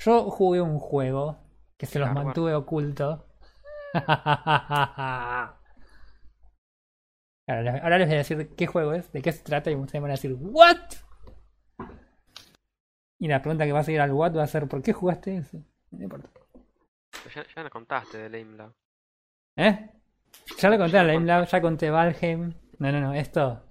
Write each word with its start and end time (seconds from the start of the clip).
Yo 0.00 0.30
jugué 0.30 0.60
un 0.60 0.78
juego 0.78 1.38
que 1.76 1.86
se 1.86 1.98
los 1.98 2.10
mantuve 2.12 2.54
oculto. 2.54 3.26
Ahora, 7.46 7.62
les- 7.62 7.82
voy 7.82 7.92
a 8.14 8.18
decir 8.18 8.54
qué 8.56 8.66
juego 8.66 8.92
es, 8.92 9.10
de 9.12 9.22
qué 9.22 9.32
se 9.32 9.42
trata 9.42 9.70
y 9.70 9.74
ustedes 9.74 10.00
van 10.00 10.10
a 10.10 10.14
decir 10.14 10.34
¿What? 10.38 10.76
Y 13.18 13.28
la 13.28 13.42
pregunta 13.42 13.66
que 13.66 13.72
va 13.72 13.80
a 13.80 13.84
seguir 13.84 14.00
al 14.00 14.12
What 14.12 14.36
va 14.36 14.44
a 14.44 14.46
ser 14.46 14.68
¿por 14.68 14.82
qué 14.82 14.92
jugaste 14.92 15.36
eso? 15.36 15.58
No 15.90 16.04
importa. 16.04 16.30
Ya, 17.34 17.44
ya 17.54 17.62
nos 17.62 17.72
contaste 17.72 18.18
de 18.18 18.30
Lame 18.30 18.56
Lab. 18.56 18.72
¿Eh? 19.56 19.90
Ya 20.58 20.70
lo 20.70 20.78
conté 20.78 20.98
a 20.98 21.02
Lame 21.04 21.26
Lab, 21.26 21.46
ya 21.46 21.60
conté 21.60 21.90
Valheim. 21.90 22.54
No, 22.78 22.92
no, 22.92 23.00
no, 23.00 23.12
esto. 23.14 23.62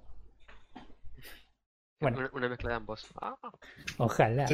Bueno. 2.00 2.20
Una, 2.20 2.30
una 2.34 2.50
mezcla 2.50 2.70
de 2.70 2.76
ambos. 2.76 3.08
Ah, 3.22 3.36
Ojalá. 3.98 4.46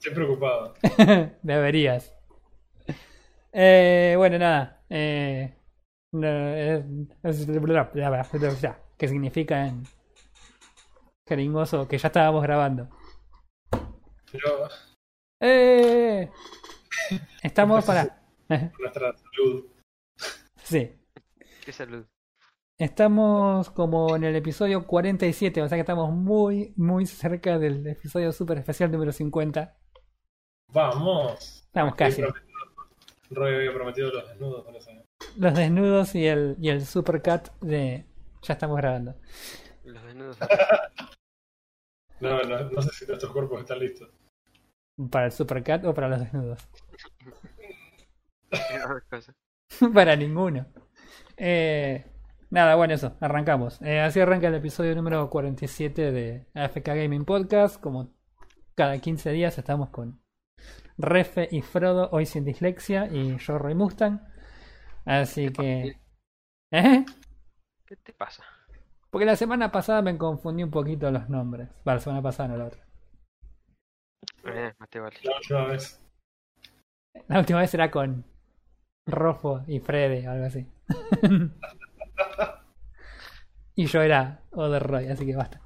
Estoy 0.00 0.14
preocupado. 0.14 0.74
Deberías. 1.42 2.14
Eh, 3.52 4.14
bueno, 4.16 4.38
nada. 4.38 4.82
Eh, 4.88 5.54
no, 6.12 6.28
es- 6.54 6.84
es- 7.22 7.46
¿Qué 8.96 9.08
significa 9.08 9.66
en 9.66 9.82
jeringoso? 11.28 11.86
Que 11.88 11.98
ya 11.98 12.08
estábamos 12.08 12.42
grabando. 12.42 12.88
Pero 14.32 14.68
¡Eh! 15.42 16.30
Estamos 17.42 17.84
para. 17.84 18.22
nuestra 18.78 19.12
salud. 19.16 19.66
Sí. 20.62 20.92
qué 21.64 21.72
salud. 21.72 22.04
Estamos 22.78 23.70
como 23.70 24.16
en 24.16 24.24
el 24.24 24.36
episodio 24.36 24.86
47, 24.86 25.60
o 25.62 25.68
sea 25.68 25.76
que 25.76 25.80
estamos 25.80 26.10
muy, 26.12 26.72
muy 26.76 27.04
cerca 27.06 27.58
del 27.58 27.86
episodio 27.86 28.32
super 28.32 28.56
especial 28.58 28.90
número 28.90 29.12
50. 29.12 29.76
Vamos. 30.72 31.64
Estamos 31.66 31.94
casi. 31.94 32.22
Roy 33.30 33.54
había 33.54 33.72
prometido 33.72 34.10
los 34.10 34.28
desnudos 34.28 34.64
con 34.64 34.76
eso. 34.76 34.90
Los 35.36 35.54
desnudos 35.54 36.14
y 36.14 36.26
el, 36.26 36.56
y 36.60 36.68
el 36.68 36.84
supercut 36.84 37.48
de. 37.60 38.04
Ya 38.42 38.54
estamos 38.54 38.76
grabando. 38.76 39.14
Los 39.84 40.04
desnudos. 40.04 40.38
No, 42.20 42.42
no, 42.42 42.70
no 42.70 42.82
sé 42.82 42.90
si 42.90 43.06
nuestros 43.06 43.32
cuerpos 43.32 43.62
están 43.62 43.78
listos. 43.78 44.10
¿Para 45.10 45.24
el 45.24 45.32
supercut 45.32 45.82
o 45.86 45.94
para 45.94 46.10
los 46.10 46.20
desnudos? 46.20 46.68
Para 49.94 50.16
ninguno. 50.16 50.66
Eh, 51.38 52.04
nada, 52.50 52.74
bueno, 52.74 52.92
eso, 52.92 53.16
arrancamos. 53.20 53.80
Eh, 53.80 54.00
así 54.00 54.20
arranca 54.20 54.48
el 54.48 54.54
episodio 54.54 54.94
número 54.94 55.30
47 55.30 56.12
de 56.12 56.46
AFK 56.52 56.88
Gaming 56.88 57.24
Podcast. 57.24 57.80
Como 57.80 58.12
cada 58.74 58.98
15 58.98 59.30
días 59.30 59.56
estamos 59.56 59.88
con 59.88 60.20
Refe 61.02 61.48
y 61.50 61.62
Frodo, 61.62 62.08
hoy 62.12 62.26
sin 62.26 62.44
dislexia, 62.44 63.06
y 63.06 63.38
yo, 63.38 63.58
Roy 63.58 63.74
Mustang. 63.74 64.20
Así 65.04 65.50
que. 65.50 65.98
¿Eh? 66.72 67.04
¿Qué 67.86 67.96
te 67.96 68.12
pasa? 68.12 68.44
Porque 69.10 69.26
la 69.26 69.36
semana 69.36 69.72
pasada 69.72 70.02
me 70.02 70.16
confundí 70.16 70.62
un 70.62 70.70
poquito 70.70 71.10
los 71.10 71.28
nombres. 71.28 71.68
Para 71.84 71.96
la 71.96 72.00
semana 72.00 72.22
pasada, 72.22 72.50
no 72.50 72.56
la 72.56 72.66
otra. 72.66 72.84
Eh, 74.44 74.72
vale. 74.78 75.16
La 75.24 75.36
última 75.36 75.64
vez. 75.66 76.00
La 77.26 77.38
última 77.38 77.60
vez 77.60 77.74
era 77.74 77.90
con 77.90 78.24
Rofo 79.06 79.62
y 79.66 79.80
Freddy, 79.80 80.26
algo 80.26 80.44
así. 80.44 80.66
y 83.74 83.86
yo 83.86 84.02
era 84.02 84.42
Other 84.52 84.82
Roy, 84.82 85.08
así 85.08 85.26
que 85.26 85.34
basta. 85.34 85.60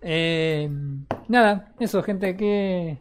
Eh, 0.00 0.68
nada, 1.28 1.72
eso, 1.78 2.02
gente, 2.02 2.36
que. 2.36 2.98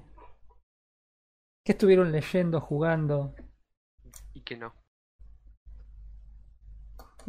¿Qué 1.64 1.72
estuvieron 1.72 2.12
leyendo, 2.12 2.60
jugando? 2.60 3.34
Y 4.34 4.42
que 4.42 4.58
no. 4.58 4.74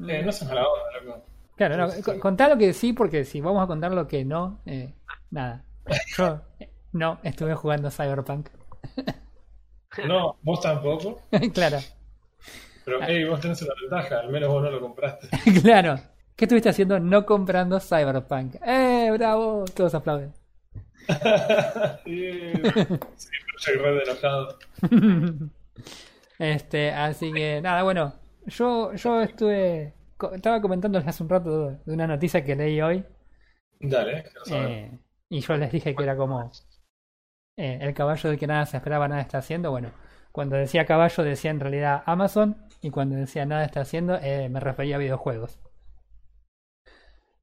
Eh, 0.08 0.22
no 0.24 0.32
seas 0.32 0.48
mala 0.48 0.66
onda, 0.66 1.00
loco. 1.04 1.24
Claro, 1.56 1.76
no, 1.76 1.90
Sí. 1.90 2.02
co- 2.02 2.18
contá 2.18 2.48
lo 2.48 2.56
que 2.56 2.72
sí, 2.72 2.92
porque 2.92 3.24
si 3.24 3.40
vamos 3.40 3.62
a 3.62 3.66
contar 3.66 3.92
lo 3.92 4.06
que 4.08 4.24
no, 4.24 4.60
eh, 4.66 4.94
nada. 5.30 5.64
Yo 6.16 6.40
no 6.92 7.20
estuve 7.22 7.54
jugando 7.54 7.90
Cyberpunk. 7.90 8.48
No, 10.02 10.36
vos 10.42 10.60
tampoco. 10.60 11.20
claro, 11.54 11.78
Pero 12.84 12.98
hey, 13.02 13.24
vos 13.24 13.40
tenés 13.40 13.62
una 13.62 13.74
ventaja, 13.80 14.20
al 14.20 14.30
menos 14.30 14.48
vos 14.50 14.62
no 14.62 14.70
lo 14.70 14.80
compraste. 14.80 15.28
claro. 15.62 15.96
¿Qué 16.36 16.46
estuviste 16.46 16.70
haciendo 16.70 16.98
no 17.00 17.26
comprando 17.26 17.78
Cyberpunk? 17.80 18.56
¡Eh, 18.64 19.10
bravo! 19.12 19.64
Todos 19.74 19.94
aplauden. 19.94 20.32
Sí, 22.04 22.52
sí, 23.16 23.30
pero 23.46 23.58
soy 23.58 23.74
re 23.76 24.02
enojado. 24.02 24.58
este, 26.38 26.90
así 26.92 27.32
que 27.32 27.60
nada, 27.62 27.82
bueno, 27.82 28.14
yo, 28.46 28.94
yo 28.94 29.22
estuve, 29.22 29.94
estaba 30.32 30.60
comentándoles 30.60 31.08
hace 31.08 31.22
un 31.22 31.28
rato 31.28 31.70
de 31.84 31.92
una 31.94 32.06
noticia 32.06 32.44
que 32.44 32.56
leí 32.56 32.80
hoy 32.80 33.04
Dale, 33.80 34.24
eh, 34.50 34.98
y 35.30 35.40
yo 35.40 35.56
les 35.56 35.72
dije 35.72 35.94
que 35.94 36.02
era 36.02 36.14
como 36.16 36.50
eh, 37.56 37.78
el 37.80 37.94
caballo 37.94 38.30
de 38.30 38.36
que 38.36 38.46
nada 38.46 38.66
se 38.66 38.76
esperaba, 38.76 39.08
nada 39.08 39.22
está 39.22 39.38
haciendo. 39.38 39.70
Bueno, 39.70 39.92
cuando 40.32 40.56
decía 40.56 40.84
caballo 40.84 41.24
decía 41.24 41.50
en 41.50 41.60
realidad 41.60 42.02
Amazon 42.06 42.56
y 42.82 42.90
cuando 42.90 43.16
decía 43.16 43.46
nada 43.46 43.64
está 43.64 43.80
haciendo 43.80 44.16
eh, 44.16 44.48
me 44.50 44.60
refería 44.60 44.96
a 44.96 44.98
videojuegos. 44.98 45.58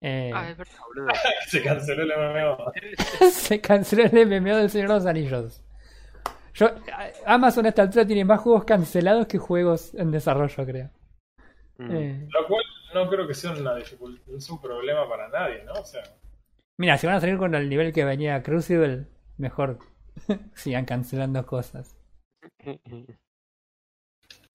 Eh, 0.01 0.31
Ah, 0.33 0.49
es 0.51 0.57
verdad, 0.57 0.73
boludo. 0.87 1.07
Se 1.47 1.63
canceló 1.63 2.03
el 2.03 2.11
MMO. 2.11 2.71
se 3.31 3.61
canceló 3.61 4.03
el 4.05 4.27
MMO 4.41 4.55
del 4.57 4.69
Señor 4.69 4.89
de 4.89 4.93
los 4.95 5.05
Anillos. 5.05 5.63
Yo, 6.53 6.67
a- 6.67 7.33
Amazon 7.33 7.65
a 7.65 7.69
esta 7.69 7.81
altura 7.83 8.05
tiene 8.05 8.25
más 8.25 8.39
juegos 8.41 8.63
cancelados 8.65 9.27
que 9.27 9.37
juegos 9.37 9.93
en 9.95 10.11
desarrollo, 10.11 10.65
creo. 10.65 10.89
Mm. 11.77 11.95
Eh, 11.95 12.27
Lo 12.31 12.47
cual 12.47 12.63
no 12.93 13.09
creo 13.09 13.27
que 13.27 13.33
sea 13.33 13.51
una 13.51 13.75
dificultad, 13.75 14.23
no 14.27 14.37
es 14.37 14.49
un 14.49 14.59
problema 14.61 15.07
para 15.07 15.29
nadie, 15.29 15.63
¿no? 15.63 15.73
O 15.73 15.85
sea, 15.85 16.01
mira, 16.77 16.97
si 16.97 17.05
van 17.07 17.15
a 17.17 17.19
salir 17.21 17.37
con 17.37 17.53
el 17.55 17.69
nivel 17.69 17.93
que 17.93 18.05
venía 18.05 18.41
Crucible, 18.43 19.05
mejor 19.37 19.79
sigan 20.55 20.85
cancelando 20.85 21.45
cosas. 21.45 21.95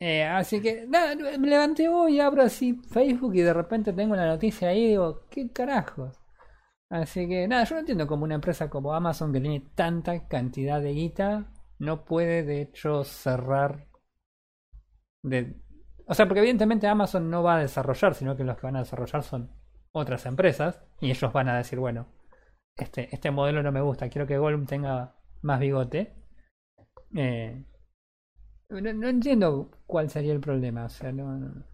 Eh, 0.04 0.24
así 0.24 0.60
que, 0.60 0.84
nada, 0.88 1.14
me 1.14 1.48
levanté 1.48 1.88
hoy, 1.88 2.18
abro 2.18 2.42
así 2.42 2.74
Facebook 2.90 3.36
y 3.36 3.42
de 3.42 3.52
repente 3.54 3.92
tengo 3.92 4.14
una 4.14 4.26
noticia 4.26 4.70
ahí 4.70 4.88
digo, 4.88 5.28
¿qué 5.30 5.52
carajos? 5.52 6.18
Así 6.90 7.28
que, 7.28 7.46
nada, 7.46 7.62
yo 7.62 7.76
no 7.76 7.80
entiendo 7.80 8.08
cómo 8.08 8.24
una 8.24 8.34
empresa 8.34 8.68
como 8.68 8.94
Amazon 8.94 9.32
que 9.32 9.40
tiene 9.40 9.60
tanta 9.76 10.26
cantidad 10.26 10.80
de 10.80 10.92
guita 10.92 11.52
no 11.78 12.04
puede 12.04 12.42
de 12.42 12.62
hecho 12.62 13.04
cerrar 13.04 13.86
de... 15.22 15.54
O 16.08 16.14
sea, 16.14 16.26
porque 16.26 16.40
evidentemente 16.40 16.88
Amazon 16.88 17.30
no 17.30 17.44
va 17.44 17.58
a 17.58 17.60
desarrollar, 17.60 18.16
sino 18.16 18.36
que 18.36 18.42
los 18.42 18.56
que 18.56 18.66
van 18.66 18.76
a 18.76 18.80
desarrollar 18.80 19.22
son 19.22 19.52
otras 19.92 20.26
empresas 20.26 20.82
y 21.00 21.10
ellos 21.12 21.32
van 21.32 21.48
a 21.48 21.56
decir, 21.58 21.78
bueno, 21.78 22.08
este, 22.76 23.08
este 23.14 23.30
modelo 23.30 23.62
no 23.62 23.70
me 23.70 23.80
gusta, 23.80 24.08
quiero 24.08 24.26
que 24.26 24.38
Gollum 24.38 24.66
tenga 24.66 25.14
más 25.42 25.60
bigote. 25.60 26.16
Eh, 27.14 27.66
no, 28.81 28.93
no 28.93 29.09
entiendo 29.09 29.71
cuál 29.87 30.10
sería 30.10 30.33
el 30.33 30.41
problema. 30.41 30.84
O 30.87 30.88
sea, 30.88 31.12
no, 31.12 31.37
no- 31.38 31.65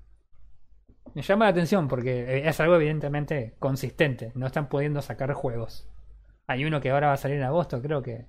Me 1.14 1.20
llama 1.20 1.44
la 1.44 1.50
atención 1.50 1.86
porque 1.86 2.48
es 2.48 2.60
algo 2.60 2.76
evidentemente 2.76 3.54
consistente. 3.58 4.32
No 4.34 4.46
están 4.46 4.68
pudiendo 4.70 5.02
sacar 5.02 5.32
juegos. 5.34 5.86
Hay 6.46 6.64
uno 6.64 6.80
que 6.80 6.90
ahora 6.90 7.08
va 7.08 7.12
a 7.14 7.16
salir 7.18 7.36
en 7.38 7.44
agosto, 7.44 7.82
creo 7.82 8.02
que 8.02 8.26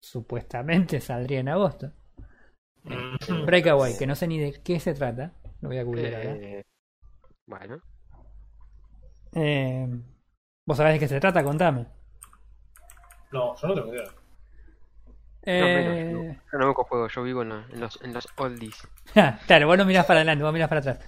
supuestamente 0.00 1.00
saldría 1.00 1.40
en 1.40 1.48
agosto. 1.48 1.92
mm, 2.84 3.46
Breakaway, 3.46 3.96
que 3.96 4.06
no 4.06 4.14
sé 4.14 4.26
ni 4.28 4.38
de 4.38 4.52
qué 4.62 4.80
se 4.80 4.94
trata. 4.94 5.32
Lo 5.60 5.68
voy 5.68 5.78
a 5.78 5.84
googlear 5.84 6.14
ahora. 6.14 6.40
Eh, 6.40 6.62
bueno, 7.46 7.82
Eh, 9.32 9.86
¿Vos 10.66 10.76
sabés 10.78 10.94
de 10.94 10.98
qué 11.00 11.08
se 11.08 11.20
trata? 11.20 11.44
Contame. 11.44 11.86
no, 13.32 13.54
yo 13.56 13.68
no 13.68 13.74
tengo 13.74 13.94
idea. 13.94 14.04
Eh, 15.46 16.10
no, 16.12 16.18
menos. 16.22 16.36
Yo 16.52 16.58
no 16.58 16.66
busco 16.68 16.84
juegos, 16.84 17.14
yo 17.14 17.22
vivo 17.22 17.42
en, 17.42 17.48
los- 17.50 17.70
en 17.70 17.80
los, 17.80 18.02
en 18.02 18.12
los 18.14 18.26
oldies. 18.36 18.88
claro, 19.46 19.66
vos 19.66 19.78
no 19.78 19.84
mirás 19.84 20.06
para 20.06 20.20
adelante, 20.20 20.44
vos 20.44 20.52
mirás 20.52 20.68
para 20.68 20.80
atrás. 20.80 21.00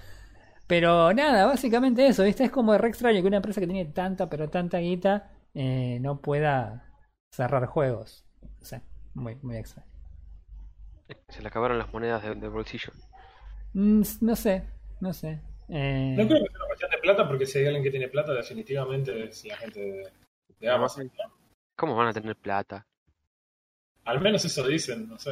Pero 0.66 1.12
nada, 1.12 1.46
básicamente 1.46 2.06
eso, 2.06 2.24
¿viste? 2.24 2.44
Es 2.44 2.50
como 2.50 2.76
re 2.76 2.88
extraño 2.88 3.20
que 3.22 3.28
una 3.28 3.36
empresa 3.36 3.60
que 3.60 3.66
tiene 3.68 3.84
tanta, 3.92 4.28
pero 4.28 4.48
tanta 4.50 4.78
guita 4.78 5.30
eh, 5.54 5.98
no 6.00 6.20
pueda 6.20 6.90
cerrar 7.30 7.66
juegos. 7.66 8.24
O 8.60 8.64
sea, 8.64 8.82
muy, 9.14 9.36
muy 9.42 9.56
extraño. 9.56 9.88
Se 11.28 11.40
le 11.40 11.48
acabaron 11.48 11.78
las 11.78 11.92
monedas 11.92 12.22
de- 12.22 12.34
del 12.34 12.50
bolsillo. 12.50 12.92
Mm, 13.74 14.02
no 14.22 14.36
sé, 14.36 14.64
no 15.00 15.12
sé. 15.12 15.40
Eh, 15.68 16.14
No 16.18 16.26
creo 16.26 16.42
que 16.44 16.50
sea 16.50 16.58
una 16.58 16.66
cuestión 16.66 16.90
de 16.90 16.98
plata, 16.98 17.28
porque 17.28 17.46
si 17.46 17.58
hay 17.58 17.66
alguien 17.66 17.84
que 17.84 17.90
tiene 17.90 18.08
plata, 18.08 18.32
definitivamente 18.32 19.24
es 19.24 19.44
la 19.44 19.56
gente 19.56 19.80
de, 19.80 20.12
de 20.60 20.68
Amazon. 20.70 21.10
¿Cómo 21.76 21.94
van 21.94 22.08
a 22.08 22.12
tener 22.12 22.34
plata? 22.36 22.84
Al 24.06 24.20
menos 24.20 24.44
eso 24.44 24.66
dicen, 24.66 25.08
no 25.08 25.18
sé. 25.18 25.30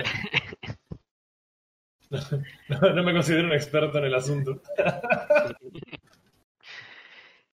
No, 2.10 2.20
no- 2.80 2.92
no 2.94 3.02
me 3.02 3.12
considero 3.12 3.46
un 3.46 3.52
experto 3.52 3.98
en 3.98 4.04
el 4.04 4.14
asunto. 4.14 4.60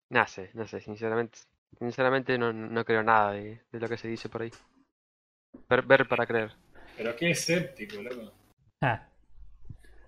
No 0.10 0.28
sé, 0.28 0.52
no 0.54 0.68
sé, 0.68 0.80
sinceramente. 0.82 1.40
Sinceramente 1.80 2.38
no, 2.38 2.54
no 2.54 2.86
creo 2.86 3.04
nada 3.04 3.32
de, 3.32 3.62
de 3.72 3.80
lo 3.80 3.90
que 3.90 3.98
se 3.98 4.08
dice 4.08 4.30
por 4.30 4.44
ahí. 4.44 4.52
Ver, 5.70 5.82
ver 5.84 6.08
para 6.08 6.26
creer. 6.26 6.52
Pero 6.96 7.16
qué 7.16 7.32
escéptico, 7.32 8.02
loco. 8.02 8.32
Ah. 8.82 9.08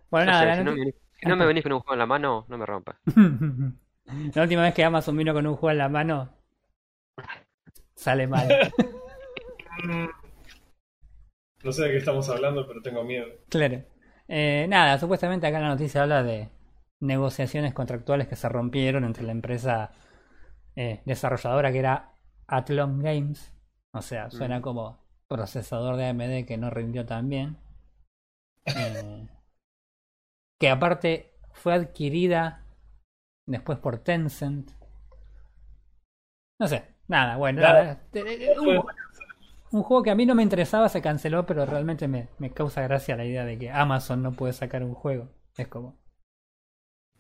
Bueno, 0.09 0.27
No 0.27 0.31
nada, 0.31 0.41
sé, 0.41 0.47
la 0.47 0.55
si 0.57 0.63
no, 0.63 0.71
noti- 0.71 0.77
me 0.77 0.79
venís, 0.85 0.95
si 1.19 1.25
no 1.27 1.35
me 1.35 1.45
venís 1.45 1.63
con 1.63 1.73
un 1.73 1.79
juego 1.79 1.93
en 1.93 1.99
la 1.99 2.05
mano, 2.05 2.45
no 2.47 2.57
me 2.57 2.65
rompas. 2.65 2.97
la 4.35 4.41
última 4.43 4.61
vez 4.63 4.73
que 4.73 4.83
Amazon 4.85 5.17
vino 5.17 5.33
con 5.33 5.45
un 5.47 5.55
juego 5.55 5.71
en 5.71 5.77
la 5.79 5.89
mano, 5.89 6.33
sale 7.95 8.27
mal. 8.27 8.47
No 11.67 11.73
sé 11.73 11.83
de 11.83 11.91
qué 11.91 11.97
estamos 11.97 12.29
hablando, 12.29 12.65
pero 12.65 12.81
tengo 12.81 13.03
miedo. 13.03 13.27
Claro. 13.49 13.83
Eh, 14.29 14.67
nada, 14.69 14.97
supuestamente 14.97 15.47
acá 15.47 15.57
en 15.57 15.63
la 15.63 15.69
noticia 15.71 16.01
habla 16.03 16.23
de 16.23 16.47
negociaciones 17.01 17.73
contractuales 17.73 18.29
que 18.29 18.37
se 18.37 18.47
rompieron 18.47 19.03
entre 19.03 19.23
la 19.23 19.33
empresa 19.33 19.91
eh, 20.77 21.01
desarrolladora 21.03 21.73
que 21.73 21.79
era 21.79 22.13
Athlon 22.47 22.99
Games. 23.01 23.51
O 23.91 24.01
sea, 24.01 24.29
suena 24.31 24.59
Mm. 24.59 24.61
como 24.61 24.97
procesador 25.27 25.97
de 25.97 26.05
AMD 26.05 26.45
que 26.45 26.55
no 26.57 26.69
rindió 26.69 27.05
tan 27.05 27.27
bien. 27.27 27.57
Eh, 28.65 29.27
que 30.61 30.69
aparte 30.69 31.33
fue 31.51 31.73
adquirida 31.73 32.63
después 33.45 33.77
por 33.77 33.99
Tencent. 33.99 34.71
No 36.61 36.67
sé, 36.69 36.95
nada, 37.09 37.35
bueno. 37.35 37.61
Nada. 37.61 37.83
nada, 37.83 38.01
eh, 38.13 38.51
eh, 38.51 38.55
un, 39.71 39.83
juego 39.83 40.03
que 40.03 40.11
a 40.11 40.15
mí 40.15 40.25
no 40.25 40.35
me 40.35 40.43
interesaba 40.43 40.89
se 40.89 41.01
canceló, 41.01 41.45
pero 41.45 41.65
realmente 41.65 42.07
me, 42.07 42.29
me 42.39 42.51
causa 42.51 42.81
gracia 42.81 43.15
la 43.15 43.25
idea 43.25 43.45
de 43.45 43.57
que 43.57 43.69
Amazon 43.69 44.21
no 44.21 44.33
puede 44.33 44.53
sacar 44.53 44.83
un 44.83 44.93
juego. 44.93 45.29
Es 45.57 45.67
como. 45.67 45.97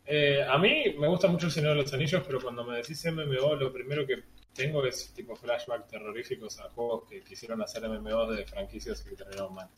Eh, 0.05 0.41
a 0.41 0.57
mí 0.57 0.95
me 0.97 1.07
gusta 1.07 1.27
mucho 1.27 1.47
el 1.47 1.51
Señor 1.51 1.75
de 1.75 1.81
los 1.81 1.93
Anillos, 1.93 2.23
pero 2.25 2.39
cuando 2.39 2.63
me 2.63 2.77
decís 2.77 3.05
MMO, 3.05 3.55
lo 3.55 3.73
primero 3.73 4.05
que 4.07 4.23
tengo 4.53 4.85
es 4.85 5.13
tipo 5.13 5.35
flashback 5.35 5.87
terroríficos 5.87 6.59
a 6.59 6.69
juegos 6.69 7.09
que 7.09 7.21
quisieron 7.21 7.61
hacer 7.61 7.87
MMOs 7.87 8.37
de 8.37 8.45
franquicias 8.45 9.01
que 9.01 9.15
terminaron 9.15 9.53
mal. 9.53 9.69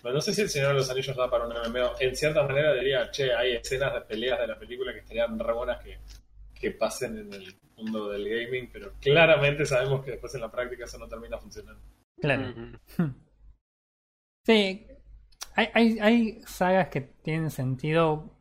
Pero 0.00 0.14
no 0.14 0.20
sé 0.20 0.32
si 0.32 0.42
el 0.42 0.48
Señor 0.48 0.68
de 0.68 0.74
los 0.74 0.90
Anillos 0.90 1.16
da 1.16 1.28
para 1.28 1.46
un 1.46 1.52
MMO. 1.52 1.94
En 1.98 2.14
cierta 2.14 2.42
manera 2.44 2.74
diría, 2.74 3.10
che, 3.10 3.34
hay 3.34 3.56
escenas 3.56 3.92
de 3.94 4.02
peleas 4.02 4.38
de 4.38 4.46
la 4.46 4.58
película 4.58 4.92
que 4.92 5.00
estarían 5.00 5.38
re 5.38 5.52
buenas 5.52 5.82
que, 5.82 5.98
que 6.54 6.70
pasen 6.70 7.18
en 7.18 7.32
el 7.32 7.56
mundo 7.76 8.08
del 8.08 8.28
gaming, 8.28 8.70
pero 8.72 8.92
claramente 9.00 9.66
sabemos 9.66 10.04
que 10.04 10.12
después 10.12 10.34
en 10.34 10.42
la 10.42 10.50
práctica 10.50 10.84
eso 10.84 10.98
no 10.98 11.08
termina 11.08 11.38
funcionando. 11.38 11.82
Claro. 12.20 12.54
Sí, 14.46 14.86
hay, 15.54 15.68
hay, 15.74 15.98
hay 16.00 16.42
sagas 16.46 16.88
que 16.88 17.00
tienen 17.02 17.50
sentido. 17.50 18.32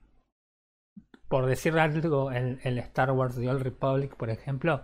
Por 1.28 1.46
decir 1.48 1.78
algo, 1.80 2.32
el, 2.32 2.60
el 2.64 2.78
Star 2.80 3.12
Wars 3.12 3.36
The 3.36 3.50
Old 3.50 3.62
Republic, 3.64 4.16
por 4.16 4.30
ejemplo, 4.30 4.84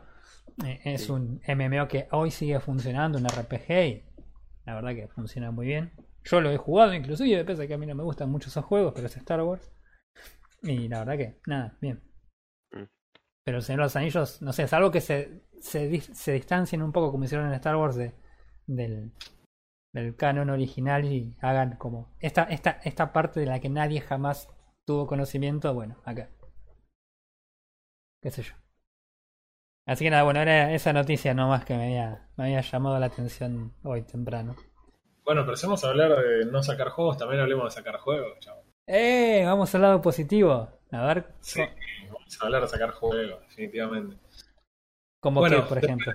eh, 0.66 0.80
es 0.84 1.06
Sí. 1.06 1.12
un 1.12 1.42
MMO 1.48 1.88
que 1.88 2.08
hoy 2.12 2.32
sigue 2.32 2.60
funcionando, 2.60 3.18
un 3.20 3.26
RPG, 3.28 3.72
y 3.88 4.04
la 4.66 4.76
verdad 4.76 4.96
que 4.96 5.08
funciona 5.08 5.52
muy 5.52 5.68
bien. 5.68 5.92
Yo 6.24 6.42
lo 6.42 6.52
he 6.52 6.58
jugado 6.58 6.94
inclusive, 6.94 7.46
pese 7.46 7.64
a 7.64 7.68
que 7.68 7.76
a 7.76 7.78
mí 7.78 7.86
no 7.86 7.96
me 7.96 8.04
gustan 8.04 8.30
mucho 8.32 8.50
esos 8.50 8.66
juegos, 8.66 8.94
pero 8.96 9.08
es 9.08 9.16
Star 9.18 9.42
Wars. 9.42 9.72
Y 10.64 10.88
la 10.88 11.00
verdad 11.00 11.18
que, 11.18 11.40
nada, 11.48 11.78
bien. 11.82 12.02
Mm. 12.72 12.84
Pero 13.46 13.58
el 13.58 13.64
Señor 13.64 13.82
de 13.82 13.86
los 13.86 13.96
Anillos, 13.98 14.42
no 14.42 14.54
sé, 14.54 14.64
es 14.64 14.74
algo 14.74 14.92
que 14.92 15.02
se, 15.02 15.44
se, 15.60 16.02
se 16.02 16.34
distancien 16.34 16.82
un 16.84 16.92
poco 16.92 17.12
como 17.12 17.26
hicieron 17.26 17.48
en 17.48 17.54
Star 17.56 17.76
Wars 17.78 17.96
de, 17.96 18.14
del, 18.76 19.12
del 19.94 20.16
canon 20.16 20.50
original 20.50 21.06
y 21.06 21.36
hagan 21.42 21.76
como 21.78 22.16
esta, 22.20 22.44
esta, 22.44 22.80
esta 22.84 23.12
parte 23.14 23.40
de 23.40 23.46
la 23.46 23.60
que 23.60 23.70
nadie 23.70 24.02
jamás 24.02 24.50
tuvo 24.86 25.08
conocimiento, 25.08 25.74
bueno, 25.74 25.98
acá. 26.06 26.30
Qué 28.22 28.32
sé 28.32 28.44
yo. 28.44 28.54
Así 29.88 30.06
que 30.06 30.12
nada, 30.12 30.24
bueno, 30.24 30.42
era 30.42 30.74
esa 30.74 30.94
noticia 30.94 31.34
nomás 31.34 31.66
que 31.66 31.76
me 31.76 31.86
había, 31.86 32.30
me 32.38 32.46
había 32.46 32.62
llamado 32.62 33.00
la 33.00 33.08
atención 33.08 33.74
hoy 33.84 34.04
temprano. 34.04 34.56
Bueno, 35.24 35.44
pero 35.44 35.58
si 35.58 35.66
vamos 35.66 35.84
a 35.84 35.90
hablar 35.90 36.16
de 36.18 36.46
no 36.46 36.62
sacar 36.64 36.90
juegos, 36.90 37.18
también 37.18 37.42
hablemos 37.42 37.66
de 37.66 37.72
sacar 37.72 38.00
juegos, 38.00 38.40
chavo. 38.40 38.64
¡Eh! 38.88 39.44
Vamos 39.46 39.74
al 39.76 39.82
lado 39.82 40.02
positivo. 40.02 40.70
A 40.92 41.06
ver, 41.06 41.34
Sí, 41.40 41.62
vamos 42.12 42.42
a 42.42 42.46
hablar 42.46 42.62
de 42.64 42.68
sacar 42.68 42.92
juegos, 42.92 43.42
definitivamente. 43.42 44.18
como 45.20 45.40
Bueno, 45.40 45.64
que, 45.64 45.70
por 45.70 45.78
ejemplo. 45.78 46.14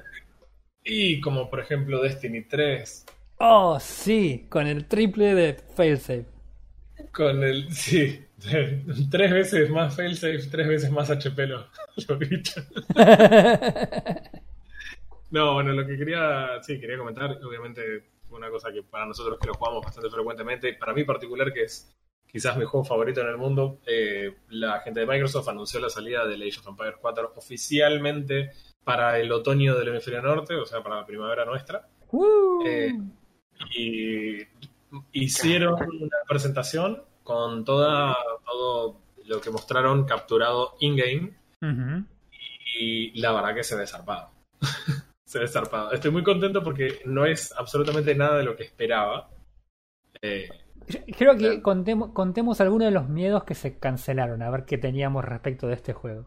Y 0.86 1.20
como 1.20 1.50
por 1.50 1.60
ejemplo 1.60 2.00
Destiny 2.02 2.44
3, 2.44 3.04
Oh, 3.38 3.78
sí, 3.80 4.46
con 4.50 4.66
el 4.66 4.86
triple 4.88 5.34
de 5.34 5.54
failsafe. 5.54 6.26
con 7.12 7.42
el. 7.44 7.72
Sí, 7.72 8.24
tres 9.10 9.32
veces 9.32 9.70
más 9.70 9.96
failsafe, 9.96 10.38
tres 10.50 10.68
veces 10.68 10.90
más 10.90 11.10
HP 11.10 11.46
lo, 11.46 11.58
lo. 12.08 12.18
No, 15.30 15.54
bueno, 15.54 15.72
lo 15.72 15.86
que 15.86 15.96
quería, 15.98 16.62
sí, 16.62 16.78
quería 16.80 16.98
comentar, 16.98 17.38
obviamente 17.44 18.10
una 18.30 18.48
cosa 18.50 18.72
que 18.72 18.82
para 18.82 19.06
nosotros 19.06 19.38
que 19.40 19.48
lo 19.48 19.54
jugamos 19.54 19.84
bastante 19.84 20.08
frecuentemente, 20.10 20.74
para 20.74 20.92
mí 20.94 21.04
particular, 21.04 21.52
que 21.52 21.64
es 21.64 21.92
quizás 22.26 22.56
mi 22.56 22.64
juego 22.64 22.84
favorito 22.84 23.20
en 23.22 23.28
el 23.28 23.36
mundo, 23.36 23.80
eh, 23.86 24.34
la 24.50 24.80
gente 24.80 25.00
de 25.00 25.06
Microsoft 25.06 25.48
anunció 25.48 25.80
la 25.80 25.90
salida 25.90 26.26
de 26.26 26.34
Age 26.34 26.60
of 26.60 26.68
Empires 26.68 26.96
4 27.00 27.32
oficialmente 27.36 28.52
para 28.86 29.18
el 29.18 29.32
otoño 29.32 29.76
del 29.76 29.88
hemisferio 29.88 30.22
norte, 30.22 30.54
o 30.54 30.64
sea, 30.64 30.80
para 30.80 31.00
la 31.00 31.06
primavera 31.06 31.44
nuestra. 31.44 31.88
Uh. 32.12 32.64
Eh, 32.64 32.92
y 33.74 34.36
hicieron 35.10 35.74
una 35.74 36.16
presentación 36.28 37.02
con 37.24 37.64
toda, 37.64 38.16
todo 38.44 39.00
lo 39.24 39.40
que 39.40 39.50
mostraron 39.50 40.04
capturado 40.04 40.76
in-game 40.78 41.32
y 42.78 43.20
la 43.20 43.32
verdad 43.32 43.56
que 43.56 43.64
se 43.64 43.74
ve 43.74 43.88
zarpado. 43.88 44.30
se 45.24 45.40
ve 45.40 45.48
zarpado. 45.48 45.90
Estoy 45.90 46.12
muy 46.12 46.22
contento 46.22 46.62
porque 46.62 47.00
no 47.06 47.26
es 47.26 47.52
absolutamente 47.58 48.14
nada 48.14 48.38
de 48.38 48.44
lo 48.44 48.54
que 48.54 48.62
esperaba. 48.62 49.28
Eh, 50.22 50.48
Creo 51.18 51.36
que 51.36 51.60
contemos, 51.60 52.12
contemos 52.12 52.60
algunos 52.60 52.86
de 52.86 52.92
los 52.92 53.08
miedos 53.08 53.42
que 53.42 53.56
se 53.56 53.80
cancelaron, 53.80 54.42
a 54.42 54.50
ver 54.50 54.64
qué 54.64 54.78
teníamos 54.78 55.24
respecto 55.24 55.66
de 55.66 55.74
este 55.74 55.92
juego. 55.92 56.26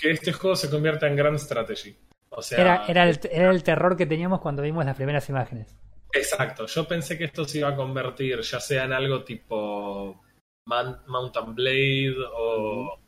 Que 0.00 0.10
este 0.12 0.32
juego 0.32 0.56
se 0.56 0.70
convierta 0.70 1.06
en 1.06 1.16
Grand 1.16 1.38
Strategy. 1.38 1.96
O 2.30 2.42
sea, 2.42 2.60
Era, 2.60 2.84
era, 2.86 3.08
el, 3.08 3.20
era 3.30 3.50
el 3.50 3.62
terror 3.62 3.96
que 3.96 4.06
teníamos 4.06 4.40
cuando 4.40 4.62
vimos 4.62 4.84
las 4.84 4.96
primeras 4.96 5.28
imágenes. 5.28 5.74
exacto. 6.12 6.66
Yo 6.66 6.86
pensé 6.88 7.18
que 7.18 7.24
esto 7.24 7.44
se 7.44 7.58
iba 7.58 7.68
a 7.68 7.76
convertir 7.76 8.40
ya 8.40 8.60
sea 8.60 8.84
en 8.84 8.92
algo 8.92 9.22
tipo 9.24 10.22
Man- 10.66 11.02
Mountain 11.06 11.54
Blade 11.54 12.14
o 12.36 12.98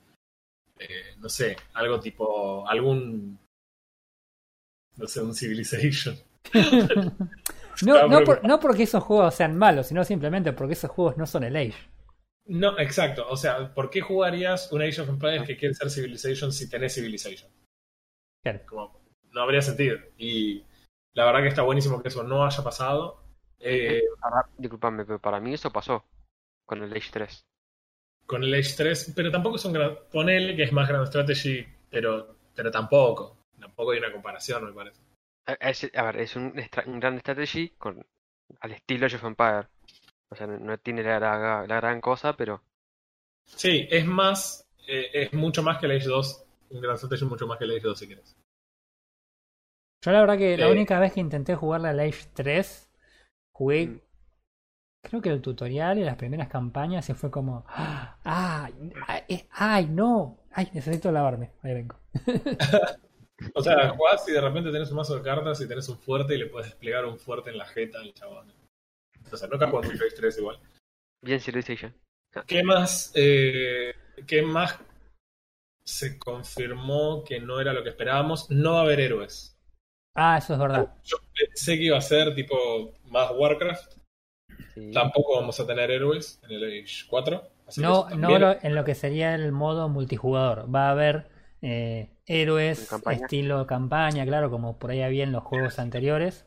eh, 0.78 1.14
no 1.18 1.28
sé, 1.28 1.56
algo 1.74 2.00
tipo 2.00 2.68
algún 2.68 3.38
no 4.96 5.06
sé, 5.06 5.20
un 5.22 5.34
Civilization. 5.34 6.16
No, 7.80 8.06
no, 8.06 8.18
pero- 8.18 8.24
por- 8.26 8.44
no 8.44 8.60
porque 8.60 8.82
esos 8.84 9.02
juegos 9.02 9.34
sean 9.34 9.56
malos, 9.56 9.86
sino 9.88 10.04
simplemente 10.04 10.52
porque 10.52 10.74
esos 10.74 10.90
juegos 10.90 11.16
no 11.16 11.26
son 11.26 11.42
el 11.44 11.56
Age. 11.56 11.74
No, 12.46 12.78
exacto. 12.78 13.26
O 13.28 13.36
sea, 13.36 13.72
¿por 13.74 13.88
qué 13.90 14.00
jugarías 14.00 14.70
un 14.72 14.82
Age 14.82 15.00
of 15.00 15.08
Empires 15.08 15.44
que 15.46 15.56
quiere 15.56 15.74
ser 15.74 15.90
Civilization 15.90 16.52
si 16.52 16.68
tenés 16.68 16.94
Civilization? 16.94 17.50
Claro. 18.42 18.60
Como, 18.66 19.00
no 19.30 19.42
habría 19.42 19.62
sentido. 19.62 19.98
Y 20.18 20.64
la 21.14 21.24
verdad 21.26 21.42
que 21.42 21.48
está 21.48 21.62
buenísimo 21.62 22.02
que 22.02 22.08
eso 22.08 22.22
no 22.24 22.44
haya 22.44 22.62
pasado. 22.64 23.22
Eh, 23.60 24.02
Para- 24.20 24.48
disculpame, 24.58 25.04
pero 25.04 25.20
para 25.20 25.38
mí 25.40 25.54
eso 25.54 25.70
pasó 25.72 26.04
con 26.66 26.82
el 26.82 26.92
Age 26.92 27.10
3. 27.12 27.42
con 28.26 28.42
el 28.44 28.54
Age 28.54 28.74
3, 28.76 29.12
pero 29.14 29.30
tampoco 29.30 29.56
es 29.56 29.64
un 29.64 29.72
gran. 29.74 29.96
Ponele 30.10 30.56
que 30.56 30.62
es 30.64 30.72
más 30.72 30.88
Grand 30.88 31.06
Strategy, 31.06 31.66
pero, 31.90 32.36
pero 32.54 32.70
tampoco. 32.70 33.36
Tampoco 33.60 33.92
hay 33.92 33.98
una 33.98 34.10
comparación, 34.12 34.64
me 34.64 34.72
parece. 34.72 35.00
A, 35.46 35.52
es- 35.70 35.90
a 35.94 36.02
ver, 36.04 36.16
es 36.20 36.34
un, 36.34 36.54
un 36.86 37.00
gran 37.00 37.18
strategy 37.20 37.70
con, 37.78 38.04
al 38.60 38.72
estilo 38.72 39.06
Age 39.06 39.16
of 39.16 39.24
Empire. 39.24 39.68
O 40.32 40.34
sea, 40.36 40.46
no, 40.46 40.58
no 40.58 40.78
tiene 40.78 41.02
la, 41.02 41.20
la- 41.20 41.66
la 41.66 41.76
gran 41.76 42.00
cosa, 42.00 42.34
pero 42.36 42.62
Sí, 43.44 43.86
es 43.90 44.06
más. 44.06 44.66
eh, 44.88 45.10
es 45.12 45.32
mucho 45.32 45.62
más 45.62 45.78
que 45.78 45.86
el 45.86 45.92
Age 45.92 46.08
2. 46.08 46.44
Un 46.70 46.80
Grand 46.80 46.96
Strategy 46.98 47.24
mucho 47.26 47.46
más 47.46 47.58
que 47.58 47.64
el 47.64 47.72
Age 47.72 47.86
2, 47.86 47.98
si 47.98 48.06
quieres. 48.06 48.36
Yo 50.04 50.10
la 50.10 50.20
verdad 50.20 50.38
que 50.38 50.56
la 50.56 50.66
Eh. 50.68 50.72
única 50.72 50.98
vez 50.98 51.12
que 51.12 51.20
intenté 51.20 51.54
jugarle 51.54 51.88
al 51.88 52.00
Age 52.00 52.26
3, 52.34 52.90
jugué 53.54 53.86
Mm. 53.86 54.00
creo 55.04 55.20
que 55.22 55.28
el 55.30 55.42
tutorial 55.42 55.98
y 55.98 56.04
las 56.04 56.16
primeras 56.16 56.48
campañas 56.48 57.08
y 57.10 57.14
fue 57.14 57.30
como, 57.30 57.64
ah, 57.68 58.16
ay, 58.24 58.92
ay, 59.06 59.46
ay, 59.50 59.86
no, 59.86 60.38
ay, 60.52 60.70
necesito 60.72 61.12
lavarme, 61.12 61.52
ahí 61.62 61.74
vengo. 61.74 61.96
O 63.56 63.60
sea, 63.62 63.88
jugás 63.90 64.28
y 64.28 64.32
de 64.32 64.40
repente 64.40 64.70
tenés 64.70 64.90
un 64.92 64.98
mazo 64.98 65.16
de 65.16 65.22
cartas 65.22 65.60
y 65.60 65.66
tenés 65.66 65.88
un 65.88 65.98
fuerte 65.98 66.36
y 66.36 66.38
le 66.38 66.46
puedes 66.46 66.68
desplegar 66.68 67.04
un 67.06 67.18
fuerte 67.18 67.50
en 67.50 67.58
la 67.58 67.66
jeta 67.66 67.98
al 67.98 68.14
chabón. 68.14 68.52
O 69.30 69.36
sea, 69.36 69.48
nunca 69.48 69.66
mucho 69.66 69.88
Age 69.90 70.16
3 70.16 70.38
igual. 70.38 70.58
bien 71.22 71.40
Civilization. 71.40 71.94
¿Qué 72.46 72.62
más, 72.62 73.12
eh, 73.14 73.94
¿Qué 74.26 74.42
más 74.42 74.78
se 75.84 76.18
confirmó 76.18 77.24
que 77.24 77.40
no 77.40 77.60
era 77.60 77.72
lo 77.72 77.82
que 77.82 77.90
esperábamos? 77.90 78.50
No 78.50 78.74
va 78.74 78.80
a 78.80 78.82
haber 78.82 79.00
héroes. 79.00 79.58
Ah, 80.14 80.38
eso 80.38 80.54
es 80.54 80.58
verdad. 80.58 80.94
Yo 81.04 81.16
pensé 81.34 81.76
que 81.76 81.84
iba 81.84 81.98
a 81.98 82.02
ser 82.02 82.34
tipo 82.34 82.92
más 83.06 83.30
Warcraft. 83.34 83.92
Sí. 84.74 84.90
Tampoco 84.92 85.36
vamos 85.36 85.58
a 85.60 85.66
tener 85.66 85.90
héroes 85.90 86.38
en 86.44 86.52
el 86.52 86.64
Age 86.64 87.06
4. 87.08 87.42
así 87.66 87.80
que 87.80 87.86
No, 87.86 88.08
no 88.10 88.38
lo- 88.38 88.56
en 88.62 88.74
lo 88.74 88.84
que 88.84 88.94
sería 88.94 89.34
el 89.34 89.52
modo 89.52 89.88
multijugador. 89.88 90.72
Va 90.74 90.88
a 90.88 90.90
haber 90.92 91.28
eh, 91.62 92.10
héroes 92.26 92.88
campaña. 92.88 93.18
estilo 93.18 93.66
campaña, 93.66 94.24
claro, 94.26 94.50
como 94.50 94.78
por 94.78 94.90
ahí 94.90 95.02
había 95.02 95.24
en 95.24 95.32
los 95.32 95.42
juegos 95.44 95.78
anteriores. 95.78 96.44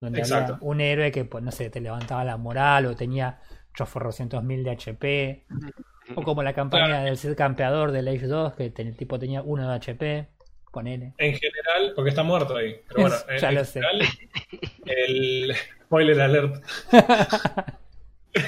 Donde 0.00 0.20
Exacto. 0.20 0.54
había 0.54 0.68
un 0.68 0.80
héroe 0.80 1.10
que, 1.12 1.24
pues, 1.24 1.42
no 1.42 1.50
sé, 1.50 1.70
te 1.70 1.80
levantaba 1.80 2.24
la 2.24 2.36
moral 2.36 2.86
o 2.86 2.96
tenía 2.96 3.40
800.000 3.76 4.62
de 4.62 4.70
HP. 4.70 5.44
O 6.14 6.22
como 6.22 6.42
la 6.42 6.54
campaña 6.54 7.02
del 7.02 7.18
Cid 7.18 7.34
Campeador 7.36 7.92
del 7.92 8.08
Age 8.08 8.26
2, 8.26 8.54
que 8.54 8.72
el 8.76 8.96
tipo 8.96 9.18
tenía 9.18 9.42
1 9.42 9.68
de 9.68 9.74
HP. 9.74 10.28
Ponele. 10.72 11.14
En 11.18 11.34
general, 11.34 11.92
porque 11.96 12.10
está 12.10 12.22
muerto 12.22 12.56
ahí. 12.56 12.80
Pero 12.88 13.00
bueno, 13.02 13.16
en, 13.28 13.38
Ya 13.40 13.48
en 13.48 13.54
lo 13.56 13.64
sé. 13.64 13.80
general, 13.80 14.08
el 14.86 15.54
spoiler 15.84 16.20
alert. 16.20 16.62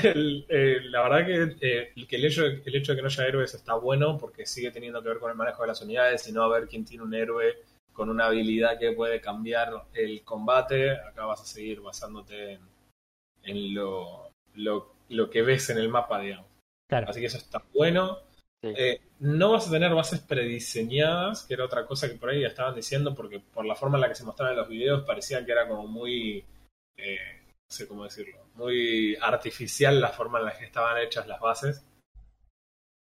El- 0.04 0.46
eh, 0.48 0.76
la 0.84 1.02
verdad 1.02 1.26
que, 1.26 1.56
eh, 1.62 2.06
que 2.06 2.16
el, 2.16 2.24
hecho, 2.26 2.44
el 2.46 2.74
hecho 2.76 2.92
de 2.92 2.96
que 2.96 3.02
no 3.02 3.08
haya 3.08 3.26
héroes 3.26 3.54
está 3.54 3.74
bueno 3.74 4.18
porque 4.18 4.46
sigue 4.46 4.70
teniendo 4.70 5.02
que 5.02 5.08
ver 5.08 5.18
con 5.18 5.30
el 5.30 5.36
manejo 5.36 5.62
de 5.62 5.68
las 5.68 5.82
unidades 5.82 6.28
y 6.28 6.32
no 6.32 6.42
a 6.44 6.48
ver 6.48 6.68
quién 6.68 6.84
tiene 6.84 7.02
un 7.02 7.12
héroe 7.14 7.56
con 7.92 8.10
una 8.10 8.26
habilidad 8.26 8.78
que 8.78 8.92
puede 8.92 9.20
cambiar 9.20 9.86
el 9.92 10.22
combate. 10.22 10.92
Acá 10.92 11.26
vas 11.26 11.42
a 11.42 11.46
seguir 11.46 11.80
basándote 11.80 12.52
en, 12.52 12.60
en 13.42 13.74
lo, 13.74 14.30
lo, 14.54 14.94
lo 15.08 15.30
que 15.30 15.42
ves 15.42 15.70
en 15.70 15.78
el 15.78 15.88
mapa, 15.88 16.20
digamos. 16.20 16.46
Claro. 16.88 17.08
Así 17.08 17.20
que 17.20 17.26
eso 17.26 17.38
está 17.38 17.62
bueno. 17.74 18.18
Sí. 18.62 18.74
Eh, 18.76 19.00
no 19.20 19.52
vas 19.52 19.68
a 19.68 19.70
tener 19.70 19.94
bases 19.94 20.20
prediseñadas, 20.20 21.44
que 21.44 21.54
era 21.54 21.64
otra 21.64 21.86
cosa 21.86 22.08
que 22.08 22.16
por 22.16 22.30
ahí 22.30 22.42
ya 22.42 22.48
estaban 22.48 22.74
diciendo, 22.74 23.14
porque 23.14 23.40
por 23.40 23.64
la 23.64 23.74
forma 23.74 23.96
en 23.96 24.02
la 24.02 24.08
que 24.08 24.14
se 24.14 24.24
mostraban 24.24 24.54
en 24.54 24.60
los 24.60 24.68
videos 24.68 25.04
parecía 25.06 25.44
que 25.44 25.52
era 25.52 25.66
como 25.66 25.86
muy, 25.86 26.44
eh, 26.96 27.40
no 27.46 27.74
sé 27.74 27.88
cómo 27.88 28.04
decirlo, 28.04 28.38
muy 28.54 29.16
artificial 29.16 30.00
la 30.00 30.08
forma 30.08 30.40
en 30.40 30.46
la 30.46 30.58
que 30.58 30.64
estaban 30.64 30.98
hechas 30.98 31.26
las 31.26 31.40
bases. 31.40 31.84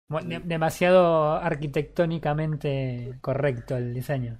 De- 0.08 0.38
demasiado 0.40 1.32
arquitectónicamente 1.34 3.16
correcto 3.20 3.76
el 3.76 3.94
diseño. 3.94 4.38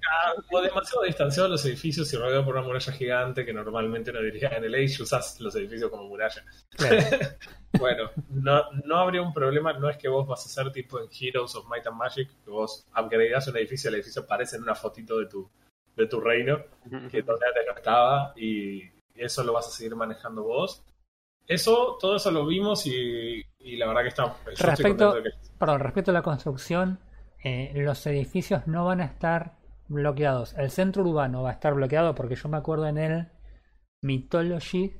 O 0.51 0.61
demasiado 0.61 1.03
distanciados 1.03 1.51
los 1.51 1.65
edificios 1.65 2.11
y 2.13 2.17
rodeado 2.17 2.45
por 2.45 2.55
una 2.55 2.65
muralla 2.65 2.93
gigante 2.93 3.45
que 3.45 3.53
normalmente 3.53 4.13
no 4.13 4.21
diría 4.21 4.49
en 4.49 4.63
el 4.63 4.75
Age 4.75 5.01
usas 5.03 5.39
los 5.41 5.55
edificios 5.55 5.89
como 5.89 6.03
muralla. 6.07 6.43
Claro. 6.69 6.97
Bueno, 7.77 8.09
no, 8.29 8.71
no 8.85 8.97
habría 8.99 9.21
un 9.21 9.33
problema, 9.33 9.73
no 9.73 9.89
es 9.89 9.97
que 9.97 10.07
vos 10.07 10.25
vas 10.25 10.45
a 10.45 10.45
hacer 10.45 10.71
tipo 10.71 10.97
en 10.97 11.09
Heroes 11.11 11.55
of 11.55 11.67
Might 11.69 11.85
and 11.85 11.97
Magic, 11.97 12.29
que 12.45 12.49
vos 12.49 12.87
upgradeás 12.97 13.49
un 13.49 13.57
edificio, 13.57 13.89
el 13.89 13.95
edificio 13.95 14.21
aparece 14.21 14.55
en 14.55 14.61
una 14.63 14.75
fotito 14.75 15.19
de 15.19 15.25
tu, 15.25 15.51
de 15.93 16.07
tu 16.07 16.21
reino, 16.21 16.57
que 17.11 17.21
todavía 17.21 17.47
te 17.53 17.65
lo 17.65 17.75
estaba, 17.75 18.33
y 18.37 18.81
eso 19.13 19.43
lo 19.43 19.51
vas 19.51 19.67
a 19.67 19.71
seguir 19.71 19.93
manejando 19.93 20.43
vos. 20.43 20.85
Eso, 21.47 21.97
todo 21.99 22.15
eso 22.15 22.31
lo 22.31 22.45
vimos 22.45 22.85
y, 22.87 23.43
y 23.59 23.75
la 23.77 23.87
verdad 23.87 24.01
que 24.01 24.07
está. 24.09 24.35
Respecto- 24.45 25.13
que- 25.21 25.29
Perdón, 25.59 25.79
respecto 25.79 26.11
a 26.11 26.13
la 26.13 26.21
construcción, 26.21 26.99
eh, 27.43 27.71
los 27.75 28.05
edificios 28.07 28.65
no 28.67 28.85
van 28.85 29.01
a 29.01 29.05
estar 29.05 29.57
bloqueados. 29.87 30.53
El 30.57 30.71
centro 30.71 31.03
urbano 31.03 31.43
va 31.43 31.49
a 31.51 31.53
estar 31.53 31.73
bloqueado 31.75 32.15
porque 32.15 32.35
yo 32.35 32.49
me 32.49 32.57
acuerdo 32.57 32.87
en 32.87 32.97
el 32.97 33.27
Mythology, 34.01 34.99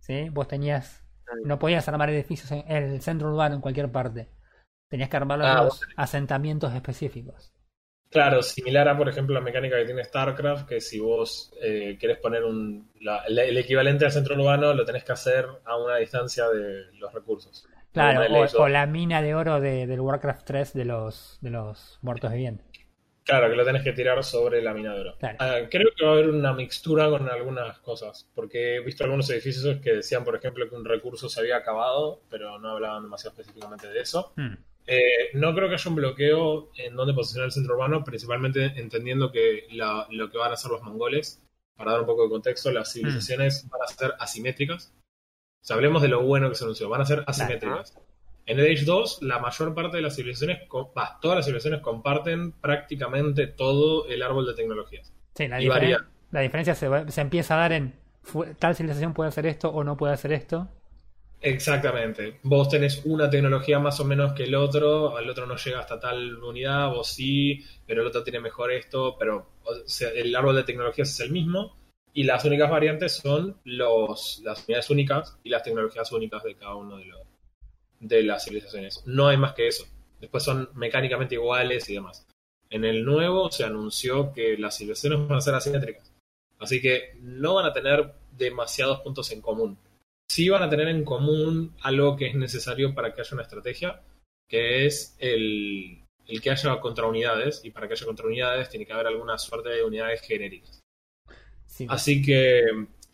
¿sí? 0.00 0.28
Vos 0.30 0.48
tenías, 0.48 1.04
no 1.44 1.58
podías 1.58 1.88
armar 1.88 2.10
edificios 2.10 2.50
en 2.52 2.64
el 2.70 3.00
centro 3.00 3.30
urbano 3.30 3.54
en 3.56 3.60
cualquier 3.60 3.90
parte. 3.90 4.30
Tenías 4.88 5.08
que 5.08 5.16
armarlos 5.16 5.46
en 5.46 5.52
Ah, 5.56 5.62
los 5.64 5.80
asentamientos 5.96 6.74
específicos. 6.74 7.52
Claro, 8.10 8.42
similar 8.42 8.88
a, 8.88 8.96
por 8.98 9.08
ejemplo, 9.08 9.34
la 9.34 9.40
mecánica 9.40 9.76
que 9.76 9.84
tiene 9.84 10.04
StarCraft, 10.04 10.68
que 10.68 10.80
si 10.80 10.98
vos 10.98 11.52
eh, 11.62 11.96
querés 12.00 12.18
poner 12.18 12.44
un, 12.44 12.90
la- 13.00 13.22
el, 13.28 13.38
el 13.38 13.56
equivalente 13.58 14.04
al 14.04 14.10
centro 14.12 14.34
urbano, 14.34 14.74
lo 14.74 14.84
tenés 14.84 15.04
que 15.04 15.12
hacer 15.12 15.46
a 15.64 15.76
una 15.76 15.96
distancia 15.96 16.48
de 16.48 16.92
los 16.98 17.12
recursos. 17.14 17.66
Claro, 17.92 18.22
o, 18.34 18.42
o 18.42 18.46
2. 18.48 18.70
la 18.70 18.86
mina 18.86 19.22
de 19.22 19.34
oro 19.34 19.60
de, 19.60 19.86
del 19.86 20.00
Warcraft 20.00 20.44
3 20.44 20.72
de 20.74 20.84
los, 20.84 21.38
de 21.40 21.50
los 21.50 21.98
muertos 22.02 22.32
vivientes. 22.32 22.66
Claro, 23.22 23.48
que 23.48 23.54
lo 23.56 23.64
tenés 23.64 23.84
que 23.84 23.92
tirar 23.92 24.24
sobre 24.24 24.60
la 24.60 24.74
mina 24.74 24.92
de 24.94 25.00
oro. 25.02 25.16
Claro. 25.18 25.36
Ah, 25.38 25.58
creo 25.70 25.88
que 25.96 26.04
va 26.04 26.10
a 26.10 26.14
haber 26.14 26.30
una 26.30 26.52
mixtura 26.52 27.08
con 27.10 27.28
algunas 27.28 27.78
cosas, 27.78 28.28
porque 28.34 28.76
he 28.76 28.80
visto 28.80 29.04
algunos 29.04 29.30
edificios 29.30 29.78
que 29.80 29.92
decían, 29.94 30.24
por 30.24 30.34
ejemplo, 30.34 30.68
que 30.68 30.74
un 30.74 30.84
recurso 30.84 31.28
se 31.28 31.38
había 31.38 31.56
acabado, 31.58 32.22
pero 32.28 32.58
no 32.58 32.70
hablaban 32.70 33.04
demasiado 33.04 33.36
específicamente 33.38 33.86
de 33.88 34.00
eso. 34.00 34.32
Hmm. 34.36 34.54
Eh, 34.92 35.30
no 35.34 35.54
creo 35.54 35.68
que 35.68 35.74
haya 35.74 35.88
un 35.88 35.94
bloqueo 35.96 36.70
en 36.76 36.96
donde 36.96 37.14
posicionar 37.14 37.46
el 37.46 37.52
centro 37.52 37.74
urbano, 37.74 38.02
principalmente 38.02 38.64
entendiendo 38.76 39.30
que 39.30 39.66
la- 39.70 40.06
lo 40.10 40.28
que 40.30 40.36
van 40.38 40.50
a 40.50 40.54
hacer 40.54 40.70
los 40.70 40.82
mongoles, 40.82 41.40
para 41.76 41.92
dar 41.92 42.00
un 42.00 42.06
poco 42.06 42.24
de 42.24 42.30
contexto, 42.30 42.70
las 42.72 42.92
civilizaciones 42.92 43.68
van 43.70 43.82
a 43.82 43.86
ser 43.86 44.14
asimétricas. 44.18 44.92
O 45.62 45.64
sea, 45.64 45.76
hablemos 45.76 46.02
de 46.02 46.08
lo 46.08 46.22
bueno 46.22 46.48
que 46.48 46.56
se 46.56 46.64
anunció, 46.64 46.88
van 46.88 47.02
a 47.02 47.06
ser 47.06 47.22
asimétricas. 47.26 47.96
En 48.46 48.58
el 48.58 48.64
Age 48.72 48.84
2, 48.84 49.22
la 49.22 49.38
mayor 49.38 49.74
parte 49.74 49.98
de 49.98 50.02
las 50.02 50.16
civilizaciones, 50.16 50.58
bah, 50.94 51.18
todas 51.22 51.36
las 51.36 51.44
civilizaciones 51.46 51.82
comparten 51.82 52.52
prácticamente 52.52 53.46
todo 53.46 54.08
el 54.08 54.22
árbol 54.22 54.46
de 54.46 54.54
tecnologías. 54.54 55.12
Sí, 55.36 55.46
la, 55.46 55.60
Y 55.60 55.66
diferen- 55.66 55.70
varía. 55.92 56.06
la 56.32 56.40
diferencia 56.40 56.74
se, 56.74 56.88
va- 56.88 57.08
se 57.08 57.20
empieza 57.20 57.54
a 57.54 57.58
dar 57.58 57.72
en 57.72 57.94
tal 58.58 58.74
civilización 58.74 59.14
puede 59.14 59.28
hacer 59.28 59.46
esto 59.46 59.68
o 59.70 59.84
no 59.84 59.96
puede 59.96 60.14
hacer 60.14 60.32
esto. 60.32 60.68
Exactamente. 61.42 62.38
Vos 62.42 62.68
tenés 62.68 63.02
una 63.04 63.30
tecnología 63.30 63.78
más 63.78 63.98
o 64.00 64.04
menos 64.04 64.34
que 64.34 64.44
el 64.44 64.54
otro, 64.54 65.16
al 65.16 65.28
otro 65.28 65.46
no 65.46 65.56
llega 65.56 65.80
hasta 65.80 65.98
tal 65.98 66.42
unidad, 66.42 66.90
vos 66.90 67.08
sí, 67.08 67.64
pero 67.86 68.02
el 68.02 68.08
otro 68.08 68.22
tiene 68.22 68.40
mejor 68.40 68.70
esto, 68.72 69.16
pero 69.18 69.52
o 69.64 69.72
el 70.14 70.36
árbol 70.36 70.56
de 70.56 70.64
tecnologías 70.64 71.08
es 71.08 71.20
el 71.20 71.30
mismo 71.30 71.76
y 72.12 72.24
las 72.24 72.44
únicas 72.44 72.70
variantes 72.70 73.12
son 73.12 73.56
los, 73.64 74.42
las 74.44 74.64
unidades 74.66 74.90
únicas 74.90 75.38
y 75.42 75.48
las 75.48 75.62
tecnologías 75.62 76.12
únicas 76.12 76.42
de 76.42 76.56
cada 76.56 76.74
uno 76.74 76.98
de, 76.98 77.06
los, 77.06 77.20
de 78.00 78.22
las 78.22 78.44
civilizaciones. 78.44 79.02
No 79.06 79.28
hay 79.28 79.38
más 79.38 79.54
que 79.54 79.68
eso. 79.68 79.86
Después 80.20 80.42
son 80.42 80.68
mecánicamente 80.74 81.36
iguales 81.36 81.88
y 81.88 81.94
demás. 81.94 82.26
En 82.68 82.84
el 82.84 83.02
nuevo 83.04 83.50
se 83.50 83.64
anunció 83.64 84.32
que 84.32 84.58
las 84.58 84.76
civilizaciones 84.76 85.26
van 85.26 85.38
a 85.38 85.40
ser 85.40 85.54
asimétricas. 85.54 86.12
Así 86.58 86.82
que 86.82 87.14
no 87.20 87.54
van 87.54 87.64
a 87.64 87.72
tener 87.72 88.12
demasiados 88.36 89.00
puntos 89.00 89.30
en 89.30 89.40
común 89.40 89.78
sí 90.30 90.48
van 90.48 90.62
a 90.62 90.70
tener 90.70 90.86
en 90.86 91.04
común 91.04 91.74
algo 91.82 92.16
que 92.16 92.28
es 92.28 92.36
necesario 92.36 92.94
para 92.94 93.12
que 93.12 93.20
haya 93.20 93.30
una 93.32 93.42
estrategia, 93.42 94.00
que 94.48 94.86
es 94.86 95.16
el, 95.18 96.04
el 96.28 96.40
que 96.40 96.50
haya 96.50 96.78
contraunidades, 96.78 97.64
y 97.64 97.70
para 97.70 97.88
que 97.88 97.94
haya 97.94 98.06
contraunidades 98.06 98.68
tiene 98.68 98.86
que 98.86 98.92
haber 98.92 99.08
alguna 99.08 99.36
suerte 99.38 99.70
de 99.70 99.82
unidades 99.82 100.20
genéricas. 100.20 100.78
Sí, 101.66 101.84
Así 101.88 102.22
que 102.22 102.62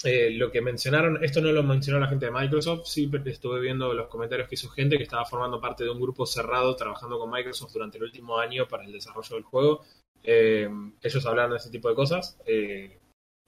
eh, 0.05 0.31
lo 0.33 0.51
que 0.51 0.61
mencionaron, 0.61 1.25
esto 1.25 1.41
no 1.41 1.53
lo 1.53 1.63
mencionó 1.63 1.99
la 1.99 2.09
gente 2.09 2.27
de 2.27 2.33
Microsoft, 2.33 2.87
sí 2.87 3.07
pero 3.07 3.25
estuve 3.31 3.61
viendo 3.61 3.95
los 3.95 4.09
comentarios 4.09 4.47
que 4.47 4.57
hizo 4.57 4.69
gente 4.69 4.99
que 4.99 5.05
estaba 5.05 5.25
formando 5.25 5.59
parte 5.59 5.85
de 5.85 5.91
un 5.91 6.01
grupo 6.01 6.27
cerrado 6.27 6.77
trabajando 6.77 7.19
con 7.19 7.31
Microsoft 7.31 7.73
durante 7.73 7.97
el 7.97 8.05
último 8.05 8.39
año 8.39 8.69
para 8.69 8.85
el 8.85 8.93
desarrollo 8.93 9.37
del 9.37 9.45
juego. 9.45 9.87
Eh, 10.23 10.69
ellos 11.01 11.25
hablaron 11.25 11.53
de 11.53 11.57
ese 11.57 11.71
tipo 11.71 11.89
de 11.89 11.95
cosas. 11.95 12.39
Eh, 12.45 12.99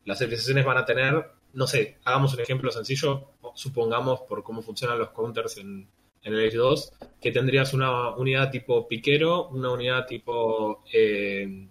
las 0.06 0.18
civilizaciones 0.18 0.64
van 0.64 0.78
a 0.78 0.86
tener, 0.86 1.22
no 1.52 1.66
sé, 1.66 1.98
hagamos 2.04 2.34
un 2.34 2.40
ejemplo 2.40 2.70
sencillo, 2.70 3.32
supongamos 3.54 4.20
por 4.22 4.42
cómo 4.42 4.62
funcionan 4.62 4.98
los 4.98 5.10
counters 5.10 5.56
en, 5.58 5.88
en 6.22 6.34
el 6.34 6.46
Age 6.46 6.56
2, 6.56 6.92
que 7.20 7.32
tendrías 7.32 7.72
una 7.74 8.10
unidad 8.16 8.50
tipo 8.50 8.86
piquero, 8.86 9.48
una 9.48 9.70
unidad 9.72 10.06
tipo 10.06 10.84
eh, 10.92 11.68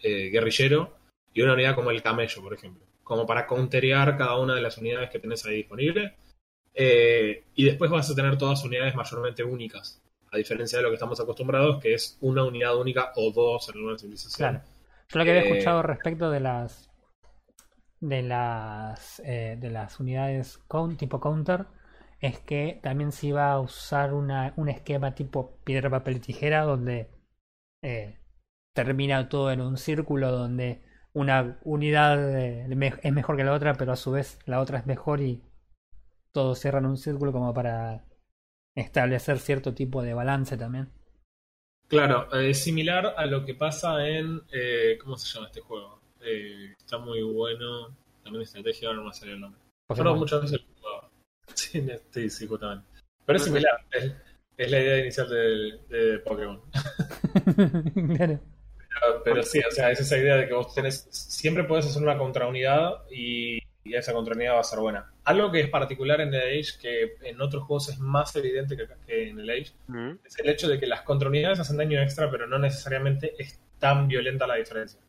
eh, 0.00 0.28
guerrillero 0.30 0.96
y 1.32 1.42
una 1.42 1.54
unidad 1.54 1.74
como 1.74 1.90
el 1.90 2.02
camello, 2.02 2.42
por 2.42 2.54
ejemplo, 2.54 2.84
como 3.02 3.26
para 3.26 3.46
counterear 3.46 4.16
cada 4.16 4.36
una 4.38 4.54
de 4.54 4.62
las 4.62 4.78
unidades 4.78 5.10
que 5.10 5.18
tenés 5.18 5.44
ahí 5.46 5.56
disponible. 5.56 6.16
Eh, 6.74 7.44
y 7.54 7.64
después 7.64 7.90
vas 7.90 8.08
a 8.10 8.14
tener 8.14 8.38
todas 8.38 8.62
unidades 8.64 8.94
mayormente 8.94 9.42
únicas, 9.42 10.00
a 10.30 10.36
diferencia 10.36 10.78
de 10.78 10.84
lo 10.84 10.90
que 10.90 10.94
estamos 10.94 11.18
acostumbrados, 11.18 11.80
que 11.82 11.94
es 11.94 12.16
una 12.20 12.44
unidad 12.44 12.76
única 12.76 13.12
o 13.16 13.32
dos 13.32 13.68
en 13.74 13.82
una 13.82 13.98
civilización. 13.98 14.50
claro. 14.50 14.64
Yo 15.08 15.18
lo 15.18 15.24
que 15.24 15.30
había 15.30 15.42
Eh, 15.42 15.48
escuchado 15.50 15.82
respecto 15.82 16.30
de 16.30 16.40
las 16.40 16.87
de 18.00 18.22
las 18.22 19.20
eh, 19.24 19.56
de 19.60 19.70
las 19.70 20.00
unidades 20.00 20.58
count- 20.68 20.96
tipo 20.98 21.20
counter 21.20 21.66
es 22.20 22.40
que 22.40 22.80
también 22.82 23.12
se 23.12 23.28
iba 23.28 23.52
a 23.52 23.60
usar 23.60 24.14
una, 24.14 24.52
un 24.56 24.68
esquema 24.68 25.14
tipo 25.14 25.58
piedra, 25.64 25.90
papel 25.90 26.20
tijera 26.20 26.62
donde 26.62 27.10
eh, 27.82 28.18
termina 28.74 29.28
todo 29.28 29.52
en 29.52 29.60
un 29.62 29.76
círculo 29.78 30.32
donde 30.32 30.82
una 31.14 31.58
unidad 31.64 32.38
eh, 32.38 32.66
es 33.02 33.12
mejor 33.12 33.36
que 33.36 33.44
la 33.44 33.54
otra, 33.54 33.74
pero 33.74 33.92
a 33.92 33.96
su 33.96 34.12
vez 34.12 34.38
la 34.46 34.60
otra 34.60 34.78
es 34.78 34.86
mejor 34.86 35.20
y 35.20 35.42
todos 36.32 36.60
cierran 36.60 36.86
un 36.86 36.96
círculo 36.96 37.32
como 37.32 37.54
para 37.54 38.04
establecer 38.76 39.38
cierto 39.40 39.74
tipo 39.74 40.02
de 40.02 40.14
balance 40.14 40.56
también. 40.56 40.90
Claro, 41.88 42.32
es 42.32 42.62
similar 42.62 43.14
a 43.16 43.26
lo 43.26 43.44
que 43.44 43.54
pasa 43.54 44.06
en. 44.08 44.40
¿Cómo 45.02 45.16
se 45.18 45.26
llama 45.34 45.48
este 45.48 45.60
juego? 45.60 45.97
Eh, 46.30 46.74
está 46.78 46.98
muy 46.98 47.22
bueno. 47.22 47.96
También 48.22 48.42
estrategia, 48.42 48.88
ahora 48.88 49.00
no 49.00 49.06
me 49.08 49.14
sale 49.14 49.32
el 49.32 49.40
nombre. 49.40 49.60
Yo 49.96 50.14
muchas 50.16 50.42
veces 50.42 50.60
lo 50.60 50.74
jugaba. 50.80 51.10
Sí, 51.54 51.78
este, 51.90 52.28
sí, 52.28 52.46
justamente. 52.46 52.86
Pero 53.24 53.36
es 53.38 53.44
similar. 53.44 53.72
Es, 53.90 54.12
es 54.58 54.70
la 54.70 54.80
idea 54.80 54.98
inicial 54.98 55.28
de, 55.28 55.78
de 55.88 56.18
Pokémon. 56.20 56.60
Claro. 58.16 58.40
Pero, 59.00 59.22
pero 59.24 59.42
sí, 59.42 59.60
o 59.60 59.70
sea, 59.70 59.90
es 59.90 60.00
esa 60.00 60.18
idea 60.18 60.36
de 60.36 60.48
que 60.48 60.54
vos 60.54 60.74
tenés. 60.74 61.06
Siempre 61.10 61.64
podés 61.64 61.86
hacer 61.86 62.02
una 62.02 62.18
contraunidad 62.18 63.04
y, 63.10 63.58
y 63.84 63.94
esa 63.94 64.12
contraunidad 64.12 64.54
va 64.54 64.60
a 64.60 64.64
ser 64.64 64.80
buena. 64.80 65.12
Algo 65.24 65.52
que 65.52 65.60
es 65.60 65.70
particular 65.70 66.20
en 66.20 66.30
The 66.30 66.58
Age, 66.58 66.72
que 66.80 67.16
en 67.22 67.40
otros 67.40 67.64
juegos 67.64 67.88
es 67.90 67.98
más 67.98 68.34
evidente 68.36 68.76
que, 68.76 68.88
que 69.06 69.28
en 69.30 69.38
el 69.40 69.50
Age, 69.50 69.72
Mm. 69.86 70.18
es 70.24 70.38
el 70.38 70.48
hecho 70.48 70.68
de 70.68 70.78
que 70.80 70.86
las 70.86 71.02
contraunidades 71.02 71.60
hacen 71.60 71.76
daño 71.76 72.00
extra, 72.02 72.30
pero 72.30 72.46
no 72.46 72.58
necesariamente 72.58 73.34
es 73.38 73.60
tan 73.78 74.08
violenta 74.08 74.46
la 74.46 74.56
diferencia. 74.56 75.00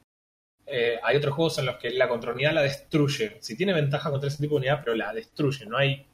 Eh, 0.72 1.00
hay 1.04 1.18
otros 1.18 1.34
juegos 1.36 1.58
en 1.60 1.66
los 1.66 1.78
que 1.78 1.90
la 1.92 2.08
contra-unidad 2.08 2.54
la 2.54 2.62
destruye. 2.62 3.38
Si 3.42 3.56
tiene 3.58 3.74
ventaja 3.74 4.10
contra 4.12 4.28
ese 4.28 4.38
tipo 4.42 4.56
de 4.56 4.60
unidad, 4.60 4.82
pero 4.84 4.96
la 4.96 5.14
destruye. 5.14 5.66
No 5.66 5.78
hay. 5.78 6.06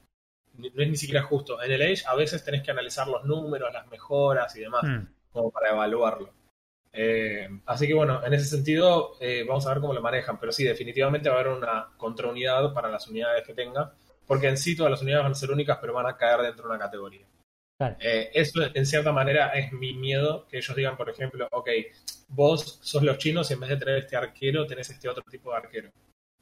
No 0.57 0.81
es 0.81 0.89
ni 0.89 0.95
siquiera 0.95 1.23
justo. 1.23 1.61
En 1.61 1.71
el 1.71 1.81
Age 1.81 2.03
a 2.07 2.15
veces 2.15 2.43
tenés 2.43 2.61
que 2.63 2.71
analizar 2.71 3.07
los 3.07 3.25
números, 3.25 3.73
las 3.73 3.87
mejoras 3.87 4.55
y 4.55 4.61
demás, 4.61 4.83
Mm. 4.83 5.07
como 5.31 5.51
para 5.51 5.71
evaluarlo. 5.71 6.33
Eh, 6.93 7.49
así 7.65 7.87
que 7.87 7.93
bueno, 7.93 8.25
en 8.25 8.33
ese 8.33 8.45
sentido, 8.45 9.17
eh, 9.19 9.43
vamos 9.45 9.65
a 9.67 9.69
ver 9.73 9.81
cómo 9.81 9.93
lo 9.93 10.01
manejan. 10.01 10.39
Pero 10.39 10.51
sí, 10.53 10.63
definitivamente 10.63 11.29
va 11.29 11.35
a 11.35 11.39
haber 11.41 11.51
una 11.53 11.89
contraunidad 11.97 12.73
para 12.73 12.89
las 12.89 13.07
unidades 13.07 13.43
que 13.45 13.53
tenga. 13.53 13.93
Porque 14.25 14.47
en 14.47 14.57
sí 14.57 14.75
todas 14.77 14.91
las 14.91 15.01
unidades 15.01 15.23
van 15.23 15.31
a 15.33 15.35
ser 15.35 15.51
únicas, 15.51 15.77
pero 15.81 15.93
van 15.93 16.07
a 16.07 16.15
caer 16.17 16.39
dentro 16.41 16.63
de 16.63 16.69
una 16.69 16.79
categoría. 16.79 17.27
Claro. 17.77 17.97
Eh, 17.99 18.29
eso, 18.33 18.61
en 18.73 18.85
cierta 18.85 19.11
manera, 19.11 19.49
es 19.49 19.71
mi 19.73 19.93
miedo. 19.93 20.45
Que 20.47 20.57
ellos 20.57 20.75
digan, 20.75 20.95
por 20.97 21.09
ejemplo, 21.09 21.47
ok, 21.51 21.69
vos 22.29 22.79
sos 22.81 23.03
los 23.03 23.17
chinos 23.17 23.49
y 23.51 23.53
en 23.55 23.59
vez 23.59 23.69
de 23.71 23.77
tener 23.77 23.97
este 23.97 24.15
arquero, 24.15 24.65
tenés 24.65 24.89
este 24.89 25.09
otro 25.09 25.23
tipo 25.29 25.51
de 25.51 25.57
arquero. 25.57 25.89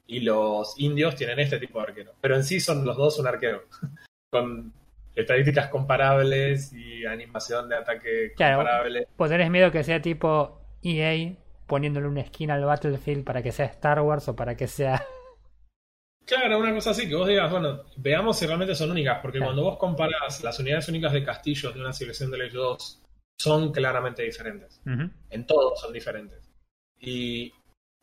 Y 0.05 0.19
los 0.19 0.79
indios 0.79 1.15
tienen 1.15 1.39
este 1.39 1.59
tipo 1.59 1.79
de 1.79 1.85
arquero. 1.87 2.13
Pero 2.21 2.35
en 2.35 2.43
sí 2.43 2.59
son 2.59 2.85
los 2.85 2.97
dos 2.97 3.17
un 3.19 3.27
arquero. 3.27 3.63
Con 4.31 4.73
estadísticas 5.15 5.69
comparables 5.69 6.73
y 6.73 7.05
animación 7.05 7.69
de 7.69 7.75
ataque 7.77 8.33
Claro. 8.35 8.57
comparable. 8.57 9.07
Pues 9.15 9.31
tenés 9.31 9.49
miedo 9.49 9.71
que 9.71 9.83
sea 9.83 10.01
tipo 10.01 10.59
EA 10.83 11.33
poniéndole 11.67 12.07
una 12.07 12.21
esquina 12.21 12.55
al 12.55 12.65
Battlefield 12.65 13.23
para 13.23 13.41
que 13.41 13.51
sea 13.51 13.65
Star 13.67 14.01
Wars 14.01 14.27
o 14.27 14.35
para 14.35 14.55
que 14.57 14.67
sea. 14.67 15.03
Claro, 16.25 16.57
una 16.59 16.73
cosa 16.73 16.91
así, 16.91 17.07
que 17.07 17.15
vos 17.15 17.27
digas, 17.27 17.51
bueno, 17.51 17.83
veamos 17.97 18.37
si 18.37 18.45
realmente 18.45 18.75
son 18.75 18.91
únicas, 18.91 19.19
porque 19.21 19.39
Claro. 19.39 19.51
cuando 19.51 19.63
vos 19.69 19.77
comparás 19.77 20.41
las 20.43 20.57
unidades 20.59 20.87
únicas 20.87 21.11
de 21.11 21.23
castillos 21.23 21.73
de 21.73 21.81
una 21.81 21.91
civilización 21.93 22.31
de 22.31 22.45
Age 22.45 22.57
2, 22.57 23.01
son 23.37 23.71
claramente 23.73 24.23
diferentes. 24.23 24.81
En 25.29 25.45
todos 25.45 25.81
son 25.81 25.91
diferentes. 25.91 26.49
Y 26.99 27.51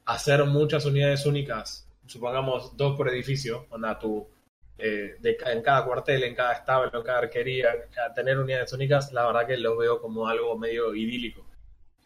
hacer 0.05 0.45
muchas 0.45 0.85
unidades 0.85 1.25
únicas, 1.25 1.89
supongamos 2.07 2.77
dos 2.77 2.97
por 2.97 3.09
edificio, 3.09 3.67
onda 3.71 3.99
tu, 3.99 4.29
eh, 4.77 5.17
de, 5.19 5.39
en 5.47 5.63
cada 5.63 5.85
cuartel, 5.87 6.25
en 6.25 6.35
cada 6.35 6.53
establo, 6.53 6.91
en 6.99 7.05
cada 7.05 7.19
arquería, 7.21 7.71
tener 8.15 8.39
unidades 8.39 8.73
únicas, 8.75 9.13
la 9.13 9.27
verdad 9.27 9.47
que 9.47 9.57
lo 9.57 9.77
veo 9.79 10.01
como 10.01 10.29
algo 10.29 10.59
medio 10.59 10.95
idílico. 10.95 11.47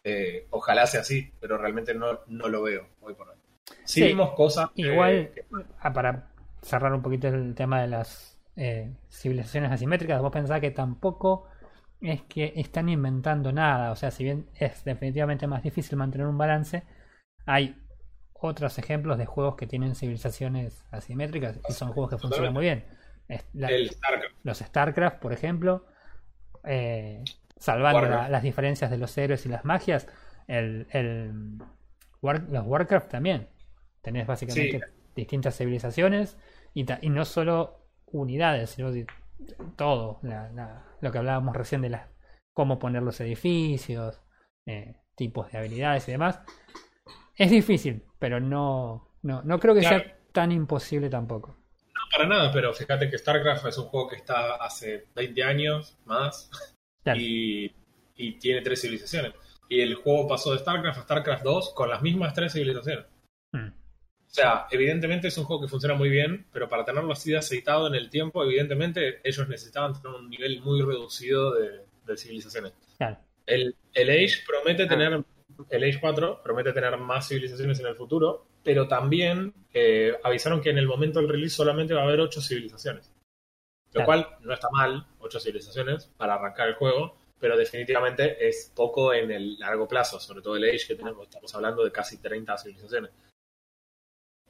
Eh, 0.03 0.47
ojalá 0.51 0.85
sea 0.87 1.01
así, 1.01 1.29
pero 1.41 1.57
realmente 1.57 1.93
no, 1.93 2.21
no 2.27 2.47
lo 2.47 2.61
veo 2.61 2.87
hoy 3.01 3.15
por 3.15 3.29
hoy. 3.29 3.34
Sí, 3.83 4.01
Sí. 4.01 4.07
vimos 4.07 4.31
cosas. 4.35 4.69
eh, 4.75 4.81
Igual, 4.81 5.31
que- 5.33 5.45
ah, 5.79 5.93
para 5.93 6.27
cerrar 6.61 6.93
un 6.93 7.01
poquito 7.01 7.27
el 7.27 7.53
tema 7.55 7.81
de 7.81 7.87
las 7.87 8.39
eh, 8.57 8.93
civilizaciones 9.11 9.71
asimétricas, 9.71 10.21
vos 10.21 10.31
pensás 10.31 10.61
que 10.61 10.71
tampoco 10.71 11.47
es 11.99 12.21
que 12.23 12.53
están 12.55 12.87
inventando 12.89 13.51
nada. 13.51 13.91
O 13.91 13.95
sea, 13.95 14.11
si 14.11 14.23
bien 14.23 14.47
es 14.57 14.83
definitivamente 14.85 15.45
más 15.47 15.61
difícil 15.63 15.97
mantener 15.97 16.25
un 16.27 16.37
balance, 16.37 16.83
hay 17.45 17.75
otros 18.33 18.77
ejemplos 18.77 19.17
de 19.17 19.25
juegos 19.25 19.55
que 19.55 19.67
tienen 19.67 19.95
civilizaciones 19.95 20.85
asimétricas 20.91 21.59
y 21.67 21.73
son 21.73 21.91
juegos 21.91 22.11
que 22.11 22.17
funcionan 22.17 22.53
muy 22.53 22.63
bien. 22.63 22.85
Es- 23.27 23.45
la- 23.53 23.67
el 23.69 23.89
StarCraft. 23.89 24.35
los 24.43 24.57
StarCraft, 24.59 25.17
por 25.19 25.33
ejemplo, 25.33 25.85
eh, 26.63 27.23
salvando 27.57 28.01
la- 28.03 28.29
las 28.29 28.43
diferencias 28.43 28.89
de 28.91 28.97
los 28.97 29.17
héroes 29.17 29.45
y 29.45 29.49
las 29.49 29.65
magias, 29.65 30.07
el, 30.47 30.87
el 30.91 31.57
War- 32.21 32.47
los 32.49 32.65
Warcraft 32.65 33.09
también. 33.09 33.47
Tenés 34.05 34.27
básicamente 34.27 34.81
distintas 35.15 35.57
civilizaciones 35.57 36.37
y, 36.75 36.83
ta- 36.83 36.99
y 37.01 37.09
no 37.09 37.25
solo 37.25 37.79
unidades, 38.05 38.69
sino 38.69 38.91
todo. 39.75 40.19
la- 40.21 40.49
la- 40.51 40.85
lo 41.01 41.11
que 41.11 41.17
hablábamos 41.17 41.55
recién 41.55 41.81
de 41.81 41.89
las 41.89 42.07
cómo 42.53 42.79
poner 42.79 43.01
los 43.03 43.19
edificios, 43.19 44.21
eh, 44.67 44.95
tipos 45.15 45.51
de 45.51 45.57
habilidades 45.57 46.07
y 46.07 46.11
demás. 46.11 46.39
Es 47.35 47.49
difícil, 47.51 48.03
pero 48.19 48.39
no, 48.39 49.09
no, 49.23 49.41
no 49.41 49.59
creo 49.59 49.73
que 49.73 49.81
Claro. 49.81 50.03
sea 50.03 50.17
tan 50.31 50.51
imposible 50.51 51.09
tampoco. 51.09 51.57
No 51.87 52.01
para 52.15 52.27
nada, 52.29 52.51
pero 52.53 52.73
fíjate 52.73 53.09
que 53.09 53.17
StarCraft 53.17 53.65
es 53.65 53.77
un 53.77 53.85
juego 53.85 54.07
que 54.09 54.15
está 54.17 54.55
hace 54.55 55.07
20 55.15 55.43
años 55.43 55.97
más 56.05 56.49
Claro. 57.03 57.19
y, 57.19 57.75
y 58.15 58.39
tiene 58.39 58.61
tres 58.61 58.81
civilizaciones. 58.81 59.33
Y 59.67 59.81
el 59.81 59.95
juego 59.95 60.27
pasó 60.27 60.53
de 60.53 60.59
StarCraft 60.59 60.99
a 60.99 61.03
StarCraft 61.03 61.43
2 61.43 61.73
con 61.73 61.89
las 61.89 62.01
mismas 62.03 62.33
tres 62.35 62.53
civilizaciones. 62.53 63.05
O 64.35 64.41
sea, 64.41 64.67
evidentemente 64.69 65.29
es 65.29 65.37
un 65.37 65.45
juego 65.45 65.61
que 65.61 65.69
funciona 65.69 65.95
muy 65.95 66.09
bien, 66.09 66.45
pero 66.51 66.67
para 66.67 66.83
tenerlo 66.83 67.13
así 67.13 67.31
de 67.31 67.37
aceitado 67.37 67.87
en 67.87 67.95
el 67.95 68.09
tiempo, 68.09 68.43
evidentemente 68.43 69.21
ellos 69.23 69.47
necesitaban 69.47 69.93
tener 69.93 70.13
un 70.13 70.29
nivel 70.29 70.59
muy 70.61 70.81
reducido 70.81 71.53
de, 71.53 71.85
de 72.05 72.17
civilizaciones. 72.17 72.73
Claro. 72.97 73.17
El, 73.45 73.77
el 73.93 74.09
Age 74.09 74.43
promete 74.45 74.83
Ah. 74.83 74.87
tener, 74.89 75.23
el 75.69 75.83
Age 75.85 75.99
4 76.01 76.41
promete 76.43 76.73
tener 76.73 76.97
más 76.97 77.29
civilizaciones 77.29 77.79
en 77.79 77.85
el 77.85 77.95
futuro, 77.95 78.45
pero 78.61 78.89
también 78.89 79.53
eh, 79.73 80.17
avisaron 80.21 80.59
que 80.59 80.71
en 80.71 80.79
el 80.79 80.87
momento 80.87 81.19
del 81.21 81.29
release 81.29 81.55
solamente 81.55 81.93
va 81.93 82.01
a 82.01 82.03
haber 82.03 82.19
8 82.19 82.41
civilizaciones. 82.41 83.13
Lo 83.93 84.03
Claro. 84.03 84.05
cual 84.05 84.27
no 84.41 84.53
está 84.53 84.67
mal, 84.69 85.07
8 85.19 85.39
civilizaciones 85.39 86.11
para 86.17 86.33
arrancar 86.33 86.67
el 86.67 86.73
juego, 86.75 87.15
pero 87.39 87.55
definitivamente 87.55 88.45
es 88.45 88.69
poco 88.75 89.13
en 89.13 89.31
el 89.31 89.57
largo 89.59 89.87
plazo, 89.87 90.19
sobre 90.19 90.41
todo 90.41 90.57
el 90.57 90.65
Age 90.65 90.87
que 90.87 90.95
tenemos, 90.95 91.23
estamos 91.23 91.55
hablando 91.55 91.85
de 91.85 91.91
casi 91.93 92.17
30 92.17 92.57
civilizaciones. 92.57 93.11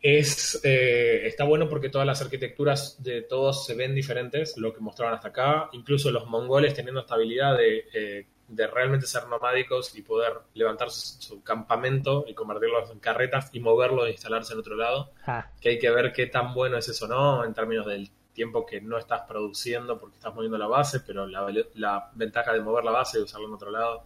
Es, 0.07 0.61
eh, 0.63 1.25
está 1.25 1.45
bueno 1.45 1.67
porque 1.67 1.89
todas 1.89 2.05
las 2.05 2.21
arquitecturas 2.21 3.01
de 3.01 3.23
todos 3.23 3.65
se 3.65 3.73
ven 3.73 3.95
diferentes, 3.95 4.55
lo 4.55 4.71
que 4.71 4.79
mostraban 4.79 5.15
hasta 5.15 5.29
acá, 5.29 5.67
incluso 5.71 6.11
los 6.11 6.27
mongoles 6.27 6.75
teniendo 6.75 6.99
esta 7.01 7.15
habilidad 7.15 7.57
de, 7.57 7.85
eh, 7.91 8.27
de 8.47 8.67
realmente 8.67 9.07
ser 9.07 9.27
nomádicos 9.27 9.97
y 9.97 10.03
poder 10.03 10.33
levantar 10.53 10.91
su, 10.91 11.19
su 11.19 11.41
campamento 11.41 12.23
y 12.27 12.35
convertirlos 12.35 12.91
en 12.91 12.99
carretas 12.99 13.49
y 13.51 13.59
moverlo 13.59 14.05
e 14.05 14.11
instalarse 14.11 14.53
en 14.53 14.59
otro 14.59 14.75
lado, 14.75 15.09
Ah, 15.25 15.49
que 15.59 15.69
hay 15.69 15.79
que 15.79 15.89
ver 15.89 16.13
qué 16.13 16.27
tan 16.27 16.53
bueno 16.53 16.77
es 16.77 16.87
eso, 16.87 17.07
¿no? 17.07 17.43
En 17.43 17.55
términos 17.55 17.87
del 17.87 18.11
tiempo 18.31 18.63
que 18.63 18.81
no 18.81 18.99
estás 18.99 19.21
produciendo 19.21 19.99
porque 19.99 20.17
estás 20.17 20.35
moviendo 20.35 20.59
la 20.59 20.67
base, 20.67 20.99
pero 20.99 21.25
la, 21.25 21.47
la 21.73 22.11
ventaja 22.13 22.53
de 22.53 22.61
mover 22.61 22.83
la 22.83 22.91
base 22.91 23.17
y 23.17 23.23
usarlo 23.23 23.47
en 23.47 23.53
otro 23.55 23.71
lado. 23.71 24.03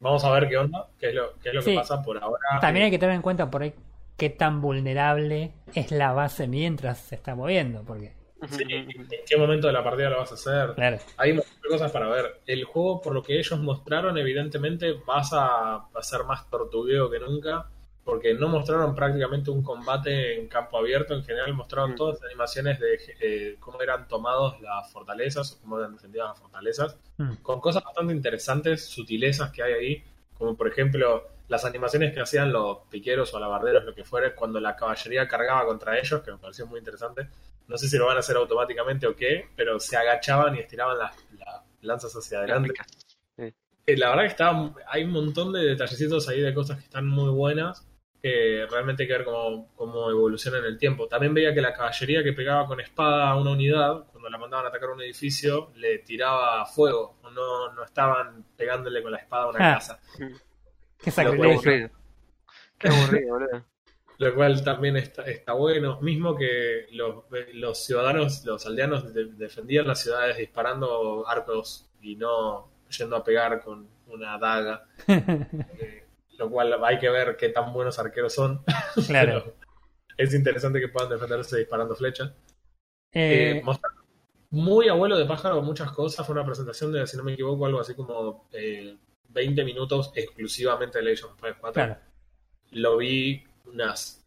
Vamos 0.00 0.24
a 0.24 0.32
ver 0.32 0.48
qué 0.48 0.56
onda, 0.56 0.88
qué 0.98 1.10
es 1.10 1.14
lo, 1.14 1.34
qué 1.40 1.50
es 1.50 1.54
lo 1.54 1.62
Sí. 1.62 1.70
que 1.70 1.76
pasa 1.76 2.02
por 2.02 2.18
ahora. 2.20 2.40
También 2.60 2.86
hay 2.86 2.90
que 2.90 2.98
tener 2.98 3.14
en 3.14 3.22
cuenta 3.22 3.48
por 3.48 3.62
ahí 3.62 3.72
qué 4.20 4.28
tan 4.30 4.60
vulnerable 4.60 5.52
es 5.74 5.90
la 5.90 6.12
base 6.12 6.46
mientras 6.46 6.98
se 6.98 7.14
está 7.16 7.34
moviendo, 7.34 7.82
porque, 7.84 8.12
Sí, 8.48 8.62
¿En 8.68 9.06
qué 9.28 9.36
momento 9.36 9.66
de 9.66 9.72
la 9.74 9.82
partida 9.84 10.08
lo 10.10 10.18
vas 10.18 10.30
a 10.30 10.34
hacer? 10.34 10.74
claro, 10.74 10.98
Hay 11.18 11.32
muchas 11.34 11.52
cosas 11.68 11.90
para 11.92 12.08
ver. 12.08 12.40
El 12.46 12.64
juego, 12.64 13.00
por 13.02 13.12
lo 13.14 13.22
que 13.22 13.38
ellos 13.38 13.58
mostraron, 13.60 14.16
evidentemente 14.16 14.92
vas 15.06 15.32
a, 15.34 15.74
a 15.76 16.02
ser 16.02 16.24
más 16.24 16.48
tortugueo 16.48 17.10
que 17.10 17.18
nunca, 17.18 17.66
porque 18.02 18.32
no 18.32 18.48
mostraron 18.48 18.94
prácticamente 18.94 19.50
un 19.50 19.62
combate 19.62 20.40
en 20.40 20.48
campo 20.48 20.78
abierto. 20.78 21.14
En 21.14 21.22
general 21.22 21.52
mostraron 21.52 21.92
Mm. 21.92 21.96
todas 21.96 22.14
las 22.20 22.24
animaciones 22.30 22.80
de 22.80 22.98
eh, 23.20 23.56
cómo 23.60 23.80
eran 23.82 24.08
tomados 24.08 24.58
las 24.62 24.90
fortalezas 24.90 25.52
o 25.52 25.60
cómo 25.60 25.78
eran 25.78 25.92
defendidas 25.92 26.28
las 26.30 26.38
fortalezas, 26.40 26.96
Mm. 27.18 27.34
con 27.42 27.60
cosas 27.60 27.84
bastante 27.84 28.14
interesantes, 28.14 28.86
sutilezas 28.86 29.50
que 29.52 29.62
hay 29.62 29.72
ahí, 29.74 30.04
como 30.38 30.56
por 30.56 30.66
ejemplo 30.66 31.24
las 31.50 31.64
animaciones 31.64 32.14
que 32.14 32.20
hacían 32.20 32.50
los 32.52 32.78
piqueros 32.88 33.34
o 33.34 33.36
alabarderos, 33.36 33.84
lo 33.84 33.94
que 33.94 34.04
fuera, 34.04 34.34
cuando 34.34 34.58
la 34.60 34.74
caballería 34.76 35.28
cargaba 35.28 35.66
contra 35.66 35.98
ellos, 35.98 36.22
que 36.22 36.30
me 36.32 36.38
pareció 36.38 36.66
muy 36.66 36.78
interesante. 36.78 37.28
No 37.66 37.76
sé 37.76 37.88
si 37.88 37.98
lo 37.98 38.06
van 38.06 38.16
a 38.16 38.20
hacer 38.20 38.36
automáticamente 38.36 39.06
o 39.06 39.14
qué, 39.14 39.48
pero 39.56 39.78
se 39.78 39.96
agachaban 39.96 40.56
y 40.56 40.60
estiraban 40.60 40.96
las, 40.98 41.14
las 41.38 41.60
lanzas 41.82 42.12
hacia 42.14 42.38
adelante. 42.38 42.72
Eh, 43.86 43.96
La 43.96 44.10
verdad 44.10 44.22
que 44.22 44.28
está, 44.28 44.72
hay 44.86 45.04
un 45.04 45.10
montón 45.10 45.52
de 45.52 45.60
detallecitos 45.64 46.28
ahí 46.28 46.40
de 46.40 46.54
cosas 46.54 46.78
que 46.78 46.84
están 46.84 47.06
muy 47.06 47.30
buenas, 47.30 47.86
que 48.22 48.66
realmente 48.70 49.02
hay 49.02 49.08
que 49.08 49.14
ver 49.14 49.24
cómo, 49.24 49.72
cómo 49.74 50.10
evoluciona 50.10 50.58
en 50.58 50.66
el 50.66 50.78
tiempo. 50.78 51.08
También 51.08 51.32
veía 51.34 51.54
que 51.54 51.60
la 51.62 51.72
caballería 51.72 52.22
que 52.22 52.32
pegaba 52.32 52.66
con 52.66 52.78
espada 52.80 53.28
a 53.30 53.36
una 53.36 53.50
unidad, 53.52 54.04
cuando 54.12 54.28
la 54.28 54.38
mandaban 54.38 54.66
a 54.66 54.68
atacar 54.68 54.90
un 54.90 55.00
edificio, 55.02 55.72
le 55.76 55.98
tiraba 56.00 56.64
fuego, 56.66 57.16
no, 57.32 57.72
no 57.72 57.82
estaban 57.84 58.44
pegándole 58.56 59.02
con 59.02 59.10
la 59.12 59.18
espada 59.18 59.44
a 59.44 59.48
una 59.48 59.70
Ah. 59.70 59.74
casa. 59.74 59.98
Qué 61.02 61.04
Qué 61.04 61.10
sacrilegio. 61.10 61.52
aburrido. 61.52 61.90
Qué 62.78 62.88
aburrido, 62.88 63.28
boludo. 63.34 63.64
Lo 64.18 64.34
cual 64.34 64.62
también 64.64 64.96
está, 64.98 65.22
está 65.22 65.54
bueno. 65.54 65.98
Mismo 66.02 66.36
que 66.36 66.86
los, 66.92 67.24
los 67.54 67.84
ciudadanos, 67.84 68.44
los 68.44 68.66
aldeanos 68.66 69.14
de- 69.14 69.26
defendían 69.32 69.86
las 69.86 70.02
ciudades 70.02 70.36
disparando 70.36 71.26
arcos 71.26 71.90
y 72.02 72.16
no 72.16 72.70
yendo 72.96 73.16
a 73.16 73.24
pegar 73.24 73.62
con 73.62 73.88
una 74.08 74.38
daga. 74.38 74.86
Eh, 75.08 76.04
lo 76.38 76.50
cual 76.50 76.82
hay 76.84 76.98
que 76.98 77.10
ver 77.10 77.36
qué 77.36 77.50
tan 77.50 77.72
buenos 77.72 77.98
arqueros 77.98 78.32
son. 78.34 78.62
claro. 79.06 79.42
Pero 79.44 79.56
es 80.16 80.34
interesante 80.34 80.80
que 80.80 80.88
puedan 80.88 81.10
defenderse 81.10 81.58
disparando 81.58 81.94
flechas. 81.94 82.30
Eh, 83.12 83.62
Eh, 83.62 83.62
muy 84.50 84.88
abuelo 84.88 85.16
de 85.18 85.26
pájaro 85.26 85.60
muchas 85.62 85.92
cosas. 85.92 86.26
Fue 86.26 86.34
una 86.34 86.44
presentación 86.44 86.92
de, 86.92 87.06
si 87.06 87.16
no 87.16 87.22
me 87.24 87.32
equivoco, 87.34 87.66
algo 87.66 87.80
así 87.80 87.94
como 87.94 88.48
eh, 88.52 88.96
20 89.32 89.64
minutos 89.64 90.12
exclusivamente 90.14 91.00
de 91.00 91.12
Age 91.12 91.24
of 91.24 91.32
Empires 91.32 91.56
4. 91.60 91.72
claro, 91.72 92.00
Lo 92.70 92.96
vi 92.96 93.44
unas 93.66 94.26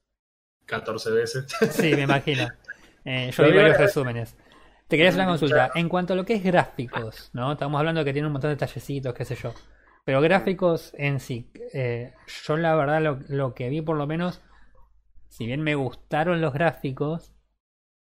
14 0.65 1.11
veces. 1.11 1.45
sí, 1.71 1.95
me 1.95 2.03
imagino. 2.03 2.47
Eh, 3.05 3.31
yo 3.31 3.43
Lo 3.43 3.49
vi 3.49 3.57
varios 3.57 3.77
resúmenes. 3.77 4.35
Te 4.87 4.97
quería 4.97 5.09
hacer 5.09 5.21
una 5.21 5.31
consulta. 5.31 5.71
En 5.75 5.89
cuanto 5.89 6.13
a 6.13 6.15
lo 6.15 6.25
que 6.25 6.35
es 6.35 6.43
gráficos, 6.43 7.29
¿no? 7.33 7.53
Estamos 7.53 7.79
hablando 7.79 8.03
que 8.03 8.13
tiene 8.13 8.27
un 8.27 8.33
montón 8.33 8.51
de 8.51 8.57
tallecitos, 8.57 9.13
qué 9.13 9.25
sé 9.25 9.35
yo. 9.35 9.53
Pero 10.05 10.21
gráficos 10.21 10.93
en 10.97 11.19
sí, 11.19 11.49
eh, 11.73 12.13
yo 12.45 12.57
la 12.57 12.75
verdad 12.75 13.01
lo, 13.01 13.19
lo 13.29 13.53
que 13.53 13.69
vi 13.69 13.81
por 13.81 13.95
lo 13.95 14.05
menos, 14.05 14.41
si 15.29 15.45
bien 15.45 15.61
me 15.61 15.75
gustaron 15.75 16.41
los 16.41 16.53
gráficos, 16.53 17.33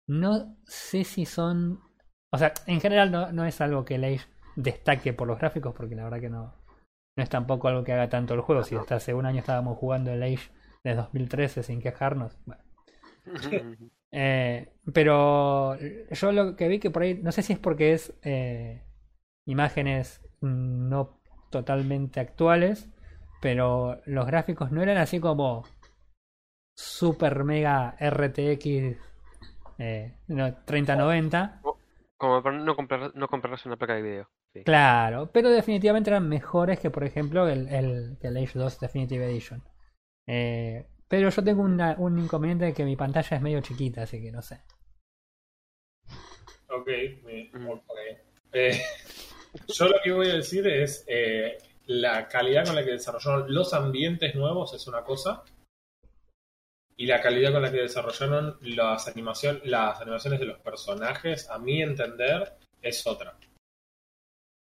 no 0.07 0.57
sé 0.67 1.05
si 1.05 1.25
son... 1.25 1.81
O 2.31 2.39
sea, 2.39 2.53
en 2.67 2.81
general 2.81 3.11
no, 3.11 3.33
no 3.33 3.47
es 3.47 3.61
algo 3.61 3.85
que 3.85 3.95
Age 3.95 4.27
destaque 4.57 5.13
por 5.15 5.27
los 5.27 5.39
gráficos, 5.39 5.75
porque 5.75 5.95
la 5.95 6.05
verdad 6.05 6.21
que 6.21 6.29
no, 6.29 6.55
no 7.17 7.23
es 7.23 7.29
tampoco 7.29 7.69
algo 7.69 7.83
que 7.85 7.93
haga 7.93 8.09
tanto 8.09 8.35
el 8.35 8.41
juego. 8.41 8.63
Si 8.63 8.77
hasta 8.77 8.97
hace 8.97 9.15
un 9.15 9.27
año 9.27 9.41
estábamos 9.41 9.79
jugando 9.79 10.13
el 10.13 10.23
Age 10.23 10.51
de 10.85 10.95
2013 10.95 11.63
sin 11.63 11.81
quejarnos. 11.81 12.39
Bueno. 12.45 12.63
Eh, 14.19 14.73
pero 14.95 15.77
yo 15.77 16.33
lo 16.33 16.57
que 16.57 16.69
vi 16.69 16.79
que 16.79 16.91
por 16.91 17.03
ahí, 17.03 17.21
no 17.23 17.33
sé 17.33 17.43
si 17.43 17.53
es 17.53 17.59
porque 17.59 17.93
es 17.93 18.15
eh, 18.23 18.83
imágenes 19.45 20.23
no 20.41 21.21
totalmente 21.51 22.21
actuales, 22.21 22.89
pero 23.43 24.01
los 24.07 24.27
gráficos 24.27 24.71
no 24.71 24.81
eran 24.81 24.97
así 24.97 25.21
como 25.21 25.65
super 26.77 27.45
mega 27.45 27.97
RTX 28.01 28.97
eh, 29.79 30.17
no, 30.29 30.55
3090. 30.65 31.61
Como 32.17 32.43
para 32.43 32.59
no, 32.59 32.77
comprar, 32.77 33.15
no 33.15 33.29
comprarse 33.29 33.69
una 33.69 33.77
placa 33.77 33.95
de 33.95 34.03
video. 34.03 34.29
Sí. 34.57 34.65
Claro, 34.65 35.31
pero 35.33 35.51
definitivamente 35.51 36.11
eran 36.11 36.29
mejores 36.29 36.81
que 36.81 36.91
por 36.91 37.05
ejemplo 37.05 37.49
el, 37.49 37.69
el, 37.69 38.17
el 38.21 38.37
Age 38.37 38.59
2 38.59 38.81
Definitive 38.81 39.25
Edition. 39.27 39.63
Eh, 40.27 40.87
pero 41.09 41.29
yo 41.29 41.45
tengo 41.45 41.63
una, 41.63 41.95
un 41.99 42.19
inconveniente 42.19 42.65
de 42.65 42.73
que 42.75 42.85
mi 42.85 42.97
pantalla 42.97 43.37
es 43.37 43.43
medio 43.43 43.61
chiquita, 43.61 44.03
así 44.03 44.21
que 44.21 44.33
no 44.33 44.43
sé. 44.43 44.61
Ok, 46.69 46.89
me- 47.25 47.51
ok. 47.71 47.83
Eh, 48.53 48.81
yo 49.69 49.89
lo 49.89 49.97
que 50.03 50.13
voy 50.13 50.31
a 50.31 50.35
decir 50.35 50.67
es 50.67 51.05
eh, 51.07 51.59
la 51.87 52.27
calidad 52.29 52.65
con 52.67 52.75
la 52.75 52.85
que 52.85 52.93
desarrollaron 52.93 53.53
los 53.55 53.73
ambientes 53.75 54.35
nuevos 54.35 54.75
es 54.75 54.87
una 54.87 55.03
cosa 55.05 55.45
y 56.97 57.07
la 57.07 57.21
calidad 57.21 57.53
con 57.53 57.63
la 57.63 57.71
que 57.71 57.83
desarrollaron 57.83 58.59
las, 58.63 59.07
animación, 59.07 59.61
las 59.65 60.01
animaciones 60.01 60.41
de 60.41 60.47
los 60.47 60.59
personajes, 60.61 61.49
a 61.51 61.59
mi 61.59 61.83
entender, 61.83 62.55
es 62.81 63.07
otra. 63.07 63.37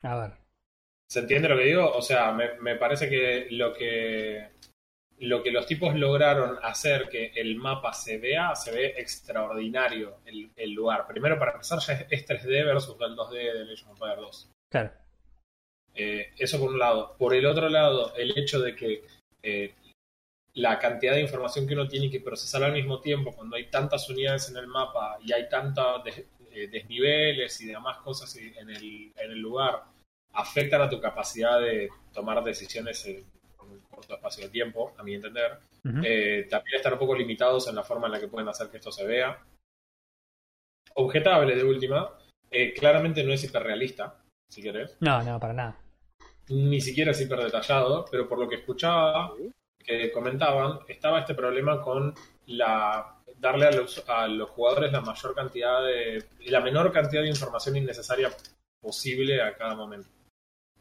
A 0.02 0.16
ver. 0.16 0.32
¿Se 1.08 1.20
entiende 1.20 1.48
lo 1.48 1.56
que 1.56 1.64
digo? 1.64 1.90
O 1.92 2.02
sea, 2.02 2.32
me, 2.32 2.54
me 2.60 2.76
parece 2.76 3.08
que 3.08 3.48
lo 3.50 3.72
que 3.72 4.50
lo 5.20 5.42
que 5.42 5.50
los 5.50 5.66
tipos 5.66 5.96
lograron 5.96 6.58
hacer 6.62 7.08
que 7.08 7.32
el 7.34 7.56
mapa 7.56 7.92
se 7.92 8.18
vea, 8.18 8.54
se 8.54 8.70
ve 8.70 8.94
extraordinario 8.98 10.18
el, 10.24 10.50
el 10.54 10.70
lugar. 10.72 11.08
Primero, 11.08 11.38
para 11.40 11.52
empezar, 11.52 11.80
ya 11.80 11.94
es, 11.94 12.06
es 12.08 12.26
3D 12.28 12.64
versus 12.64 12.96
el 13.00 13.16
2D 13.16 13.32
de 13.32 13.64
Legend 13.64 13.90
of 13.90 13.98
Fire 13.98 14.16
2. 14.16 14.50
Claro. 14.70 14.92
Eh, 15.94 16.30
eso 16.38 16.60
por 16.60 16.70
un 16.70 16.78
lado. 16.78 17.16
Por 17.18 17.34
el 17.34 17.46
otro 17.46 17.68
lado, 17.68 18.14
el 18.14 18.38
hecho 18.38 18.60
de 18.60 18.76
que 18.76 19.02
eh, 19.42 19.74
la 20.54 20.78
cantidad 20.78 21.14
de 21.14 21.22
información 21.22 21.66
que 21.66 21.74
uno 21.74 21.88
tiene 21.88 22.10
que 22.10 22.20
procesar 22.20 22.62
al 22.62 22.72
mismo 22.72 23.00
tiempo, 23.00 23.32
cuando 23.34 23.56
hay 23.56 23.64
tantas 23.70 24.08
unidades 24.08 24.48
en 24.50 24.56
el 24.58 24.68
mapa 24.68 25.18
y 25.24 25.32
hay 25.32 25.48
des- 26.04 26.26
eh, 26.64 26.68
desniveles 26.68 27.60
y 27.60 27.66
demás 27.66 27.98
cosas 27.98 28.34
en 28.36 28.70
el, 28.70 29.12
en 29.16 29.30
el 29.30 29.38
lugar, 29.38 29.82
afectan 30.32 30.82
a 30.82 30.88
tu 30.90 31.00
capacidad 31.00 31.60
de 31.60 31.88
tomar 32.12 32.42
decisiones 32.44 33.04
en 33.06 33.24
un 33.60 33.80
corto 33.90 34.14
espacio 34.14 34.44
de 34.44 34.50
tiempo, 34.50 34.94
a 34.98 35.02
mi 35.02 35.14
entender. 35.14 35.58
Eh, 36.04 36.46
también 36.50 36.76
están 36.76 36.92
un 36.94 36.98
poco 36.98 37.14
limitados 37.14 37.66
en 37.68 37.74
la 37.74 37.82
forma 37.82 38.06
en 38.06 38.12
la 38.12 38.20
que 38.20 38.28
pueden 38.28 38.48
hacer 38.48 38.68
que 38.68 38.76
esto 38.76 38.92
se 38.92 39.06
vea. 39.06 39.38
Objetable 40.94 41.54
de 41.54 41.64
última, 41.64 42.10
eh, 42.50 42.72
claramente 42.74 43.22
no 43.22 43.32
es 43.32 43.44
hiperrealista, 43.44 44.20
si 44.48 44.62
querés 44.62 44.96
No, 45.00 45.22
no, 45.22 45.38
para 45.38 45.52
nada. 45.52 45.76
ni 46.48 46.80
siquiera 46.80 47.12
es 47.12 47.20
hiper 47.20 47.40
detallado, 47.40 48.04
pero 48.10 48.28
por 48.28 48.38
lo 48.38 48.48
que 48.48 48.56
escuchaba 48.56 49.32
que 49.78 50.10
comentaban, 50.12 50.80
estaba 50.88 51.20
este 51.20 51.34
problema 51.34 51.80
con 51.80 52.14
la 52.46 53.17
darle 53.38 53.66
a 53.66 53.72
los, 53.72 54.02
a 54.08 54.26
los 54.28 54.50
jugadores 54.50 54.92
la 54.92 55.00
mayor 55.00 55.34
cantidad 55.34 55.84
de 55.84 56.24
la 56.46 56.60
menor 56.60 56.92
cantidad 56.92 57.22
de 57.22 57.28
información 57.28 57.76
innecesaria 57.76 58.30
posible 58.80 59.42
a 59.42 59.56
cada 59.56 59.74
momento. 59.74 60.08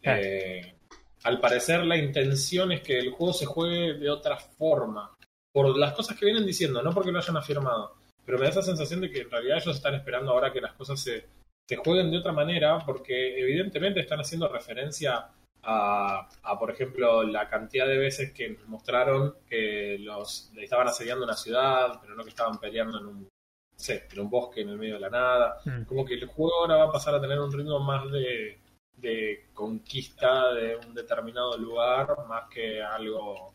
Claro. 0.01 0.21
Eh, 0.23 0.75
al 1.23 1.39
parecer 1.39 1.83
la 1.83 1.97
intención 1.97 2.71
es 2.71 2.81
que 2.81 2.97
el 2.97 3.11
juego 3.11 3.33
se 3.33 3.45
juegue 3.45 3.95
de 3.95 4.09
otra 4.09 4.37
forma, 4.37 5.15
por 5.51 5.77
las 5.77 5.93
cosas 5.93 6.17
que 6.17 6.25
vienen 6.25 6.45
diciendo, 6.45 6.81
no 6.81 6.93
porque 6.93 7.11
lo 7.11 7.19
hayan 7.19 7.37
afirmado, 7.37 7.95
pero 8.23 8.37
me 8.37 8.45
da 8.45 8.51
esa 8.51 8.61
sensación 8.61 9.01
de 9.01 9.09
que 9.09 9.21
en 9.21 9.31
realidad 9.31 9.57
ellos 9.57 9.75
están 9.75 9.95
esperando 9.95 10.31
ahora 10.31 10.53
que 10.53 10.61
las 10.61 10.73
cosas 10.73 10.99
se, 11.01 11.25
se 11.67 11.75
jueguen 11.77 12.11
de 12.11 12.19
otra 12.19 12.31
manera, 12.31 12.79
porque 12.85 13.39
evidentemente 13.39 13.99
están 13.99 14.19
haciendo 14.19 14.47
referencia 14.47 15.27
a, 15.69 16.29
a, 16.43 16.57
por 16.57 16.71
ejemplo, 16.71 17.23
la 17.23 17.49
cantidad 17.49 17.85
de 17.85 17.97
veces 17.97 18.31
que 18.31 18.51
nos 18.51 18.65
mostraron 18.69 19.35
que 19.49 19.97
los 19.99 20.49
le 20.55 20.63
estaban 20.63 20.87
asediando 20.87 21.25
una 21.25 21.35
ciudad, 21.35 21.99
pero 22.01 22.15
no 22.15 22.23
que 22.23 22.29
estaban 22.29 22.57
peleando 22.57 22.99
en 22.99 23.05
un, 23.05 23.23
no 23.23 23.29
sé, 23.75 24.07
en 24.09 24.19
un 24.21 24.29
bosque 24.29 24.61
en 24.61 24.69
el 24.69 24.77
medio 24.77 24.93
de 24.93 25.01
la 25.01 25.09
nada. 25.09 25.57
Mm. 25.65 25.83
Como 25.83 26.05
que 26.05 26.13
el 26.13 26.25
juego 26.25 26.61
ahora 26.61 26.77
va 26.77 26.85
a 26.85 26.91
pasar 26.91 27.13
a 27.15 27.21
tener 27.21 27.37
un 27.37 27.51
ritmo 27.51 27.79
más 27.79 28.09
de, 28.09 28.59
de 28.95 29.47
conquista 29.53 30.53
de 30.53 30.77
un 30.77 30.95
determinado 30.95 31.57
lugar, 31.57 32.15
más 32.29 32.45
que 32.49 32.81
algo, 32.81 33.51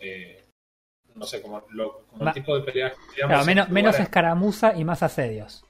eh, 0.00 0.42
no 1.14 1.26
sé, 1.26 1.42
como, 1.42 1.62
lo, 1.68 2.06
como 2.06 2.28
el 2.28 2.32
tipo 2.32 2.56
de 2.56 2.62
peleas 2.62 2.92
que 2.92 3.16
digamos, 3.16 3.28
Claro, 3.28 3.40
en 3.42 3.46
menos, 3.46 3.68
menos 3.68 4.00
escaramuza 4.00 4.74
y 4.74 4.84
más 4.84 5.02
asedios. 5.02 5.66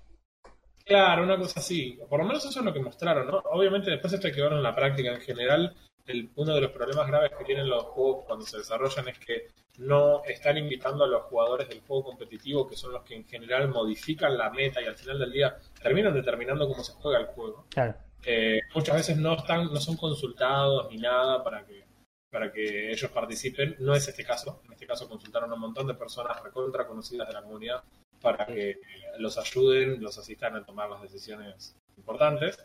Claro, 0.85 1.23
una 1.23 1.37
cosa 1.37 1.61
así. 1.61 1.99
Por 2.09 2.18
lo 2.21 2.27
menos 2.27 2.45
eso 2.45 2.59
es 2.61 2.64
lo 2.64 2.73
que 2.73 2.81
mostraron, 2.81 3.27
¿no? 3.27 3.38
Obviamente 3.51 3.90
después 3.90 4.12
esto 4.12 4.27
hay 4.27 4.33
que 4.33 4.42
verlo 4.42 4.57
en 4.59 4.62
la 4.62 4.75
práctica. 4.75 5.12
En 5.12 5.21
general, 5.21 5.75
el- 6.07 6.31
uno 6.37 6.55
de 6.55 6.61
los 6.61 6.71
problemas 6.73 7.07
graves 7.07 7.33
que 7.38 7.45
tienen 7.45 7.68
los 7.68 7.85
juegos 7.85 8.25
cuando 8.27 8.45
se 8.45 8.59
desarrollan 8.59 9.09
es 9.09 9.18
que 9.18 9.49
no 9.79 10.23
están 10.25 10.59
invitando 10.59 11.05
a 11.05 11.09
los 11.09 11.23
jugadores 11.25 11.68
del 11.68 11.81
juego 11.81 12.05
competitivo, 12.05 12.68
que 12.68 12.77
son 12.77 12.92
los 12.92 13.03
que 13.05 13.14
en 13.14 13.25
general 13.27 13.68
modifican 13.68 14.37
la 14.37 14.51
meta 14.51 14.83
y 14.83 14.87
al 14.87 14.97
final 14.97 15.18
del 15.18 15.33
día 15.33 15.57
terminan 15.81 16.12
determinando 16.12 16.68
cómo 16.68 16.83
se 16.83 16.92
juega 16.95 17.21
el 17.21 17.27
juego. 17.27 17.66
Claro. 17.71 17.95
Eh, 18.25 18.61
muchas 18.75 18.97
veces 18.97 19.16
no 19.16 19.35
están, 19.35 19.64
no 19.73 19.81
son 19.81 19.97
consultados 19.97 20.88
ni 20.90 20.99
nada 20.99 21.42
para 21.42 21.64
que 21.64 21.83
para 22.31 22.51
que 22.51 22.90
ellos 22.90 23.11
participen. 23.11 23.77
No 23.81 23.95
es 23.95 24.09
este 24.09 24.25
caso. 24.25 24.62
En 24.64 24.73
este 24.73 24.87
caso 24.87 25.07
consultaron 25.07 25.51
a 25.51 25.55
un 25.55 25.61
montón 25.61 25.87
de 25.87 25.92
personas 25.92 26.42
recontra 26.42 26.87
conocidas 26.87 27.29
de 27.29 27.35
la 27.35 27.42
comunidad 27.42 27.83
para 28.22 28.46
que 28.46 28.80
los 29.18 29.37
ayuden, 29.37 30.02
los 30.02 30.16
asistan 30.18 30.56
a 30.56 30.64
tomar 30.64 30.88
las 30.88 31.02
decisiones 31.02 31.76
importantes. 31.96 32.58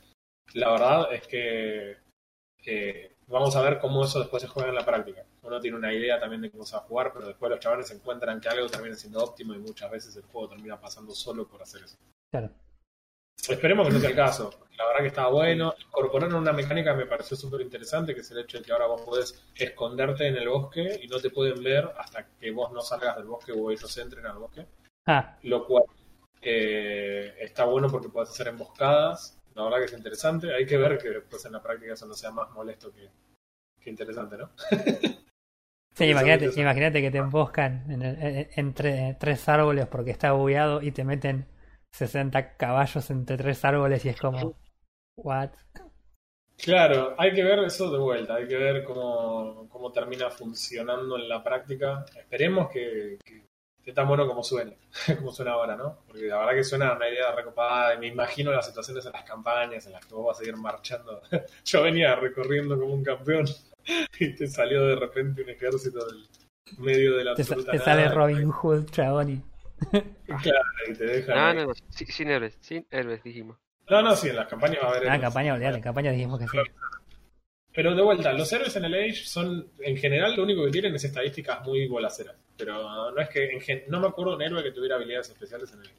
La 0.53 0.71
verdad 0.71 1.13
es 1.13 1.27
que 1.27 1.97
eh, 2.65 3.15
vamos 3.27 3.55
a 3.55 3.61
ver 3.61 3.79
cómo 3.79 4.05
eso 4.05 4.19
después 4.19 4.41
se 4.41 4.47
juega 4.47 4.69
en 4.69 4.75
la 4.75 4.85
práctica. 4.85 5.25
Uno 5.43 5.59
tiene 5.59 5.77
una 5.77 5.93
idea 5.93 6.19
también 6.19 6.41
de 6.41 6.51
cómo 6.51 6.65
se 6.65 6.75
va 6.75 6.81
a 6.81 6.85
jugar, 6.85 7.11
pero 7.13 7.27
después 7.27 7.49
los 7.49 7.59
chavales 7.59 7.91
encuentran 7.91 8.39
que 8.39 8.49
algo 8.49 8.67
termina 8.67 8.95
siendo 8.95 9.23
óptimo 9.23 9.53
y 9.53 9.59
muchas 9.59 9.89
veces 9.91 10.15
el 10.15 10.23
juego 10.23 10.49
termina 10.49 10.79
pasando 10.79 11.13
solo 11.13 11.47
por 11.47 11.61
hacer 11.61 11.83
eso. 11.83 11.97
Claro. 12.31 12.51
Esperemos 13.49 13.87
que 13.87 13.93
no 13.93 13.99
sea 13.99 14.09
el 14.09 14.15
caso. 14.15 14.49
La 14.77 14.85
verdad 14.87 15.01
que 15.01 15.07
estaba 15.07 15.29
bueno. 15.29 15.73
Incorporaron 15.79 16.35
una 16.35 16.51
mecánica 16.51 16.91
que 16.91 17.03
me 17.03 17.09
pareció 17.09 17.37
súper 17.37 17.61
interesante, 17.61 18.13
que 18.13 18.21
es 18.21 18.31
el 18.31 18.39
hecho 18.39 18.57
de 18.57 18.63
que 18.63 18.71
ahora 18.73 18.87
vos 18.87 19.01
podés 19.01 19.41
esconderte 19.55 20.27
en 20.27 20.35
el 20.35 20.49
bosque 20.49 20.99
y 21.01 21.07
no 21.07 21.19
te 21.19 21.29
pueden 21.29 21.63
ver 21.63 21.89
hasta 21.97 22.27
que 22.27 22.51
vos 22.51 22.71
no 22.73 22.81
salgas 22.81 23.15
del 23.15 23.25
bosque 23.25 23.53
o 23.53 23.71
ellos 23.71 23.97
entren 23.97 24.25
al 24.25 24.39
bosque. 24.39 24.65
Ah, 25.07 25.37
Lo 25.43 25.65
cual 25.65 25.83
eh, 26.41 27.35
está 27.39 27.65
bueno 27.65 27.89
porque 27.89 28.09
podés 28.09 28.29
hacer 28.29 28.47
emboscadas. 28.49 29.37
La 29.55 29.63
verdad 29.63 29.79
que 29.79 29.85
es 29.85 29.93
interesante. 29.93 30.53
Hay 30.53 30.65
que 30.65 30.77
ver 30.77 30.97
que 30.97 31.09
después 31.09 31.43
en 31.45 31.53
la 31.53 31.61
práctica 31.61 31.93
eso 31.93 32.05
no 32.07 32.13
sea 32.13 32.31
más 32.31 32.51
molesto 32.51 32.91
que, 32.91 33.09
que 33.79 33.89
interesante, 33.89 34.37
¿no? 34.37 34.51
sí, 35.95 36.05
imagínate, 36.05 36.53
imagínate 36.55 37.01
que 37.01 37.11
te 37.11 37.17
emboscan 37.17 37.89
en 37.91 38.01
el- 38.03 38.21
en- 38.23 38.49
entre 38.55 39.15
tres 39.19 39.47
árboles 39.49 39.87
porque 39.87 40.11
está 40.11 40.31
bugueado 40.33 40.81
y 40.81 40.91
te 40.91 41.03
meten 41.03 41.47
60 41.91 42.55
caballos 42.57 43.09
entre 43.09 43.37
tres 43.37 43.63
árboles 43.65 44.05
y 44.05 44.09
es 44.09 44.17
como. 44.17 44.55
¿What? 45.17 45.51
Claro, 46.57 47.15
hay 47.19 47.33
que 47.33 47.43
ver 47.43 47.59
eso 47.59 47.91
de 47.91 47.99
vuelta, 47.99 48.35
hay 48.35 48.47
que 48.47 48.57
ver 48.57 48.83
cómo, 48.83 49.67
cómo 49.69 49.91
termina 49.91 50.29
funcionando 50.31 51.15
en 51.17 51.29
la 51.29 51.43
práctica. 51.43 52.03
Esperemos 52.17 52.69
que, 52.69 53.17
que 53.23 53.46
esté 53.88 53.93
tan 53.93 54.08
bueno 54.08 54.28
como 54.28 54.43
suene, 54.43 54.78
como 55.17 55.32
suena 55.32 55.52
ahora, 55.52 55.78
¿no? 55.78 56.00
Porque 56.08 56.23
la 56.28 56.39
verdad 56.39 56.54
que 56.56 56.63
suena 56.65 56.93
una 56.93 57.08
idea 57.10 57.34
recopada 57.34 57.95
y 57.95 58.00
me 58.00 58.08
imagino 58.08 58.52
las 58.52 58.65
situaciones 58.67 59.06
en 59.06 59.13
las 59.13 59.23
campañas 59.23 59.86
en 59.86 59.93
las 59.93 60.06
que 60.06 60.13
vos 60.13 60.26
vas 60.28 60.39
a 60.41 60.43
ir 60.50 60.58
marchando. 60.58 61.21
Yo 61.65 61.84
venía 61.84 62.15
recorriendo 62.15 62.78
como 62.78 62.93
un 62.93 63.04
campeón 63.04 63.45
y 64.19 64.36
te 64.36 64.47
salió 64.47 64.86
de 64.86 64.95
repente 64.97 65.41
un 65.43 65.50
ejército 65.50 66.06
del 66.06 66.28
medio 66.80 67.15
de 67.15 67.23
la 67.23 67.34
Te, 67.36 67.43
absoluta 67.43 67.71
te 67.71 67.80
sale. 67.80 68.10
Robin 68.10 68.52
Hood, 68.52 68.89
chabón. 68.91 69.30
y- 69.30 69.41
Claro, 70.41 70.65
y 70.89 70.93
te 70.95 71.06
dejan 71.06 71.36
No, 71.38 71.45
ahí. 71.45 71.56
no, 71.56 71.65
no, 71.67 71.73
sin, 71.91 72.08
sin 72.08 72.30
héroes, 72.30 72.58
sin 72.60 72.86
héroes 72.91 73.23
dijimos. 73.23 73.58
No, 73.89 74.02
no, 74.02 74.15
sí, 74.17 74.28
en 74.28 74.36
las 74.36 74.47
campañas 74.47 74.80
va 74.84 74.88
a 74.88 74.91
haber... 74.97 75.08
Ah, 75.10 75.15
en 75.15 75.21
campaña, 75.21 75.56
en 75.56 75.82
campaña 75.82 76.12
dijimos 76.12 76.39
que 76.39 76.47
sí. 76.47 76.58
Pero 77.73 77.95
de 77.95 78.02
vuelta, 78.02 78.34
los 78.34 78.52
héroes 78.52 78.76
en 78.76 78.86
el 78.86 78.93
Age 78.95 79.23
son, 79.23 79.69
en 79.80 79.95
general, 79.95 80.36
lo 80.36 80.43
único 80.43 80.65
que 80.65 80.71
tienen 80.71 80.95
es 80.95 81.04
estadísticas 81.06 81.63
muy 81.63 81.88
bolaceras. 81.88 82.36
Pero 82.57 83.11
no 83.11 83.21
es 83.21 83.29
que, 83.29 83.51
en 83.51 83.61
gen- 83.61 83.83
no 83.87 83.99
me 83.99 84.07
acuerdo 84.07 84.31
de 84.31 84.37
un 84.37 84.41
héroe 84.43 84.63
que 84.63 84.71
tuviera 84.71 84.95
habilidades 84.95 85.29
especiales 85.29 85.71
en 85.73 85.81
el. 85.81 85.89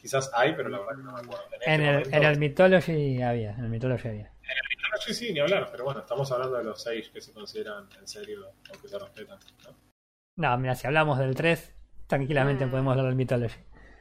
Quizás 0.00 0.30
hay, 0.34 0.52
pero 0.54 0.68
la 0.68 0.78
verdad 0.78 0.96
que 0.96 1.02
no 1.02 1.12
me 1.12 1.20
acuerdo. 1.20 1.44
En 1.66 1.80
este 1.82 2.08
el, 2.08 2.14
en 2.14 2.24
el 2.24 2.38
Mythology 2.38 3.22
había, 3.22 3.50
en 3.52 3.64
el 3.64 3.70
Mythology 3.70 4.08
había. 4.08 4.32
Mythology 4.40 5.14
sí, 5.14 5.14
sí, 5.14 5.32
ni 5.32 5.40
hablar, 5.40 5.68
pero 5.70 5.84
bueno, 5.84 6.00
estamos 6.00 6.30
hablando 6.32 6.56
de 6.58 6.64
los 6.64 6.80
seis 6.82 7.10
que 7.12 7.20
se 7.20 7.32
consideran 7.32 7.88
en 7.98 8.06
serio 8.06 8.46
o 8.72 8.80
que 8.80 8.88
se 8.88 8.98
respetan. 8.98 9.38
¿no? 9.64 9.76
No, 10.38 10.58
mira, 10.58 10.74
si 10.74 10.86
hablamos 10.86 11.18
del 11.18 11.34
3, 11.34 11.74
tranquilamente 12.06 12.66
Mm. 12.66 12.70
podemos 12.70 12.92
hablar 12.92 13.06
del 13.06 13.16
Mythology. 13.16 13.56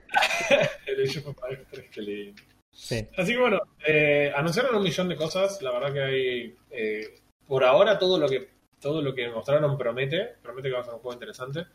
El 0.86 1.02
of 1.02 1.28
Empires 1.28 1.68
3, 1.72 1.90
qué 1.92 2.02
lindo. 2.02 2.42
Sí. 2.72 3.08
Así 3.18 3.32
que 3.34 3.40
bueno, 3.40 3.60
eh, 3.88 4.32
anunciaron 4.36 4.76
un 4.76 4.84
millón 4.84 5.10
de 5.10 5.16
cosas. 5.16 5.62
La 5.62 5.72
verdad 5.72 5.94
que 5.94 6.02
hay. 6.02 6.58
eh, 6.72 7.20
por 7.48 7.64
ahora 7.64 7.98
todo 7.98 8.18
lo 8.20 8.28
que 8.28 8.50
todo 8.80 9.02
lo 9.02 9.14
que 9.16 9.30
mostraron 9.30 9.78
promete. 9.78 10.36
Promete 10.44 10.70
que 10.70 10.76
va 10.76 10.82
a 10.82 10.84
ser 10.84 10.94
un 10.94 11.00
juego 11.00 11.14
interesante. 11.14 11.66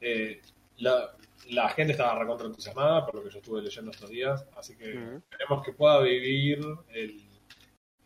Eh, 0.00 0.40
la, 0.78 1.14
la 1.50 1.68
gente 1.70 1.92
estaba 1.92 2.18
recontra 2.18 2.46
entusiasmada 2.46 3.04
por 3.06 3.14
lo 3.16 3.22
que 3.24 3.30
yo 3.30 3.38
estuve 3.38 3.62
leyendo 3.62 3.90
estos 3.90 4.10
días. 4.10 4.46
Así 4.56 4.76
que 4.76 4.96
Ujú. 4.96 5.16
esperemos 5.30 5.64
que 5.64 5.72
pueda 5.72 6.00
vivir 6.00 6.60
el- 6.90 7.22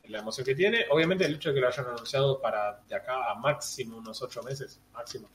la 0.04 0.18
emoción 0.18 0.44
que 0.44 0.54
tiene. 0.56 0.86
Obviamente 0.90 1.24
el 1.24 1.36
hecho 1.36 1.50
de 1.50 1.54
que 1.56 1.60
lo 1.60 1.68
hayan 1.68 1.86
anunciado 1.86 2.40
para 2.40 2.80
de 2.88 2.94
acá 2.96 3.30
a 3.30 3.34
máximo 3.36 3.96
unos 3.98 4.20
ocho 4.22 4.42
meses, 4.42 4.80
máximo, 4.92 5.28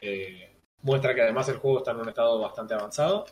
eh, 0.00 0.56
muestra 0.82 1.14
que 1.14 1.22
además 1.22 1.48
el 1.48 1.58
juego 1.58 1.78
está 1.78 1.92
en 1.92 2.00
un 2.00 2.08
estado 2.08 2.38
bastante 2.40 2.74
avanzado. 2.74 3.26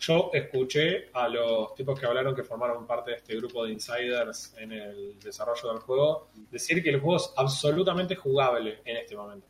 Yo 0.00 0.30
escuché 0.32 1.08
a 1.12 1.28
los 1.28 1.72
tipos 1.76 1.98
que 1.98 2.06
hablaron 2.06 2.34
que 2.34 2.42
formaron 2.42 2.84
parte 2.84 3.12
de 3.12 3.16
este 3.18 3.36
grupo 3.36 3.64
de 3.64 3.72
insiders 3.72 4.52
en 4.58 4.72
el 4.72 5.18
desarrollo 5.20 5.68
del 5.70 5.78
juego 5.78 6.30
decir 6.50 6.82
que 6.82 6.90
el 6.90 6.98
juego 7.00 7.16
es 7.16 7.32
absolutamente 7.36 8.16
jugable 8.16 8.80
en 8.84 8.96
este 8.96 9.16
momento. 9.16 9.46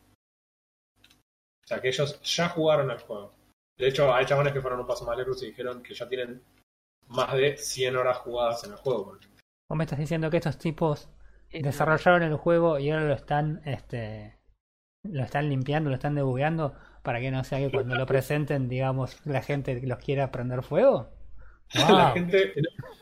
O 1.64 1.66
sea, 1.66 1.80
que 1.80 1.88
ellos 1.88 2.20
ya 2.22 2.48
jugaron 2.50 2.90
al 2.90 2.98
juego. 2.98 3.34
De 3.76 3.88
hecho, 3.88 4.12
hay 4.14 4.26
chabones 4.26 4.52
que 4.52 4.60
fueron 4.60 4.80
un 4.80 4.86
paso 4.86 5.04
más 5.04 5.16
lejos 5.16 5.42
y 5.42 5.46
dijeron 5.46 5.82
que 5.82 5.94
ya 5.94 6.08
tienen 6.08 6.42
más 7.08 7.32
de 7.34 7.56
100 7.56 7.96
horas 7.96 8.18
jugadas 8.18 8.64
en 8.64 8.72
el 8.72 8.76
juego. 8.76 9.18
Vos 9.68 9.78
me 9.78 9.84
estás 9.84 9.98
diciendo 9.98 10.30
que 10.30 10.36
estos 10.36 10.58
tipos 10.58 11.08
desarrollaron 11.50 12.22
el 12.22 12.36
juego 12.36 12.78
y 12.78 12.90
ahora 12.90 13.04
lo 13.06 13.14
están, 13.14 13.62
este, 13.64 14.38
lo 15.02 15.22
están 15.22 15.48
limpiando, 15.48 15.88
lo 15.90 15.96
están 15.96 16.14
debugueando 16.14 16.74
para 17.02 17.20
que 17.20 17.30
no 17.30 17.44
sea 17.44 17.58
que 17.58 17.70
cuando 17.70 17.94
lo 17.94 18.06
presenten, 18.06 18.68
digamos, 18.68 19.18
la 19.26 19.42
gente 19.42 19.80
los 19.86 19.98
quiera 19.98 20.30
prender 20.30 20.62
fuego. 20.62 21.10
La 21.74 21.88
Wow. 22.06 22.14
gente, 22.14 22.52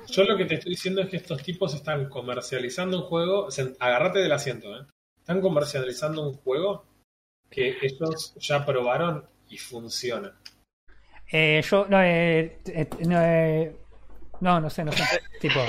yo 0.08 0.24
lo 0.24 0.36
que 0.36 0.44
te 0.46 0.54
estoy 0.54 0.70
diciendo 0.70 1.02
es 1.02 1.08
que 1.08 1.16
estos 1.16 1.42
tipos 1.42 1.74
están 1.74 2.08
comercializando 2.08 2.98
un 2.98 3.04
juego. 3.04 3.48
Agárrate 3.80 4.20
del 4.20 4.32
asiento, 4.32 4.68
¿eh? 4.76 4.86
Están 5.18 5.40
comercializando 5.40 6.26
un 6.28 6.34
juego 6.34 6.86
que 7.52 7.76
ellos 7.82 8.34
ya 8.40 8.64
probaron 8.66 9.24
y 9.48 9.58
funciona. 9.58 10.32
Eh, 11.30 11.62
yo, 11.64 11.86
no, 11.88 12.02
eh, 12.02 12.58
eh, 12.66 12.88
no, 13.06 13.22
eh, 13.22 13.76
no, 14.40 14.60
no 14.60 14.68
sé, 14.70 14.84
no 14.84 14.92
sé. 14.92 15.04
tipo, 15.40 15.60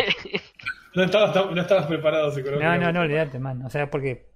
No 0.96 1.04
estabas, 1.04 1.36
no 1.52 1.62
estabas 1.62 1.86
preparado 1.88 2.28
no, 2.28 2.32
psicológicamente. 2.34 2.86
no, 2.86 2.92
no, 2.92 3.02
olvidate, 3.02 3.40
man. 3.40 3.62
O 3.66 3.70
sea, 3.70 3.90
porque. 3.90 4.32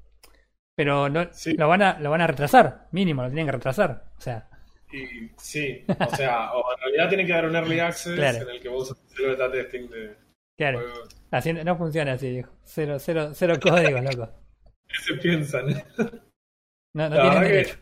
Pero 0.75 1.09
no, 1.09 1.27
Sí. 1.31 1.55
lo, 1.57 1.67
van 1.67 1.81
a, 1.81 1.99
lo 1.99 2.11
van 2.11 2.21
a 2.21 2.27
retrasar, 2.27 2.87
mínimo, 2.91 3.23
lo 3.23 3.29
tienen 3.29 3.47
que 3.47 3.51
retrasar. 3.53 4.11
O 4.17 4.21
sea, 4.21 4.47
Y, 4.91 5.29
sí, 5.37 5.83
o 5.87 6.15
sea, 6.15 6.51
o 6.53 6.71
en 6.73 6.79
realidad 6.81 7.09
tiene 7.09 7.25
que 7.25 7.33
dar 7.33 7.45
un 7.45 7.55
early 7.55 7.79
access 7.79 8.15
Claro. 8.15 8.37
en 8.43 8.49
el 8.55 8.61
que 8.61 8.69
vos 8.69 8.91
haces 8.91 9.19
el 9.19 9.25
beta 9.27 9.51
testing 9.51 9.89
de 9.89 10.15
claro, 10.57 10.79
así 11.31 11.51
no 11.53 11.63
no 11.63 11.77
funciona 11.77 12.13
así, 12.13 12.29
viejo. 12.31 12.51
Cero, 12.63 12.97
cero, 12.99 13.31
cero 13.33 13.55
códigos, 13.61 14.01
loco. 14.03 14.31
¿Qué 14.87 14.95
se 15.03 15.13
piensan? 15.15 15.65
No, 16.97 17.09
no 17.09 17.15
La 17.15 17.21
tienen 17.21 17.41
que- 17.43 17.47
derecho. 17.49 17.77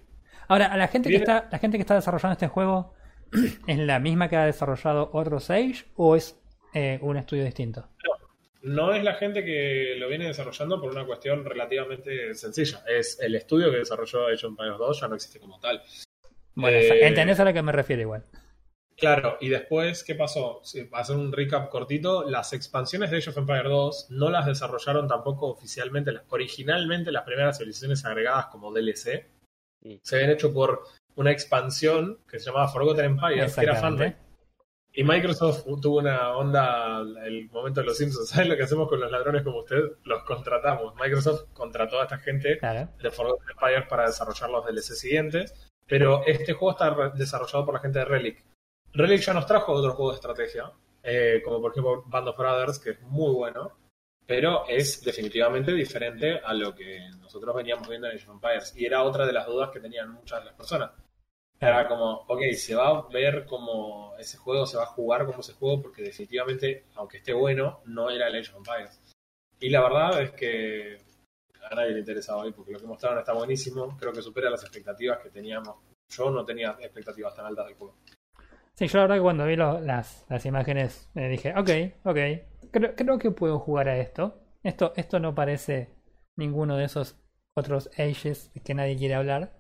Ahora, 0.47 0.65
a 0.67 0.77
la 0.77 0.87
gente 0.89 1.09
que 1.09 1.15
está, 1.15 1.47
la 1.51 1.57
gente 1.57 1.77
que 1.77 1.81
está 1.81 1.95
desarrollando 1.95 2.33
este 2.33 2.47
juego, 2.47 2.93
¿es 3.67 3.77
la 3.79 3.99
misma 3.99 4.29
que 4.29 4.35
ha 4.35 4.45
desarrollado 4.45 5.09
otro 5.13 5.39
Sage 5.39 5.85
o 5.95 6.15
es 6.15 6.39
eh, 6.73 6.99
un 7.01 7.17
estudio 7.17 7.43
distinto? 7.45 7.87
No 8.61 8.93
es 8.93 9.03
la 9.03 9.13
gente 9.15 9.45
que 9.45 9.95
lo 9.97 10.07
viene 10.09 10.25
desarrollando 10.27 10.81
por 10.81 10.91
una 10.91 11.05
cuestión 11.05 11.45
relativamente 11.45 12.33
sencilla. 12.33 12.83
Es 12.87 13.19
el 13.21 13.35
estudio 13.35 13.71
que 13.71 13.77
desarrolló 13.77 14.25
Age 14.27 14.45
of 14.47 14.51
Empires 14.51 14.77
2 14.77 15.01
ya 15.01 15.07
no 15.07 15.15
existe 15.15 15.39
como 15.39 15.59
tal. 15.59 15.81
Bueno, 16.55 16.77
Eh, 16.77 17.07
¿entendés 17.07 17.39
a 17.39 17.45
lo 17.45 17.53
que 17.53 17.61
me 17.61 17.71
refiero 17.71 18.01
igual? 18.01 18.23
Claro, 18.97 19.37
y 19.41 19.49
después, 19.49 20.03
¿qué 20.05 20.15
pasó? 20.15 20.61
Sí, 20.63 20.87
hacer 20.93 21.17
un 21.17 21.31
recap 21.33 21.69
cortito, 21.69 22.23
las 22.29 22.53
expansiones 22.53 23.11
de 23.11 23.17
Age 23.17 23.29
of 23.31 23.37
Empires 23.37 23.65
2 23.69 24.07
no 24.11 24.29
las 24.29 24.45
desarrollaron 24.45 25.07
tampoco 25.07 25.47
oficialmente. 25.47 26.13
Las- 26.13 26.23
Originalmente 26.29 27.11
las 27.11 27.23
primeras 27.23 27.57
civilizaciones 27.57 28.05
agregadas 28.05 28.45
como 28.47 28.71
DLC 28.71 29.29
Sí. 29.83 29.99
se 30.01 30.15
habían 30.15 30.31
hecho 30.31 30.53
por 30.53 30.83
una 31.15 31.31
expansión 31.31 32.19
que 32.29 32.39
se 32.39 32.45
llamaba 32.45 32.69
Forgotten 32.69 33.05
Empires, 33.05 33.53
que 33.55 33.61
era 33.61 33.75
fanfic. 33.75 34.15
Y 34.97 35.03
Microsoft 35.03 35.65
tuvo 35.81 35.97
una 35.99 36.31
onda, 36.37 37.01
el 37.25 37.49
momento 37.51 37.81
de 37.81 37.87
los 37.87 37.97
Simpsons, 37.97 38.29
¿sabes 38.29 38.47
lo 38.47 38.55
que 38.55 38.63
hacemos 38.63 38.87
con 38.87 39.01
los 39.01 39.11
ladrones 39.11 39.43
como 39.43 39.59
usted? 39.59 39.81
Los 40.05 40.23
contratamos. 40.23 40.95
Microsoft 40.95 41.49
contrató 41.51 41.99
a 41.99 42.03
esta 42.03 42.17
gente 42.17 42.57
Claro. 42.59 42.89
de 43.03 43.11
Forgotten 43.11 43.49
Empires 43.49 43.87
para 43.89 44.05
desarrollar 44.05 44.49
los 44.49 44.65
DLC 44.65 44.95
siguientes, 44.95 45.53
pero 45.85 46.23
este 46.25 46.53
juego 46.53 46.71
está 46.71 47.09
desarrollado 47.13 47.65
por 47.65 47.73
la 47.73 47.81
gente 47.81 47.99
de 47.99 48.05
Relic. 48.05 48.45
Relic 48.95 49.21
ya 49.21 49.33
nos 49.33 49.45
trajo 49.45 49.73
otro 49.73 49.93
juego 49.93 50.11
de 50.11 50.15
estrategia, 50.15 50.71
eh, 51.03 51.41
como 51.43 51.59
por 51.59 51.71
ejemplo 51.71 52.03
Band 52.07 52.29
of 52.29 52.37
Brothers, 52.37 52.79
que 52.79 52.91
es 52.91 53.01
muy 53.01 53.33
bueno, 53.33 53.77
pero 54.25 54.65
es 54.67 55.03
definitivamente 55.03 55.73
diferente 55.73 56.39
a 56.39 56.53
lo 56.53 56.73
que 56.73 57.09
nosotros 57.19 57.53
veníamos 57.55 57.89
viendo 57.89 58.07
en 58.07 58.15
Age 58.15 58.27
of 58.29 58.35
Empires. 58.35 58.73
Y 58.77 58.85
era 58.85 59.03
otra 59.03 59.25
de 59.25 59.33
las 59.33 59.45
dudas 59.47 59.69
que 59.71 59.81
tenían 59.81 60.11
muchas 60.11 60.39
de 60.39 60.45
las 60.45 60.55
personas. 60.55 60.91
Era 61.59 61.87
como, 61.87 62.25
ok, 62.27 62.41
se 62.53 62.75
va 62.75 62.87
a 62.87 63.07
ver 63.09 63.45
como 63.45 64.15
ese 64.17 64.37
juego, 64.37 64.65
se 64.65 64.77
va 64.77 64.83
a 64.83 64.87
jugar 64.87 65.25
como 65.25 65.41
ese 65.41 65.53
juego, 65.53 65.81
porque 65.81 66.01
definitivamente, 66.01 66.85
aunque 66.95 67.17
esté 67.17 67.33
bueno, 67.33 67.81
no 67.85 68.09
era 68.09 68.27
el 68.27 68.35
Age 68.35 68.51
of 68.51 68.57
Empires. 68.57 69.01
Y 69.59 69.69
la 69.69 69.81
verdad 69.81 70.21
es 70.21 70.31
que 70.31 70.97
a 71.69 71.75
nadie 71.75 71.91
le 71.91 71.99
interesaba 71.99 72.43
hoy, 72.43 72.53
porque 72.53 72.71
lo 72.71 72.79
que 72.79 72.87
mostraron 72.87 73.19
está 73.19 73.33
buenísimo. 73.33 73.97
Creo 73.97 74.13
que 74.13 74.21
supera 74.21 74.49
las 74.49 74.63
expectativas 74.63 75.19
que 75.19 75.29
teníamos. 75.29 75.75
Yo 76.09 76.29
no 76.29 76.45
tenía 76.45 76.77
expectativas 76.79 77.35
tan 77.35 77.45
altas 77.45 77.65
del 77.67 77.75
juego. 77.75 77.95
Sí, 78.75 78.87
yo 78.87 78.97
la 78.97 79.03
verdad 79.03 79.15
que 79.17 79.21
cuando 79.21 79.45
vi 79.45 79.55
lo- 79.55 79.79
las, 79.79 80.25
las 80.29 80.45
imágenes 80.45 81.09
eh, 81.15 81.29
dije, 81.29 81.53
ok, 81.55 81.69
ok, 82.05 82.17
creo, 82.71 82.95
creo 82.95 83.17
que 83.19 83.31
puedo 83.31 83.59
jugar 83.59 83.87
a 83.89 83.97
esto. 83.97 84.39
esto. 84.63 84.93
Esto 84.95 85.19
no 85.19 85.33
parece 85.35 85.89
ninguno 86.37 86.75
de 86.77 86.85
esos 86.85 87.17
otros 87.55 87.89
Ages 87.97 88.51
que 88.63 88.73
nadie 88.73 88.97
quiere 88.97 89.15
hablar. 89.15 89.53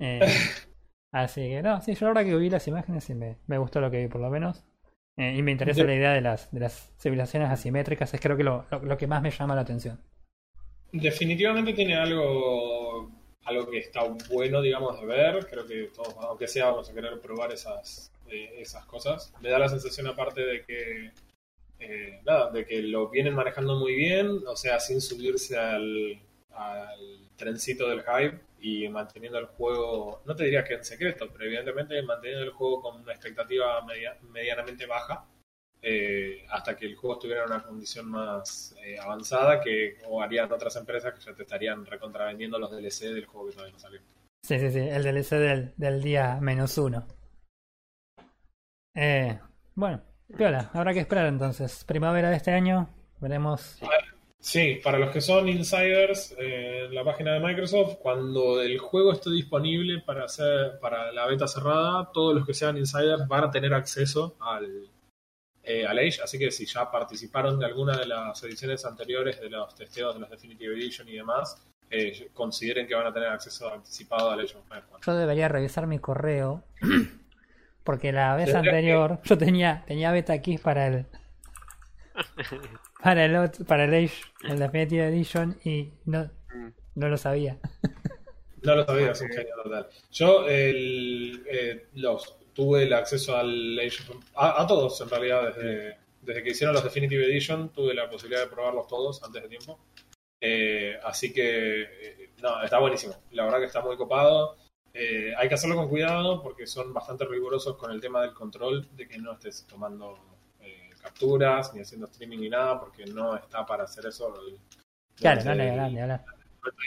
Eh, 0.00 0.50
así 1.12 1.42
que 1.50 1.62
no, 1.62 1.80
sí, 1.82 1.94
yo 1.94 2.06
la 2.06 2.14
verdad 2.14 2.30
que 2.30 2.36
vi 2.38 2.50
las 2.50 2.68
imágenes 2.68 3.08
y 3.10 3.14
me, 3.14 3.38
me 3.46 3.58
gustó 3.58 3.80
lo 3.80 3.90
que 3.90 3.98
vi 4.02 4.08
por 4.08 4.20
lo 4.20 4.30
menos. 4.30 4.64
Eh, 5.18 5.34
y 5.36 5.42
me 5.42 5.52
interesa 5.52 5.84
De- 5.84 5.84
la 5.84 5.94
idea 5.94 6.12
de 6.12 6.20
las, 6.22 6.50
de 6.52 6.60
las 6.60 6.92
civilizaciones 7.00 7.50
asimétricas, 7.50 8.14
es 8.14 8.20
creo 8.20 8.36
que 8.36 8.44
lo, 8.44 8.66
lo, 8.70 8.80
lo 8.80 8.96
que 8.98 9.06
más 9.08 9.22
me 9.22 9.30
llama 9.30 9.54
la 9.56 9.62
atención. 9.62 10.00
Definitivamente 10.92 11.72
tiene 11.74 11.94
algo, 11.96 13.10
algo 13.44 13.70
que 13.70 13.78
está 13.78 14.04
bueno, 14.30 14.62
digamos, 14.62 14.98
de 15.00 15.06
ver. 15.06 15.46
Creo 15.46 15.66
que 15.66 15.90
todos, 15.94 16.14
aunque 16.20 16.48
sea, 16.48 16.66
vamos 16.70 16.88
a 16.90 16.94
querer 16.94 17.20
probar 17.20 17.52
esas, 17.52 18.10
esas 18.30 18.84
cosas. 18.86 19.32
Me 19.40 19.50
da 19.50 19.58
la 19.58 19.68
sensación 19.68 20.06
aparte 20.06 20.40
de 20.44 20.64
que, 20.64 21.12
eh, 21.80 22.20
nada, 22.26 22.50
de 22.50 22.66
que 22.66 22.82
lo 22.82 23.08
vienen 23.10 23.34
manejando 23.34 23.76
muy 23.76 23.94
bien, 23.94 24.28
o 24.46 24.56
sea, 24.56 24.80
sin 24.80 25.00
subirse 25.00 25.56
al, 25.58 26.20
al 26.50 27.30
trencito 27.36 27.88
del 27.88 28.02
hype 28.02 28.40
y 28.60 28.88
manteniendo 28.88 29.38
el 29.38 29.46
juego, 29.46 30.22
no 30.26 30.34
te 30.36 30.44
diría 30.44 30.64
que 30.64 30.74
en 30.74 30.84
secreto, 30.84 31.28
pero 31.32 31.44
evidentemente 31.44 32.02
manteniendo 32.02 32.44
el 32.44 32.50
juego 32.52 32.82
con 32.82 33.00
una 33.02 33.12
expectativa 33.12 33.82
media- 33.84 34.18
medianamente 34.22 34.86
baja. 34.86 35.26
eh, 35.82 36.44
hasta 36.50 36.76
que 36.76 36.86
el 36.86 36.96
juego 36.96 37.14
estuviera 37.14 37.44
en 37.44 37.52
una 37.52 37.62
condición 37.62 38.06
más 38.10 38.74
eh, 38.84 38.98
avanzada 38.98 39.60
que 39.60 39.98
o 40.08 40.20
harían 40.20 40.50
otras 40.52 40.74
empresas 40.76 41.14
que 41.14 41.20
ya 41.20 41.34
te 41.34 41.42
estarían 41.44 41.86
recontravendiendo 41.86 42.58
los 42.58 42.70
DLC 42.72 43.14
del 43.14 43.26
juego 43.26 43.46
que 43.46 43.52
todavía 43.52 43.74
no 43.74 43.78
salió. 43.78 44.00
Sí, 44.42 44.58
sí, 44.58 44.70
sí, 44.72 44.78
el 44.80 45.02
DLC 45.04 45.72
del 45.76 46.02
día 46.02 46.38
menos 46.40 46.76
uno. 46.78 47.06
Eh, 49.00 49.38
bueno, 49.76 50.02
piola, 50.36 50.70
habrá 50.74 50.92
que 50.92 50.98
esperar 50.98 51.26
entonces. 51.26 51.84
Primavera 51.84 52.30
de 52.30 52.36
este 52.36 52.50
año, 52.50 52.88
veremos. 53.20 53.78
Sí, 54.40 54.80
para 54.82 54.98
los 54.98 55.10
que 55.10 55.20
son 55.20 55.48
insiders 55.48 56.34
eh, 56.36 56.86
en 56.86 56.94
la 56.96 57.04
página 57.04 57.34
de 57.34 57.40
Microsoft, 57.40 57.98
cuando 58.00 58.60
el 58.60 58.76
juego 58.78 59.12
esté 59.12 59.30
disponible 59.30 60.00
para 60.00 60.24
hacer 60.24 60.80
para 60.80 61.12
la 61.12 61.28
beta 61.28 61.46
cerrada, 61.46 62.10
todos 62.12 62.34
los 62.34 62.44
que 62.44 62.54
sean 62.54 62.76
insiders 62.76 63.28
van 63.28 63.44
a 63.44 63.50
tener 63.52 63.72
acceso 63.72 64.36
al, 64.40 64.90
eh, 65.62 65.86
al 65.86 65.98
Age, 65.98 66.20
así 66.24 66.36
que 66.36 66.50
si 66.50 66.66
ya 66.66 66.90
participaron 66.90 67.56
de 67.60 67.66
alguna 67.66 67.96
de 67.98 68.06
las 68.06 68.42
ediciones 68.42 68.84
anteriores 68.84 69.40
de 69.40 69.48
los 69.48 69.76
testeos 69.76 70.14
de 70.14 70.20
los 70.20 70.30
Definitive 70.30 70.74
Edition 70.74 71.08
y 71.08 71.12
demás, 71.14 71.64
eh, 71.88 72.30
consideren 72.34 72.88
que 72.88 72.96
van 72.96 73.06
a 73.06 73.12
tener 73.12 73.28
acceso 73.28 73.72
anticipado 73.72 74.30
al 74.30 74.40
Age 74.40 74.56
of 74.56 74.64
4. 74.66 74.98
Yo 75.06 75.14
debería 75.14 75.46
revisar 75.46 75.86
mi 75.86 76.00
correo. 76.00 76.64
Porque 77.88 78.12
la 78.12 78.36
vez 78.36 78.50
anterior 78.58 79.18
yo 79.24 79.38
tenía, 79.38 79.82
tenía 79.86 80.12
beta 80.12 80.42
keys 80.42 80.60
para 80.60 80.88
el. 80.88 81.06
Para 83.02 83.24
el, 83.24 83.50
para 83.66 83.84
el 83.84 83.94
Age, 83.94 84.22
el 84.42 84.58
Definitive 84.58 85.06
Edition, 85.08 85.56
y 85.64 85.90
no, 86.04 86.30
no 86.96 87.08
lo 87.08 87.16
sabía. 87.16 87.56
No 88.62 88.74
lo 88.74 88.84
sabía, 88.84 89.12
es 89.12 89.20
un 89.22 89.28
genio 89.30 89.54
total. 89.62 89.88
Yo 90.10 90.46
el, 90.46 91.42
eh, 91.50 91.86
los, 91.94 92.36
tuve 92.52 92.82
el 92.82 92.92
acceso 92.92 93.34
al 93.36 93.78
Age 93.78 94.02
of- 94.10 94.22
a, 94.34 94.60
a 94.62 94.66
todos 94.66 95.00
en 95.00 95.08
realidad 95.08 95.54
desde, 95.54 95.96
desde 96.20 96.42
que 96.42 96.50
hicieron 96.50 96.74
los 96.74 96.84
Definitive 96.84 97.24
Edition 97.24 97.70
tuve 97.72 97.94
la 97.94 98.10
posibilidad 98.10 98.42
de 98.42 98.50
probarlos 98.50 98.86
todos 98.86 99.22
antes 99.22 99.42
de 99.44 99.48
tiempo 99.48 99.78
Eh, 100.42 100.98
así 101.04 101.32
que, 101.32 101.82
eh, 101.82 102.30
no, 102.42 102.62
está 102.62 102.78
buenísimo. 102.80 103.14
La 103.30 103.44
verdad 103.44 103.60
que 103.60 103.64
está 103.66 103.80
muy 103.80 103.96
copado. 103.96 104.56
Eh, 105.00 105.32
hay 105.36 105.48
que 105.48 105.54
hacerlo 105.54 105.76
con 105.76 105.88
cuidado 105.88 106.42
porque 106.42 106.66
son 106.66 106.92
bastante 106.92 107.24
rigurosos 107.24 107.76
con 107.76 107.92
el 107.92 108.00
tema 108.00 108.20
del 108.22 108.34
control, 108.34 108.88
de 108.96 109.06
que 109.06 109.16
no 109.18 109.32
estés 109.32 109.64
tomando 109.68 110.18
eh, 110.60 110.90
capturas 111.00 111.72
ni 111.72 111.80
haciendo 111.82 112.06
streaming 112.06 112.38
ni 112.40 112.48
nada, 112.48 112.80
porque 112.80 113.04
no 113.06 113.36
está 113.36 113.64
para 113.64 113.84
hacer 113.84 114.06
eso. 114.06 114.34
el- 114.46 114.58
Claro, 115.14 115.40
no. 115.44 115.50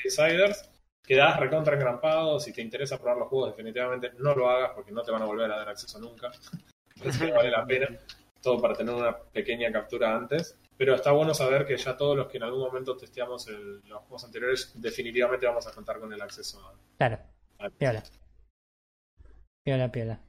Insiders. 0.06 0.70
Quedás 1.04 1.40
recontra 1.40 1.76
engrampado. 1.76 2.40
Si 2.40 2.54
te 2.54 2.62
interesa 2.62 2.98
probar 2.98 3.18
los 3.18 3.28
juegos, 3.28 3.50
definitivamente 3.52 4.12
no 4.20 4.36
lo 4.36 4.50
hagas 4.50 4.72
porque 4.76 4.92
no 4.92 5.02
te 5.04 5.12
van 5.12 5.22
a 5.22 5.26
volver 5.26 5.52
a 5.52 5.58
dar 5.58 5.70
acceso 5.70 6.00
nunca. 6.00 6.32
Vale 7.36 7.50
la 7.52 7.66
pena. 7.66 7.88
Todo 8.42 8.62
para 8.62 8.74
tener 8.76 8.94
una 8.94 9.18
pequeña 9.18 9.72
captura 9.72 10.16
antes. 10.16 10.58
Pero 10.78 10.96
está 10.96 11.12
bueno 11.12 11.34
saber 11.34 11.66
que 11.66 11.78
ya 11.78 11.96
todos 11.96 12.18
los 12.18 12.28
que 12.28 12.38
en 12.38 12.44
algún 12.44 12.60
momento 12.62 12.96
testeamos 12.98 13.48
el- 13.48 13.82
los 13.88 14.00
juegos 14.02 14.24
anteriores, 14.26 14.72
definitivamente 14.76 15.46
vamos 15.46 15.68
a 15.68 15.72
contar 15.72 16.00
con 16.00 16.12
el 16.14 16.22
acceso 16.22 16.60
a. 16.68 16.74
Claro, 16.98 17.20
piola. 17.70 18.04
Piola, 19.64 19.92
piola. 19.92 20.20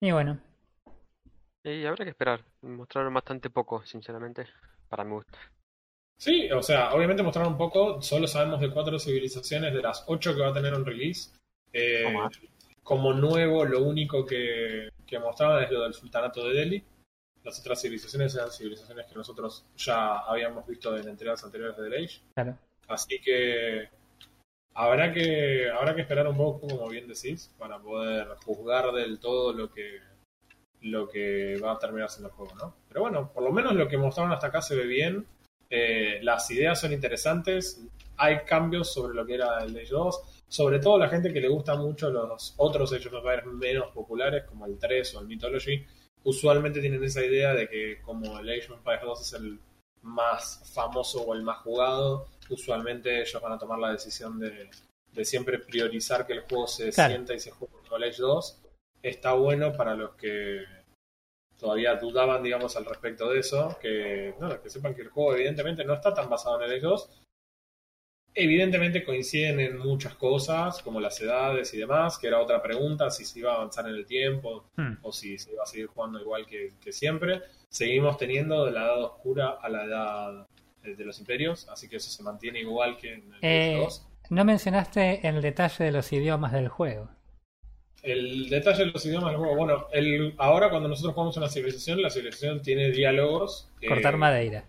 Y 0.00 0.10
bueno, 0.12 0.38
Y 1.64 1.84
habrá 1.86 2.04
que 2.04 2.10
esperar. 2.10 2.44
Mostraron 2.62 3.14
bastante 3.14 3.50
poco, 3.50 3.84
sinceramente. 3.86 4.46
Para 4.88 5.04
mi 5.04 5.12
gusto. 5.12 5.38
Sí, 6.18 6.50
o 6.52 6.62
sea, 6.62 6.92
obviamente 6.94 7.22
mostraron 7.22 7.52
un 7.52 7.58
poco. 7.58 8.00
Solo 8.02 8.26
sabemos 8.26 8.60
de 8.60 8.70
cuatro 8.70 8.98
civilizaciones 8.98 9.72
de 9.72 9.82
las 9.82 10.04
ocho 10.06 10.34
que 10.34 10.42
va 10.42 10.48
a 10.48 10.54
tener 10.54 10.74
un 10.74 10.84
release. 10.84 11.30
Eh, 11.72 12.14
como 12.82 13.12
nuevo, 13.14 13.64
lo 13.64 13.82
único 13.82 14.24
que, 14.26 14.90
que 15.06 15.18
mostraban 15.18 15.64
es 15.64 15.70
lo 15.70 15.82
del 15.82 15.94
sultanato 15.94 16.46
de 16.46 16.54
Delhi. 16.54 16.84
Las 17.42 17.58
otras 17.60 17.80
civilizaciones 17.80 18.34
eran 18.34 18.50
civilizaciones 18.50 19.06
que 19.06 19.14
nosotros 19.14 19.66
ya 19.76 20.18
habíamos 20.18 20.66
visto 20.66 20.96
en 20.96 21.08
entregas 21.08 21.42
anteriores 21.44 21.76
de 21.76 21.90
The 21.90 22.04
Age. 22.04 22.20
claro. 22.34 22.58
Así 22.86 23.18
que 23.20 23.88
habrá 24.74 25.12
que 25.12 25.70
habrá 25.70 25.94
que 25.94 26.02
esperar 26.02 26.26
un 26.26 26.36
poco, 26.36 26.66
como 26.66 26.88
bien 26.88 27.08
decís, 27.08 27.52
para 27.58 27.78
poder 27.78 28.28
juzgar 28.44 28.92
del 28.92 29.18
todo 29.18 29.52
lo 29.52 29.72
que 29.72 30.00
lo 30.82 31.08
que 31.08 31.58
va 31.58 31.72
a 31.72 31.78
terminar 31.78 32.10
siendo 32.10 32.28
el 32.28 32.34
juego, 32.34 32.54
¿no? 32.56 32.76
Pero 32.88 33.00
bueno, 33.00 33.32
por 33.32 33.42
lo 33.42 33.50
menos 33.50 33.74
lo 33.74 33.88
que 33.88 33.96
mostraron 33.96 34.32
hasta 34.32 34.48
acá 34.48 34.60
se 34.60 34.76
ve 34.76 34.84
bien. 34.84 35.26
Eh, 35.70 36.20
las 36.22 36.50
ideas 36.50 36.78
son 36.78 36.92
interesantes. 36.92 37.80
Hay 38.16 38.40
cambios 38.44 38.92
sobre 38.92 39.14
lo 39.14 39.24
que 39.24 39.34
era 39.34 39.64
el 39.64 39.74
Age 39.74 39.88
2. 39.90 40.44
Sobre 40.46 40.78
todo 40.80 40.98
la 40.98 41.08
gente 41.08 41.32
que 41.32 41.40
le 41.40 41.48
gusta 41.48 41.74
mucho 41.74 42.10
los 42.10 42.54
otros 42.58 42.92
Age 42.92 43.08
of 43.08 43.14
Empires 43.14 43.46
menos 43.46 43.92
populares, 43.92 44.44
como 44.44 44.66
el 44.66 44.78
3 44.78 45.14
o 45.14 45.20
el 45.20 45.26
Mythology, 45.26 45.84
usualmente 46.24 46.80
tienen 46.80 47.02
esa 47.02 47.24
idea 47.24 47.54
de 47.54 47.66
que 47.66 48.02
como 48.02 48.38
el 48.38 48.48
Age 48.50 48.70
of 48.70 48.78
Empires 48.78 49.02
2 49.04 49.20
es 49.22 49.32
el 49.40 49.58
más 50.04 50.70
famoso 50.74 51.22
o 51.22 51.34
el 51.34 51.42
más 51.42 51.58
jugado, 51.58 52.28
usualmente 52.50 53.20
ellos 53.22 53.42
van 53.42 53.52
a 53.52 53.58
tomar 53.58 53.78
la 53.78 53.90
decisión 53.92 54.38
de, 54.38 54.70
de 55.12 55.24
siempre 55.24 55.58
priorizar 55.58 56.26
que 56.26 56.34
el 56.34 56.40
juego 56.42 56.66
se 56.66 56.90
Claro. 56.92 57.10
sienta 57.14 57.34
y 57.34 57.40
se 57.40 57.50
juegue 57.50 57.74
con 57.88 58.02
el 58.02 58.08
Age 58.10 58.22
2. 58.22 58.60
Está 59.02 59.32
bueno 59.32 59.72
para 59.72 59.94
los 59.94 60.14
que 60.14 60.62
todavía 61.58 61.94
dudaban, 61.96 62.42
digamos, 62.42 62.76
al 62.76 62.84
respecto 62.84 63.30
de 63.30 63.38
eso, 63.40 63.76
que, 63.80 64.34
no, 64.40 64.60
que 64.62 64.70
sepan 64.70 64.94
que 64.94 65.02
el 65.02 65.08
juego 65.08 65.34
evidentemente 65.34 65.84
no 65.84 65.94
está 65.94 66.12
tan 66.14 66.28
basado 66.28 66.58
en 66.58 66.64
el 66.70 66.76
Age 66.76 66.86
2. 66.86 67.10
Evidentemente 68.36 69.04
coinciden 69.04 69.60
en 69.60 69.78
muchas 69.78 70.16
cosas, 70.16 70.82
como 70.82 70.98
las 71.00 71.20
edades 71.20 71.72
y 71.72 71.78
demás, 71.78 72.18
que 72.18 72.26
era 72.26 72.40
otra 72.42 72.60
pregunta, 72.60 73.08
si 73.10 73.24
se 73.24 73.38
iba 73.38 73.52
a 73.52 73.56
avanzar 73.56 73.86
en 73.88 73.94
el 73.94 74.06
tiempo, 74.06 74.66
Hmm. 74.76 74.94
o 75.02 75.12
si 75.12 75.38
se 75.38 75.52
iba 75.52 75.62
a 75.62 75.66
seguir 75.66 75.86
jugando 75.86 76.20
igual 76.20 76.44
que, 76.44 76.72
que 76.80 76.92
siempre. 76.92 77.42
Seguimos 77.74 78.16
teniendo 78.18 78.64
de 78.64 78.70
la 78.70 78.82
edad 78.84 79.02
oscura 79.02 79.58
a 79.60 79.68
la 79.68 79.84
edad 79.84 80.46
eh, 80.84 80.94
de 80.94 81.04
los 81.04 81.18
imperios, 81.18 81.68
así 81.68 81.88
que 81.88 81.96
eso 81.96 82.08
se 82.08 82.22
mantiene 82.22 82.60
igual 82.60 82.96
que 82.96 83.14
en 83.14 83.32
el 83.32 83.38
Eh, 83.42 83.78
2. 83.82 84.06
No 84.30 84.44
mencionaste 84.44 85.26
el 85.26 85.42
detalle 85.42 85.84
de 85.86 85.90
los 85.90 86.12
idiomas 86.12 86.52
del 86.52 86.68
juego. 86.68 87.08
El 88.04 88.48
detalle 88.48 88.84
de 88.84 88.90
los 88.92 89.04
idiomas 89.04 89.30
del 89.30 89.38
juego, 89.38 89.56
bueno, 89.56 89.86
el, 89.90 90.34
ahora 90.38 90.70
cuando 90.70 90.88
nosotros 90.88 91.14
jugamos 91.14 91.36
una 91.36 91.48
civilización, 91.48 92.00
la 92.00 92.10
civilización 92.10 92.62
tiene 92.62 92.90
diálogos. 92.92 93.72
eh, 93.80 93.88
Cortar 93.88 94.18
madera. 94.18 94.68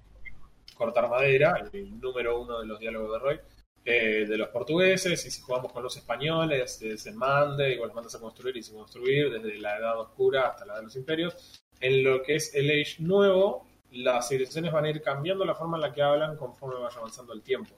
cortar 0.75 1.07
madera, 1.07 1.53
el 1.73 1.99
número 2.01 2.41
uno 2.41 2.59
de 2.59 2.65
los 2.65 2.79
diálogos 2.79 3.11
de 3.13 3.19
Roy, 3.19 3.39
eh, 3.85 4.25
de 4.27 4.37
los 4.37 4.47
portugueses, 4.49 5.25
y 5.27 5.29
si 5.29 5.41
jugamos 5.41 5.71
con 5.71 5.83
los 5.83 5.95
españoles, 5.95 6.81
es 6.81 7.05
el 7.05 7.13
mande, 7.15 7.73
igual 7.73 7.89
los 7.89 7.95
mandas 7.95 8.15
a 8.15 8.19
construir 8.19 8.57
y 8.57 8.63
sin 8.63 8.75
construir, 8.77 9.31
desde 9.31 9.59
la 9.59 9.77
edad 9.77 9.99
oscura 9.99 10.47
hasta 10.47 10.65
la 10.65 10.73
edad 10.73 10.79
de 10.79 10.85
los 10.85 10.95
imperios. 10.95 11.61
En 11.79 12.03
lo 12.03 12.23
que 12.23 12.35
es 12.35 12.53
el 12.55 12.69
Age 12.69 12.95
nuevo, 12.99 13.65
las 13.91 14.27
civilizaciones 14.27 14.71
van 14.71 14.85
a 14.85 14.89
ir 14.89 15.01
cambiando 15.01 15.45
la 15.45 15.55
forma 15.55 15.77
en 15.77 15.81
la 15.81 15.93
que 15.93 16.01
hablan 16.01 16.37
conforme 16.37 16.79
vaya 16.79 16.97
avanzando 16.97 17.33
el 17.33 17.41
tiempo. 17.41 17.75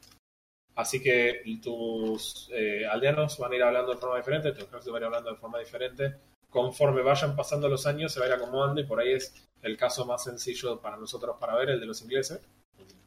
Así 0.75 1.01
que 1.01 1.41
tus 1.63 2.49
eh, 2.53 2.86
aldeanos 2.86 3.38
van 3.39 3.51
a 3.51 3.55
ir 3.55 3.63
hablando 3.63 3.93
de 3.93 3.97
forma 3.97 4.17
diferente, 4.17 4.51
tu 4.51 4.63
ejército 4.63 4.91
va 4.91 4.99
a 4.99 5.01
ir 5.01 5.05
hablando 5.05 5.31
de 5.31 5.38
forma 5.38 5.60
diferente. 5.60 6.15
Conforme 6.49 7.01
vayan 7.01 7.36
pasando 7.36 7.67
los 7.67 7.88
años, 7.88 8.13
se 8.13 8.19
va 8.19 8.27
a 8.27 8.29
ir 8.29 8.36
acomodando, 8.36 8.79
y 8.79 8.86
por 8.86 8.99
ahí 8.99 9.13
es 9.13 9.47
el 9.63 9.75
caso 9.75 10.05
más 10.05 10.23
sencillo 10.23 10.79
para 10.79 10.97
nosotros 10.97 11.36
para 11.39 11.55
ver, 11.55 11.71
el 11.71 11.79
de 11.79 11.86
los 11.88 12.01
ingleses. 12.03 12.39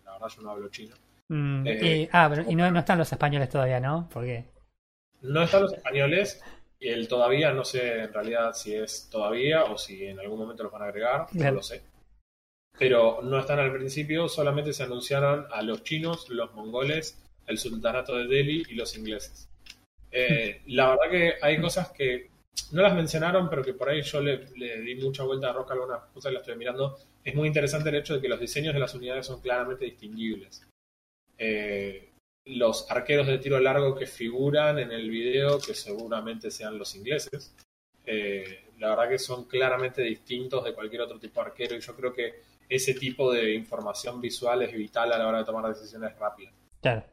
La 0.04 0.12
verdad, 0.12 0.28
yo 0.28 0.42
no 0.42 0.50
hablo 0.50 0.68
chino. 0.68 0.96
Mm, 1.28 1.66
Eh, 1.66 1.96
y, 2.02 2.08
ah, 2.12 2.26
pero, 2.28 2.50
y 2.50 2.56
no, 2.56 2.68
no 2.70 2.80
están 2.80 2.98
los 2.98 3.10
españoles 3.12 3.48
todavía, 3.48 3.78
¿no? 3.78 4.08
Porque. 4.12 4.46
No 5.22 5.42
están 5.44 5.62
los 5.62 5.72
españoles, 5.72 6.42
y 6.80 6.88
el 6.88 7.08
todavía, 7.08 7.52
no 7.52 7.64
sé 7.64 8.04
en 8.04 8.12
realidad 8.12 8.54
si 8.54 8.74
es 8.74 9.08
todavía 9.10 9.64
o 9.64 9.76
si 9.76 10.06
en 10.06 10.18
algún 10.18 10.38
momento 10.38 10.62
los 10.62 10.72
van 10.72 10.82
a 10.82 10.86
agregar, 10.86 11.26
no 11.32 11.52
lo 11.52 11.62
sé. 11.62 11.82
Pero 12.78 13.20
no 13.22 13.38
están 13.38 13.58
al 13.58 13.72
principio, 13.72 14.28
solamente 14.28 14.72
se 14.72 14.84
anunciaron 14.84 15.46
a 15.52 15.60
los 15.62 15.84
chinos, 15.84 16.30
los 16.30 16.54
mongoles, 16.54 17.22
el 17.46 17.58
sultanato 17.58 18.16
de 18.16 18.26
Delhi 18.26 18.64
y 18.70 18.74
los 18.74 18.96
ingleses. 18.96 19.48
Eh, 20.10 20.62
la 20.68 20.90
verdad 20.90 21.10
que 21.10 21.34
hay 21.42 21.60
cosas 21.60 21.90
que 21.90 22.30
no 22.72 22.80
las 22.80 22.94
mencionaron, 22.94 23.50
pero 23.50 23.62
que 23.62 23.74
por 23.74 23.90
ahí 23.90 24.00
yo 24.00 24.22
le, 24.22 24.46
le 24.56 24.80
di 24.80 24.94
mucha 24.94 25.22
vuelta 25.22 25.48
a 25.48 25.50
algunas 25.50 26.04
cosas, 26.14 26.32
las 26.32 26.40
estoy 26.40 26.56
mirando. 26.56 26.96
Es 27.22 27.34
muy 27.34 27.46
interesante 27.46 27.90
el 27.90 27.96
hecho 27.96 28.14
de 28.14 28.22
que 28.22 28.28
los 28.28 28.40
diseños 28.40 28.72
de 28.72 28.80
las 28.80 28.94
unidades 28.94 29.26
son 29.26 29.42
claramente 29.42 29.84
distinguibles. 29.84 30.66
Eh, 31.36 32.09
los 32.46 32.90
arqueros 32.90 33.26
de 33.26 33.38
tiro 33.38 33.60
largo 33.60 33.94
que 33.94 34.06
figuran 34.06 34.78
en 34.78 34.92
el 34.92 35.10
video, 35.10 35.58
que 35.58 35.74
seguramente 35.74 36.50
sean 36.50 36.78
los 36.78 36.94
ingleses, 36.96 37.54
eh, 38.06 38.64
la 38.78 38.90
verdad 38.90 39.08
que 39.10 39.18
son 39.18 39.44
claramente 39.44 40.02
distintos 40.02 40.64
de 40.64 40.72
cualquier 40.74 41.02
otro 41.02 41.18
tipo 41.18 41.40
de 41.40 41.46
arquero 41.46 41.76
y 41.76 41.80
yo 41.80 41.94
creo 41.94 42.12
que 42.12 42.42
ese 42.68 42.94
tipo 42.94 43.32
de 43.32 43.52
información 43.54 44.20
visual 44.20 44.62
es 44.62 44.72
vital 44.72 45.12
a 45.12 45.18
la 45.18 45.26
hora 45.28 45.38
de 45.38 45.44
tomar 45.44 45.66
decisiones 45.68 46.16
rápidas. 46.18 46.54
Claro. 46.80 47.04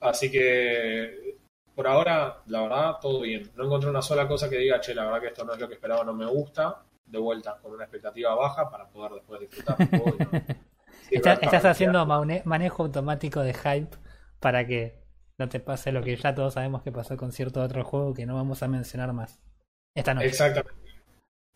Así 0.00 0.30
que 0.30 1.36
por 1.74 1.86
ahora, 1.86 2.42
la 2.46 2.62
verdad, 2.62 2.92
todo 3.00 3.20
bien. 3.20 3.50
No 3.54 3.64
encontré 3.66 3.88
una 3.90 4.00
sola 4.02 4.26
cosa 4.26 4.48
que 4.48 4.56
diga, 4.58 4.80
che, 4.80 4.94
la 4.94 5.04
verdad 5.04 5.20
que 5.20 5.26
esto 5.28 5.44
no 5.44 5.52
es 5.52 5.60
lo 5.60 5.68
que 5.68 5.74
esperaba, 5.74 6.02
no 6.04 6.14
me 6.14 6.26
gusta. 6.26 6.82
De 7.04 7.18
vuelta, 7.18 7.58
con 7.62 7.72
una 7.72 7.84
expectativa 7.84 8.34
baja 8.34 8.68
para 8.68 8.88
poder 8.88 9.12
después 9.12 9.40
disfrutar 9.40 9.76
del 9.76 9.88
juego. 10.00 10.16
y 10.18 10.24
no- 10.24 10.30
Sí, 11.08 11.14
Está- 11.16 11.30
verdad, 11.34 11.44
estás 11.44 11.64
haciendo 11.66 12.04
manejo 12.06 12.82
automático 12.82 13.40
de 13.42 13.54
hype 13.54 13.96
para 14.40 14.66
que 14.66 15.02
no 15.38 15.48
te 15.48 15.60
pase 15.60 15.92
lo 15.92 16.02
que 16.02 16.16
ya 16.16 16.34
todos 16.34 16.54
sabemos 16.54 16.82
que 16.82 16.92
pasó 16.92 17.16
con 17.16 17.32
cierto 17.32 17.62
otro 17.62 17.84
juego 17.84 18.14
que 18.14 18.26
no 18.26 18.34
vamos 18.34 18.62
a 18.62 18.68
mencionar 18.68 19.12
más. 19.12 19.38
Esta 19.94 20.14
noche. 20.14 20.28
Exactamente. 20.28 20.80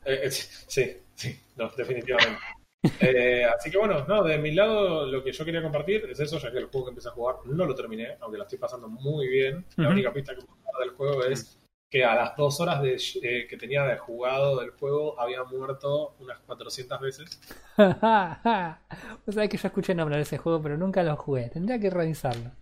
Eh, 0.04 0.20
eh, 0.24 0.30
sí, 0.30 0.96
sí, 1.14 1.40
no, 1.56 1.68
definitivamente. 1.76 2.40
Eh, 2.98 3.44
así 3.44 3.70
que 3.70 3.76
bueno, 3.76 4.06
no, 4.06 4.22
de 4.22 4.38
mi 4.38 4.52
lado 4.52 5.04
lo 5.04 5.22
que 5.22 5.32
yo 5.32 5.44
quería 5.44 5.62
compartir 5.62 6.06
es 6.08 6.18
eso, 6.18 6.38
ya 6.38 6.50
que 6.50 6.56
el 6.56 6.64
juego 6.64 6.86
que 6.86 6.90
empecé 6.92 7.08
a 7.08 7.12
jugar 7.12 7.36
no 7.44 7.66
lo 7.66 7.74
terminé, 7.74 8.16
aunque 8.20 8.38
lo 8.38 8.44
estoy 8.44 8.58
pasando 8.58 8.88
muy 8.88 9.28
bien. 9.28 9.66
La 9.76 9.90
única 9.90 10.10
pista 10.10 10.34
que 10.34 10.40
puedo 10.40 10.62
dar 10.64 10.86
del 10.86 10.96
juego 10.96 11.22
es 11.24 11.60
que 11.90 12.04
a 12.04 12.14
las 12.14 12.36
dos 12.36 12.60
horas 12.60 12.80
de, 12.82 12.96
eh, 13.22 13.46
que 13.48 13.56
tenía 13.56 13.82
de 13.82 13.98
jugado 13.98 14.60
del 14.60 14.70
juego 14.70 15.20
había 15.20 15.42
muerto 15.42 16.14
unas 16.20 16.38
400 16.46 17.00
veces. 17.00 17.40
Vos 17.76 19.34
sabés 19.34 19.50
que 19.50 19.56
yo 19.56 19.66
escuché 19.66 19.94
nombrar 19.94 20.20
ese 20.20 20.38
juego, 20.38 20.62
pero 20.62 20.76
nunca 20.78 21.02
lo 21.02 21.16
jugué. 21.16 21.50
Tendría 21.50 21.80
que 21.80 21.90
revisarlo. 21.90 22.52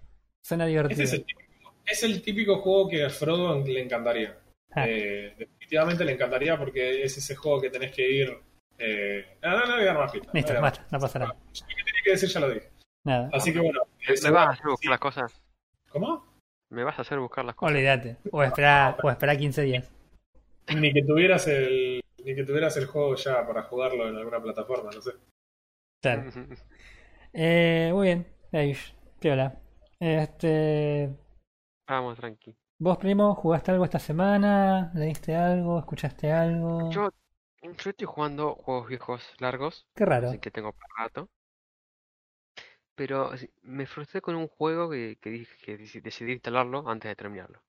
Suena 0.49 0.65
divertido. 0.65 1.03
Ese 1.03 1.05
es 1.05 1.13
el 1.13 1.27
típico, 1.27 1.75
es 1.85 2.03
el 2.05 2.23
típico 2.23 2.59
juego 2.61 2.89
que 2.89 3.05
a 3.05 3.11
Frodo 3.11 3.63
le 3.63 3.83
encantaría. 3.83 4.35
Ah. 4.73 4.87
Eh, 4.89 5.35
definitivamente 5.37 6.07
le 6.07 6.13
encantaría 6.13 6.57
porque 6.57 7.03
es 7.03 7.19
ese 7.19 7.37
juego 7.37 7.61
que 7.61 7.69
tenés 7.69 7.95
que 7.95 8.11
ir... 8.11 8.39
Eh... 8.79 9.37
No, 9.43 9.51
no, 9.51 9.67
no 9.67 9.75
voy 9.75 9.83
a 9.83 9.85
dar 9.85 9.99
más 9.99 10.11
pistas. 10.11 10.33
Listo, 10.33 10.55
no 10.55 10.63
basta, 10.63 10.87
no 10.91 10.99
pasa 10.99 11.19
nada. 11.19 11.35
Lo 11.35 11.53
que 11.53 11.85
tenía 11.85 12.03
que 12.03 12.11
decir 12.13 12.31
ya 12.31 12.41
lo 12.41 12.49
dije. 12.49 12.71
Nada. 13.05 13.29
Así 13.31 13.53
que 13.53 13.59
bueno. 13.59 13.83
¿Me 14.23 14.31
vas 14.31 14.49
a 14.49 14.51
hacer 14.53 14.67
buscar 14.69 14.91
las 14.91 15.01
cosas? 15.01 15.43
¿Cómo? 15.91 16.25
¿Me 16.71 16.83
vas 16.83 16.99
a 16.99 17.03
hacer 17.03 17.19
buscar 17.19 17.45
las 17.45 17.55
cosas? 17.55 17.75
Olvídate. 17.75 18.17
O 18.33 18.43
espera, 18.43 18.97
o 19.03 19.11
espera 19.11 19.37
15 19.37 19.63
días. 19.65 19.93
Ni 20.75 20.95
que 20.95 21.03
tuvieras 21.03 21.47
el. 21.49 22.01
Ni 22.25 22.35
que 22.35 22.45
tuvieras 22.45 22.75
el 22.79 22.87
juego 22.87 23.17
ya 23.17 23.47
para 23.47 23.65
jugarlo 23.65 24.09
en 24.09 24.17
alguna 24.17 24.41
plataforma, 24.41 24.91
no 24.95 25.03
sé. 25.03 25.11
Claro. 26.01 26.25
Eh, 27.35 27.91
muy 27.93 28.07
bien. 28.07 28.27
Eish, 28.53 28.95
piola. 29.21 29.61
Este. 30.01 31.17
Vamos, 31.87 32.17
tranqui. 32.19 32.57
¿Vos, 32.79 32.99
primo, 32.99 33.35
jugaste 33.35 33.73
algo 33.73 33.85
esta 33.85 33.99
semana? 33.99 34.93
¿Leíste 34.95 35.35
algo? 35.35 35.79
¿Escuchaste 35.81 36.31
algo? 36.31 36.91
Yo, 36.91 37.11
yo 37.63 37.91
estoy 37.91 38.07
jugando 38.07 38.55
juegos 38.55 38.89
viejos 38.89 39.23
largos, 39.39 39.87
Qué 39.97 40.05
raro. 40.05 40.29
así 40.29 40.39
que 40.39 40.51
tengo 40.51 40.73
para 40.73 41.05
rato. 41.05 41.29
pero 42.95 43.31
me 43.63 43.87
frustré 43.87 44.21
con 44.21 44.35
un 44.37 44.49
juego 44.49 44.91
que, 44.91 45.17
que 45.21 45.31
dije 45.31 45.57
que 45.65 45.79
deci- 45.79 46.03
decidí 46.03 46.33
instalarlo 46.33 46.89
antes 46.89 47.09
de 47.09 47.17
terminarlo. 47.17 47.61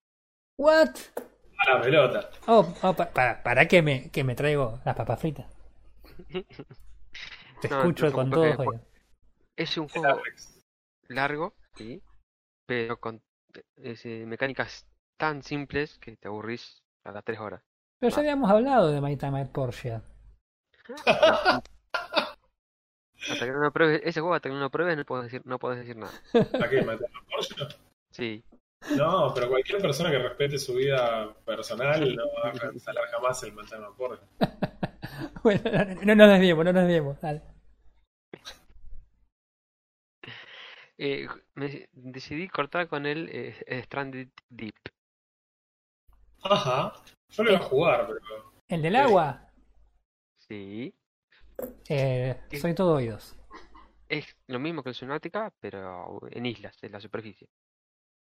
¿What? 0.57 0.89
A 1.59 1.73
la 1.75 1.81
pelota. 1.81 2.29
Oh, 2.47 2.73
oh, 2.83 2.93
pa- 2.93 3.09
para, 3.11 3.43
para 3.43 3.67
que 3.67 3.81
me, 3.81 4.09
que 4.11 4.23
me 4.23 4.35
traigo 4.35 4.79
las 4.85 4.95
papas 4.95 5.19
fritas. 5.19 5.45
Te 7.61 7.67
No, 7.69 7.77
escucho 7.79 8.11
con 8.11 8.29
todo. 8.29 8.43
después- 8.43 8.67
oído. 8.69 8.81
Es 9.55 9.77
un 9.77 9.87
juego 9.89 10.19
largo, 11.09 11.53
sí, 11.75 12.01
pero 12.69 12.99
con 12.99 13.19
ese, 13.77 14.27
mecánicas 14.27 14.85
tan 15.17 15.41
simples 15.41 15.97
que 15.97 16.15
te 16.17 16.27
aburrís 16.27 16.83
a 17.03 17.11
las 17.11 17.23
3 17.23 17.39
horas. 17.39 17.63
Pero 17.99 18.15
ya 18.15 18.19
habíamos 18.19 18.51
hablado 18.51 18.91
de 18.91 19.01
My 19.01 19.17
Time 19.17 19.41
at 19.41 19.49
Porsche. 19.49 19.99
Hasta 23.31 23.45
que 23.45 23.51
no 23.51 23.59
lo 23.59 23.73
pruebes, 23.73 24.01
ese 24.05 24.21
juego 24.21 24.35
hasta 24.35 24.49
que 24.49 24.55
no 24.55 24.61
lo 24.61 24.69
pruebes 24.69 24.95
no 24.95 25.03
puedes 25.03 25.25
decir, 25.25 25.41
no 25.45 25.59
puedes 25.59 25.79
decir 25.79 25.97
nada. 25.97 26.13
¿A 26.33 26.69
qué 26.69 26.81
meter 26.83 27.07
a 27.07 27.25
Porsche? 27.29 27.55
Sí, 28.11 28.43
No, 28.95 29.33
pero 29.33 29.49
cualquier 29.49 29.81
persona 29.81 30.09
que 30.09 30.19
respete 30.19 30.57
su 30.57 30.75
vida 30.75 31.33
personal 31.43 32.15
no 32.15 32.23
va 32.35 32.51
a 32.51 32.71
instalar 32.71 33.05
jamás 33.11 33.43
el 33.43 33.53
Montana 33.53 33.87
Porsche. 33.97 34.25
Bueno, 35.43 35.61
no, 35.63 36.05
no 36.05 36.15
nos 36.15 36.29
desviemos, 36.29 36.63
no 36.65 36.71
nos 36.71 36.83
desviemos. 36.83 37.19
Dale. 37.19 37.41
Eh, 40.99 41.27
me 41.55 41.87
decidí 41.93 42.47
cortar 42.49 42.87
con 42.87 43.05
el 43.05 43.29
eh, 43.31 43.81
Stranded 43.85 44.29
Deep. 44.49 44.75
Ajá. 46.43 46.93
Yo 47.29 47.43
lo 47.43 47.51
iba 47.51 47.59
a 47.59 47.63
jugar, 47.63 48.07
pero. 48.07 48.53
El 48.67 48.81
del 48.81 48.95
agua. 48.95 49.51
Sí, 50.37 50.93
Eh, 51.89 52.39
soy 52.59 52.73
todo 52.73 52.95
oídos. 52.95 53.35
es 54.07 54.35
lo 54.47 54.59
mismo 54.59 54.81
que 54.81 54.89
el 54.89 54.95
Subnautica, 54.95 55.53
pero 55.59 56.19
en 56.31 56.45
islas, 56.45 56.77
en 56.83 56.91
la 56.91 56.99
superficie. 57.01 57.49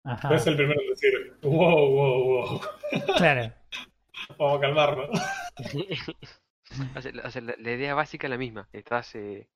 Ajá. 0.03 0.33
Es 0.35 0.47
el 0.47 0.55
primero 0.55 0.79
en 0.81 0.89
decir, 0.89 1.37
wow, 1.41 1.89
wow, 1.91 2.23
wow. 2.23 2.61
Claro. 3.17 3.53
Vamos 4.37 4.57
a 4.57 4.61
calmarnos. 4.61 5.09
O 6.97 7.01
sea, 7.01 7.13
la, 7.13 7.23
o 7.23 7.31
sea, 7.31 7.41
la- 7.41 7.55
la 7.57 7.71
idea 7.71 7.93
básica 7.95 8.27
es 8.27 8.31
la 8.31 8.37
misma. 8.37 8.67
Estás, 8.73 9.15
eh, 9.15 9.47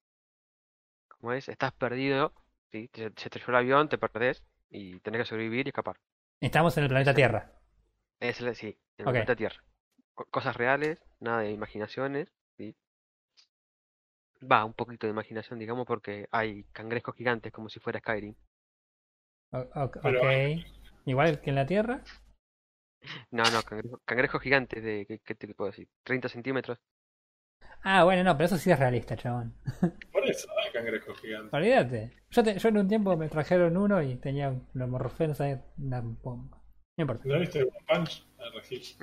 ¿cómo 1.09 1.33
es? 1.33 1.49
Estás 1.49 1.73
perdido, 1.73 2.33
¿sí? 2.71 2.87
Te- 2.89 3.11
se 3.15 3.29
te 3.29 3.39
llevó 3.39 3.51
el 3.51 3.57
avión, 3.57 3.89
te 3.89 3.97
perdés 3.97 4.43
y 4.69 4.99
tenés 4.99 5.21
que 5.21 5.25
sobrevivir 5.25 5.67
y 5.67 5.69
escapar. 5.69 5.97
Estamos 6.39 6.75
en 6.77 6.83
el 6.83 6.89
planeta 6.89 7.13
Tierra. 7.13 7.51
Es 8.19 8.37
sí, 8.37 8.77
en 8.97 9.07
el 9.07 9.11
planeta 9.11 9.35
Tierra. 9.35 9.63
Co- 10.13 10.25
Cosas 10.25 10.55
reales, 10.55 10.99
nada 11.19 11.41
de 11.41 11.51
imaginaciones, 11.51 12.31
¿sí? 12.57 12.75
Va, 14.49 14.65
un 14.65 14.73
poquito 14.73 15.05
de 15.07 15.11
imaginación, 15.11 15.59
digamos, 15.59 15.85
porque 15.85 16.27
hay 16.31 16.63
cangrejos 16.71 17.15
gigantes 17.15 17.51
como 17.51 17.69
si 17.69 17.79
fuera 17.79 17.99
Skyrim. 17.99 18.35
O- 19.51 19.91
Pero- 20.01 20.19
ok. 20.21 20.65
Igual 21.05 21.41
que 21.41 21.49
en 21.49 21.55
la 21.55 21.65
Tierra. 21.65 22.03
No, 23.31 23.41
no, 23.51 23.63
cangrejo- 23.63 23.99
cangrejos 24.05 24.41
gigantes 24.41 24.83
de, 24.83 25.05
¿qué, 25.07 25.19
qué 25.19 25.33
te 25.33 25.47
puedo 25.55 25.71
decir? 25.71 25.87
30 26.03 26.29
centímetros. 26.29 26.77
Ah, 27.83 28.03
bueno, 28.03 28.23
no, 28.23 28.37
pero 28.37 28.45
eso 28.45 28.57
sí 28.59 28.69
es 28.71 28.77
realista, 28.77 29.15
chabón. 29.17 29.55
Olvídate. 31.51 32.11
Yo, 32.29 32.43
te- 32.43 32.57
yo 32.59 32.69
en 32.69 32.77
un 32.77 32.87
tiempo 32.87 33.15
me 33.17 33.29
trajeron 33.29 33.77
uno 33.77 34.01
y 34.01 34.15
tenía 34.15 34.49
un 34.49 34.67
lomorfensa 34.73 35.45
ahí, 35.45 35.57
una 35.77 36.01
bomba. 36.01 36.57
No 36.97 37.01
importa. 37.03 37.23
¿No 37.25 37.39
viste 37.39 37.63
One 37.63 37.71
Punch? 37.87 38.25
Ah, 38.39 38.49
sí. 38.63 38.97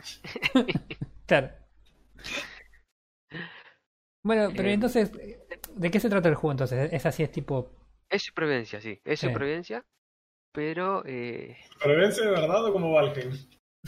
Claro. 1.27 1.51
Bueno, 4.23 4.51
pero 4.57 4.69
Eh, 4.69 4.73
entonces, 4.73 5.13
¿de 5.13 5.91
qué 5.91 6.01
se 6.01 6.09
trata 6.11 6.29
el 6.29 6.35
juego 6.35 6.53
entonces? 6.53 6.93
Es 6.93 7.07
así, 7.07 7.23
es 7.23 7.31
tipo. 7.31 7.71
Es 8.11 8.23
supervivencia, 8.25 8.81
sí, 8.81 9.01
es 9.05 9.21
Sí. 9.21 9.27
supervivencia, 9.27 9.85
pero... 10.53 11.03
Eh... 11.07 11.57
¿Supervivencia 11.75 12.25
de 12.25 12.31
verdad 12.31 12.65
o 12.65 12.73
como 12.73 12.93
Valheim? 12.93 13.31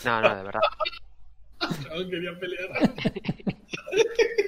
No, 0.05 0.21
no, 0.21 0.37
de 0.37 0.43
verdad. 0.43 0.61
No 1.91 2.09
quería 2.09 2.39
pelear. 2.39 2.71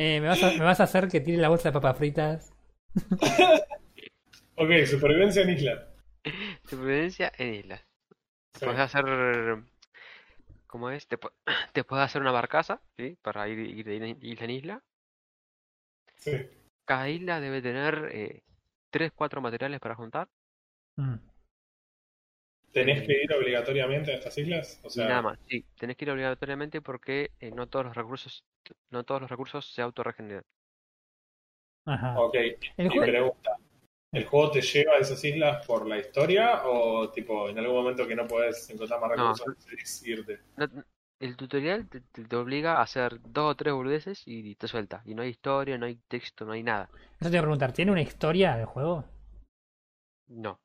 eh, 0.00 0.20
¿me, 0.20 0.28
vas 0.28 0.42
a, 0.42 0.50
¿Me 0.52 0.64
vas 0.64 0.80
a 0.80 0.84
hacer 0.84 1.08
que 1.08 1.20
tire 1.20 1.36
la 1.38 1.48
bolsa 1.48 1.68
de 1.68 1.72
papas 1.72 1.96
fritas? 1.98 2.52
Ok, 4.56 4.70
supervivencia 4.86 5.42
en 5.42 5.50
isla. 5.50 5.88
Supervivencia 6.68 7.32
en 7.38 7.54
islas. 7.54 7.80
Sí. 8.54 8.64
Puedes 8.66 8.80
hacer... 8.80 9.64
¿Cómo 10.66 10.90
es? 10.90 11.06
Te, 11.08 11.18
pu- 11.18 11.32
te 11.72 11.82
puedes 11.84 12.04
hacer 12.04 12.20
una 12.20 12.30
barcaza, 12.30 12.80
¿sí? 12.96 13.16
Para 13.22 13.48
ir, 13.48 13.58
ir 13.58 13.86
de 13.86 14.16
isla 14.20 14.44
en 14.44 14.50
isla. 14.50 14.82
Sí. 16.16 16.32
Cada 16.84 17.08
isla 17.08 17.40
debe 17.40 17.62
tener 17.62 18.10
eh, 18.12 18.42
3, 18.90 19.12
4 19.14 19.40
materiales 19.40 19.80
para 19.80 19.94
juntar. 19.94 20.28
Mm. 20.96 21.14
¿Tenés 22.72 23.06
que 23.06 23.24
ir 23.24 23.32
obligatoriamente 23.32 24.12
a 24.12 24.14
estas 24.14 24.36
islas? 24.38 24.80
O 24.84 24.90
sea, 24.90 25.08
nada 25.08 25.22
más, 25.22 25.38
sí, 25.48 25.64
tenés 25.78 25.96
que 25.96 26.04
ir 26.04 26.10
obligatoriamente 26.10 26.80
porque 26.80 27.30
eh, 27.40 27.50
no 27.50 27.66
todos 27.68 27.86
los 27.86 27.96
recursos, 27.96 28.44
no 28.90 29.04
todos 29.04 29.20
los 29.20 29.30
recursos 29.30 29.72
se 29.72 29.82
autorregeneran. 29.82 30.44
Ajá. 31.86 32.20
ok. 32.20 32.34
El 32.76 32.86
Y 32.86 32.88
juego. 32.90 33.06
pregunta, 33.06 33.56
¿el 34.12 34.24
juego 34.24 34.50
te 34.52 34.62
lleva 34.62 34.94
a 34.94 34.98
esas 34.98 35.22
islas 35.24 35.66
por 35.66 35.86
la 35.86 35.98
historia 35.98 36.62
o 36.64 37.10
tipo 37.10 37.48
en 37.48 37.58
algún 37.58 37.76
momento 37.76 38.06
que 38.06 38.14
no 38.14 38.26
puedes 38.26 38.68
encontrar 38.70 39.00
más 39.00 39.10
No. 39.16 39.32
recursos 39.32 39.66
decidís 39.66 40.06
irte? 40.06 40.40
No- 40.56 40.84
el 41.20 41.36
tutorial 41.36 41.86
te, 41.88 42.36
obliga 42.36 42.78
a 42.78 42.82
hacer 42.82 43.20
dos 43.20 43.52
o 43.52 43.54
tres 43.54 43.74
boludeces 43.74 44.22
y 44.24 44.54
te 44.54 44.68
suelta. 44.68 45.02
Y 45.04 45.14
no 45.14 45.20
hay 45.22 45.28
historia, 45.28 45.76
no 45.76 45.84
hay 45.84 45.96
texto, 46.08 46.46
no 46.46 46.52
hay 46.52 46.62
nada. 46.62 46.88
Eso 47.20 47.28
te 47.28 47.36
iba 47.36 47.40
a 47.40 47.42
preguntar, 47.42 47.72
¿tiene 47.72 47.92
una 47.92 48.00
historia 48.00 48.58
el 48.58 48.64
juego? 48.64 49.04
No. 50.28 50.58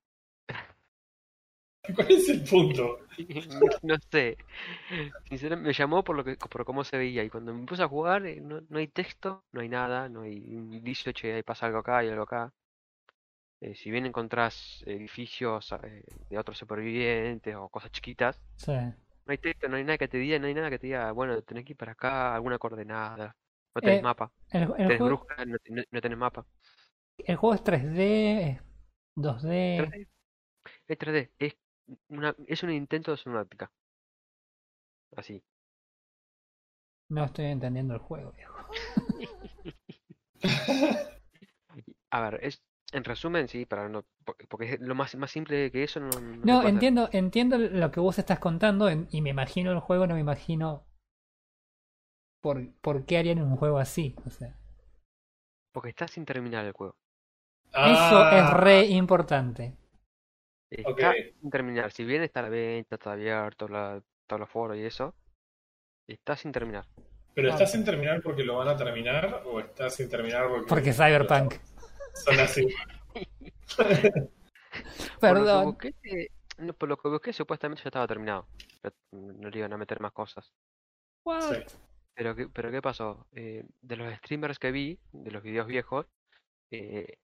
¿Cuál 1.96 2.12
es 2.12 2.30
el 2.30 2.44
punto? 2.44 3.00
No 3.84 3.96
sé. 4.12 4.38
Sinceramente 5.30 5.68
me 5.70 5.74
llamó 5.74 6.04
por 6.04 6.16
lo 6.16 6.24
que, 6.24 6.36
por 6.38 6.66
cómo 6.66 6.84
se 6.84 6.98
veía. 6.98 7.24
Y 7.24 7.30
cuando 7.30 7.54
me 7.54 7.66
puse 7.66 7.84
a 7.84 7.88
jugar, 7.88 8.26
eh, 8.26 8.42
no, 8.42 8.62
no 8.70 8.80
hay 8.80 8.88
texto, 8.88 9.46
no 9.52 9.62
hay 9.62 9.70
nada, 9.70 10.10
no 10.10 10.22
hay 10.24 10.56
un 10.56 10.74
indicio, 10.74 11.12
che, 11.14 11.34
ahí 11.34 11.44
pasa 11.44 11.66
algo 11.68 11.80
acá 11.80 12.04
y 12.04 12.10
algo 12.10 12.24
acá. 12.24 12.54
Eh, 13.62 13.76
si 13.76 13.90
bien 13.92 14.06
encontrás 14.06 14.84
edificios 14.86 15.72
eh, 15.84 16.04
de 16.30 16.38
otros 16.38 16.58
supervivientes 16.58 17.56
o 17.56 17.70
cosas 17.70 17.92
chiquitas, 17.92 18.40
Sí. 18.58 18.72
no 19.26 19.32
hay 19.34 19.38
texto, 19.40 19.70
no 19.70 19.78
hay 19.78 19.84
nada 19.84 19.98
que 20.00 20.08
te 20.10 20.18
diga, 20.20 20.40
no 20.40 20.48
hay 20.48 20.54
nada 20.56 20.70
que 20.72 20.80
te 20.80 20.88
diga, 20.88 21.12
bueno, 21.14 21.42
tenés 21.44 21.66
que 21.66 21.74
ir 21.74 21.78
para 21.78 21.94
acá, 21.94 22.36
alguna 22.36 22.60
coordenada. 22.60 23.36
No 23.76 23.82
tenés 23.84 24.00
Eh, 24.00 24.02
mapa. 24.02 24.32
El, 24.52 24.74
el 24.78 24.88
Tenés 24.88 24.98
juego, 24.98 25.28
no, 25.48 25.58
no- 25.70 25.84
no 25.92 26.02
tenés 26.02 26.18
mapa. 26.20 26.48
el 27.18 27.36
juego 27.36 27.56
es 27.56 27.64
3D, 27.64 28.50
es 28.52 28.62
2D. 29.16 29.94
3D. 29.94 30.08
Es 30.88 30.98
3D, 31.00 31.32
es 31.40 31.56
una, 32.10 32.36
es 32.48 32.64
un 32.64 32.72
intento 32.72 33.12
de 33.12 33.18
subnáutica. 33.18 33.72
Así. 35.16 35.42
No 37.10 37.24
estoy 37.26 37.46
entendiendo 37.46 37.94
el 37.94 38.00
juego, 38.00 38.32
viejo. 38.32 38.56
A 42.12 42.22
ver, 42.22 42.40
es 42.44 42.62
en 42.94 43.04
resumen, 43.04 43.48
sí, 43.48 43.66
para 43.66 43.90
no, 43.90 44.04
po- 44.24 44.36
porque 44.48 44.74
es 44.74 44.80
lo 44.82 44.96
más, 44.96 45.16
más 45.16 45.32
simple 45.32 45.72
que 45.72 45.84
eso 45.84 46.00
no, 46.00 46.10
no 46.12 46.46
No, 46.46 46.60
hacer. 46.60 46.70
entiendo, 46.70 47.10
entiendo 47.12 47.58
lo 47.58 47.92
que 47.92 48.00
vos 48.00 48.18
estás 48.20 48.40
contando 48.40 48.88
en- 48.90 49.08
y 49.12 49.22
me 49.22 49.32
imagino 49.32 49.72
el 49.72 49.80
juego, 49.80 50.08
no 50.08 50.14
me 50.16 50.22
imagino 50.22 50.84
por, 52.42 52.72
por 52.82 53.06
qué 53.06 53.18
harían 53.18 53.42
un 53.42 53.58
juego 53.58 53.80
así. 53.80 54.16
O 54.26 54.30
sea, 54.30 54.56
Porque 55.74 55.90
está 55.90 56.08
sin 56.08 56.26
terminar 56.26 56.66
el 56.66 56.74
juego. 56.74 56.96
eso 57.74 58.22
es 58.32 58.50
re 58.52 58.86
importante. 58.86 59.76
Está 60.78 61.10
Ok. 61.12 61.16
sin 61.42 61.50
terminar. 61.50 61.92
Si 61.92 62.04
bien 62.04 62.24
está 62.24 62.42
la 62.42 62.50
venta, 62.50 62.96
está 62.96 63.14
abierto, 63.14 63.68
la, 63.68 64.02
todos 64.28 64.40
los 64.40 64.50
foros 64.50 64.78
y 64.78 64.84
eso, 64.84 65.14
está 66.08 66.36
sin 66.36 66.52
terminar. 66.52 66.86
¿Pero 67.34 67.50
estás 67.50 67.72
sin 67.72 67.84
terminar 67.84 68.22
porque 68.22 68.44
lo 68.44 68.56
van 68.58 68.70
a 68.70 68.78
terminar 68.78 69.42
o 69.46 69.60
estás 69.60 69.96
sin 69.96 70.10
terminar 70.10 70.48
porque, 70.48 70.68
Porque 70.68 70.94
Cyberpunk. 70.94 71.56
son 72.14 72.40
así? 72.40 72.68
Por 73.76 73.86
lo 73.90 73.96
que 73.96 75.18
Perdón. 75.20 75.66
busqué, 75.66 75.94
eh, 76.04 76.28
no, 76.58 76.74
por 76.74 76.90
lo 76.90 76.98
que 76.98 77.08
busqué, 77.10 77.34
supuestamente 77.34 77.84
ya 77.84 77.90
estaba 77.90 78.08
terminado. 78.08 78.48
No 79.12 79.50
le 79.50 79.58
iban 79.60 79.74
a 79.74 79.78
meter 79.78 80.00
más 80.02 80.12
cosas. 80.12 80.52
What? 81.26 81.42
Sí. 81.54 81.78
Pero 82.14 82.36
¿qué, 82.36 82.48
pero 82.50 82.72
¿qué 82.72 82.82
pasó? 82.82 83.26
Eh, 83.32 83.64
de 83.82 83.96
los 83.98 84.14
streamers 84.18 84.60
que 84.60 84.72
vi, 84.72 85.00
de 85.12 85.32
los 85.32 85.44
videos 85.44 85.68
viejos, 85.68 86.06
eh, 86.72 87.18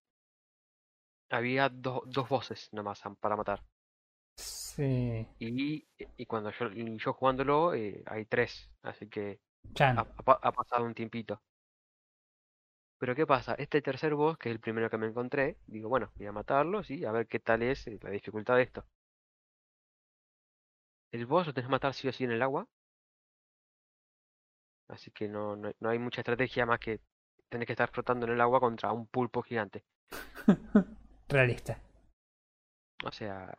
había 1.32 1.70
do- 1.70 2.04
dos 2.08 2.30
voces 2.30 2.70
nomás 2.74 3.02
para 3.20 3.36
matar. 3.38 3.64
Sí. 4.38 5.28
Y, 5.40 5.88
y 6.18 6.26
cuando 6.26 6.52
yo, 6.52 6.68
y 6.72 6.98
yo 6.98 7.14
jugándolo, 7.14 7.74
eh, 7.74 8.04
hay 8.06 8.26
tres. 8.26 8.70
Así 8.84 9.10
que 9.10 9.42
ha, 9.96 10.02
ha 10.26 10.52
pasado 10.54 10.86
un 10.86 10.94
tiempito. 10.96 11.42
Pero 13.00 13.16
¿qué 13.16 13.28
pasa? 13.28 13.54
Este 13.56 13.82
tercer 13.82 14.16
boss, 14.16 14.38
que 14.38 14.48
es 14.48 14.56
el 14.56 14.62
primero 14.62 14.90
que 14.90 14.98
me 14.98 15.08
encontré, 15.08 15.58
digo, 15.68 15.90
bueno, 15.90 16.10
voy 16.16 16.28
a 16.28 16.32
matarlo, 16.32 16.84
sí, 16.84 17.04
a 17.04 17.12
ver 17.12 17.28
qué 17.28 17.40
tal 17.40 17.64
es 17.64 17.86
eh, 17.88 18.00
la 18.02 18.12
dificultad 18.12 18.56
de 18.56 18.62
esto. 18.64 18.86
El 21.14 21.26
boss 21.26 21.48
lo 21.48 21.54
tenés 21.54 21.68
que 21.70 21.72
matar 21.72 21.94
sí 21.94 22.10
o 22.10 22.12
sí 22.12 22.26
en 22.26 22.32
el 22.32 22.42
agua. 22.42 22.68
Así 24.90 25.10
que 25.10 25.28
no, 25.28 25.56
no, 25.56 25.72
no 25.80 25.90
hay 25.90 25.98
mucha 25.98 26.22
estrategia 26.22 26.68
más 26.68 26.80
que 26.80 27.02
tenés 27.50 27.66
que 27.66 27.74
estar 27.74 27.90
flotando 27.90 28.28
en 28.28 28.34
el 28.34 28.42
agua 28.42 28.60
contra 28.60 28.92
un 28.92 29.08
pulpo 29.08 29.42
gigante. 29.42 29.84
realista. 31.32 31.80
O 33.06 33.12
sea, 33.12 33.54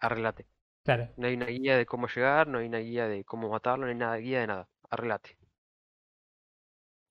arreglate. 0.00 0.46
Claro. 0.84 1.08
No 1.16 1.26
hay 1.26 1.34
una 1.34 1.46
guía 1.46 1.76
de 1.76 1.86
cómo 1.86 2.08
llegar, 2.08 2.46
no 2.48 2.58
hay 2.58 2.66
una 2.66 2.78
guía 2.78 3.08
de 3.08 3.24
cómo 3.24 3.48
matarlo, 3.50 3.84
no 3.86 3.90
hay 3.92 3.96
nada, 3.98 4.16
guía 4.16 4.40
de 4.40 4.46
nada. 4.46 4.68
Arreglate. 4.90 5.36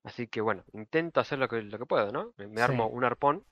Así 0.04 0.28
que 0.28 0.40
bueno, 0.40 0.64
intento 0.72 1.20
hacer 1.20 1.38
lo 1.38 1.48
que, 1.48 1.60
lo 1.62 1.78
que 1.78 1.86
puedo, 1.86 2.12
¿no? 2.12 2.32
Me, 2.36 2.46
me 2.46 2.62
armo 2.62 2.88
Sí. 2.88 2.92
un 2.92 3.04
arpón. 3.04 3.44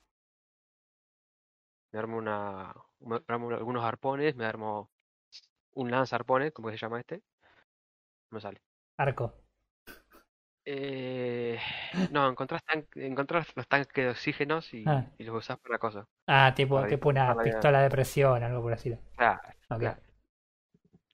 Me 1.91 1.99
armo 1.99 2.17
una. 2.17 2.73
Me 2.99 3.21
armo 3.27 3.49
algunos 3.51 3.83
arpones, 3.85 4.35
me 4.35 4.45
armo 4.45 4.89
un 5.73 5.91
lanzarpones, 5.91 6.51
como 6.53 6.69
se 6.71 6.77
llama 6.77 6.99
este. 6.99 7.23
No 8.31 8.39
sale. 8.39 8.61
Arco. 8.97 9.42
Eh, 10.65 11.59
no, 12.11 12.29
encontrás, 12.29 12.63
tan- 12.63 12.87
encontrás 12.95 13.47
los 13.55 13.67
tanques 13.67 13.93
de 14.05 14.09
oxígenos 14.11 14.73
y, 14.73 14.83
Ah. 14.87 15.05
y 15.17 15.23
los 15.23 15.35
usás 15.35 15.59
para 15.59 15.77
cosas. 15.77 16.07
Ah, 16.27 16.53
tipo, 16.55 16.75
Para 16.75 16.87
tipo 16.87 17.09
una 17.09 17.35
pistola 17.43 17.81
de 17.81 17.89
presión, 17.89 18.41
algo 18.43 18.61
por 18.61 18.73
así. 18.73 18.95
Claro, 19.17 19.41
Ok. 19.69 19.79
claro. 19.79 20.01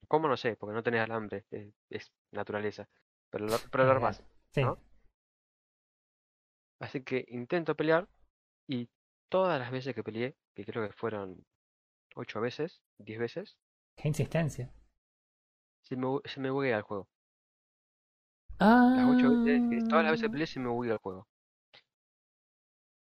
¿Cómo 0.08 0.28
no 0.28 0.38
sé? 0.38 0.56
Porque 0.56 0.74
no 0.74 0.84
tenés 0.84 1.02
alambre, 1.02 1.46
eh, 1.52 1.72
es 1.90 2.12
naturaleza. 2.32 2.88
Pero 3.32 3.46
lo, 3.48 3.58
pero 3.72 3.86
lo 3.86 3.92
armás. 3.92 4.24
Sí. 4.54 4.64
¿no? 4.64 4.78
Así 6.80 7.04
que 7.04 7.26
intento 7.30 7.76
pelear 7.76 8.08
y 8.68 8.90
todas 9.30 9.60
las 9.60 9.70
veces 9.72 9.94
que 9.94 10.04
peleé, 10.04 10.36
que 10.56 10.66
creo 10.66 10.88
que 10.88 10.94
fueron 10.94 11.46
ocho 12.16 12.40
veces, 12.42 12.82
diez 12.98 13.20
veces, 13.20 13.58
Qué 13.96 14.08
insistencia. 14.08 14.72
se 15.82 15.96
me, 15.96 16.20
se 16.26 16.40
me 16.40 16.50
buguea 16.50 16.78
el 16.78 16.84
juego. 16.84 17.08
Ah. 18.60 18.94
Las 18.98 19.10
ocho 19.16 19.44
veces, 19.44 19.88
todas 19.88 20.04
las 20.04 20.12
veces 20.12 20.26
que 20.28 20.30
peleé 20.32 20.48
se 20.48 20.60
me 20.60 20.70
buguea 20.70 20.94
el 20.94 21.00
juego. 21.00 21.28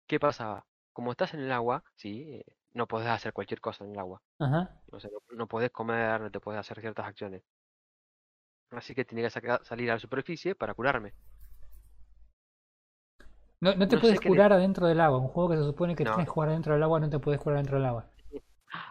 ¿Qué 0.07 0.19
pasaba? 0.19 0.65
Como 0.93 1.11
estás 1.11 1.33
en 1.33 1.41
el 1.41 1.51
agua, 1.51 1.83
sí, 1.95 2.33
eh, 2.35 2.45
no 2.73 2.87
podés 2.87 3.07
hacer 3.09 3.33
cualquier 3.33 3.61
cosa 3.61 3.83
en 3.83 3.91
el 3.91 3.99
agua. 3.99 4.21
Ajá. 4.39 4.81
O 4.91 4.99
sea, 4.99 5.09
no, 5.11 5.37
no 5.37 5.47
podés 5.47 5.71
comer, 5.71 6.19
no 6.21 6.31
te 6.31 6.39
podés 6.39 6.59
hacer 6.59 6.79
ciertas 6.81 7.05
acciones. 7.05 7.43
Así 8.71 8.93
que 8.95 9.05
tenía 9.05 9.25
que 9.25 9.29
saca- 9.31 9.63
salir 9.63 9.89
a 9.91 9.95
la 9.95 9.99
superficie 9.99 10.55
para 10.55 10.73
curarme. 10.73 11.13
No, 13.61 13.75
no 13.75 13.87
te 13.87 13.95
No 13.95 14.01
puedes 14.01 14.21
curar 14.21 14.53
adentro 14.53 14.87
del 14.87 15.01
agua. 15.01 15.17
Un 15.19 15.27
juego 15.27 15.49
que 15.49 15.57
se 15.57 15.63
supone 15.63 15.95
que 15.95 16.03
No. 16.05 16.11
tienes 16.11 16.27
que 16.27 16.31
jugar 16.31 16.49
adentro 16.49 16.73
del 16.73 16.83
agua, 16.83 16.99
no 16.99 17.09
te 17.09 17.19
puedes 17.19 17.41
curar 17.41 17.57
adentro 17.57 17.77
del 17.77 17.85
agua. 17.87 18.09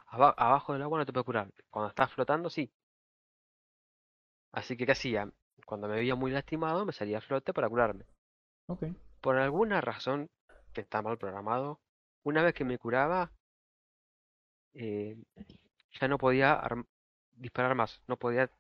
Aba- 0.09 0.35
abajo 0.37 0.73
del 0.73 0.83
agua 0.83 0.99
no 0.99 1.07
te 1.07 1.13
puedes 1.13 1.25
curar. 1.25 1.51
Cuando 1.71 1.89
estás 1.89 2.13
flotando, 2.13 2.51
sí. 2.51 2.71
Así 4.53 4.77
que, 4.77 4.85
¿qué 4.87 4.93
hacía? 4.93 5.31
Cuando 5.69 5.87
me 5.87 5.97
veía 5.97 6.15
muy 6.15 6.31
lastimado, 6.31 6.87
me 6.87 6.95
salía 6.95 7.19
a 7.19 7.21
flote 7.21 7.53
para 7.53 7.69
curarme. 7.69 8.07
Ok. 8.69 8.85
Por 9.21 9.37
alguna 9.37 9.83
razón 9.83 10.31
que 10.73 10.81
está 10.81 11.03
mal 11.03 11.19
programado, 11.19 11.79
una 12.25 12.43
vez 12.43 12.55
que 12.55 12.65
me 12.65 12.79
curaba, 12.79 13.31
eh, 14.73 15.19
ya 16.01 16.09
no 16.09 16.17
podía 16.17 16.55
arm- 16.55 16.87
disparar 17.33 17.75
más. 17.75 18.01
No 18.07 18.17
podía 18.17 18.51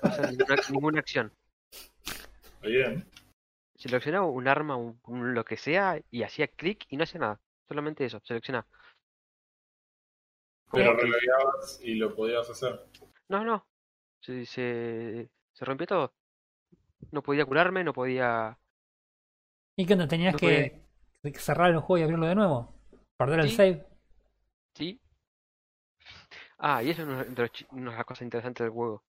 hacer 0.00 0.30
ninguna, 0.30 0.56
ninguna 0.72 1.00
acción. 1.00 1.30
Bien. 2.62 3.04
Seleccionaba 3.74 4.24
un 4.24 4.48
arma, 4.48 4.76
un, 4.76 4.98
un 5.04 5.34
lo 5.34 5.44
que 5.44 5.58
sea, 5.58 6.00
y 6.10 6.22
hacía 6.22 6.48
clic 6.48 6.86
y 6.88 6.96
no 6.96 7.02
hacía 7.04 7.20
nada. 7.20 7.40
Solamente 7.68 8.06
eso, 8.06 8.20
seleccionaba. 8.24 8.66
Pero 10.72 10.94
relojeabas 10.96 11.78
y 11.82 11.96
lo 11.96 12.16
podías 12.16 12.48
hacer. 12.48 12.86
No, 13.28 13.44
no. 13.44 13.66
Se, 14.20 14.46
se, 14.46 15.28
se 15.52 15.64
rompió 15.66 15.86
todo. 15.86 16.14
No 17.12 17.22
podía 17.22 17.44
curarme, 17.46 17.84
no 17.84 17.92
podía. 17.92 18.58
Y 19.76 19.86
cuando 19.86 20.08
tenías 20.08 20.34
No 20.34 20.38
que 20.38 20.82
que 21.22 21.38
cerrar 21.38 21.70
el 21.70 21.80
juego 21.80 21.98
y 21.98 22.02
abrirlo 22.04 22.26
de 22.26 22.34
nuevo. 22.34 22.74
Perder 23.16 23.40
el 23.40 23.50
save. 23.50 23.86
Sí. 24.74 25.00
Ah, 26.58 26.82
y 26.82 26.90
eso 26.90 27.02
es 27.02 27.08
una 27.08 27.24
de, 27.24 27.94
las 27.94 28.04
cosas 28.04 28.22
interesantes 28.22 28.64
del 28.64 28.72
juego. 28.72 29.04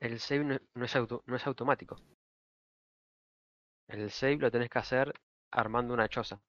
El 0.00 0.18
save 0.18 0.44
no, 0.44 0.58
no 0.74 0.84
es 0.84 0.96
auto, 0.96 1.22
no 1.26 1.36
es 1.36 1.46
automático. 1.46 1.96
El 3.88 4.10
save 4.10 4.36
lo 4.36 4.50
tenés 4.50 4.68
que 4.70 4.78
hacer 4.78 5.12
armando 5.50 5.94
una 5.94 6.08
choza. 6.08 6.40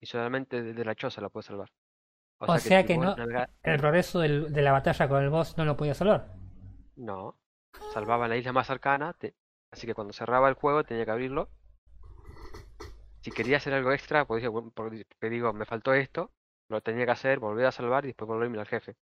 Y 0.00 0.06
solamente 0.06 0.62
desde 0.62 0.84
la 0.84 0.94
choza 0.94 1.20
lo 1.20 1.30
puedes 1.30 1.46
salvar. 1.46 1.70
O 2.38 2.58
sea 2.58 2.84
que 2.84 2.96
no- 2.96 3.14
El 3.62 3.78
progreso 3.78 4.20
del- 4.20 4.52
de 4.52 4.62
la 4.62 4.72
batalla 4.72 5.08
con 5.08 5.22
el 5.22 5.30
boss 5.30 5.56
no 5.58 5.64
lo 5.64 5.76
podías 5.76 5.98
salvar. 5.98 6.34
No. 6.96 7.39
Salvaba 7.92 8.28
la 8.28 8.36
isla 8.36 8.52
más 8.52 8.66
cercana. 8.66 9.12
te- 9.14 9.34
Así 9.70 9.86
que 9.86 9.94
cuando 9.94 10.12
cerraba 10.12 10.48
el 10.48 10.54
juego 10.54 10.84
tenía 10.84 11.04
que 11.04 11.10
abrirlo. 11.10 11.48
Si 13.22 13.30
quería 13.30 13.58
hacer 13.58 13.74
algo 13.74 13.92
extra, 13.92 14.24
pues 14.26 14.42
digo, 14.42 15.52
me 15.52 15.64
faltó 15.66 15.92
esto, 15.94 16.32
lo 16.68 16.80
tenía 16.80 17.04
que 17.04 17.12
hacer, 17.12 17.38
volver 17.38 17.66
a 17.66 17.72
salvar 17.72 18.04
y 18.04 18.08
después 18.08 18.28
volverme 18.28 18.58
al 18.58 18.66
jefe. 18.66 18.96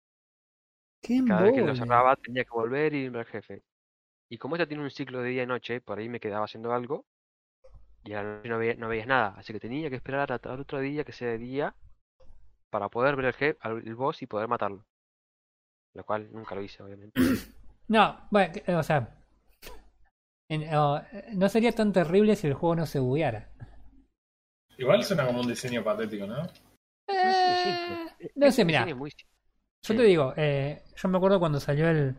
Qué 1.02 1.24
Cada 1.28 1.44
vez 1.44 1.54
que 1.54 1.62
lo 1.62 1.76
cerraba 1.76 2.16
tenía 2.16 2.44
que 2.44 2.50
volver 2.52 2.94
y 2.94 3.06
irme 3.06 3.20
al 3.20 3.26
jefe. 3.26 3.64
Y 4.30 4.38
como 4.38 4.56
esto 4.56 4.68
tiene 4.68 4.84
un 4.84 4.92
ciclo 4.92 5.22
de 5.22 5.30
día 5.30 5.44
y 5.44 5.48
noche, 5.48 5.82
por 5.82 6.00
ahí 6.00 6.10
me 6.10 6.20
quedaba 6.20 6.46
haciendo 6.46 6.74
algo 6.74 7.06
y 8.06 8.14
a 8.14 8.24
la 8.24 8.38
noche 8.38 8.50
no, 8.50 8.58
veía- 8.58 8.76
no 8.76 8.88
veías 8.88 9.08
nada. 9.08 9.34
Así 9.38 9.54
que 9.54 9.60
tenía 9.60 9.90
que 9.90 9.96
esperar 9.98 10.32
hasta 10.32 10.54
el 10.54 10.62
otro 10.62 10.80
día 10.80 11.04
que 11.04 11.12
sea 11.12 11.30
de 11.30 11.38
día 11.38 11.76
para 12.70 12.90
poder 12.90 13.16
ver 13.16 13.26
el 13.26 13.34
jefe, 13.34 13.58
al 13.62 13.80
el 13.88 13.96
boss 13.96 14.22
y 14.22 14.28
poder 14.28 14.48
matarlo. 14.48 14.86
Lo 15.94 16.04
cual 16.04 16.30
nunca 16.32 16.56
lo 16.56 16.62
hice, 16.62 16.84
obviamente. 16.84 17.20
No, 17.88 18.28
bueno, 18.32 18.54
o 18.80 18.84
sea. 18.84 19.10
en- 20.50 20.64
eh, 20.64 21.26
no 21.34 21.50
sería 21.50 21.72
tan 21.72 21.92
terrible 21.94 22.36
si 22.36 22.48
el 22.48 22.54
juego 22.54 22.76
no 22.76 22.86
se 22.86 23.00
bugueara. 23.00 23.50
Igual 24.78 25.04
suena 25.04 25.26
como 25.26 25.42
un 25.42 25.48
diseño 25.48 25.84
patético, 25.84 26.28
¿no? 26.28 26.48
Simple. 27.64 27.98
no 28.36 28.52
sé, 28.52 28.66
simple. 28.66 28.94
Yo 29.84 29.96
te 29.96 30.04
digo, 30.04 30.34
eh, 30.38 30.84
yo 30.96 31.10
me 31.10 31.18
acuerdo 31.18 31.40
cuando 31.40 31.60
salió 31.60 31.90
el, 31.90 32.18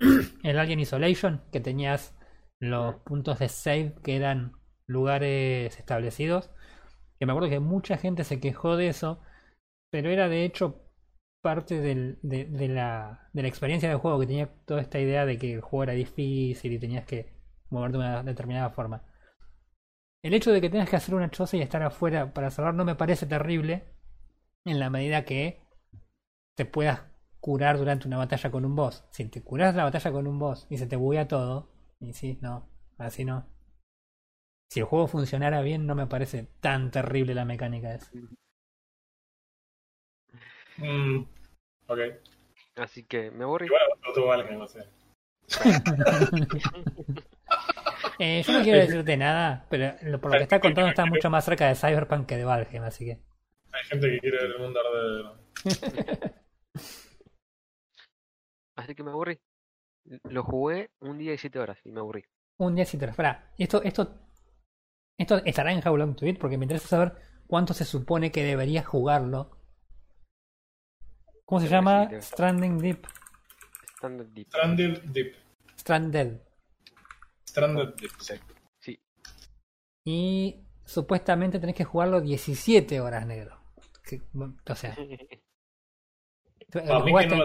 el 0.42 0.58
Alien 0.58 0.80
Isolation, 0.80 1.42
que 1.52 1.60
tenías 1.60 2.14
los 2.60 2.96
puntos 2.96 3.38
de 3.38 3.48
save 3.48 3.94
que 4.02 4.16
eran 4.16 4.52
lugares 4.86 5.78
establecidos. 5.78 6.50
Que 7.18 7.26
me 7.26 7.32
acuerdo 7.32 7.50
que 7.50 7.60
mucha 7.60 7.96
gente 7.98 8.24
se 8.24 8.40
quejó 8.40 8.76
de 8.76 8.88
eso, 8.88 9.20
pero 9.90 10.10
era 10.10 10.28
de 10.28 10.44
hecho 10.44 10.83
parte 11.44 11.80
del- 11.80 12.18
de, 12.24 12.68
la, 12.68 13.30
de 13.34 13.42
la 13.42 13.48
experiencia 13.48 13.88
del 13.90 13.98
juego, 14.00 14.20
que 14.20 14.26
tenía 14.28 14.48
toda 14.66 14.82
esta 14.82 15.00
idea 15.00 15.26
de 15.26 15.38
que 15.38 15.54
el 15.54 15.62
juego 15.62 15.84
era 15.84 15.94
difícil 15.94 16.72
y 16.74 16.80
tenías 16.80 17.06
que 17.06 17.32
moverte 17.70 17.98
de 17.98 18.04
una 18.04 18.24
determinada 18.24 18.70
forma. 18.72 19.04
El 20.22 20.34
hecho 20.34 20.50
de 20.50 20.60
que 20.60 20.68
tengas 20.70 20.90
que 20.90 20.96
hacer 20.96 21.14
una 21.14 21.30
choza 21.30 21.56
y 21.56 21.62
estar 21.62 21.80
afuera 21.84 22.34
para 22.34 22.50
salvar 22.50 22.74
no 22.74 22.84
me 22.84 22.96
parece 22.96 23.26
terrible 23.26 23.84
en 24.64 24.80
la 24.80 24.90
medida 24.90 25.24
que 25.24 25.60
te 26.56 26.64
puedas 26.66 27.02
curar 27.40 27.78
durante 27.78 28.08
una 28.08 28.18
batalla 28.18 28.50
con 28.50 28.64
un 28.66 28.76
boss. 28.76 29.04
Si 29.12 29.24
te 29.26 29.42
curas 29.42 29.74
la 29.76 29.84
batalla 29.84 30.12
con 30.12 30.26
un 30.28 30.38
boss 30.38 30.66
y 30.70 30.78
se 30.78 30.86
te 30.88 30.96
buguea 30.96 31.28
todo, 31.28 31.70
y 32.00 32.14
sí, 32.14 32.38
no, 32.42 32.68
así 32.98 33.24
no. 33.24 33.46
Si 34.68 34.78
el 34.80 34.84
juego 34.84 35.06
funcionara 35.06 35.62
bien, 35.62 35.86
no 35.86 35.94
me 35.94 36.06
parece 36.06 36.50
tan 36.60 36.90
terrible 36.90 37.34
la 37.34 37.46
mecánica 37.46 37.94
esa. 37.94 38.12
Mm, 40.78 41.24
ok. 41.88 41.98
Así 42.76 43.04
que 43.04 43.30
me 43.30 43.44
aburrí. 43.44 43.68
Te 44.14 44.20
Valheim, 44.20 44.58
no 44.58 44.66
sé. 44.66 44.80
Eh, 48.18 48.42
yo 48.46 48.52
no 48.52 48.62
quiero 48.62 48.78
decirte 48.80 49.16
nada, 49.16 49.66
pero 49.70 49.94
lo- 50.02 50.20
por 50.20 50.30
lo 50.32 50.36
que 50.38 50.44
está 50.44 50.60
contando 50.60 50.90
está 50.90 51.04
mucho 51.06 51.30
más 51.30 51.44
cerca 51.44 51.68
de 51.68 51.74
Cyberpunk 51.74 52.26
que 52.26 52.36
de 52.36 52.44
Valheim, 52.44 52.82
así 52.84 53.04
que. 53.04 53.12
Hay 53.72 53.84
gente 53.88 54.08
que 54.10 54.18
quiere 54.20 54.36
ver 54.42 54.50
el 54.52 54.58
mundo 54.60 54.80
arder. 54.80 55.24
Así 58.76 58.94
que 58.94 59.02
me 59.04 59.10
aburrí. 59.12 59.38
Lo 60.24 60.42
jugué 60.42 60.90
un 61.00 61.16
día 61.18 61.32
y 61.32 61.38
siete 61.38 61.58
horas 61.60 61.78
y 61.84 61.92
me 61.92 62.00
aburrí. 62.00 62.24
Un 62.58 62.74
día 62.74 62.84
si 62.84 62.98
te 62.98 63.06
espera. 63.06 63.52
Esto, 63.56 63.82
esto, 63.82 64.20
esto 65.18 65.36
estará 65.44 65.72
en 65.72 65.86
How 65.86 65.96
Long 65.96 66.16
to 66.16 66.24
Beat 66.26 66.38
porque 66.38 66.58
me 66.58 66.64
interesa 66.64 66.88
saber 66.88 67.14
cuánto 67.46 67.72
se 67.72 67.84
supone 67.84 68.30
que 68.32 68.42
deberías 68.42 68.84
jugarlo. 68.84 69.56
¿Cómo 71.44 71.60
se 71.60 71.68
llama? 71.68 72.08
Stranding 72.20 72.78
Deep. 72.78 73.06
Standard 73.96 74.26
Deep. 74.28 74.48
Stranded 74.48 75.02
Deep. 75.02 75.34
Stranded. 75.76 76.40
Stranded 77.48 77.94
Deep. 77.94 78.10
Sí. 78.18 78.34
Sí. 78.80 79.00
Y 80.04 80.64
supuestamente 80.84 81.58
tenés 81.58 81.76
que 81.76 81.84
jugarlo 81.84 82.20
17 82.20 83.00
horas, 83.00 83.26
negro. 83.26 83.60
O 84.68 84.74
sea, 84.74 84.94
que 86.70 86.80
jugaste, 86.80 87.36
no 87.36 87.44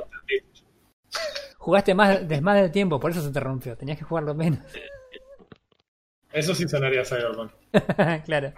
jugaste 1.57 1.93
más, 1.93 2.27
de 2.27 2.41
más 2.41 2.61
del 2.61 2.71
tiempo, 2.71 2.99
por 2.99 3.11
eso 3.11 3.21
se 3.21 3.31
te 3.31 3.39
rompió. 3.39 3.77
Tenías 3.77 3.97
que 3.97 4.05
jugarlo 4.05 4.33
menos. 4.33 4.59
Eso 6.31 6.55
sí 6.55 6.67
sonaría 6.67 7.03
Cyberpunk. 7.05 7.51
claro. 8.25 8.53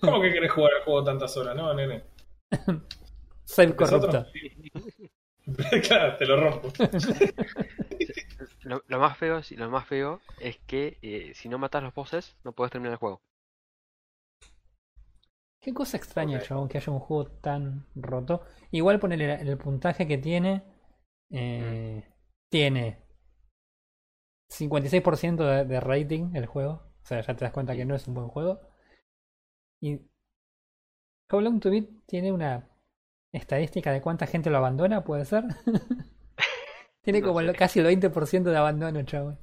¿Cómo 0.00 0.20
que 0.20 0.32
querés 0.32 0.52
jugar 0.52 0.72
el 0.78 0.84
juego 0.84 1.04
tantas 1.04 1.36
horas? 1.36 1.56
No, 1.56 1.72
nene. 1.74 2.04
Soy 3.44 3.66
Es 3.66 3.74
corrupto. 3.74 4.26
claro, 5.86 6.16
te 6.16 6.26
lo 6.26 6.36
rompo. 6.40 6.72
Lo, 8.62 8.82
lo 8.88 8.98
más 8.98 9.16
feo, 9.16 9.40
lo 9.56 9.70
más 9.70 9.86
feo 9.86 10.20
es 10.40 10.58
que 10.66 10.98
eh, 11.02 11.32
si 11.36 11.48
no 11.48 11.56
matas 11.58 11.84
los 11.84 11.94
bosses, 11.94 12.36
no 12.42 12.50
puedes 12.52 12.72
terminar 12.72 12.94
el 12.94 12.98
juego. 12.98 13.22
Qué 15.60 15.72
cosa 15.74 15.96
extraña, 15.96 16.38
Ok. 16.38 16.44
chabón, 16.44 16.68
que 16.68 16.78
haya 16.78 16.92
un 16.92 17.00
juego 17.00 17.26
tan 17.40 17.86
roto. 17.96 18.42
Igual 18.70 19.00
ponerle 19.00 19.34
el 19.40 19.58
puntaje 19.58 20.06
que 20.06 20.18
tiene. 20.18 20.62
eh, 21.30 22.04
Tiene 22.50 22.98
56% 24.48 25.44
de, 25.44 25.64
de 25.64 25.78
rating 25.80 26.34
el 26.34 26.46
juego. 26.46 26.82
O 27.02 27.06
sea, 27.06 27.20
ya 27.20 27.36
te 27.36 27.44
das 27.44 27.52
cuenta 27.52 27.76
que 27.76 27.84
no 27.84 27.94
es 27.94 28.08
un 28.08 28.14
buen 28.14 28.26
juego. 28.28 28.60
Y 29.80 30.00
How 31.30 31.40
Long 31.42 31.60
to 31.60 31.68
Beat 31.70 32.06
tiene 32.06 32.32
una 32.32 32.66
estadística 33.38 33.92
de 33.92 34.00
cuánta 34.00 34.26
gente 34.26 34.50
lo 34.50 34.58
abandona, 34.58 35.04
¿puede 35.04 35.24
ser? 35.26 35.44
tiene 37.02 37.20
No 37.20 37.26
como 37.26 37.40
sé. 37.40 37.52
casi 37.56 37.80
el 37.80 37.86
20% 37.86 38.50
de 38.50 38.56
abandono, 38.56 39.02
chabón. 39.04 39.38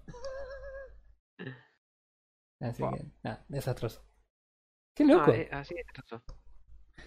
Así 2.62 2.82
Wow. 2.82 2.92
que, 2.94 3.06
nada, 3.24 3.44
desastroso. 3.50 4.02
Qué 4.96 5.04
Ah, 5.04 5.14
loco. 5.14 5.32
eh, 5.34 5.50
así 5.52 5.76
es. 5.78 5.86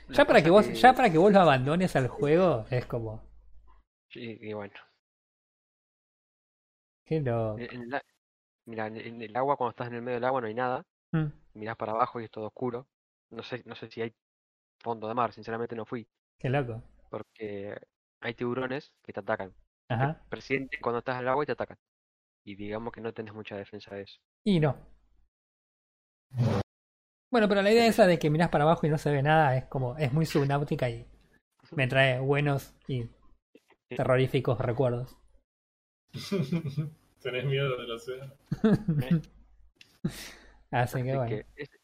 La 0.08 0.14
Ya 0.16 0.24
para 0.26 0.42
que 0.42 0.50
vos, 0.50 0.80
ya 0.80 0.92
para 0.94 1.10
que 1.10 1.18
vos 1.18 1.32
lo 1.32 1.40
abandones 1.40 1.96
al 1.96 2.08
juego, 2.08 2.64
es 2.70 2.86
como. 2.86 3.22
Sí, 4.08 4.38
y 4.40 4.52
bueno. 4.54 4.74
Qué 7.06 7.20
loco. 7.20 7.58
En 7.58 7.88
mira, 8.66 8.86
en, 8.88 8.96
en 8.98 9.22
el 9.22 9.36
agua, 9.36 9.56
cuando 9.56 9.70
estás 9.72 9.88
en 9.88 9.94
el 9.94 10.02
medio 10.02 10.16
del 10.16 10.24
agua 10.24 10.40
no 10.42 10.46
hay 10.48 10.54
nada. 10.54 10.84
Mm, 11.14 11.30
Mirás 11.54 11.76
para 11.76 11.92
abajo 11.92 12.20
y 12.20 12.24
es 12.24 12.30
todo 12.30 12.46
oscuro. 12.46 12.88
No 13.30 13.42
sé, 13.42 13.62
no 13.66 13.74
sé 13.76 13.90
si 13.90 14.02
hay 14.02 14.14
fondo 14.80 15.08
de 15.08 15.14
mar, 15.14 15.32
sinceramente 15.32 15.76
no 15.76 15.86
fui. 15.86 16.06
Qué 16.38 16.48
loco. 16.48 16.82
Porque 17.10 17.76
hay 18.20 18.34
tiburones 18.34 18.92
que 19.02 19.12
te 19.12 19.20
atacan. 19.20 19.54
Ajá. 19.88 20.22
Presienten 20.28 20.80
cuando 20.80 20.98
estás 20.98 21.16
en 21.16 21.22
el 21.22 21.28
agua 21.28 21.44
y 21.44 21.46
te 21.46 21.52
atacan. 21.52 21.78
Y 22.44 22.56
digamos 22.56 22.92
que 22.92 23.00
no 23.00 23.12
tenés 23.12 23.34
mucha 23.34 23.56
defensa 23.56 23.94
de 23.94 24.02
eso. 24.02 24.20
Y 24.44 24.60
no. 24.60 24.76
Bueno, 27.30 27.48
pero 27.48 27.62
la 27.62 27.72
idea 27.72 27.86
esa 27.86 28.06
de 28.06 28.18
que 28.18 28.30
mirás 28.30 28.48
para 28.48 28.64
abajo 28.64 28.86
y 28.86 28.90
no 28.90 28.98
se 28.98 29.10
ve 29.10 29.22
nada 29.22 29.56
es 29.56 29.64
como. 29.66 29.96
Es 29.98 30.12
muy 30.12 30.26
subnáutica 30.26 30.88
y 30.88 31.06
me 31.72 31.88
trae 31.88 32.20
buenos 32.20 32.74
y 32.86 33.08
terroríficos 33.88 34.58
recuerdos. 34.58 35.16
Tenés 37.22 37.44
miedo 37.46 37.76
del 37.76 37.90
océano. 37.90 38.34
Así 40.70 41.02
que 41.02 41.12
Así 41.12 41.16
bueno. 41.16 41.26
que 41.28 41.46
ese, 41.56 41.78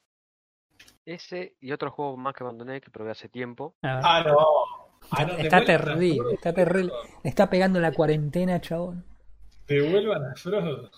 ese 1.04 1.56
y 1.60 1.72
otro 1.72 1.90
juego 1.90 2.16
más 2.16 2.34
que 2.34 2.44
abandoné 2.44 2.80
que 2.80 2.90
probé 2.90 3.10
hace 3.12 3.28
tiempo. 3.28 3.76
Ah, 3.82 4.22
no. 4.26 4.36
Ah, 5.10 5.24
no, 5.24 5.32
Está 5.38 5.64
terrible, 5.64 6.16
Frodo. 6.16 6.30
está 6.32 6.52
terrible. 6.52 6.92
Le 7.24 7.30
está 7.30 7.48
pegando 7.50 7.80
la 7.80 7.92
cuarentena, 7.92 8.60
chabón. 8.60 9.04
Devuelvan 9.66 10.24
a 10.24 10.34
Frodo. 10.36 10.90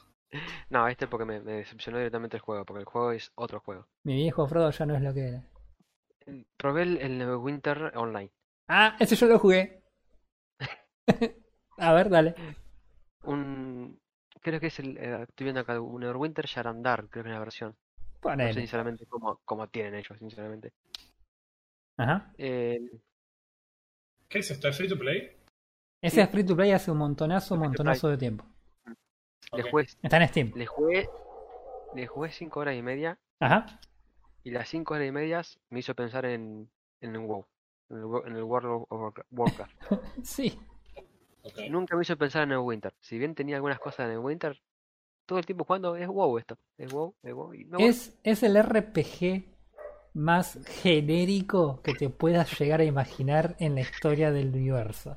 No, 0.71 0.89
este 0.89 1.07
porque 1.07 1.25
me, 1.25 1.41
me 1.41 1.53
decepcionó 1.53 1.99
directamente 1.99 2.37
el 2.37 2.41
juego, 2.43 2.65
porque 2.65 2.81
el 2.81 2.87
juego 2.87 3.13
es 3.13 3.31
otro 3.35 3.61
juego. 3.61 3.87
Mi 4.05 4.15
viejo 4.17 4.47
Frodo 4.47 4.71
ya 4.71 4.87
no 4.87 4.97
es 4.97 5.03
lo 5.03 5.15
que 5.15 5.29
era. 5.29 5.49
Probé 6.57 6.83
el, 6.83 6.97
el 6.99 7.19
Neverwinter 7.19 7.93
Online. 7.97 8.31
Ah, 8.69 8.97
ese 8.99 9.17
yo 9.17 9.27
lo 9.27 9.39
jugué. 9.39 9.83
A 11.79 11.93
ver, 11.93 12.09
dale. 12.11 12.35
Un, 13.25 14.01
creo 14.41 14.61
que 14.61 14.69
es 14.69 14.79
el, 14.79 14.97
eh, 14.99 15.23
estoy 15.29 15.45
viendo 15.45 15.61
acá, 15.61 15.81
un 15.81 16.01
Neverwinter 16.01 16.47
Yarandar, 16.47 17.09
creo 17.09 17.25
que 17.25 17.31
es 17.31 17.35
la 17.35 17.41
versión. 17.41 17.77
No 18.25 18.37
sé 18.47 18.55
sinceramente 18.55 19.07
cómo, 19.07 19.41
cómo 19.45 19.69
tienen 19.69 19.95
ellos, 19.97 20.19
sinceramente. 20.19 20.73
Ajá. 21.97 22.33
Eh, 22.39 22.79
¿Qué 24.29 24.39
es 24.39 24.51
esto? 24.51 24.69
¿Es 24.69 24.77
free 24.77 24.89
to 24.89 24.99
play? 24.99 25.37
Ese 26.01 26.23
es 26.23 26.31
free 26.31 26.45
to 26.45 26.57
play 26.57 26.73
hace 26.73 26.91
un 26.91 26.99
montonazo, 26.99 27.57
montonazo 27.57 28.09
de 28.09 28.17
tiempo. 28.19 28.45
le 29.55 29.63
Ok. 29.63 29.71
jugué, 29.71 29.87
Está 30.03 30.17
en 30.23 30.29
Steam. 30.29 30.53
le 30.55 30.67
jugué, 30.67 31.09
le 31.95 32.07
jugué 32.07 32.31
5 32.31 32.61
horas 32.61 32.75
y 32.77 32.83
media, 32.83 33.19
Ajá. 33.41 33.79
y 34.43 34.51
las 34.51 34.69
5 34.69 34.95
horas 34.95 35.07
y 35.09 35.13
medias 35.13 35.61
me 35.71 35.81
hizo 35.81 35.95
pensar 35.95 36.25
en, 36.25 36.71
en 37.01 37.15
el 37.15 37.19
WoW, 37.21 37.47
en 37.91 37.97
el, 37.99 38.05
en 38.27 38.37
el 38.37 38.43
World 38.43 38.87
of 38.89 38.89
Warcra- 38.91 39.27
Warcraft. 39.31 39.75
Sí. 40.25 40.59
Nunca 41.71 41.97
me 41.97 42.03
hizo 42.03 42.17
pensar 42.17 42.45
en 42.45 42.53
el 42.53 42.59
Winter. 42.59 42.95
Si 43.01 43.19
bien 43.19 43.35
tenía 43.35 43.57
algunas 43.57 43.79
cosas 43.81 44.07
en 44.07 44.13
el 44.13 44.19
Winter, 44.19 44.61
todo 45.27 45.39
el 45.39 45.47
tiempo 45.47 45.65
jugando 45.65 45.97
es 45.97 46.07
WoW 46.09 46.39
esto. 46.39 46.59
Es 46.79 46.93
WoW, 46.93 47.15
es 47.23 47.33
WoW. 47.35 47.55
Y. 47.55 47.69
Es, 47.79 48.19
es 48.23 48.43
el 48.43 48.61
RPG 48.63 49.45
más 50.15 50.59
genérico 50.83 51.81
que 51.83 51.95
te 51.95 52.11
puedas 52.11 52.59
llegar 52.61 52.81
a 52.81 52.85
imaginar 52.85 53.57
en 53.59 53.75
la 53.75 53.81
historia 53.81 54.31
del 54.31 54.49
universo. 54.49 55.17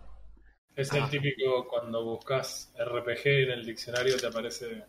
Es 0.76 0.92
Ah. 0.94 0.98
el 0.98 1.10
típico 1.10 1.68
cuando 1.70 2.04
buscas 2.04 2.74
RPG 2.78 3.26
en 3.26 3.52
el 3.52 3.66
diccionario 3.66 4.18
te 4.18 4.28
aparece. 4.28 4.84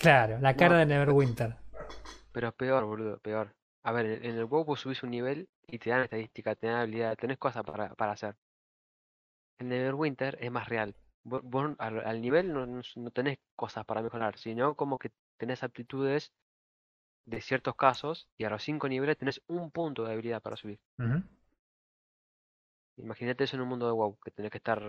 Claro, 0.00 0.38
la 0.40 0.54
cara 0.56 0.74
No. 0.74 0.78
de 0.80 0.86
Neverwinter. 0.86 1.56
Pero 2.32 2.52
peor, 2.52 2.84
boludo, 2.84 3.18
peor. 3.18 3.54
A 3.84 3.92
ver, 3.92 4.06
en 4.06 4.24
en 4.24 4.36
el 4.38 4.44
WoW 4.46 4.64
vos 4.64 4.80
subís 4.80 5.02
un 5.02 5.10
nivel 5.10 5.48
y 5.68 5.78
te 5.78 5.90
dan 5.90 6.02
estadística, 6.02 6.54
te 6.54 6.66
dan 6.66 6.80
habilidad, 6.80 7.16
tenés 7.16 7.38
cosas 7.38 7.62
para, 7.64 7.94
para 7.94 8.12
hacer. 8.12 8.34
En 9.58 9.68
Neverwinter 9.68 10.36
es 10.40 10.50
más 10.50 10.68
real. 10.68 10.94
Vos, 11.28 11.42
vos 11.42 11.74
al, 11.78 12.06
al 12.06 12.20
nivel 12.20 12.52
no, 12.52 12.64
no, 12.66 13.10
tenés 13.10 13.38
cosas 13.56 13.84
para 13.84 14.00
mejorar, 14.00 14.38
sino 14.38 14.76
como 14.76 14.96
que 14.96 15.10
tenés 15.36 15.64
aptitudes 15.64 16.32
de 17.24 17.40
ciertos 17.40 17.74
casos 17.74 18.28
y 18.38 18.44
a 18.44 18.50
los 18.50 18.62
5 18.62 18.88
niveles 18.88 19.18
tenés 19.18 19.42
un 19.48 19.72
punto 19.72 20.04
de 20.04 20.12
habilidad 20.12 20.40
para 20.40 20.56
subir. 20.56 20.78
Imagínate 22.96 23.44
eso 23.44 23.56
en 23.56 23.62
un 23.62 23.68
mundo 23.68 23.86
de 23.86 23.92
WoW, 23.92 24.16
que 24.24 24.30
tenés 24.30 24.52
que 24.52 24.58
estar 24.58 24.80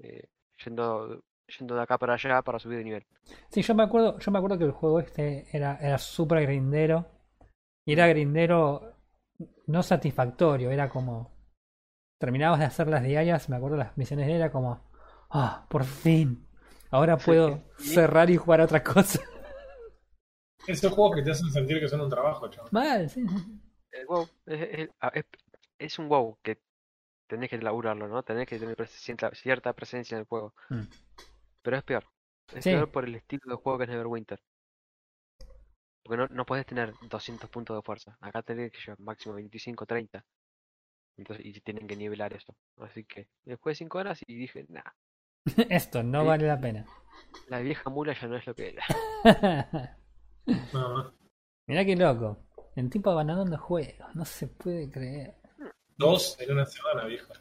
eh, 0.00 0.28
yendo, 0.62 1.24
yendo 1.58 1.74
de 1.74 1.82
acá 1.82 1.96
para 1.96 2.14
allá 2.14 2.42
para 2.42 2.58
subir 2.58 2.76
de 2.76 2.84
nivel. 2.84 3.06
Sí, 3.48 3.62
yo 3.62 3.74
me 3.74 3.82
acuerdo, 3.82 4.18
yo 4.18 4.30
me 4.30 4.38
acuerdo 4.38 4.58
que 4.58 4.64
el 4.64 4.72
juego 4.72 5.00
este 5.00 5.46
era, 5.56 5.78
era 5.80 5.96
súper 5.96 6.42
grindero. 6.42 7.06
Y 7.86 7.94
era 7.94 8.06
grindero 8.06 8.94
no 9.66 9.82
satisfactorio, 9.82 10.70
era 10.70 10.90
como. 10.90 11.32
Terminabas 12.18 12.58
de 12.58 12.66
hacer 12.66 12.88
las 12.88 13.02
diarias, 13.02 13.48
me 13.48 13.56
acuerdo 13.56 13.78
las 13.78 13.96
misiones 13.96 14.26
de 14.26 14.34
era 14.34 14.52
como. 14.52 14.89
Ah, 15.30 15.66
por 15.68 15.84
fin. 15.84 16.46
Ahora 16.90 17.16
puedo 17.16 17.62
sí. 17.78 17.94
cerrar 17.94 18.30
y 18.30 18.36
jugar 18.36 18.60
a 18.60 18.64
otra 18.64 18.82
cosa. 18.82 19.20
Esos 20.66 20.92
juegos 20.92 21.16
que 21.16 21.22
te 21.22 21.30
hacen 21.30 21.50
sentir 21.50 21.80
que 21.80 21.88
son 21.88 22.00
un 22.00 22.10
trabajo, 22.10 22.48
chaval. 22.48 22.70
Mal, 22.72 23.10
sí. 23.10 23.24
El 23.92 24.06
WoW 24.06 24.28
es, 24.46 24.60
es- 24.78 24.90
ah, 25.00 25.10
es- 25.14 25.24
es 25.78 25.98
un 25.98 26.08
WoW 26.08 26.38
que 26.42 26.60
tenés 27.28 27.48
que 27.50 27.58
laburarlo, 27.58 28.08
¿no? 28.08 28.22
Tenés 28.22 28.46
que 28.46 28.58
tener 28.58 28.86
cierta, 28.88 29.34
cierta 29.34 29.72
presencia 29.72 30.16
en 30.16 30.20
el 30.20 30.26
juego. 30.26 30.54
Mm. 30.68 30.82
Pero 31.62 31.76
es 31.76 31.84
peor. 31.84 32.04
Es 32.52 32.64
Sí. 32.64 32.70
peor 32.70 32.90
por 32.90 33.04
el 33.04 33.14
estilo 33.14 33.42
de 33.46 33.54
juego 33.56 33.78
que 33.78 33.84
es 33.84 33.90
Neverwinter. 33.90 34.40
Porque 36.02 36.16
no, 36.16 36.26
no 36.28 36.44
podés 36.46 36.66
tener 36.66 36.92
200 37.08 37.48
puntos 37.50 37.76
de 37.76 37.82
fuerza. 37.82 38.16
Acá 38.20 38.42
tenés 38.42 38.72
que 38.72 38.78
llevar 38.78 39.00
máximo 39.00 39.34
25, 39.36 39.86
30. 39.86 40.24
Entonces, 41.16 41.44
y 41.46 41.60
tienen 41.60 41.86
que 41.86 41.96
nivelar 41.96 42.32
eso. 42.32 42.56
Así 42.78 43.04
que 43.04 43.28
después 43.44 43.76
de 43.76 43.84
5 43.84 43.98
horas 43.98 44.20
y 44.26 44.34
dije, 44.34 44.66
nah, 44.68 44.82
Esto 45.70 46.02
no 46.02 46.22
Sí. 46.22 46.26
vale 46.28 46.46
la 46.46 46.60
pena. 46.60 46.86
la 47.48 47.58
vieja 47.60 47.90
mula 47.90 48.14
ya 48.20 48.26
no 48.28 48.36
es 48.36 48.46
lo 48.46 48.54
que 48.54 48.70
era. 48.70 48.84
Mirá 51.66 51.84
qué 51.84 51.96
loco. 51.96 52.38
El 52.76 52.88
tipo 52.90 53.10
abandonando 53.10 53.58
juegos. 53.58 54.14
No 54.14 54.24
se 54.24 54.46
puede 54.48 54.90
creer. 54.90 55.34
Dos 55.96 56.38
en 56.40 56.52
una 56.52 56.66
semana, 56.66 57.04
viejo. 57.06 57.32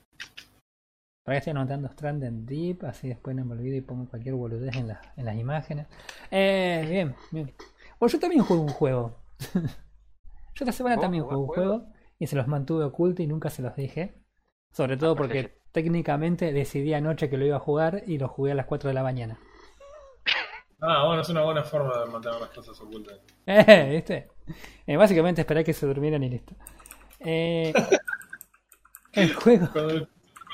Por 1.23 1.33
ahí 1.33 1.37
estoy 1.37 1.51
anotando 1.51 1.87
Stranded 1.89 2.31
Deep, 2.31 2.85
así 2.85 3.07
después 3.09 3.35
no 3.35 3.45
me 3.45 3.53
olvido 3.53 3.75
y 3.77 3.81
pongo 3.81 4.09
cualquier 4.09 4.35
boludez 4.35 4.75
en, 4.75 4.87
la- 4.87 5.01
en 5.15 5.25
las 5.25 5.35
imágenes. 5.35 5.87
Eh, 6.31 6.85
bien, 6.89 7.15
bien. 7.31 7.53
Bueno, 7.99 8.11
yo 8.11 8.19
también 8.19 8.43
juego 8.43 8.63
un 8.63 8.69
juego. 8.69 9.19
yo 9.53 9.61
esta 10.55 10.71
semana 10.71 10.95
¿Vos 10.95 11.03
también 11.03 11.23
juego 11.23 11.41
un 11.43 11.47
juego 11.47 11.85
y 12.17 12.27
se 12.27 12.35
los 12.35 12.47
mantuve 12.47 12.83
ocultos 12.85 13.23
y 13.23 13.27
nunca 13.27 13.49
se 13.49 13.61
los 13.61 13.75
dije. 13.75 14.23
Sobre 14.71 14.97
todo 14.97 15.15
porque 15.15 15.33
perfecto. 15.43 15.58
Técnicamente 15.71 16.53
decidí 16.53 16.93
anoche 16.93 17.29
que 17.29 17.37
lo 17.37 17.45
iba 17.45 17.57
a 17.57 17.59
jugar 17.59 18.03
y 18.07 18.17
lo 18.17 18.27
jugué 18.27 18.51
a 18.53 18.55
las 18.55 18.65
4 18.67 18.89
de 18.89 18.93
la 18.93 19.03
mañana. 19.03 19.39
Ah, 20.81 21.05
bueno, 21.05 21.21
es 21.21 21.29
una 21.29 21.43
buena 21.43 21.63
forma 21.63 21.97
de 21.99 22.05
mantener 22.11 22.39
las 22.39 22.49
cosas 22.51 22.79
ocultas. 22.79 23.19
Eh, 23.45 23.89
¿viste? 23.91 24.27
Eh, 24.87 24.95
básicamente 24.97 25.41
esperé 25.41 25.63
que 25.63 25.73
se 25.73 25.85
durmieran 25.85 26.23
y 26.23 26.29
listo. 26.29 26.55
Eh, 27.19 27.73
el 29.13 29.33
juego. 29.33 29.67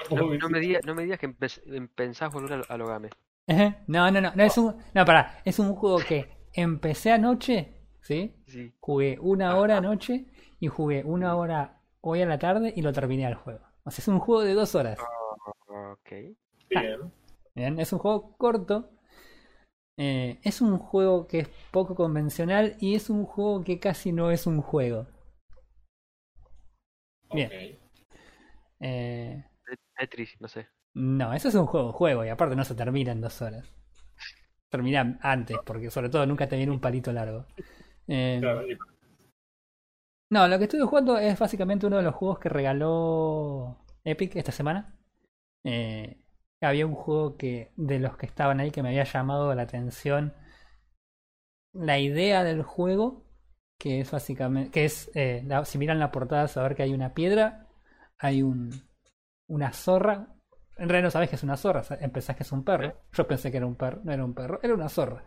No, 0.09 0.49
me 0.49 0.59
digas, 0.59 0.83
no 0.85 0.95
me 0.95 1.03
digas 1.03 1.19
que 1.19 1.27
empe- 1.29 1.89
pensás 1.95 2.31
volver 2.33 2.53
a, 2.69 2.73
a 2.73 2.77
Logame. 2.77 3.09
Ajá. 3.47 3.83
No, 3.87 4.09
no, 4.11 4.21
no, 4.21 4.31
no 4.35 4.43
es 4.43 4.57
un. 4.57 4.75
No, 4.93 5.05
pará, 5.05 5.41
es 5.45 5.59
un 5.59 5.75
juego 5.75 5.97
que 5.99 6.29
empecé 6.53 7.11
anoche, 7.11 7.73
¿sí? 8.01 8.35
Sí. 8.47 8.73
Jugué 8.79 9.17
una 9.19 9.55
hora 9.57 9.77
anoche 9.77 10.25
y 10.59 10.67
jugué 10.67 11.03
una 11.03 11.35
hora 11.35 11.81
hoy 12.01 12.21
a 12.21 12.25
la 12.25 12.39
tarde 12.39 12.73
y 12.75 12.81
lo 12.81 12.93
terminé 12.93 13.25
al 13.25 13.35
juego. 13.35 13.64
O 13.85 13.91
sea, 13.91 14.01
es 14.01 14.07
un 14.07 14.19
juego 14.19 14.41
de 14.41 14.53
dos 14.53 14.73
horas. 14.75 14.97
Ok. 15.67 16.11
bien. 16.69 17.13
Bien, 17.53 17.79
es 17.79 17.93
un 17.93 17.99
juego 17.99 18.35
corto. 18.37 18.89
Eh, 19.97 20.39
es 20.43 20.59
un 20.61 20.77
juego 20.77 21.27
que 21.27 21.39
es 21.39 21.49
poco 21.71 21.95
convencional 21.95 22.75
y 22.79 22.95
es 22.95 23.09
un 23.09 23.25
juego 23.25 23.63
que 23.63 23.79
casi 23.79 24.11
no 24.11 24.31
es 24.31 24.45
un 24.47 24.61
juego. 24.61 25.07
Bien. 27.31 27.79
Eh, 28.79 29.43
Tetris, 29.97 30.39
no 30.41 30.47
sé. 30.47 30.67
no, 30.93 31.33
eso 31.33 31.47
es 31.47 31.55
un 31.55 31.65
juego, 31.65 31.93
juego 31.93 32.25
y 32.25 32.29
aparte 32.29 32.55
no 32.55 32.63
se 32.65 32.75
termina 32.75 33.11
en 33.11 33.21
dos 33.21 33.41
horas. 33.41 33.71
Termina 34.69 35.17
antes, 35.21 35.57
porque 35.65 35.89
sobre 35.89 36.09
todo 36.09 36.25
nunca 36.25 36.47
te 36.47 36.57
viene 36.57 36.71
un 36.71 36.81
palito 36.81 37.13
largo. 37.13 37.45
Eh, 38.07 38.37
Claro, 38.41 38.69
y 38.69 38.77
No, 40.29 40.47
lo 40.47 40.57
que 40.57 40.65
estuve 40.65 40.83
jugando 40.85 41.17
es 41.17 41.37
básicamente 41.39 41.85
uno 41.85 41.97
de 41.97 42.03
los 42.03 42.15
juegos 42.15 42.39
que 42.39 42.49
regaló 42.49 43.77
Epic 44.03 44.35
esta 44.35 44.51
semana. 44.51 44.95
Eh, 45.63 46.17
había 46.61 46.87
un 46.87 46.95
juego 46.95 47.37
que 47.37 47.73
de 47.77 47.99
los 47.99 48.17
que 48.17 48.25
estaban 48.27 48.59
ahí 48.61 48.71
que 48.71 48.83
me 48.83 48.89
había 48.89 49.05
llamado 49.05 49.53
la 49.55 49.63
atención. 49.63 50.33
La 51.73 51.99
idea 51.99 52.43
del 52.43 52.63
juego, 52.63 53.23
que 53.77 53.99
es 54.01 54.09
básicamente, 54.11 54.71
que 54.71 54.85
es, 54.85 55.11
eh, 55.15 55.43
la- 55.45 55.65
si 55.65 55.77
miran 55.77 55.99
la 55.99 56.11
portada, 56.11 56.47
saber 56.47 56.75
que 56.75 56.83
hay 56.83 56.93
una 56.93 57.13
piedra, 57.13 57.67
hay 58.17 58.41
un, 58.43 58.71
una 59.47 59.73
zorra. 59.73 60.35
En 60.77 60.89
realidad 60.89 61.07
no 61.07 61.11
sabes 61.11 61.29
que 61.29 61.35
es 61.37 61.43
una 61.43 61.57
zorra, 61.57 61.83
pensás 62.13 62.35
que 62.37 62.43
es 62.43 62.51
un 62.53 62.63
perro. 62.65 62.95
Yo 63.13 63.27
pensé 63.27 63.51
que 63.51 63.57
era 63.57 63.67
un 63.67 63.75
perro, 63.75 64.01
no 64.03 64.13
era 64.13 64.25
un 64.25 64.33
perro, 64.35 64.59
era 64.63 64.73
una 64.75 64.89
zorra. 64.89 65.23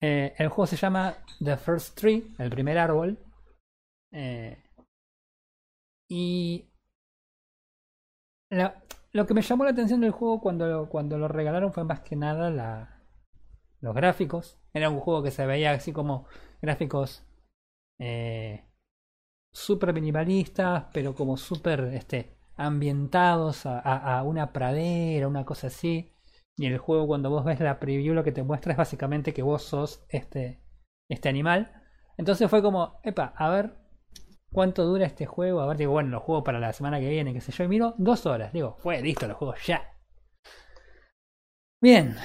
Eh, 0.00 0.34
el 0.38 0.48
juego 0.48 0.66
se 0.66 0.76
llama 0.76 1.16
The 1.42 1.56
First 1.56 1.96
Tree, 1.98 2.34
el 2.38 2.50
primer 2.50 2.78
árbol. 2.78 3.16
Eh, 4.12 4.56
y 6.08 6.68
lo 9.12 9.26
que 9.26 9.34
me 9.34 9.42
llamó 9.42 9.64
la 9.64 9.70
atención 9.70 10.00
del 10.00 10.10
juego 10.10 10.40
cuando, 10.40 10.88
cuando 10.88 11.18
lo 11.18 11.28
regalaron 11.28 11.72
fue 11.72 11.84
más 11.84 12.00
que 12.00 12.16
nada 12.16 12.50
los 13.80 13.94
gráficos. 13.94 14.58
Era 14.74 14.90
un 14.90 15.00
juego 15.00 15.22
que 15.22 15.30
se 15.30 15.46
veía 15.46 15.72
así 15.72 15.92
como 15.92 16.26
gráficos 16.62 17.24
eh, 17.98 18.64
súper 19.52 19.92
minimalistas, 19.94 20.86
pero 20.92 21.14
como 21.14 21.36
súper 21.38 21.82
este, 21.94 22.36
ambientados 22.56 23.66
a, 23.66 23.80
a- 23.80 24.18
a 24.18 24.22
una 24.24 24.52
pradera, 24.52 25.28
una 25.28 25.44
cosa 25.46 25.68
así. 25.68 26.12
Y 26.56 26.66
el 26.66 26.78
juego 26.78 27.06
cuando 27.08 27.30
vos 27.30 27.44
ves 27.44 27.60
la 27.60 27.80
preview 27.80 28.14
lo 28.14 28.24
que 28.24 28.32
te 28.32 28.42
muestra 28.42 28.72
es 28.72 28.78
básicamente 28.78 29.34
que 29.34 29.42
vos 29.42 29.62
sos 29.62 30.04
este, 30.10 30.60
este 31.08 31.28
animal. 31.28 31.72
Entonces 32.18 32.50
fue 32.50 32.62
como, 32.62 33.00
epa, 33.04 33.34
a 33.36 33.50
ver 33.50 33.74
cuánto 34.52 34.84
dura 34.84 35.06
este 35.06 35.26
juego. 35.26 35.60
A 35.60 35.66
ver, 35.66 35.76
digo, 35.76 35.92
bueno, 35.92 36.10
lo 36.10 36.20
juego 36.20 36.44
para 36.44 36.58
la 36.60 36.72
semana 36.72 37.00
que 37.00 37.08
viene, 37.08 37.32
qué 37.32 37.40
sé 37.40 37.52
yo. 37.52 37.64
Y 37.64 37.68
miro, 37.68 37.94
dos 37.98 38.26
horas. 38.26 38.52
Digo, 38.52 38.76
fue 38.78 39.00
listo, 39.02 39.26
lo 39.28 39.34
juego 39.34 39.54
ya. 39.64 39.82
Bien. 41.80 42.16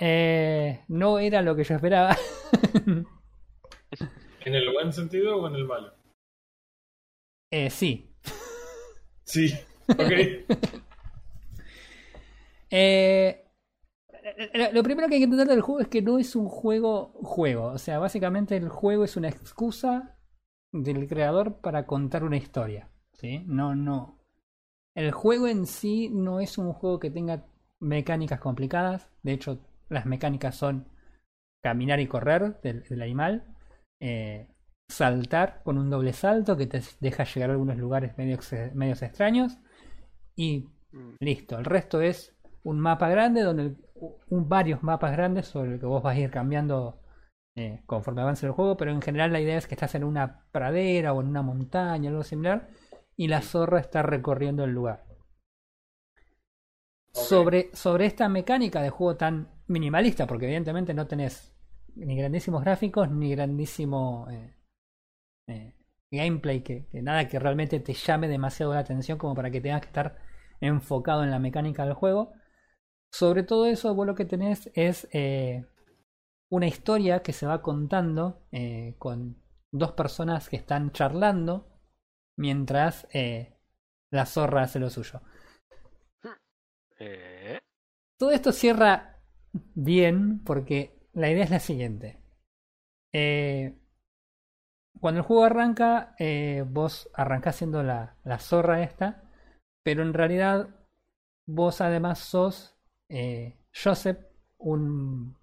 Eh, 0.00 0.84
no 0.88 1.18
era 1.18 1.42
lo 1.42 1.54
que 1.56 1.64
yo 1.64 1.74
esperaba. 1.74 2.16
¿En 4.44 4.54
el 4.54 4.72
buen 4.72 4.92
sentido 4.92 5.36
o 5.36 5.46
en 5.48 5.54
el 5.54 5.64
malo? 5.64 5.92
Eh, 7.50 7.70
sí. 7.70 8.14
Sí. 9.24 9.52
Ok. 9.88 10.12
Eh, 12.70 13.44
lo- 14.54 14.72
lo 14.72 14.82
primero 14.82 15.08
que 15.08 15.14
hay 15.14 15.20
que 15.20 15.24
entender 15.24 15.46
del 15.48 15.60
juego 15.60 15.80
es 15.80 15.88
que 15.88 16.02
no 16.02 16.18
es 16.18 16.34
un 16.36 16.48
juego 16.48 17.12
juego. 17.22 17.66
O 17.66 17.78
sea, 17.78 17.98
básicamente 17.98 18.56
el 18.56 18.68
juego 18.68 19.04
es 19.04 19.16
una 19.16 19.28
excusa 19.28 20.16
del 20.72 21.08
creador 21.08 21.56
para 21.60 21.86
contar 21.86 22.24
una 22.24 22.36
historia. 22.36 22.88
¿sí? 23.14 23.44
No, 23.46 23.74
no. 23.74 24.18
El 24.94 25.12
juego 25.12 25.48
en 25.48 25.66
sí 25.66 26.08
no 26.10 26.40
es 26.40 26.58
un 26.58 26.72
juego 26.72 26.98
que 27.00 27.10
tenga 27.10 27.44
mecánicas 27.80 28.40
complicadas. 28.40 29.08
De 29.22 29.32
hecho, 29.32 29.60
las 29.88 30.06
mecánicas 30.06 30.56
son 30.56 30.88
caminar 31.62 32.00
y 32.00 32.06
correr 32.08 32.60
del, 32.62 32.84
del 32.84 33.02
animal. 33.02 33.44
eh, 34.00 34.48
saltar 34.88 35.62
con 35.64 35.78
un 35.78 35.90
doble 35.90 36.12
salto 36.12 36.56
que 36.56 36.66
te 36.66 36.82
deja 37.00 37.24
llegar 37.24 37.50
a 37.50 37.52
algunos 37.54 37.78
lugares 37.78 38.16
medios 38.18 39.02
extraños. 39.02 39.58
Y 40.36 40.68
Mm, 40.94 41.16
Listo, 41.20 41.58
el 41.58 41.64
resto 41.66 42.00
es 42.02 42.34
un 42.64 42.80
mapa 42.80 43.08
grande 43.10 43.42
donde 43.42 43.62
el- 43.64 43.78
un, 44.30 44.48
varios 44.48 44.82
mapas 44.84 45.12
grandes 45.12 45.46
sobre 45.48 45.74
el 45.74 45.80
que 45.80 45.86
vos 45.86 46.02
vas 46.02 46.16
a 46.16 46.20
ir 46.20 46.30
cambiando 46.32 47.00
eh, 47.54 47.82
conforme 47.86 48.22
avance 48.22 48.46
el 48.46 48.52
juego, 48.52 48.76
pero 48.76 48.90
en 48.90 49.02
general 49.02 49.32
la 49.32 49.40
idea 49.40 49.58
es 49.58 49.66
que 49.66 49.74
estás 49.74 49.94
en 49.94 50.04
una 50.04 50.44
pradera 50.52 51.12
o 51.12 51.20
en 51.20 51.28
una 51.28 51.42
montaña, 51.42 52.10
algo 52.10 52.22
similar, 52.22 52.68
y 53.16 53.28
la 53.28 53.42
zorra 53.42 53.80
está 53.80 54.02
recorriendo 54.02 54.64
el 54.64 54.72
lugar. 54.72 55.04
Sobre, 57.12 57.68
sobre 57.74 58.06
esta 58.06 58.28
mecánica 58.28 58.80
de 58.80 58.88
juego 58.88 59.16
tan 59.16 59.48
minimalista, 59.66 60.26
porque 60.26 60.46
evidentemente 60.46 60.94
no 60.94 61.06
tenés 61.06 61.54
ni 61.94 62.16
grandísimos 62.16 62.62
gráficos 62.62 63.10
ni 63.10 63.30
grandísimo 63.34 64.26
eh, 64.30 64.56
eh, 65.48 65.74
gameplay, 66.10 66.62
que, 66.62 66.86
que 66.86 67.02
nada 67.02 67.28
que 67.28 67.38
realmente 67.38 67.80
te 67.80 67.92
llame 67.92 68.28
demasiado 68.28 68.72
la 68.72 68.80
atención 68.80 69.18
como 69.18 69.34
para 69.34 69.50
que 69.50 69.60
tengas 69.60 69.82
que 69.82 69.88
estar 69.88 70.18
enfocado 70.60 71.22
en 71.22 71.30
la 71.30 71.38
mecánica 71.38 71.84
del 71.84 71.94
juego. 71.94 72.32
Sobre 73.10 73.42
todo 73.42 73.66
eso, 73.66 73.94
vos 73.94 74.06
lo 74.06 74.14
que 74.14 74.24
tenés 74.24 74.70
es 74.74 75.06
eh, 75.12 75.66
una 76.52 76.66
historia 76.66 77.22
que 77.22 77.32
se 77.32 77.46
va 77.46 77.62
contando 77.62 78.46
eh, 78.52 78.94
con 78.98 79.36
dos 79.72 79.92
personas 79.92 80.50
que 80.50 80.56
están 80.56 80.92
charlando 80.92 81.66
mientras 82.36 83.06
eh, 83.14 83.56
la 84.10 84.26
zorra 84.26 84.62
hace 84.64 84.78
lo 84.78 84.90
suyo. 84.90 85.22
eh, 86.98 87.58
Todo 88.18 88.30
esto 88.30 88.52
cierra 88.52 89.18
bien 89.74 90.42
porque 90.44 91.08
la 91.14 91.30
idea 91.30 91.44
es 91.44 91.50
la 91.50 91.60
siguiente. 91.60 92.18
Eh, 93.12 93.76
cuando 95.00 95.20
el 95.20 95.26
juego 95.26 95.44
arranca, 95.44 96.14
eh, 96.18 96.64
vos 96.66 97.10
arrancás 97.14 97.56
siendo 97.56 97.82
la, 97.82 98.16
la 98.24 98.38
zorra 98.38 98.82
esta, 98.82 99.24
pero 99.82 100.02
en 100.02 100.14
realidad 100.14 100.68
vos 101.46 101.80
además 101.80 102.18
sos 102.20 102.76
Joseph, 103.74 104.18
un 104.58 105.36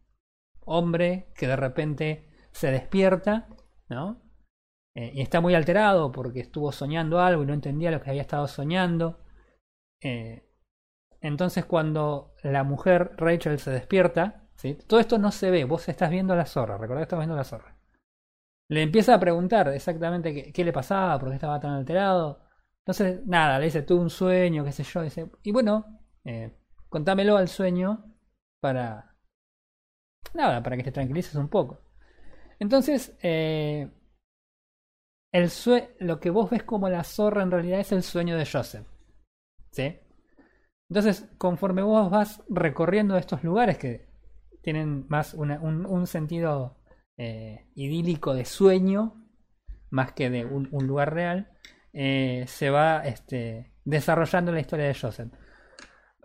hombre 0.69 1.31
que 1.35 1.47
de 1.47 1.55
repente 1.55 2.29
se 2.51 2.71
despierta, 2.71 3.47
¿no? 3.89 4.21
Eh, 4.95 5.11
y 5.13 5.21
está 5.21 5.41
muy 5.41 5.55
alterado 5.55 6.11
porque 6.11 6.39
estuvo 6.39 6.71
soñando 6.71 7.19
algo 7.19 7.43
y 7.43 7.45
no 7.45 7.53
entendía 7.53 7.91
lo 7.91 8.01
que 8.01 8.09
había 8.09 8.21
estado 8.21 8.47
soñando. 8.47 9.19
Eh, 10.01 10.47
entonces 11.21 11.65
cuando 11.65 12.33
la 12.43 12.63
mujer 12.63 13.11
Rachel 13.17 13.59
se 13.59 13.71
despierta, 13.71 14.47
¿sí? 14.55 14.75
todo 14.87 14.99
esto 14.99 15.17
no 15.17 15.31
se 15.31 15.51
ve, 15.51 15.65
vos 15.65 15.87
estás 15.89 16.09
viendo 16.09 16.33
a 16.33 16.37
la 16.37 16.45
zorra, 16.45 16.77
recordad 16.77 17.01
que 17.01 17.03
estás 17.03 17.19
viendo 17.19 17.35
a 17.35 17.37
la 17.37 17.43
zorra. 17.43 17.77
Le 18.69 18.83
empieza 18.83 19.15
a 19.15 19.19
preguntar 19.19 19.67
exactamente 19.69 20.33
qué, 20.33 20.53
qué 20.53 20.63
le 20.63 20.71
pasaba, 20.71 21.19
por 21.19 21.29
qué 21.29 21.35
estaba 21.35 21.59
tan 21.59 21.71
alterado. 21.71 22.43
Entonces, 22.85 23.25
nada, 23.25 23.59
le 23.59 23.65
dice, 23.65 23.81
tuve 23.83 24.01
un 24.01 24.09
sueño, 24.09 24.63
qué 24.63 24.71
sé 24.71 24.83
yo. 24.83 25.01
Dice, 25.01 25.29
y 25.43 25.51
bueno, 25.51 25.99
eh, 26.23 26.57
contámelo 26.89 27.37
al 27.37 27.47
sueño 27.47 28.15
para... 28.61 29.08
Nada, 30.33 30.61
para 30.63 30.77
que 30.77 30.83
te 30.83 30.91
tranquilices 30.91 31.35
un 31.35 31.49
poco. 31.49 31.81
Entonces, 32.59 33.13
eh, 33.23 33.89
el 35.31 35.49
sue- 35.49 35.95
lo 35.99 36.19
que 36.19 36.29
vos 36.29 36.49
ves 36.49 36.63
como 36.63 36.89
la 36.89 37.03
zorra 37.03 37.43
en 37.43 37.51
realidad 37.51 37.79
es 37.79 37.91
el 37.91 38.03
sueño 38.03 38.37
de 38.37 38.45
Joseph. 38.45 38.85
¿Sí? 39.71 39.97
Entonces, 40.89 41.27
conforme 41.37 41.83
vos 41.83 42.09
vas 42.11 42.43
recorriendo 42.49 43.17
estos 43.17 43.43
lugares 43.43 43.77
que 43.77 44.07
tienen 44.63 45.05
más 45.09 45.33
una- 45.35 45.59
un, 45.61 45.85
un 45.85 46.07
sentido 46.07 46.77
eh, 47.17 47.67
idílico 47.75 48.33
de 48.35 48.45
sueño, 48.45 49.25
más 49.91 50.13
que 50.13 50.29
de 50.29 50.45
un, 50.45 50.69
un 50.71 50.87
lugar 50.87 51.13
real, 51.13 51.51
eh, 51.93 52.45
se 52.47 52.69
va 52.71 53.01
este, 53.05 53.73
desarrollando 53.85 54.51
la 54.53 54.61
historia 54.61 54.87
de 54.87 54.95
Joseph. 54.95 55.31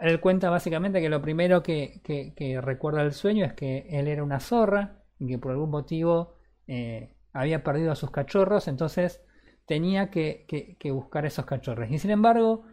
Él 0.04 0.20
cuenta 0.20 0.50
básicamente 0.50 1.00
que 1.00 1.08
lo 1.08 1.22
primero 1.22 1.62
que, 1.62 2.60
recuerda 2.62 3.02
del 3.02 3.14
sueño 3.14 3.46
es 3.46 3.54
que 3.54 3.86
él 3.88 4.06
era 4.06 4.22
una 4.22 4.38
zorra 4.38 5.02
y 5.18 5.26
que 5.26 5.38
por 5.38 5.52
algún 5.52 5.70
motivo 5.70 6.34
eh, 6.66 7.16
había 7.32 7.64
perdido 7.64 7.90
a 7.90 7.94
sus 7.94 8.10
cachorros, 8.10 8.68
entonces 8.68 9.22
tenía 9.64 10.10
que, 10.10 10.46
buscar 10.92 11.24
esos 11.24 11.46
cachorros. 11.46 11.90
Y 11.90 11.98
sin 11.98 12.10
embargo, 12.10 12.66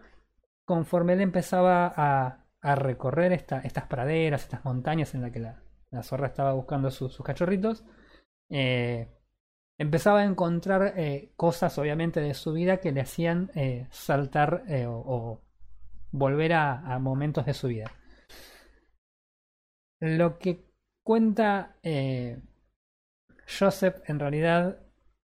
conforme 0.65 1.13
él 1.13 1.21
empezaba 1.21 1.93
a, 1.95 2.75
recorrer 2.75 3.31
esta- 3.31 3.61
estas 3.61 3.85
praderas, 3.85 4.43
estas 4.43 4.65
montañas 4.65 5.15
en 5.15 5.21
las 5.21 5.31
que 5.31 5.39
la, 5.39 5.63
zorra 6.03 6.27
estaba 6.27 6.51
buscando 6.51 6.91
su- 6.91 7.09
sus 7.09 7.25
cachorritos, 7.25 7.85
eh, 8.49 9.07
empezaba 9.77 10.19
a 10.19 10.25
encontrar 10.25 10.95
eh, 10.97 11.31
cosas 11.37 11.77
obviamente 11.77 12.19
de 12.19 12.33
su 12.33 12.51
vida 12.51 12.77
que 12.81 12.91
le 12.91 13.01
hacían 13.01 13.51
saltar 13.89 14.63
o 14.89 15.41
volver 16.11 16.53
a, 16.53 16.93
a 16.93 16.99
momentos 16.99 17.45
de 17.45 17.53
su 17.53 17.67
vida. 17.67 17.91
Lo 20.01 20.37
que 20.37 20.65
cuenta 21.01 21.77
eh, 21.81 22.41
Joseph 23.47 23.97
en 24.07 24.19
realidad 24.19 24.79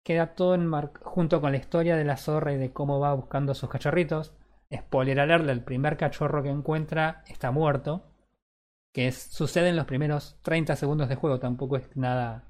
queda 0.04 0.34
todo 0.36 0.56
enmar- 0.56 1.00
junto 1.02 1.42
con 1.42 1.52
la 1.52 1.58
historia 1.58 1.96
de 1.96 2.04
la 2.04 2.18
zorra 2.18 2.54
y 2.54 2.58
de 2.58 2.74
cómo 2.74 3.00
va 3.00 3.14
buscando 3.14 3.52
a 3.52 3.56
sus 3.56 3.70
cachorritos. 3.70 4.34
Spoiler 4.74 5.20
alert, 5.20 5.48
el 5.50 5.64
primer 5.64 5.98
cachorro 5.98 6.42
que 6.44 6.50
encuentra 6.50 7.24
está 7.28 7.52
muerto. 7.52 8.10
Que 8.94 9.08
es- 9.10 9.24
sucede 9.34 9.70
en 9.70 9.76
los 9.78 9.86
primeros 9.88 10.40
30 10.44 10.76
segundos 10.76 11.10
de 11.10 11.16
juego, 11.16 11.40
tampoco 11.40 11.78
es 11.78 11.96
nada, 11.98 12.46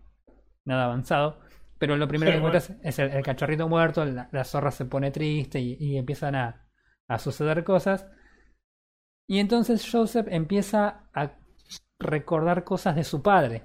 nada 0.66 0.86
avanzado. 0.86 1.40
Pero 1.80 1.98
lo 1.98 2.08
primero 2.10 2.32
Sí, 2.32 2.34
que 2.34 2.40
bueno. 2.40 2.48
encuentras 2.48 2.78
es 2.84 3.00
el, 3.00 3.12
el 3.12 3.24
cachorrito 3.24 3.70
muerto, 3.70 4.06
la, 4.06 4.30
la 4.32 4.44
zorra 4.46 4.72
se 4.72 4.86
pone 4.86 5.12
triste 5.12 5.60
y, 5.60 5.78
y 5.80 5.98
empiezan 5.98 6.36
a, 6.36 6.68
a 7.08 7.20
suceder 7.20 7.64
cosas. 7.64 8.08
Y 9.28 9.40
entonces 9.40 9.90
Joseph 9.90 10.28
empieza 10.30 11.10
a 11.14 11.38
recordar 12.00 12.64
cosas 12.64 12.96
de 12.96 13.04
su 13.04 13.22
padre. 13.22 13.64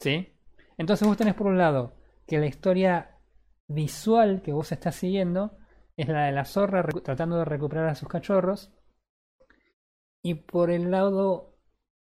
¿Sí? 0.00 0.34
Entonces 0.76 1.06
vos 1.06 1.16
tenés 1.16 1.34
por 1.34 1.46
un 1.46 1.58
lado 1.58 1.94
que 2.26 2.38
la 2.38 2.46
historia 2.46 3.18
visual 3.68 4.42
que 4.42 4.52
vos 4.52 4.72
estás 4.72 4.96
siguiendo 4.96 5.58
es 5.96 6.08
la 6.08 6.26
de 6.26 6.32
la 6.32 6.44
zorra 6.44 6.84
tratando 7.02 7.38
de 7.38 7.44
recuperar 7.44 7.88
a 7.88 7.94
sus 7.94 8.08
cachorros. 8.08 8.72
Y 10.22 10.34
por 10.34 10.70
el 10.70 10.90
lado 10.90 11.58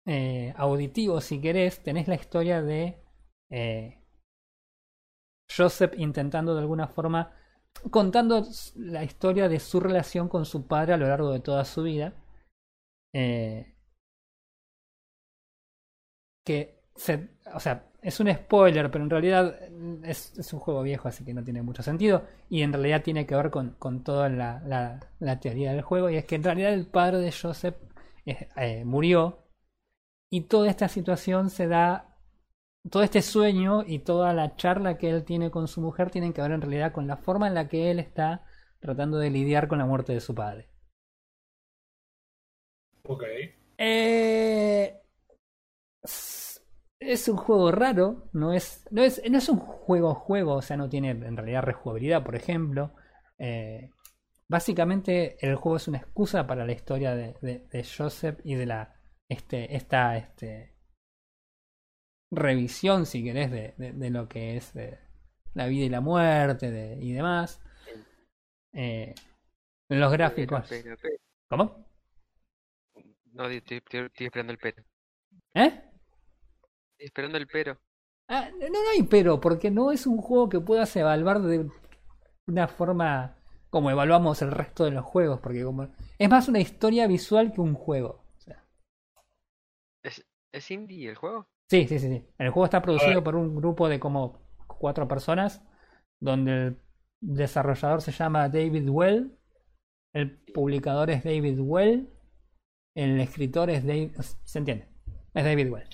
eh, 0.06 0.54
auditivo, 0.56 1.20
si 1.20 1.40
querés, 1.40 1.82
tenés 1.82 2.08
la 2.08 2.14
historia 2.14 2.62
de 2.62 3.02
eh, 3.50 4.02
Joseph 5.54 5.94
intentando 5.96 6.54
de 6.54 6.60
alguna 6.60 6.88
forma, 6.88 7.34
contando 7.90 8.44
la 8.76 9.04
historia 9.04 9.48
de 9.48 9.60
su 9.60 9.80
relación 9.80 10.28
con 10.28 10.44
su 10.44 10.66
padre 10.66 10.94
a 10.94 10.96
lo 10.96 11.08
largo 11.08 11.32
de 11.32 11.40
toda 11.40 11.64
su 11.64 11.82
vida. 11.82 12.14
Eh, 13.12 13.74
que 16.44 16.82
se, 16.94 17.30
o 17.54 17.60
sea, 17.60 17.88
es 18.00 18.20
un 18.20 18.32
spoiler, 18.32 18.90
pero 18.90 19.04
en 19.04 19.10
realidad 19.10 19.58
es, 20.04 20.52
un 20.52 20.60
juego 20.60 20.82
viejo, 20.82 21.08
así 21.08 21.24
que 21.24 21.34
no 21.34 21.44
tiene 21.44 21.62
mucho 21.62 21.82
sentido. 21.82 22.24
Y 22.48 22.62
en 22.62 22.72
realidad 22.72 23.02
tiene 23.02 23.26
que 23.26 23.34
ver 23.34 23.50
con, 23.50 23.76
con 23.78 24.04
toda 24.04 24.28
la, 24.28 24.62
la, 25.18 25.40
teoría 25.40 25.72
del 25.72 25.82
juego. 25.82 26.08
Y 26.10 26.16
es 26.16 26.24
que 26.24 26.36
en 26.36 26.44
realidad 26.44 26.72
el 26.72 26.86
padre 26.86 27.18
de 27.18 27.32
Joseph 27.32 27.76
eh, 28.24 28.84
murió. 28.84 29.44
Y 30.30 30.42
toda 30.42 30.68
esta 30.68 30.88
situación 30.88 31.50
se 31.50 31.66
da. 31.66 32.07
Todo 32.90 33.02
este 33.02 33.22
sueño 33.22 33.82
y 33.86 34.00
toda 34.00 34.32
la 34.32 34.56
charla 34.56 34.98
que 34.98 35.10
él 35.10 35.24
tiene 35.24 35.50
con 35.50 35.68
su 35.68 35.80
mujer 35.80 36.10
tienen 36.10 36.32
que 36.32 36.42
ver 36.42 36.52
en 36.52 36.60
realidad 36.60 36.92
con 36.92 37.06
la 37.06 37.16
forma 37.16 37.46
en 37.48 37.54
la 37.54 37.68
que 37.68 37.90
él 37.90 37.98
está 37.98 38.44
tratando 38.80 39.18
de 39.18 39.30
lidiar 39.30 39.68
con 39.68 39.78
la 39.78 39.86
muerte 39.86 40.12
de 40.12 40.20
su 40.20 40.34
padre. 40.34 40.68
Ok. 43.04 43.24
Eh 43.78 45.00
es 47.00 47.28
un 47.28 47.36
juego 47.36 47.70
raro, 47.70 48.28
no 48.32 48.52
es, 48.52 48.86
no 48.90 49.02
es, 49.02 49.22
no 49.30 49.38
es 49.38 49.48
un 49.48 49.58
juego 49.58 50.14
juego, 50.14 50.54
o 50.54 50.62
sea, 50.62 50.76
no 50.76 50.88
tiene 50.88 51.10
en 51.10 51.36
realidad 51.36 51.62
rejugabilidad, 51.62 52.24
por 52.24 52.34
ejemplo. 52.36 52.92
Eh, 53.38 53.90
básicamente 54.48 55.36
el 55.40 55.56
juego 55.56 55.76
es 55.76 55.88
una 55.88 55.98
excusa 55.98 56.46
para 56.46 56.66
la 56.66 56.72
historia 56.72 57.14
de, 57.14 57.34
de, 57.40 57.84
Joseph 57.84 58.40
y 58.44 58.54
de 58.54 58.66
la 58.66 58.94
este, 59.28 59.76
esta 59.76 60.16
este, 60.16 60.74
revisión, 62.30 63.06
si 63.06 63.24
querés, 63.24 63.50
de, 63.50 63.74
de, 63.76 64.10
lo 64.10 64.28
que 64.28 64.56
es 64.56 64.72
la 65.54 65.66
vida 65.66 65.84
y 65.84 65.88
la 65.88 66.00
muerte 66.00 66.98
y 67.00 67.12
demás. 67.12 67.60
Eh, 68.72 69.14
los 69.88 70.12
gráficos. 70.12 70.70
¿Cómo? 71.48 71.86
No, 73.32 73.46
estoy, 73.46 73.82
esperando 74.18 74.52
el 74.52 74.58
pelo. 74.58 74.84
¿Eh? 75.54 75.82
Esperando 76.98 77.38
el 77.38 77.46
pero. 77.46 77.78
Ah, 78.28 78.50
no, 78.58 78.68
no 78.68 78.90
hay 78.92 79.02
pero, 79.04 79.40
porque 79.40 79.70
no 79.70 79.90
es 79.90 80.06
un 80.06 80.18
juego 80.18 80.48
que 80.48 80.60
puedas 80.60 80.94
evaluar 80.96 81.40
de 81.40 81.70
una 82.46 82.68
forma 82.68 83.36
como 83.70 83.90
evaluamos 83.90 84.42
el 84.42 84.50
resto 84.50 84.84
de 84.84 84.90
los 84.90 85.04
juegos, 85.04 85.40
porque 85.40 85.64
como 85.64 85.88
es 86.18 86.28
más 86.28 86.48
una 86.48 86.60
historia 86.60 87.06
visual 87.06 87.52
que 87.52 87.60
un 87.60 87.74
juego. 87.74 88.22
¿Es, 90.02 90.24
¿Es 90.52 90.70
indie 90.70 91.08
el 91.08 91.16
juego? 91.16 91.48
Sí, 91.70 91.86
sí, 91.86 91.98
sí, 91.98 92.08
sí. 92.08 92.24
El 92.38 92.50
juego 92.50 92.64
está 92.64 92.80
producido 92.80 93.22
por 93.22 93.36
un 93.36 93.54
grupo 93.54 93.88
de 93.88 94.00
como 94.00 94.40
cuatro 94.66 95.06
personas, 95.06 95.62
donde 96.20 96.52
el 96.52 96.78
desarrollador 97.20 98.00
se 98.00 98.12
llama 98.12 98.48
David 98.48 98.88
Well, 98.88 99.38
el 100.14 100.38
publicador 100.54 101.10
es 101.10 101.22
David 101.24 101.58
Well, 101.60 102.08
el 102.96 103.20
escritor 103.20 103.70
es 103.70 103.86
David... 103.86 104.12
¿Se 104.44 104.58
entiende? 104.58 104.88
Es 105.34 105.44
David 105.44 105.70
Well. 105.70 105.88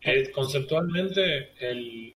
Eh, 0.00 0.30
conceptualmente, 0.32 1.52
el, 1.60 2.14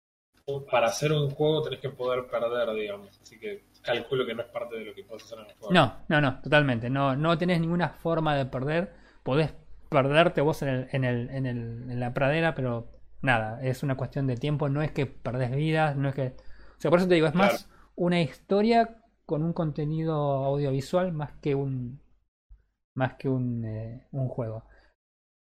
para 0.70 0.86
hacer 0.88 1.12
un 1.12 1.30
juego 1.30 1.62
tenés 1.62 1.80
que 1.80 1.90
poder 1.90 2.26
perder, 2.28 2.72
digamos. 2.74 3.20
Así 3.20 3.38
que 3.38 3.66
calculo 3.82 4.24
que 4.24 4.34
no 4.34 4.42
es 4.42 4.48
parte 4.48 4.76
de 4.76 4.84
lo 4.84 4.94
que 4.94 5.04
puedes 5.04 5.24
hacer 5.24 5.38
en 5.40 5.46
el 5.46 5.56
juego. 5.56 5.74
No, 5.74 6.04
no, 6.08 6.20
no, 6.20 6.40
totalmente. 6.40 6.88
No, 6.88 7.16
no 7.16 7.36
tenés 7.36 7.60
ninguna 7.60 7.90
forma 7.90 8.36
de 8.36 8.46
perder. 8.46 8.92
Podés 9.22 9.52
perderte 9.88 10.40
vos 10.40 10.62
en, 10.62 10.68
el, 10.68 10.88
en, 10.92 11.04
el, 11.04 11.30
en, 11.30 11.46
el, 11.46 11.90
en 11.90 12.00
la 12.00 12.14
pradera, 12.14 12.54
pero 12.54 12.90
nada, 13.22 13.62
es 13.62 13.82
una 13.82 13.96
cuestión 13.96 14.26
de 14.26 14.36
tiempo. 14.36 14.68
No 14.68 14.82
es 14.82 14.92
que 14.92 15.06
perdés 15.06 15.54
vidas, 15.54 15.96
no 15.96 16.08
es 16.08 16.14
que. 16.14 16.36
O 16.76 16.80
sea, 16.80 16.90
por 16.90 17.00
eso 17.00 17.08
te 17.08 17.14
digo, 17.14 17.26
es 17.26 17.34
más 17.34 17.70
una 17.94 18.20
historia 18.20 19.02
con 19.24 19.42
un 19.42 19.52
contenido 19.52 20.14
audiovisual 20.44 21.12
más 21.12 21.32
que 21.40 21.54
un. 21.54 22.00
más 22.94 23.14
que 23.14 23.28
un, 23.28 23.64
eh, 23.64 24.06
un 24.12 24.28
juego. 24.28 24.64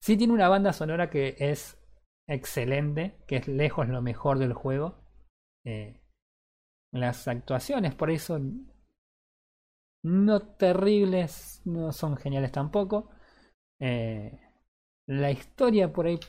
Sí 0.03 0.17
tiene 0.17 0.33
una 0.33 0.49
banda 0.49 0.73
sonora 0.73 1.11
que 1.11 1.37
es 1.39 1.79
excelente, 2.27 3.17
que 3.27 3.37
es 3.37 3.49
lejos 3.49 3.89
lo 3.89 4.03
mejor 4.03 4.39
del 4.39 4.55
juego. 4.55 4.97
Eh, 5.65 6.01
las 6.93 7.29
actuaciones, 7.29 7.95
por 7.95 8.11
eso, 8.11 8.41
no 10.03 10.41
terribles, 10.41 11.63
no 11.65 11.93
son 11.93 12.17
geniales 12.17 12.53
tampoco. 12.53 13.11
Eh, 13.81 14.39
la 15.07 15.31
historia 15.31 15.93
por 15.93 16.07
ahí 16.07 16.21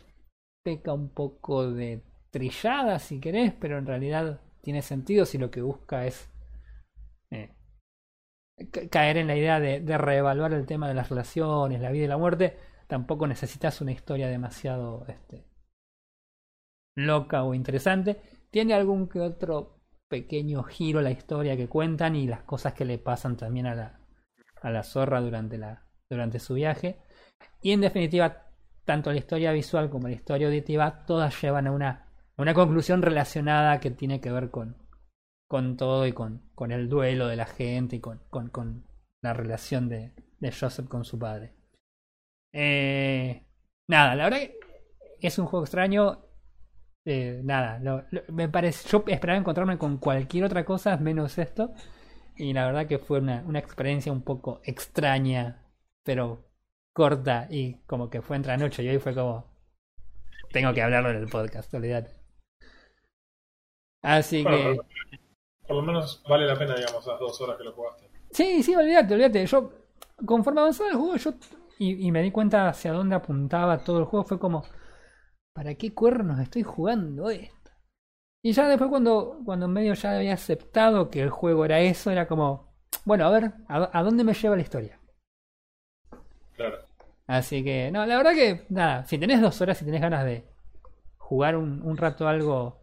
peca 0.64 0.94
un 0.94 1.10
poco 1.10 1.72
de 1.72 2.02
trillada, 2.32 2.98
si 3.00 3.20
querés, 3.20 3.54
pero 3.54 3.78
en 3.78 3.86
realidad 3.86 4.42
tiene 4.62 4.82
sentido 4.82 5.26
si 5.26 5.38
lo 5.38 5.52
que 5.52 5.62
busca 5.62 6.06
es 6.06 6.30
eh, 7.30 7.54
caer 8.90 9.18
en 9.18 9.28
la 9.28 9.36
idea 9.36 9.60
de, 9.60 9.98
reevaluar 9.98 10.54
el 10.54 10.66
tema 10.66 10.88
de 10.88 10.94
las 10.94 11.10
relaciones, 11.10 11.82
la 11.82 11.92
vida 11.92 12.06
y 12.06 12.08
la 12.08 12.18
muerte. 12.18 12.58
Tampoco 12.88 13.28
necesitas 13.28 13.82
una 13.82 13.92
historia 13.92 14.28
demasiado 14.28 15.06
este, 15.08 15.46
loca 16.96 17.44
o 17.44 17.54
interesante. 17.54 18.22
Tiene 18.50 18.74
algún 18.74 19.08
que 19.08 19.20
otro 19.20 19.80
pequeño 20.10 20.64
giro 20.64 21.02
la 21.02 21.12
historia 21.12 21.56
que 21.56 21.70
cuentan 21.70 22.16
y 22.16 22.28
las 22.28 22.44
cosas 22.44 22.74
que 22.74 22.86
le 22.86 22.98
pasan 22.98 23.38
también 23.38 23.66
a 23.66 23.98
la, 24.64 24.84
zorra 24.84 25.22
durante 25.22 26.40
su 26.40 26.54
viaje. 26.54 27.00
Y 27.62 27.72
en 27.72 27.82
definitiva, 27.82 28.48
tanto 28.86 29.12
la 29.12 29.18
historia 29.18 29.52
visual 29.52 29.90
como 29.90 30.08
la 30.08 30.16
historia 30.16 30.48
auditiva, 30.48 31.06
todas 31.06 31.40
llevan 31.42 31.68
a 31.68 31.72
una, 31.72 32.08
una 32.38 32.54
conclusión 32.54 33.02
relacionada 33.02 33.80
que 33.80 33.92
tiene 33.92 34.20
que 34.20 34.32
ver 34.32 34.50
con, 34.50 34.78
con 35.48 35.78
todo 35.78 36.08
y 36.08 36.14
con, 36.14 36.50
con 36.56 36.72
el 36.72 36.90
duelo 36.90 37.28
de 37.28 37.36
la 37.36 37.46
gente 37.46 37.98
y 37.98 38.00
con, 38.00 38.20
con, 38.30 38.86
la 39.22 39.34
relación 39.34 39.88
de, 39.88 40.14
de, 40.40 40.52
Joseph 40.52 40.88
con 40.88 41.06
su 41.06 41.20
padre. 41.20 41.54
Eh, 42.54 43.46
nada, 43.88 44.16
la 44.16 44.24
verdad 44.24 44.40
que 45.20 45.28
es 45.28 45.38
un 45.38 45.46
juego 45.46 45.66
extraño. 45.66 46.26
Eh, 47.06 47.42
nada, 47.44 47.80
me 48.30 48.50
parece, 48.50 48.90
yo 48.90 49.04
esperaba 49.08 49.40
encontrarme 49.40 49.78
con 49.78 49.98
cualquier 49.98 50.46
otra 50.46 50.66
cosa 50.66 50.98
menos 50.98 51.38
esto. 51.38 51.74
Y 52.36 52.54
la 52.54 52.66
verdad 52.66 52.88
que 52.88 52.98
fue 52.98 53.20
una, 53.20 53.44
una 53.46 53.60
experiencia 53.60 54.12
un 54.12 54.24
poco 54.24 54.62
extraña, 54.64 55.64
pero 56.04 56.51
corta 56.94 57.48
y 57.50 57.82
como 57.86 58.10
que 58.10 58.22
fue 58.22 58.36
entre 58.36 58.58
noche 58.58 58.84
y 58.84 58.90
hoy 58.90 59.00
fue 59.00 59.14
como 59.14 59.50
tengo 60.52 60.74
que 60.74 60.82
hablarlo 60.82 61.12
en 61.12 61.18
el 61.18 61.28
podcast, 61.28 61.74
olvídate. 61.74 62.12
Así 64.04 64.44
que 64.44 64.78
por 65.68 65.76
lo 65.78 65.82
menos 65.84 66.24
vale 66.28 66.46
la 66.46 66.58
pena, 66.58 66.76
digamos, 66.76 67.06
las 67.06 67.20
dos 67.20 67.40
horas 67.40 67.58
que 67.58 67.64
lo 67.64 67.72
jugaste. 67.72 68.10
Sí, 68.32 68.62
sí, 68.64 68.76
olvídate, 68.76 69.14
olvídate. 69.14 69.46
Yo, 69.46 69.72
conforme 70.26 70.62
avanzaba 70.62 70.90
el 70.90 70.96
juego, 70.96 71.16
yo 71.16 71.34
y, 71.80 72.08
y 72.08 72.12
me 72.12 72.22
di 72.22 72.32
cuenta 72.32 72.68
hacia 72.68 72.92
dónde 72.92 73.16
apuntaba 73.16 73.84
todo 73.84 74.00
el 74.00 74.06
juego, 74.06 74.26
fue 74.26 74.40
como 74.40 74.66
¿para 75.54 75.76
qué 75.76 75.94
cuernos 75.94 76.40
estoy 76.40 76.64
jugando 76.64 77.30
esto? 77.30 77.72
Y 78.44 78.54
ya 78.54 78.68
después 78.68 78.90
cuando, 78.90 79.40
cuando 79.46 79.68
medio 79.68 79.94
ya 79.94 80.16
había 80.16 80.34
aceptado 80.34 81.10
que 81.10 81.22
el 81.22 81.30
juego 81.30 81.66
era 81.66 81.80
eso, 81.80 82.10
era 82.10 82.28
como, 82.28 82.74
bueno, 83.06 83.26
a 83.26 83.30
ver, 83.30 83.54
¿a, 83.68 84.04
dónde 84.04 84.24
me 84.24 84.34
lleva 84.34 84.56
la 84.56 84.64
historia? 84.64 85.00
Así 87.32 87.64
que, 87.64 87.92
no, 87.92 88.06
la 88.06 88.18
verdad 88.18 88.34
que, 88.34 88.66
nada, 88.68 89.06
si 89.06 89.18
tenés 89.18 89.40
dos 89.40 89.62
horas 89.62 89.82
y 89.82 89.86
tenés 89.86 90.02
ganas 90.02 90.26
de 90.26 90.44
jugar 91.18 91.56
un, 91.56 91.82
un 91.82 91.96
rato 91.96 92.28
algo 92.28 92.82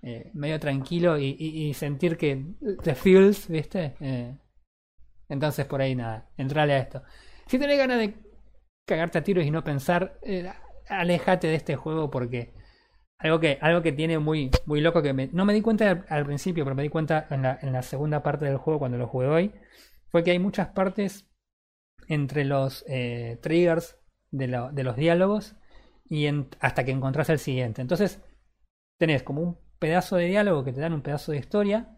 eh, 0.00 0.30
medio 0.32 0.60
tranquilo 0.60 1.18
y, 1.18 1.74
sentir 1.74 2.16
que 2.16 2.40
te 2.84 2.94
feels, 2.94 3.48
¿viste? 3.48 3.96
Eh, 3.98 4.36
entonces 5.28 5.66
por 5.66 5.80
ahí 5.80 5.96
nada, 5.96 6.30
entrale 6.36 6.74
a 6.74 6.78
esto. 6.78 7.02
Si 7.48 7.58
tenés 7.58 7.76
ganas 7.76 7.98
de 7.98 8.14
cagarte 8.86 9.18
a 9.18 9.24
tiros 9.24 9.44
y 9.44 9.50
no 9.50 9.64
pensar, 9.64 10.20
eh, 10.22 10.48
alejate 10.88 11.48
de 11.48 11.56
este 11.56 11.74
juego 11.74 12.12
porque 12.12 12.54
algo 13.18 13.40
que, 13.40 13.58
algo 13.60 13.82
que 13.82 13.90
tiene 13.90 14.20
muy, 14.20 14.52
muy 14.66 14.82
loco 14.82 15.02
que 15.02 15.12
no 15.32 15.44
me 15.44 15.52
di 15.52 15.62
cuenta 15.62 16.04
al, 16.08 16.26
principio, 16.26 16.62
pero 16.62 16.76
me 16.76 16.84
di 16.84 16.90
cuenta 16.90 17.26
en 17.28 17.42
la, 17.42 17.58
en 17.60 17.72
la, 17.72 17.82
segunda 17.82 18.22
parte 18.22 18.44
del 18.44 18.58
juego 18.58 18.78
cuando 18.78 18.98
lo 18.98 19.08
jugué 19.08 19.26
hoy, 19.26 19.52
fue 20.10 20.22
que 20.22 20.30
hay 20.30 20.38
muchas 20.38 20.68
partes 20.68 21.28
entre 22.08 22.44
los 22.44 22.84
eh, 22.88 23.38
triggers 23.42 23.98
de, 24.30 24.48
los 24.48 24.96
diálogos 24.96 25.56
y 26.04 26.26
hasta 26.60 26.84
que 26.84 26.90
encontrás 26.90 27.30
el 27.30 27.38
siguiente. 27.38 27.82
Entonces, 27.82 28.22
tenés 28.98 29.22
como 29.22 29.42
un 29.42 29.58
pedazo 29.78 30.16
de 30.16 30.26
diálogo 30.26 30.64
que 30.64 30.72
te 30.72 30.80
dan 30.80 30.92
un 30.92 31.02
pedazo 31.02 31.32
de 31.32 31.38
historia. 31.38 31.96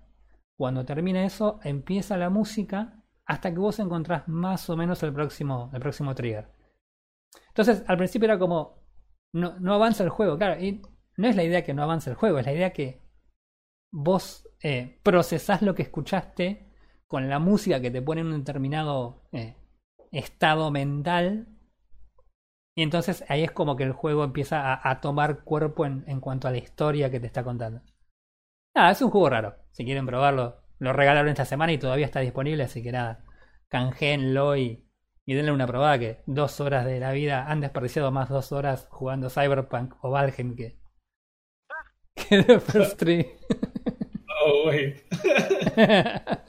Cuando 0.57 0.85
termina 0.85 1.25
eso, 1.25 1.61
empieza 1.65 2.17
la 2.17 2.31
música 2.31 3.03
hasta 3.27 3.53
que 3.53 3.59
vos 3.59 3.79
encontrás 3.79 4.29
más 4.29 4.69
o 4.71 4.77
menos 4.77 5.03
el 5.03 5.13
próximo, 5.13 5.71
el 5.73 5.81
próximo 5.81 6.15
trigger. 6.15 6.49
Entonces, 7.49 7.85
al 7.87 7.97
principio 7.97 8.27
era 8.27 8.39
como, 8.39 8.83
no, 9.33 9.59
no 9.59 9.75
avanza 9.75 10.05
el 10.05 10.11
juego, 10.11 10.39
claro, 10.39 10.63
y 10.63 10.83
no 11.17 11.29
es 11.29 11.37
la 11.37 11.45
idea 11.45 11.65
que 11.65 11.75
no 11.75 11.83
avance 11.83 12.11
el 12.11 12.17
juego, 12.17 12.39
es 12.39 12.47
la 12.47 12.53
idea 12.53 12.73
que 12.73 13.03
vos 13.91 14.49
eh, 14.63 15.01
procesás 15.03 15.63
lo 15.63 15.75
que 15.75 15.83
escuchaste 15.83 16.73
con 17.07 17.29
la 17.29 17.39
música 17.39 17.81
que 17.81 17.91
te 17.91 18.03
pone 18.03 18.21
en 18.21 18.29
un 18.29 18.39
determinado 18.39 19.29
eh, 19.33 19.57
estado 20.13 20.71
mental. 20.71 21.49
Y 22.75 22.83
entonces 22.83 23.25
ahí 23.29 23.43
es 23.43 23.53
como 23.53 23.77
que 23.77 23.85
el 23.85 23.93
juego 23.93 24.25
empieza 24.25 24.73
a, 24.75 24.91
a 24.91 25.01
tomar 25.01 25.45
cuerpo 25.45 25.87
en, 25.87 26.05
en, 26.07 26.21
cuanto 26.21 26.47
a 26.49 26.51
la 26.51 26.59
historia 26.59 27.11
que 27.11 27.21
te 27.21 27.27
está 27.27 27.43
contando. 27.43 27.81
Nada, 28.75 28.91
es 28.91 29.01
un 29.01 29.11
juego 29.11 29.31
raro. 29.31 29.57
Si 29.73 29.85
quieren 29.85 30.07
probarlo, 30.07 30.61
lo 30.79 30.93
regalaron 30.93 31.29
esta 31.31 31.45
semana 31.45 31.73
y 31.73 31.79
todavía 31.79 32.07
está 32.07 32.21
disponible, 32.21 32.65
así 32.65 32.83
que 32.83 32.93
nada, 32.93 33.25
canjeenlo 33.69 34.57
y, 34.57 34.87
y 35.25 35.35
denle 35.35 35.53
una 35.53 35.67
probada 35.67 35.99
que 35.99 36.23
dos 36.27 36.61
horas 36.61 36.85
de 36.85 37.01
la 37.01 37.13
vida 37.13 37.51
han 37.51 37.61
desperdiciado 37.61 38.11
más 38.13 38.29
dos 38.29 38.53
horas 38.53 38.87
jugando 38.91 39.31
Cyberpunk 39.31 39.95
o 40.03 40.11
Valheim 40.11 40.55
que, 40.55 40.79
que 42.15 42.43
The 42.43 42.61
First 42.61 42.99
Three. 42.99 43.27
Oh, 44.45 44.69
wait. 44.69 45.03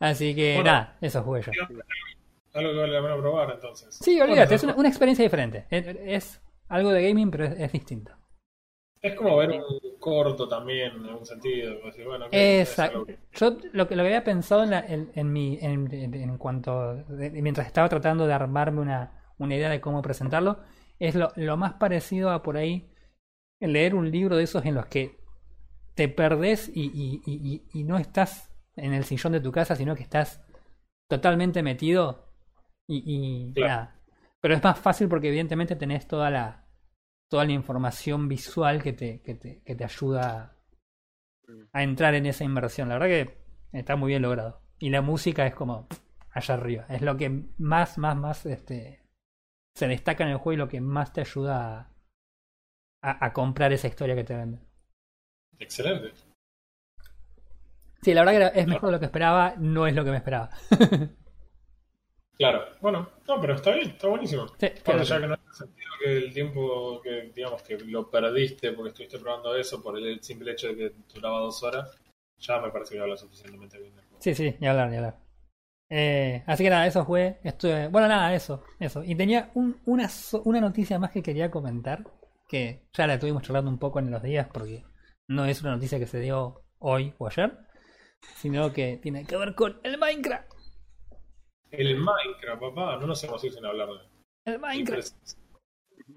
Así 0.00 0.34
que 0.34 0.56
Bueno, 0.56 0.70
nada, 0.70 0.98
eso 1.00 1.22
jugué 1.22 1.42
yo. 1.42 1.52
Algo 2.54 2.70
que 2.72 2.78
vale 2.78 2.92
la 2.92 3.02
pena 3.02 3.16
probar 3.20 3.50
entonces. 3.50 3.94
Sí, 4.00 4.20
olvídate, 4.20 4.46
Bueno, 4.46 4.54
es 4.56 4.62
una, 4.64 4.74
una 4.76 4.88
experiencia 4.88 5.24
diferente. 5.24 5.66
Es, 5.70 5.86
es 5.86 6.42
algo 6.68 6.90
de 6.92 7.06
gaming, 7.08 7.30
pero 7.30 7.44
es, 7.46 7.58
es 7.58 7.72
distinto. 7.72 8.12
Es 9.02 9.14
como 9.16 9.36
ver 9.36 9.50
un 9.50 9.98
corto 9.98 10.48
también, 10.48 10.92
en 10.92 11.14
un 11.14 11.26
sentido. 11.26 11.74
decir, 11.84 12.06
bueno, 12.06 12.30
que 12.30 12.60
es 12.62 12.68
Exacto. 12.70 13.04
que- 13.04 13.18
Yo 13.32 13.56
lo 13.72 13.86
que, 13.86 13.96
lo 13.96 14.02
que 14.02 14.08
había 14.08 14.24
pensado 14.24 14.62
en, 14.62 14.70
la- 14.70 14.80
en, 14.86 15.10
en 15.14 15.32
mi, 15.32 15.58
en, 15.60 15.92
en- 15.92 16.14
en 16.14 16.38
cuanto, 16.38 16.94
de- 16.94 17.30
mientras 17.42 17.66
estaba 17.66 17.88
tratando 17.88 18.26
de 18.26 18.32
armarme 18.32 18.80
una, 18.80 19.34
una 19.38 19.54
idea 19.56 19.68
de 19.68 19.80
cómo 19.80 20.00
presentarlo, 20.00 20.60
es 20.98 21.16
lo, 21.16 21.32
lo 21.36 21.56
más 21.58 21.74
parecido 21.74 22.30
a 22.30 22.42
por 22.42 22.56
ahí 22.56 22.88
leer 23.60 23.94
un 23.94 24.10
libro 24.10 24.36
de 24.36 24.44
esos 24.44 24.64
en 24.64 24.74
los 24.74 24.86
que 24.86 25.18
te 25.94 26.08
perdés 26.08 26.70
y, 26.74 26.84
y, 26.94 27.22
y, 27.26 27.54
y- 27.74 27.80
y 27.80 27.84
no 27.84 27.98
estás 27.98 28.50
en 28.76 28.94
el 28.94 29.04
sillón 29.04 29.32
de 29.32 29.40
tu 29.40 29.52
casa, 29.52 29.76
sino 29.76 29.94
que 29.96 30.02
estás 30.02 30.42
totalmente 31.10 31.62
metido 31.62 32.23
y, 32.86 33.48
y 33.50 33.52
Claro. 33.54 33.68
nada. 33.72 34.00
Pero 34.40 34.54
es 34.54 34.62
más 34.62 34.78
fácil 34.78 35.08
porque 35.08 35.28
evidentemente 35.28 35.76
tenés 35.76 36.06
toda 36.06 36.30
la 36.30 36.60
toda 37.30 37.44
la 37.46 37.52
información 37.52 38.28
visual 38.28 38.82
que 38.82 38.92
te, 38.92 39.20
que 39.22 39.34
te, 39.34 39.62
que 39.62 39.74
te 39.74 39.84
ayuda 39.84 40.56
a 41.72 41.82
entrar 41.82 42.14
en 42.14 42.26
esa 42.26 42.44
inmersión. 42.44 42.88
La 42.88 42.98
verdad 42.98 43.08
que 43.08 43.38
está 43.72 43.96
muy 43.96 44.08
bien 44.10 44.22
logrado. 44.22 44.60
Y 44.78 44.90
la 44.90 45.00
música 45.02 45.46
es 45.46 45.54
como 45.54 45.88
allá 46.30 46.54
arriba. 46.54 46.86
Es 46.88 47.00
lo 47.02 47.16
que 47.16 47.30
más, 47.58 47.98
más, 47.98 48.16
más 48.16 48.46
este, 48.46 49.02
se 49.74 49.88
destaca 49.88 50.24
en 50.24 50.30
el 50.30 50.36
juego 50.36 50.52
y 50.52 50.56
lo 50.58 50.68
que 50.68 50.80
más 50.80 51.12
te 51.12 51.22
ayuda 51.22 51.78
a, 53.02 53.10
a- 53.10 53.26
a 53.26 53.32
comprar 53.32 53.72
esa 53.72 53.88
historia 53.88 54.14
que 54.14 54.24
te 54.24 54.36
venden. 54.36 54.60
Excelente. 55.58 56.12
Sí, 58.02 58.12
la 58.14 58.24
verdad 58.24 58.52
que 58.52 58.60
es 58.60 58.66
mejor 58.66 58.88
de 58.90 58.92
lo 58.92 59.00
que 59.00 59.06
esperaba, 59.06 59.54
no 59.58 59.86
es 59.86 59.94
lo 59.94 60.04
que 60.04 60.10
me 60.10 60.18
esperaba. 60.18 60.50
Claro. 62.36 62.64
Bueno, 62.80 63.08
no, 63.28 63.40
pero 63.40 63.54
está 63.54 63.72
bien, 63.74 63.90
está 63.90 64.08
buenísimo. 64.08 64.46
Sí, 64.58 64.68
creo 64.82 65.00
allá 65.00 65.20
que- 65.20 65.26
no 65.28 65.36
tiene 65.36 65.54
sentido 65.54 65.90
que 66.02 66.16
el 66.16 66.34
tiempo 66.34 67.00
que, 67.02 67.32
digamos, 67.34 67.62
que 67.62 67.78
lo 67.78 68.10
perdiste 68.10 68.72
porque 68.72 68.88
estuviste 68.90 69.18
probando 69.18 69.54
eso 69.54 69.82
por 69.82 69.96
el 69.98 70.22
simple 70.22 70.52
hecho 70.52 70.68
de 70.68 70.76
que 70.76 70.92
duraba 71.14 71.38
dos 71.40 71.62
horas, 71.62 71.96
ya 72.38 72.60
me 72.60 72.70
parece 72.70 72.94
que 72.94 73.00
habla 73.00 73.16
suficientemente 73.16 73.78
bien 73.78 73.94
del 73.94 74.04
juego. 74.06 74.18
Sí, 74.20 74.34
sí, 74.34 74.56
ni 74.58 74.66
hablar, 74.66 74.90
ni 74.90 74.96
hablar. 74.96 75.18
Eh, 75.90 76.42
así 76.46 76.64
que 76.64 76.70
nada, 76.70 76.86
eso 76.86 77.04
fue. 77.04 77.38
Estuve, 77.44 77.88
bueno, 77.88 78.08
nada, 78.08 78.34
eso, 78.34 78.64
eso. 78.80 79.04
Y 79.04 79.14
tenía 79.14 79.50
un- 79.54 79.80
una, 79.84 80.08
una 80.44 80.60
noticia 80.60 80.98
más 80.98 81.12
que 81.12 81.22
quería 81.22 81.50
comentar, 81.50 82.04
que 82.48 82.82
ya 82.92 83.06
la 83.06 83.14
estuvimos 83.14 83.42
charlando 83.42 83.70
un 83.70 83.78
poco 83.78 84.00
en 84.00 84.10
los 84.10 84.22
días, 84.22 84.48
porque 84.52 84.82
no 85.28 85.44
es 85.44 85.62
una 85.62 85.72
noticia 85.72 85.98
que 86.00 86.06
se 86.06 86.18
dio 86.20 86.62
hoy 86.80 87.14
o 87.18 87.28
ayer, 87.28 87.58
sino 88.36 88.72
que 88.72 88.98
tiene 89.00 89.24
que 89.24 89.36
ver 89.36 89.54
con 89.54 89.78
el 89.84 89.98
Minecraft. 89.98 90.52
El 91.78 91.96
Minecraft, 91.98 92.60
papá, 92.60 92.96
no 92.98 93.06
nos 93.06 93.22
hemos 93.24 93.42
ido 93.44 93.52
sin 93.54 93.64
hablar 93.66 93.88
de 93.88 94.52
El 94.52 94.58
Minecraft. 94.60 95.12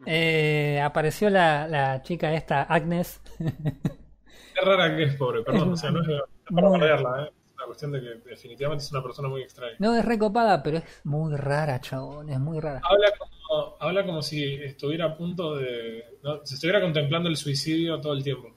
Eh, 0.05 0.81
apareció 0.83 1.29
la, 1.29 1.67
la 1.67 2.01
chica 2.01 2.33
esta, 2.33 2.63
Agnes. 2.63 3.21
Qué 3.37 4.61
rara 4.61 4.95
que 4.95 5.03
es, 5.03 5.15
pobre, 5.15 5.43
perdón, 5.43 5.73
o 5.73 5.77
sea, 5.77 5.91
no 5.91 6.01
es 6.01 6.07
para 6.53 6.69
bardearla, 6.69 7.23
¿eh? 7.25 7.31
Es 7.31 7.53
una 7.55 7.65
cuestión 7.65 7.91
de 7.91 8.01
que 8.01 8.29
definitivamente 8.29 8.83
es 8.83 8.91
una 8.91 9.01
persona 9.03 9.27
muy 9.29 9.41
extraña. 9.43 9.75
no 9.79 9.95
es 9.95 10.03
recopada, 10.05 10.61
pero 10.61 10.77
es 10.77 11.01
muy 11.05 11.35
rara, 11.35 11.79
chabón, 11.81 12.29
es 12.29 12.39
muy 12.39 12.59
rara. 12.59 12.81
Habla 12.83 13.11
como, 13.17 13.75
habla 13.79 14.05
como 14.05 14.21
si 14.21 14.43
estuviera 14.55 15.05
a 15.05 15.17
punto 15.17 15.55
de. 15.55 16.03
¿no? 16.23 16.45
Se 16.45 16.55
estuviera 16.55 16.81
contemplando 16.81 17.29
el 17.29 17.37
suicidio 17.37 17.99
todo 18.01 18.13
el 18.13 18.23
tiempo. 18.23 18.49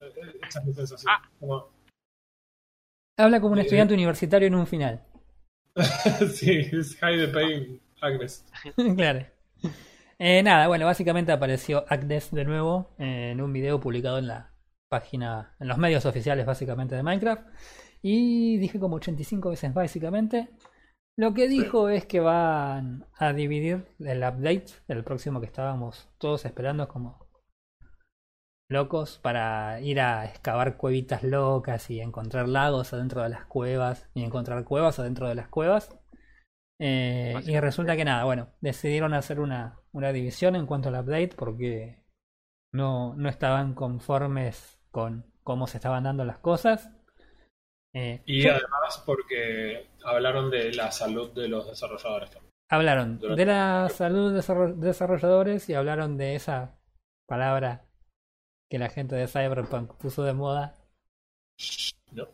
Eh, 0.00 0.06
eh, 0.06 0.38
Esa 0.48 0.60
es 0.60 0.64
mi 0.66 0.72
sensación. 0.74 1.12
Como- 1.38 1.70
Habla 3.16 3.40
como 3.40 3.52
un 3.54 3.58
Eh, 3.58 3.62
estudiante 3.62 3.94
universitario 3.94 4.46
en 4.48 4.54
un 4.54 4.66
final. 4.66 5.02
sí, 6.34 6.68
es 6.72 6.96
High 6.96 7.26
the 7.26 7.28
Pain, 7.28 7.80
Agnes. 8.00 8.44
claro. 8.96 9.26
Eh, 10.18 10.42
nada, 10.42 10.66
bueno, 10.66 10.86
básicamente 10.86 11.30
apareció 11.30 11.84
Agnes 11.88 12.30
de 12.32 12.44
nuevo 12.44 12.90
eh, 12.98 13.30
en 13.32 13.40
un 13.40 13.52
video 13.52 13.78
publicado 13.78 14.18
en 14.18 14.26
la 14.26 14.52
página, 14.88 15.54
en 15.60 15.68
los 15.68 15.78
medios 15.78 16.06
oficiales 16.06 16.44
básicamente 16.44 16.96
de 16.96 17.02
Minecraft. 17.02 17.46
Y 18.02 18.58
dije 18.58 18.78
como 18.80 18.96
85 18.96 19.50
veces 19.50 19.72
básicamente. 19.72 20.48
Lo 21.16 21.34
que 21.34 21.48
dijo 21.48 21.88
es 21.88 22.06
que 22.06 22.20
van 22.20 23.04
a 23.18 23.32
dividir 23.32 23.86
el 23.98 24.18
update, 24.18 24.66
el 24.86 25.02
próximo 25.02 25.40
que 25.40 25.46
estábamos 25.46 26.08
todos 26.18 26.44
esperando 26.44 26.86
como 26.86 27.27
locos 28.78 29.18
para 29.18 29.80
ir 29.80 30.00
a 30.00 30.26
excavar 30.26 30.76
cuevitas 30.76 31.22
locas 31.22 31.90
y 31.90 32.00
encontrar 32.00 32.48
lagos 32.48 32.92
adentro 32.92 33.22
de 33.22 33.30
las 33.30 33.46
cuevas 33.46 34.08
y 34.14 34.22
encontrar 34.24 34.64
cuevas 34.64 34.98
adentro 34.98 35.28
de 35.28 35.34
las 35.34 35.48
cuevas. 35.48 35.96
Eh, 36.80 37.34
y 37.46 37.58
resulta 37.58 37.96
que 37.96 38.04
nada, 38.04 38.24
bueno, 38.24 38.50
decidieron 38.60 39.14
hacer 39.14 39.40
una, 39.40 39.80
una 39.92 40.12
división 40.12 40.54
en 40.54 40.66
cuanto 40.66 40.90
al 40.90 40.94
update 41.00 41.34
porque 41.36 42.04
no, 42.72 43.14
no 43.16 43.28
estaban 43.28 43.74
conformes 43.74 44.78
con 44.90 45.32
cómo 45.42 45.66
se 45.66 45.78
estaban 45.78 46.04
dando 46.04 46.24
las 46.24 46.38
cosas. 46.38 46.90
Eh, 47.94 48.22
Y 48.26 48.42
yo- 48.42 48.50
además 48.52 49.02
porque 49.06 49.88
hablaron 50.04 50.50
de 50.50 50.72
la 50.74 50.92
salud 50.92 51.32
de 51.34 51.48
los 51.48 51.66
desarrolladores 51.66 52.30
también. 52.30 52.52
hablaron 52.70 53.18
durante- 53.18 53.40
de 53.40 53.46
la 53.46 53.88
salud 53.88 54.30
de 54.30 54.36
desarro- 54.42 54.74
desarrolladores 54.74 55.70
y 55.70 55.74
hablaron 55.74 56.18
de 56.18 56.34
esa 56.34 56.78
palabra 57.26 57.86
que 58.68 58.78
la 58.78 58.88
gente 58.90 59.16
de 59.16 59.28
Cyberpunk 59.28 59.94
puso 59.96 60.22
de 60.24 60.32
moda. 60.34 60.74
¿no? 62.12 62.28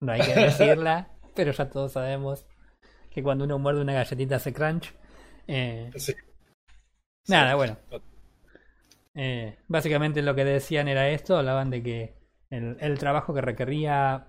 No 0.00 0.12
hay 0.12 0.20
que 0.20 0.34
decirla, 0.34 1.08
pero 1.34 1.52
ya 1.52 1.68
todos 1.70 1.92
sabemos 1.92 2.46
que 3.10 3.22
cuando 3.22 3.44
uno 3.44 3.58
muerde 3.58 3.82
una 3.82 3.94
galletita 3.94 4.36
hace 4.36 4.52
crunch. 4.52 4.94
Eh, 5.46 5.90
Sí. 5.96 6.14
Nada, 7.28 7.50
Sí. 7.52 7.56
bueno. 7.56 7.76
Eh, 9.14 9.58
básicamente 9.68 10.22
lo 10.22 10.34
que 10.34 10.44
decían 10.44 10.88
era 10.88 11.08
esto, 11.10 11.36
hablaban 11.36 11.70
de 11.70 11.82
que 11.82 12.14
el, 12.50 12.76
el 12.80 12.98
trabajo 12.98 13.34
que 13.34 13.40
requería 13.42 14.28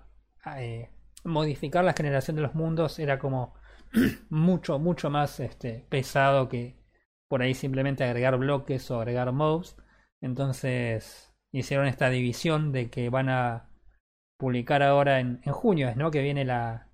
eh, 0.58 0.90
modificar 1.24 1.84
la 1.84 1.94
generación 1.94 2.36
de 2.36 2.42
los 2.42 2.54
mundos 2.54 2.98
era 2.98 3.18
como 3.18 3.54
mucho, 4.30 4.78
mucho 4.78 5.10
más 5.10 5.40
este, 5.40 5.86
pesado 5.88 6.48
que 6.48 6.76
por 7.28 7.42
ahí 7.42 7.54
simplemente 7.54 8.04
agregar 8.04 8.36
bloques 8.36 8.90
o 8.90 8.98
agregar 8.98 9.32
mobs. 9.32 9.76
Entonces 10.24 11.30
hicieron 11.52 11.86
esta 11.86 12.08
división 12.08 12.72
de 12.72 12.88
que 12.88 13.10
van 13.10 13.28
a 13.28 13.68
publicar 14.38 14.82
ahora 14.82 15.20
en, 15.20 15.40
en 15.44 15.52
junio, 15.52 15.88
es, 15.88 15.96
¿no? 15.96 16.10
Que 16.10 16.22
viene 16.22 16.46
la, 16.46 16.88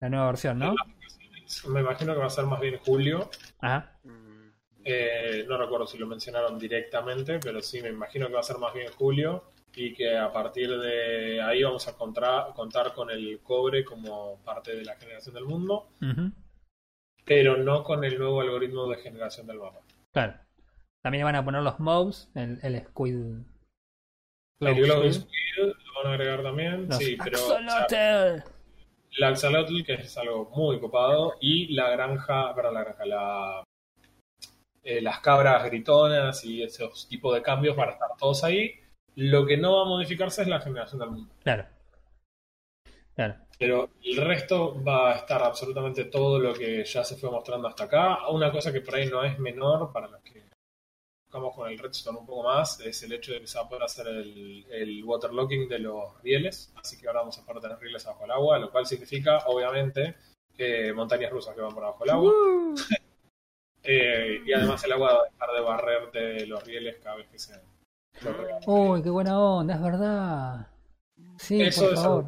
la 0.00 0.08
nueva 0.08 0.26
versión, 0.28 0.58
¿no? 0.58 0.74
Me 1.68 1.80
imagino 1.80 2.14
que 2.14 2.20
va 2.20 2.26
a 2.26 2.30
ser 2.30 2.46
más 2.46 2.58
bien 2.60 2.78
julio. 2.78 3.28
Ajá. 3.60 4.00
Mm, 4.04 4.46
Eh, 4.88 5.44
no 5.48 5.58
recuerdo 5.58 5.86
si 5.86 5.98
lo 5.98 6.06
mencionaron 6.06 6.58
directamente, 6.58 7.38
pero 7.40 7.60
sí, 7.60 7.82
me 7.82 7.88
imagino 7.90 8.28
que 8.28 8.34
va 8.34 8.40
a 8.40 8.44
ser 8.44 8.56
más 8.58 8.72
bien 8.72 8.90
julio 8.92 9.44
y 9.74 9.92
que 9.92 10.16
a 10.16 10.32
partir 10.32 10.70
de 10.78 11.42
ahí 11.42 11.64
vamos 11.64 11.86
a 11.88 11.96
contra- 11.96 12.46
contar 12.54 12.94
con 12.94 13.10
el 13.10 13.40
cobre 13.42 13.84
como 13.84 14.38
parte 14.44 14.74
de 14.74 14.84
la 14.84 14.94
generación 14.96 15.34
del 15.34 15.44
mundo, 15.44 15.88
ujú. 16.00 16.32
pero 17.26 17.56
no 17.58 17.82
con 17.82 18.04
el 18.04 18.16
nuevo 18.18 18.40
algoritmo 18.40 18.86
de 18.88 18.96
generación 18.96 19.46
del 19.46 19.58
mapa. 19.58 19.80
Claro. 20.12 20.45
También 21.06 21.24
van 21.24 21.36
a 21.36 21.44
poner 21.44 21.62
los 21.62 21.78
mobs, 21.78 22.28
el, 22.34 22.58
el 22.64 22.84
squid. 22.84 23.14
El 23.14 24.74
Glow 24.74 24.74
Glowing 24.74 25.14
Squid, 25.14 25.28
Squid 25.28 25.66
lo 25.66 26.02
van 26.02 26.06
a 26.06 26.14
agregar 26.14 26.42
también, 26.42 26.88
los 26.88 26.98
sí, 26.98 27.16
pero 27.22 27.38
o 27.38 27.46
sea, 27.46 27.58
Axolotl. 27.58 28.50
la 29.18 29.28
Axolotl, 29.28 29.84
que 29.84 29.92
es 29.94 30.18
algo 30.18 30.50
muy 30.56 30.80
copado, 30.80 31.34
y 31.40 31.72
la 31.74 31.90
granja, 31.90 32.52
perdón, 32.56 32.74
la 32.74 32.82
granja, 32.82 33.06
la, 33.06 33.62
eh, 34.82 35.00
las 35.00 35.20
cabras 35.20 35.64
gritonas 35.66 36.44
y 36.44 36.64
esos 36.64 37.06
tipos 37.08 37.32
de 37.36 37.42
cambios 37.42 37.76
van 37.76 37.90
a 37.90 37.92
estar 37.92 38.08
todos 38.18 38.42
ahí. 38.42 38.72
Lo 39.14 39.46
que 39.46 39.58
no 39.58 39.76
va 39.76 39.82
a 39.82 39.88
modificarse 39.88 40.42
es 40.42 40.48
la 40.48 40.60
generación 40.60 40.98
del 40.98 41.10
mundo. 41.10 41.32
Claro. 41.44 41.66
Claro. 43.14 43.36
Pero 43.60 43.90
el 44.02 44.16
resto 44.16 44.82
va 44.82 45.12
a 45.12 45.16
estar 45.18 45.40
absolutamente 45.40 46.06
todo 46.06 46.40
lo 46.40 46.52
que 46.52 46.84
ya 46.84 47.04
se 47.04 47.14
fue 47.14 47.30
mostrando 47.30 47.68
hasta 47.68 47.84
acá. 47.84 48.28
Una 48.28 48.50
cosa 48.50 48.72
que 48.72 48.80
por 48.80 48.96
ahí 48.96 49.06
no 49.06 49.22
es 49.22 49.38
menor 49.38 49.92
para 49.92 50.08
los 50.08 50.20
que 50.22 50.35
buscamos 51.36 51.54
con 51.54 51.70
el 51.70 51.78
Redstone 51.78 52.18
un 52.18 52.26
poco 52.26 52.42
más 52.44 52.80
es 52.80 53.02
el 53.02 53.12
hecho 53.12 53.32
de 53.32 53.40
que 53.40 53.46
se 53.46 53.58
va 53.58 53.64
a 53.64 53.68
poder 53.68 53.84
hacer 53.84 54.08
el, 54.08 54.64
el 54.70 55.04
waterlocking 55.04 55.68
de 55.68 55.78
los 55.80 56.22
rieles, 56.22 56.72
así 56.76 56.98
que 56.98 57.06
ahora 57.06 57.20
vamos 57.20 57.38
a 57.38 57.44
poder 57.44 57.62
tener 57.62 57.78
rieles 57.78 58.04
bajo 58.04 58.24
el 58.24 58.30
agua, 58.30 58.58
lo 58.58 58.70
cual 58.70 58.86
significa, 58.86 59.38
obviamente, 59.46 60.16
que 60.56 60.92
montañas 60.94 61.30
rusas 61.30 61.54
que 61.54 61.60
van 61.60 61.74
por 61.74 61.84
abajo 61.84 62.04
del 62.04 62.10
agua. 62.10 62.32
Eh, 63.88 64.42
y 64.44 64.52
además 64.52 64.82
el 64.82 64.90
agua 64.90 65.12
va 65.12 65.20
a 65.20 65.30
dejar 65.30 65.54
de 65.54 65.60
barrerte 65.60 66.46
los 66.46 66.64
rieles 66.64 66.96
cada 67.00 67.18
vez 67.18 67.28
que 67.28 67.38
se... 67.38 67.54
Uy, 68.66 69.00
qué 69.00 69.10
buena 69.10 69.38
onda, 69.38 69.76
es 69.76 69.80
verdad. 69.80 70.66
Sí, 71.38 71.62
Eso 71.62 71.84
por 71.84 71.92
es 71.92 72.00
favor. 72.00 72.24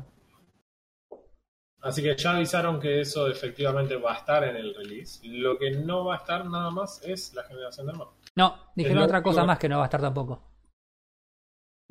Así 1.80 2.00
que 2.00 2.16
ya 2.16 2.36
avisaron 2.36 2.78
que 2.78 3.00
eso 3.00 3.26
efectivamente 3.26 3.96
va 3.96 4.14
a 4.14 4.18
estar 4.18 4.44
en 4.44 4.54
el 4.54 4.72
release. 4.72 5.18
Lo 5.26 5.58
que 5.58 5.72
no 5.72 6.04
va 6.04 6.14
a 6.14 6.18
estar 6.18 6.44
nada 6.46 6.70
más 6.70 7.02
es 7.02 7.34
la 7.34 7.42
generación 7.42 7.88
del 7.88 7.96
mapa. 7.96 8.12
No, 8.38 8.70
dijeron 8.76 9.02
otra 9.02 9.20
cosa 9.22 9.44
más 9.44 9.58
que 9.58 9.68
no 9.68 9.78
va 9.78 9.82
a 9.82 9.86
estar 9.86 10.00
tampoco. 10.00 10.42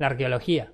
La 0.00 0.06
arqueología. 0.06 0.72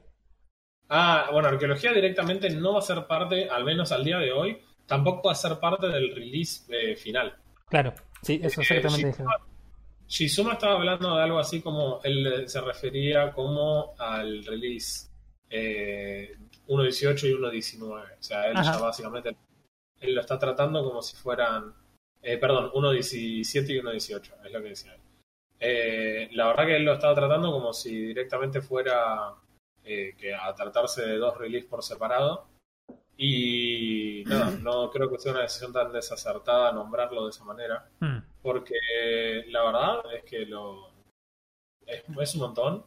Ah, 0.89 1.29
bueno, 1.33 1.49
arqueología 1.49 1.93
directamente 1.93 2.49
no 2.51 2.75
va 2.75 2.79
a 2.79 2.83
ser 2.83 3.07
parte, 3.09 3.49
al 3.51 3.64
menos 3.64 3.91
al 3.91 4.05
día 4.05 4.18
de 4.18 4.31
hoy, 4.31 4.62
tampoco 4.87 5.22
va 5.27 5.33
a 5.33 5.35
ser 5.35 5.59
parte 5.59 5.89
del 5.89 6.14
release 6.14 6.64
eh, 6.68 6.95
final. 6.95 7.35
Claro, 7.66 7.93
sí, 8.22 8.41
eso 8.43 8.61
Eh, 8.61 8.62
exactamente 8.64 9.09
Shizuma- 9.09 9.11
dijeron. 9.11 9.33
Shizuma 10.07 10.53
estaba 10.53 10.75
hablando 10.75 11.16
de 11.16 11.22
algo 11.22 11.39
así 11.41 11.61
como, 11.61 12.01
él 12.05 12.25
eh, 12.27 12.49
se 12.49 12.61
refería 12.61 13.33
como 13.33 13.95
al 13.99 14.45
release 14.45 15.09
eh, 15.51 16.37
1.18 16.68 17.25
y 17.29 17.33
1.19. 17.33 18.18
O 18.18 18.22
sea, 18.22 18.47
él 18.49 18.57
Ajá. 18.57 18.72
ya 18.75 18.79
básicamente, 18.79 19.37
él 20.01 20.14
lo 20.14 20.20
está 20.20 20.39
tratando 20.39 20.85
como 20.85 21.03
si 21.03 21.16
fueran, 21.16 21.75
eh, 22.22 22.37
perdón, 22.39 22.70
1.17 22.75 23.70
y 23.70 23.79
1.18, 23.81 24.35
es 24.45 24.53
lo 24.53 24.62
que 24.62 24.68
decía 24.68 24.95
él. 24.95 25.01
Eh, 25.67 26.29
la 26.33 26.49
verdad 26.49 26.67
que 26.67 26.77
él 26.77 26.85
lo 26.85 26.93
estaba 26.93 27.15
tratando 27.15 27.51
como 27.51 27.73
si 27.73 28.09
directamente 28.09 28.61
fuera 28.61 29.35
eh, 29.83 30.15
que 30.19 30.35
a 30.35 30.55
tratarse 30.55 31.07
de 31.07 31.17
dos 31.17 31.39
releases 31.39 31.71
por 31.71 31.83
separado. 31.83 32.47
Y 33.17 34.25
nada, 34.27 34.51
no 34.61 34.91
creo 34.91 35.11
que 35.11 35.19
sea 35.19 35.33
una 35.33 35.41
decisión 35.41 35.73
tan 35.73 35.91
desacertada 35.91 36.71
nombrarlo 36.73 37.25
de 37.25 37.31
esa 37.31 37.45
manera 37.45 37.89
Mm, 38.01 38.19
porque 38.43 38.75
la 39.49 39.65
verdad 39.65 40.15
es 40.15 40.25
que 40.25 40.45
lo 40.45 40.91
es, 41.87 42.03
es 42.21 42.35
un 42.35 42.41
montón 42.41 42.85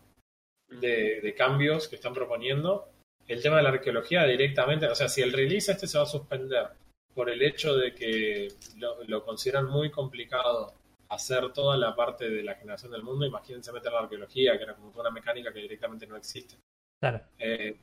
de, 0.69 1.21
de 1.21 1.33
cambios 1.33 1.87
que 1.87 1.95
están 1.95 2.13
proponiendo. 2.13 2.89
El 3.27 3.41
tema 3.41 3.57
de 3.57 3.63
la 3.63 3.69
arqueología 3.69 4.23
directamente, 4.25 4.85
o 4.85 4.95
sea, 4.95 5.09
si 5.09 5.21
el 5.23 5.33
release 5.33 5.71
este 5.71 5.87
se 5.87 5.97
va 5.97 6.03
a 6.03 6.07
suspender 6.07 6.67
por 7.15 7.29
el 7.29 7.41
hecho 7.41 7.75
de 7.75 7.95
que 7.95 8.49
lo, 8.77 9.03
lo 9.05 9.25
consideran 9.25 9.65
muy 9.65 9.89
complicado 9.89 10.73
hacer 11.09 11.51
toda 11.53 11.77
la 11.77 11.95
parte 11.95 12.29
de 12.29 12.43
la 12.43 12.55
generación 12.55 12.91
del 12.91 13.03
mundo, 13.03 13.25
imagínense 13.25 13.71
meter 13.71 13.91
la 13.91 13.99
arqueología, 13.99 14.57
que 14.57 14.63
era 14.63 14.75
como 14.75 14.91
toda 14.91 15.09
una 15.09 15.11
mecánica 15.11 15.53
que 15.53 15.59
directamente 15.59 16.07
no 16.07 16.15
existe. 16.17 16.55
claro. 16.99 17.21
Eh, 17.37 17.77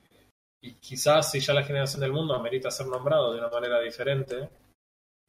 y 0.60 0.76
quizás 0.76 1.30
si 1.30 1.40
ya 1.40 1.52
la 1.52 1.62
generación 1.62 2.00
del 2.00 2.12
mundo 2.12 2.34
amerita 2.34 2.70
ser 2.70 2.86
nombrado 2.86 3.34
de 3.34 3.38
una 3.38 3.50
manera 3.50 3.80
diferente, 3.80 4.48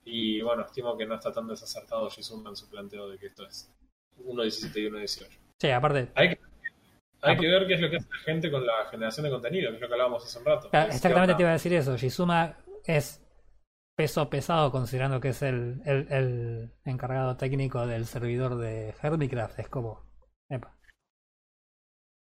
y 0.06 0.42
bueno, 0.42 0.64
estimo 0.64 0.96
que 0.96 1.06
no 1.06 1.16
está 1.16 1.34
tan 1.34 1.48
desacertado 1.48 2.10
Shizuma 2.10 2.52
en 2.52 2.56
su 2.56 2.70
planteo 2.70 3.10
de 3.10 3.18
que 3.18 3.28
esto 3.28 3.46
es 3.46 3.70
1.17 4.24 4.78
y 4.78 4.90
1.18. 4.90 5.28
Sí, 5.60 5.72
aparte, 5.72 6.10
Hay 6.16 6.30
que, 6.30 6.40
hay 7.22 7.38
que 7.38 7.48
ver 7.48 7.68
qué 7.68 7.74
es 7.74 7.82
lo 7.82 7.90
que 7.90 7.98
hace 7.98 8.08
la 8.10 8.20
gente 8.20 8.50
con 8.50 8.66
la 8.66 8.86
generación 8.90 9.26
de 9.26 9.32
contenido, 9.32 9.72
que 9.72 9.76
es 9.76 9.82
lo 9.82 9.88
que 9.88 9.94
hablábamos 9.94 10.24
hace 10.24 10.40
un 10.40 10.46
rato. 10.46 10.70
claro, 10.70 10.94
exactamente 10.94 11.36
te 11.36 11.42
iba 11.42 11.50
a 11.50 11.54
decir 11.54 11.74
eso. 11.74 11.98
Shizuma 11.98 12.58
es 12.86 13.25
peso 13.96 14.30
pesado 14.30 14.72
considerando 14.72 15.20
que 15.22 15.30
es 15.30 15.42
el, 15.42 15.82
el, 15.86 16.08
el 16.12 16.72
encargado 16.84 17.38
técnico 17.38 17.86
del 17.88 18.06
servidor 18.06 18.58
de 18.58 18.94
Hermitcraft. 19.02 19.60
Es 19.60 19.70
como... 19.70 20.04
epa. 20.50 20.76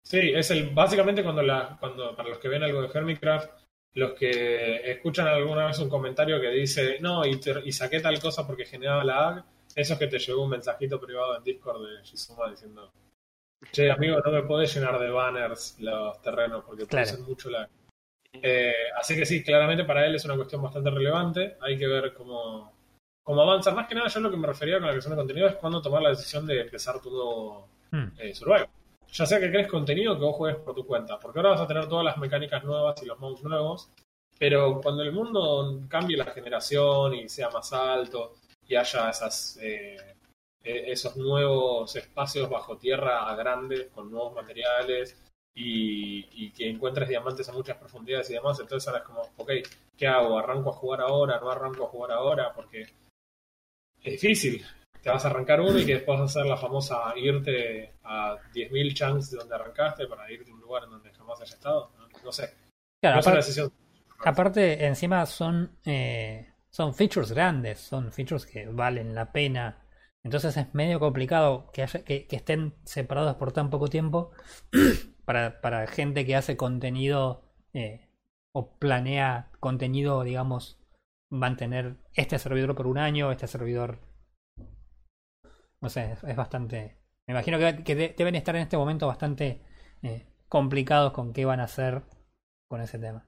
Sí, 0.05 0.33
es 0.35 0.51
el 0.51 0.71
básicamente 0.75 1.23
cuando 1.23 1.43
la 1.43 1.77
cuando 1.81 2.15
para 2.15 2.29
los 2.29 2.39
que 2.39 2.49
ven 2.49 2.62
algo 2.62 2.83
de 2.83 2.89
Hermitcraft, 2.93 3.51
los 3.95 4.12
que 4.12 4.91
escuchan 4.91 5.27
alguna 5.29 5.67
vez 5.67 5.79
un 5.79 5.89
comentario 5.89 6.41
que 6.41 6.49
dice, 6.51 6.99
"No, 7.01 7.25
y, 7.25 7.41
te- 7.41 7.62
y 7.65 7.73
saqué 7.73 8.01
tal 8.01 8.21
cosa 8.21 8.47
porque 8.47 8.67
generaba 8.67 9.05
lag", 9.05 9.45
eso 9.75 9.95
es 9.95 9.99
que 9.99 10.07
te 10.09 10.19
llegó 10.19 10.43
un 10.45 10.51
mensajito 10.51 11.01
privado 11.01 11.37
en 11.39 11.45
Discord 11.45 11.87
de 11.89 12.03
Shizuma 12.05 12.51
diciendo, 12.51 12.93
"Che, 13.73 13.91
amigo, 13.91 14.19
no 14.25 14.33
me 14.33 14.43
podés 14.43 14.75
llenar 14.75 14.99
de 14.99 15.11
banners 15.11 15.77
los 15.81 16.21
terrenos 16.23 16.65
porque 16.65 16.87
Claro. 16.87 17.07
producen 17.09 17.27
mucho 17.27 17.51
lag." 17.51 17.71
Eh, 18.43 18.72
así 18.99 19.16
que 19.16 19.26
sí, 19.26 19.43
claramente 19.43 19.85
para 19.85 20.07
él 20.07 20.14
es 20.14 20.24
una 20.24 20.37
cuestión 20.37 20.62
bastante 20.62 20.91
relevante. 20.91 21.57
Hay 21.61 21.78
que 21.78 21.87
ver 21.87 22.14
cómo, 22.14 22.72
cómo 23.22 23.43
avanza. 23.43 23.72
Más 23.72 23.87
que 23.87 23.95
nada, 23.95 24.09
yo 24.09 24.20
lo 24.20 24.30
que 24.30 24.37
me 24.37 24.47
refería 24.47 24.76
con 24.76 24.87
la 24.87 24.93
creación 24.93 25.12
de 25.12 25.18
contenido 25.18 25.49
es 25.49 25.55
cuando 25.57 25.82
tomar 25.82 26.03
la 26.03 26.11
decisión 26.11 26.47
de 26.47 26.61
empezar 26.61 27.01
tu 27.01 27.11
nuevo 27.11 27.68
Mm, 27.95 28.11
eh, 28.18 28.35
Survival. 28.35 28.68
Ya 29.12 29.26
sea 29.26 29.39
que 29.39 29.51
crees 29.51 29.68
contenido 29.68 30.16
que 30.18 30.24
vos 30.24 30.37
juegues 30.37 30.61
por 30.61 30.74
tu 30.74 30.85
cuenta, 30.85 31.18
porque 31.20 31.39
ahora 31.39 31.51
vas 31.51 31.61
a 31.61 31.66
tener 31.68 31.89
todas 31.89 32.05
las 32.05 32.18
mecánicas 32.18 32.64
nuevas 32.64 33.01
y 33.03 33.07
los 33.07 33.20
mods 33.20 33.45
nuevos, 33.45 33.91
pero 34.37 34.80
cuando 34.82 35.05
el 35.05 35.12
mundo 35.12 35.80
cambie 35.89 36.16
la 36.16 36.24
generación 36.26 37.14
y 37.14 37.28
sea 37.28 37.51
más 37.51 37.72
alto 37.72 38.35
y 38.66 38.74
haya 38.74 39.11
esas, 39.11 39.59
eh, 39.62 39.97
eh, 40.64 40.85
esos 40.89 41.16
nuevos 41.16 41.95
espacios 41.95 42.51
bajo 42.51 42.76
tierra 42.76 43.32
grandes 43.37 43.87
con 43.95 44.11
nuevos 44.11 44.35
materiales 44.35 45.16
y, 45.55 46.26
y 46.32 46.50
que 46.52 46.68
encuentres 46.68 47.09
diamantes 47.09 47.48
a 47.48 47.52
muchas 47.52 47.76
profundidades 47.76 48.30
y 48.30 48.34
demás, 48.34 48.59
entonces 48.61 48.86
ahora 48.88 49.00
es 49.00 49.07
como, 49.07 49.22
ok, 49.36 49.50
¿qué 49.96 50.07
hago? 50.07 50.38
¿Arranco 50.38 50.70
a 50.70 50.74
jugar 50.74 51.00
ahora? 51.00 51.38
¿No 51.40 51.50
arranco 51.50 51.84
a 51.84 51.88
jugar 51.88 52.12
ahora? 52.12 52.52
Porque 52.55 52.82
es 54.02 54.12
difícil 54.12 54.64
te 55.05 55.11
vas 55.11 55.24
a 55.26 55.28
arrancar 55.28 55.61
uno 55.61 55.78
y 55.78 55.84
que 55.84 55.96
después 55.96 56.18
vas 56.18 56.34
a 56.34 56.40
hacer 56.40 56.48
la 56.50 56.57
famosa 56.57 57.12
irte 57.16 57.92
a 58.05 58.38
10.000 58.55 58.94
chunks 58.94 59.30
de 59.30 59.36
donde 59.36 59.55
arrancaste 59.55 60.07
para 60.07 60.32
irte 60.32 60.50
a 60.50 60.55
un 60.55 60.61
lugar 60.61 60.84
en 60.84 60.90
donde 60.92 61.12
jamás 61.12 61.38
hayas 61.42 61.52
estado. 61.57 61.92
No, 61.98 62.09
No 62.24 62.32
sé. 62.32 62.55
Claro, 63.02 63.16
no 63.16 63.20
es 63.20 63.26
una 63.26 63.34
aparte, 63.34 63.36
decisión. 63.36 63.72
aparte, 64.24 64.86
encima 64.86 65.26
son, 65.26 65.76
eh, 65.84 66.55
son 66.70 66.94
features 66.94 67.32
grandes, 67.32 67.80
son 67.80 68.12
features 68.12 68.46
que 68.46 68.66
valen 68.66 69.14
la 69.14 69.30
pena. 69.30 69.86
Entonces 70.22 70.57
es 70.57 70.74
medio 70.74 70.98
complicado 70.98 71.70
que, 71.70 71.82
haya, 71.82 72.02
que, 72.02 72.26
que 72.26 72.36
estén 72.36 72.74
separados 72.84 73.36
por 73.36 73.52
tan 73.52 73.68
poco 73.68 73.88
tiempo 73.88 74.30
para, 75.25 75.61
para 75.61 75.87
gente 75.87 76.25
que 76.25 76.37
hace 76.37 76.57
contenido 76.57 77.43
eh, 77.72 78.09
o 78.53 78.79
planea 78.79 79.51
contenido, 79.61 80.22
digamos, 80.22 80.79
mantener 81.31 81.97
este 82.12 82.39
servidor 82.39 82.75
por 82.75 82.87
un 82.87 82.99
año, 82.99 83.33
este 83.33 83.47
servidor... 83.47 83.99
No 85.81 85.89
sé, 85.89 86.12
es, 86.27 86.37
bastante... 86.37 86.99
Me 87.27 87.33
imagino 87.33 87.59
que, 87.59 87.85
que 87.85 87.95
de- 87.95 88.14
deben 88.16 88.35
estar 88.35 88.55
en 88.57 88.62
este 88.62 88.77
momento 88.77 89.07
bastante 89.07 89.62
eh, 90.03 90.27
complicados 90.49 91.12
con 91.12 91.33
qué 91.33 91.45
van 91.45 91.61
a 91.61 91.64
hacer 91.64 92.03
con 92.68 92.81
ese 92.81 92.99
tema. 92.99 93.27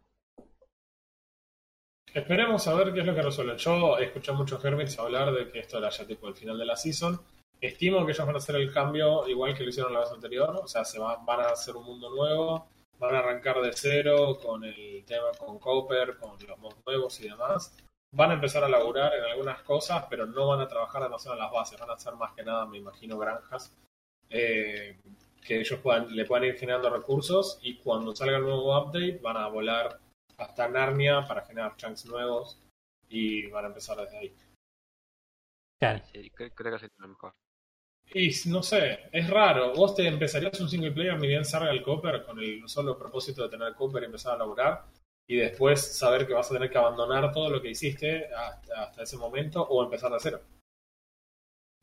Esperemos 2.15 2.67
a 2.67 2.75
ver 2.75 2.95
qué 2.95 3.01
es 3.01 3.07
lo 3.07 3.15
que 3.15 3.23
resuelven. 3.23 3.59
Yo 3.59 3.99
escuché 3.99 4.31
a 4.31 4.35
muchos 4.35 4.65
Hermits 4.65 4.99
hablar 4.99 5.33
de 5.33 5.49
que 5.51 5.59
esto 5.59 5.79
era 5.79 5.91
ya 5.91 6.07
tipo 6.07 6.29
el 6.29 6.35
final 6.35 6.57
de 6.59 6.65
la 6.65 6.77
season. 6.77 7.21
Estimo 7.61 8.05
que 8.05 8.13
ellos 8.13 8.27
van 8.27 8.35
a 8.35 8.39
hacer 8.39 8.57
el 8.57 8.73
cambio 8.73 9.27
igual 9.29 9.55
que 9.57 9.63
lo 9.65 9.71
hicieron 9.71 9.93
la 9.93 10.01
vez 10.01 10.11
anterior. 10.13 10.61
O 10.63 10.69
sea, 10.69 10.85
se 10.85 10.99
va- 10.99 11.17
van 11.25 11.41
a 11.41 11.49
hacer 11.51 11.75
un 11.77 11.85
mundo 11.85 12.11
nuevo. 12.11 12.69
Van 12.99 13.15
a 13.15 13.19
arrancar 13.19 13.61
de 13.61 13.73
cero 13.75 14.39
con 14.43 14.65
el 14.65 15.05
tema 15.05 15.27
con 15.39 15.59
Copper, 15.59 16.17
con 16.19 16.37
los 16.47 16.59
mods 16.59 16.77
nuevos 16.87 17.21
y 17.21 17.29
demás. 17.29 17.77
Van 18.15 18.31
a 18.31 18.35
empezar 18.35 18.65
a 18.65 18.69
laburar 18.69 19.13
en 19.15 19.25
algunas 19.25 19.63
cosas, 19.63 20.05
pero 20.09 20.27
no 20.27 20.47
van 20.49 20.61
a 20.61 20.69
trabajar 20.69 21.03
demasiado 21.03 21.35
en 21.37 21.43
las 21.43 21.53
bases. 21.53 21.79
Van 21.79 21.91
a 21.91 21.95
hacer 21.95 22.15
más 22.15 22.33
que 22.33 22.43
nada, 22.45 22.65
me 22.67 22.79
imagino, 22.79 23.19
granjas. 23.19 23.75
eh, 24.31 24.99
que 25.47 25.61
ellos 25.61 25.79
puedan, 25.81 26.15
le 26.17 26.25
puedan 26.25 26.45
ir 26.47 26.57
generando 26.59 26.91
recursos 26.91 27.61
y 27.63 27.77
cuando 27.77 28.17
salga 28.17 28.39
el 28.39 28.43
nuevo 28.43 28.77
update 28.77 29.19
van 29.23 29.37
a 29.37 29.47
volar 29.47 30.01
hasta 30.39 30.67
Narnia 30.67 31.25
para 31.29 31.43
generar 31.47 31.77
chunks 31.77 32.05
nuevos 32.07 32.61
y 33.09 33.47
van 33.51 33.67
a 33.67 33.69
empezar 33.69 33.97
desde 33.99 34.19
ahí. 34.19 34.37
Claro. 35.79 36.03
Sí, 36.13 36.31
creo, 36.31 36.51
creo 36.53 36.73
que 36.73 36.79
sería 36.81 36.95
lo 36.99 37.09
mejor. 37.09 37.33
Y 38.15 38.31
no 38.47 38.63
sé, 38.63 39.09
es 39.13 39.29
raro. 39.29 39.75
Vos 39.75 39.95
te 39.95 40.07
empezarías 40.07 40.61
un 40.61 40.69
single 40.69 40.93
player 40.93 41.19
ni 41.19 41.29
bien 41.29 41.45
salga 41.45 41.71
el 41.71 41.83
Copper 41.83 42.25
con 42.25 42.39
el 42.39 42.69
solo 42.69 42.97
propósito 42.97 43.43
de 43.43 43.49
tener 43.49 43.75
Copper 43.75 44.03
y 44.03 44.07
empezar 44.07 44.35
a 44.35 44.39
laburar 44.39 44.85
y 45.27 45.37
después 45.37 45.99
saber 45.99 46.27
que 46.27 46.35
vas 46.35 46.51
a 46.51 46.55
tener 46.55 46.71
que 46.71 46.79
abandonar 46.79 47.33
todo 47.33 47.51
lo 47.51 47.61
que 47.61 47.71
hiciste 47.71 48.27
hasta, 48.33 48.85
hasta 48.85 49.03
ese 49.03 49.17
momento 49.17 49.63
o 49.63 49.83
empezar 49.85 50.13
de 50.13 50.19
cero. 50.21 50.41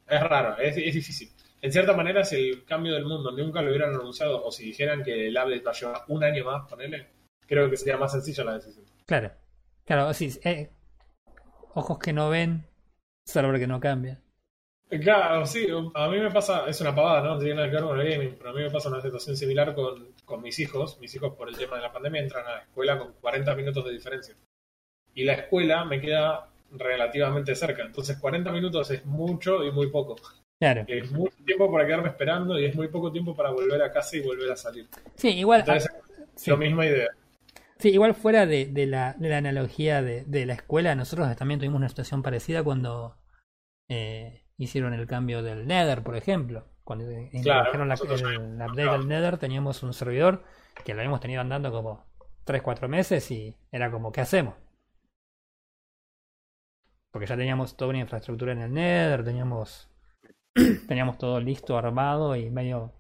Es 0.08 0.22
raro, 0.22 0.58
es, 0.58 0.78
es 0.78 0.94
difícil. 0.94 1.30
En 1.62 1.72
cierta 1.72 1.94
manera, 1.94 2.24
si 2.24 2.36
el 2.36 2.66
cambio 2.66 2.94
del 2.94 3.06
mundo 3.06 3.32
nunca 3.32 3.62
lo 3.62 3.70
hubieran 3.70 3.94
anunciado 3.94 4.44
o 4.44 4.52
si 4.52 4.66
dijeran 4.66 5.04
que 5.04 5.28
el 5.28 5.38
update 5.38 5.62
va 5.62 5.72
a 5.72 5.74
llevar 5.74 6.02
un 6.08 6.24
año 6.24 6.46
más, 6.46 6.70
ponele, 6.70 7.08
creo 7.48 7.70
que 7.70 7.78
sería 7.78 7.98
más 7.98 8.12
sencilla 8.12 8.44
la 8.44 8.56
decisión. 8.56 8.86
Claro. 9.06 9.32
Claro, 9.86 10.14
sí. 10.14 10.30
eh, 10.44 10.72
ojos 11.74 12.00
que 12.00 12.14
no 12.14 12.30
ven, 12.30 12.68
cerebro 13.26 13.60
que 13.60 13.68
no 13.68 13.80
cambia. 13.80 14.23
Claro, 14.90 15.46
sí, 15.46 15.68
a 15.96 16.08
mí 16.08 16.20
me 16.20 16.30
pasa, 16.30 16.68
es 16.68 16.80
una 16.82 16.94
pavada, 16.94 17.22
¿no? 17.22 17.34
No 17.36 17.40
tiene 17.40 17.56
nada 17.56 17.68
que 17.68 17.76
ver 17.76 17.84
con 17.84 18.00
el 18.00 18.08
gaming, 18.08 18.36
pero 18.38 18.52
a 18.52 18.54
mí 18.54 18.62
me 18.62 18.70
pasa 18.70 18.90
una 18.90 19.02
situación 19.02 19.36
similar 19.36 19.74
con, 19.74 20.10
con 20.24 20.42
mis 20.42 20.60
hijos. 20.60 21.00
Mis 21.00 21.16
hijos, 21.16 21.34
por 21.34 21.50
el 21.50 21.58
tema 21.58 21.78
de 21.78 21.82
la 21.82 21.92
pandemia, 21.92 22.22
entran 22.22 22.46
a 22.46 22.52
la 22.52 22.60
escuela 22.60 23.00
con 23.00 23.14
40 23.14 23.56
minutos 23.56 23.86
de 23.86 23.92
diferencia. 23.92 24.36
Y 25.16 25.24
la 25.24 25.34
escuela 25.34 25.84
me 25.86 26.00
queda 26.00 26.48
relativamente 26.72 27.56
cerca, 27.56 27.84
entonces 27.84 28.18
40 28.18 28.52
minutos 28.52 28.90
es 28.92 29.06
mucho 29.06 29.64
y 29.64 29.72
muy 29.72 29.90
poco. 29.90 30.16
Claro. 30.60 30.86
Es 30.88 31.12
mucho 31.12 31.36
tiempo 31.46 31.72
para 31.72 31.86
quedarme 31.86 32.10
esperando 32.10 32.60
y 32.60 32.66
es 32.66 32.76
muy 32.76 32.88
poco 32.88 33.12
tiempo 33.12 33.36
para 33.36 33.52
volver 33.52 33.82
a 33.82 33.92
casa 33.92 34.16
y 34.18 34.22
volver 34.22 34.52
a 34.52 34.56
salir. 34.56 34.88
Sí, 35.16 35.30
igual, 35.30 35.62
Entonces, 35.62 35.92
sí. 36.36 36.52
la 36.52 36.58
misma 36.58 36.86
idea. 36.86 37.10
Sí, 37.80 37.90
igual 37.90 38.14
fuera 38.16 38.46
de, 38.46 38.68
de 38.68 38.86
la, 38.86 39.14
de 39.18 39.30
la 39.30 39.38
analogía 39.38 40.02
de, 40.02 40.24
de 40.24 40.46
la 40.46 40.54
escuela, 40.54 40.96
nosotros 40.96 41.36
también 41.36 41.60
tuvimos 41.60 41.78
una 41.78 41.90
situación 41.90 42.24
parecida 42.24 42.64
cuando 42.64 43.18
eh, 43.90 44.43
hicieron 44.58 44.94
el 44.94 45.08
cambio 45.08 45.42
del 45.44 45.68
Nether, 45.68 46.04
por 46.04 46.16
ejemplo. 46.16 46.66
Cuando 46.84 47.10
introdujeron 47.10 47.88
la- 47.88 47.96
el, 47.96 48.56
update 48.62 48.90
del 48.90 49.08
Nether, 49.08 49.38
teníamos 49.38 49.84
un 49.84 49.94
servidor 49.94 50.44
que 50.84 50.94
lo 50.94 51.00
habíamos 51.00 51.22
tenido 51.22 51.42
andando 51.42 51.72
como 51.72 52.06
3-4 52.46 52.88
meses 52.90 53.30
y 53.32 53.56
era 53.72 53.90
como, 53.90 54.12
¿qué 54.12 54.22
hacemos? 54.22 54.56
Porque 57.12 57.28
ya 57.28 57.38
teníamos 57.38 57.78
toda 57.78 57.90
una 57.90 58.00
infraestructura 58.00 58.52
en 58.54 58.62
el 58.62 58.74
Nether, 58.74 59.24
teníamos, 59.24 59.90
teníamos 60.88 61.18
todo 61.18 61.40
listo, 61.40 61.78
armado 61.78 62.36
y 62.36 62.50
medio, 62.50 62.92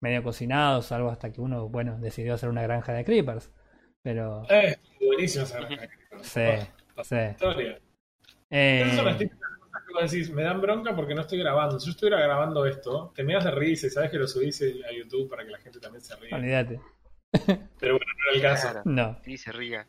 medio 0.00 0.22
cocinado, 0.22 0.82
salvo 0.82 1.10
hasta 1.10 1.32
que 1.32 1.40
uno, 1.40 1.68
bueno, 1.68 1.98
decidió 1.98 2.34
hacer 2.34 2.48
una 2.48 2.62
granja 2.62 2.92
de 2.92 3.04
creepers. 3.04 3.50
Pero, 4.02 4.44
Eh, 4.48 4.76
buenísimo 5.04 5.44
esa 5.44 5.58
granja. 5.60 5.88
sí, 6.22 6.40
sí. 7.02 7.16
Historia. 7.16 7.78
Eh, 8.50 8.82
Esas 8.92 9.04
vos 9.92 10.10
decís, 10.10 10.30
me 10.30 10.42
dan 10.42 10.60
bronca 10.60 10.94
porque 10.94 11.14
no 11.14 11.22
estoy 11.22 11.38
grabando. 11.38 11.78
Si 11.80 11.86
yo 11.86 11.90
estuviera 11.92 12.20
grabando 12.20 12.64
esto, 12.66 13.12
te 13.14 13.22
me 13.24 13.34
das 13.34 13.44
de 13.44 13.50
risa 13.52 13.86
y 13.86 13.90
sabes 13.90 14.10
que 14.10 14.18
lo 14.18 14.26
subís 14.26 14.60
a 14.62 14.92
YouTube 14.92 15.28
para 15.28 15.44
que 15.44 15.50
la 15.50 15.58
gente 15.58 15.80
también 15.80 16.02
se 16.02 16.16
ría. 16.16 16.36
olvídate. 16.36 16.80
Pero 17.32 17.94
bueno, 17.94 18.06
no 18.16 18.30
era 18.30 18.34
el 18.34 18.42
caso. 18.42 18.68
Claro, 18.70 18.82
No. 18.84 19.18
sí, 19.24 19.36
se 19.38 19.52
ría. 19.52 19.86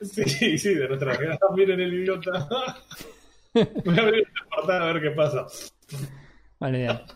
Sí, 0.00 0.58
sí, 0.58 0.74
de 0.74 0.88
nuestra 0.88 1.16
vida. 1.18 1.38
Miren 1.54 1.80
el 1.80 1.94
idiota. 1.94 2.48
Voy 3.54 3.98
a 3.98 4.02
abrir 4.02 4.26
la 4.26 4.56
portada 4.56 4.82
a 4.88 4.92
ver 4.92 5.02
qué 5.02 5.10
pasa. 5.10 5.46
Olvídate. 6.58 7.12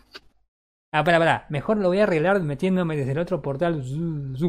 Ah, 0.93 1.03
pará, 1.03 1.19
pará. 1.19 1.45
Mejor 1.49 1.77
lo 1.77 1.89
voy 1.89 1.99
a 1.99 2.03
arreglar 2.03 2.39
metiéndome 2.41 2.95
desde 2.95 3.11
el 3.11 3.19
otro 3.19 3.41
portal. 3.41 3.83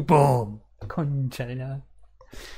¡Pum! 0.07 0.59
Concha 0.87 1.45
de 1.45 1.55
la. 1.55 1.81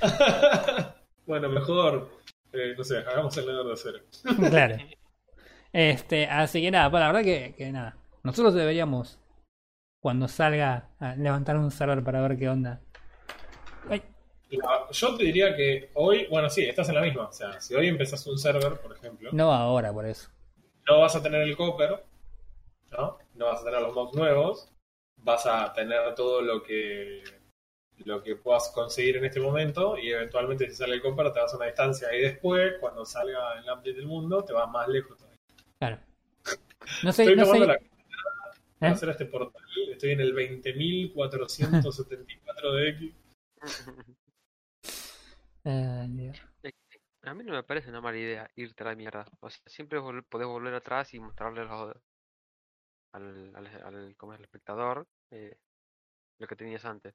bueno, 1.25 1.49
mejor, 1.49 2.09
eh, 2.53 2.73
no 2.77 2.83
sé, 2.83 2.97
hagamos 2.99 3.35
el 3.37 3.45
Nether 3.45 3.65
de 3.65 3.77
cero. 3.77 3.99
Claro. 4.49 4.77
Este, 5.73 6.27
así 6.27 6.61
que 6.61 6.71
nada, 6.71 6.89
pues 6.91 7.01
la 7.01 7.07
verdad 7.11 7.23
que, 7.23 7.55
que 7.57 7.71
nada. 7.71 7.97
Nosotros 8.23 8.53
deberíamos, 8.53 9.19
cuando 10.01 10.27
salga, 10.27 10.89
a 10.99 11.15
levantar 11.15 11.57
un 11.57 11.71
server 11.71 12.03
para 12.03 12.21
ver 12.21 12.37
qué 12.37 12.49
onda. 12.49 12.81
Ay, 13.89 14.01
La- 14.49 14.87
yo 14.91 15.15
te 15.17 15.23
diría 15.25 15.55
que 15.55 15.89
hoy, 15.95 16.27
bueno, 16.29 16.49
sí, 16.49 16.63
estás 16.65 16.89
en 16.89 16.95
la 16.95 17.01
misma. 17.01 17.27
O 17.27 17.33
sea, 17.33 17.59
si 17.61 17.73
hoy 17.75 17.87
empezás 17.87 18.25
un 18.27 18.37
server, 18.37 18.79
por 18.81 18.95
ejemplo, 18.95 19.29
no 19.33 19.51
ahora, 19.53 19.93
por 19.93 20.05
eso. 20.05 20.29
no 20.87 20.99
vas 20.99 21.15
a 21.15 21.23
tener 21.23 21.41
el 21.41 21.55
copper, 21.55 22.03
¿no? 22.91 23.17
No 23.35 23.45
vas 23.45 23.61
a 23.61 23.65
tener 23.65 23.81
los 23.81 23.93
mobs 23.95 24.13
nuevos, 24.15 24.71
vas 25.17 25.45
a 25.45 25.71
tener 25.73 26.13
todo 26.15 26.41
lo 26.41 26.61
que 26.63 27.23
lo 28.05 28.21
que 28.23 28.35
puedas 28.35 28.69
conseguir 28.73 29.17
en 29.17 29.25
este 29.25 29.39
momento 29.39 29.97
y 29.97 30.11
eventualmente 30.11 30.67
si 30.69 30.75
sale 30.75 30.95
el 30.95 31.01
copper 31.01 31.31
te 31.33 31.39
vas 31.39 31.53
a 31.53 31.57
una 31.57 31.65
distancia 31.67 32.13
y 32.15 32.21
después 32.21 32.73
cuando 32.79 33.05
salga 33.05 33.53
el 33.59 33.63
update 33.65 33.93
del 33.93 34.05
mundo 34.07 34.43
te 34.43 34.53
vas 34.53 34.69
más 34.69 34.87
lejos 34.87 35.17
todavía. 35.17 35.37
Claro. 35.79 35.99
No 37.03 37.11
sé, 37.11 37.23
Estoy 37.23 37.35
no 37.37 37.45
sé. 37.45 37.59
la 37.59 37.73
¿Eh? 37.75 38.87
hacer 38.87 39.09
este 39.09 39.25
portal, 39.25 39.61
estoy 39.91 40.11
en 40.11 40.21
el 40.21 40.33
20.474 40.33 42.75
de 42.75 42.89
X. 42.89 43.13
Eh. 45.63 46.33
A 47.23 47.35
mí 47.35 47.43
no 47.43 47.53
me 47.53 47.61
parece 47.61 47.91
una 47.91 48.01
mala 48.01 48.17
idea 48.17 48.49
irte 48.55 48.81
a 48.83 48.87
la 48.87 48.95
mierda. 48.95 49.27
O 49.41 49.49
sea, 49.51 49.61
siempre 49.67 49.99
vol- 49.99 50.25
podés 50.27 50.47
volver 50.47 50.73
atrás 50.73 51.13
y 51.13 51.19
mostrarle 51.19 51.65
los- 51.65 51.95
al, 53.13 53.55
al, 53.55 53.67
al, 53.67 54.15
¿cómo 54.17 54.33
es? 54.33 54.39
al 54.39 54.45
espectador 54.45 55.05
eh, 55.29 55.55
lo 56.39 56.47
que 56.47 56.55
tenías 56.55 56.83
antes. 56.85 57.13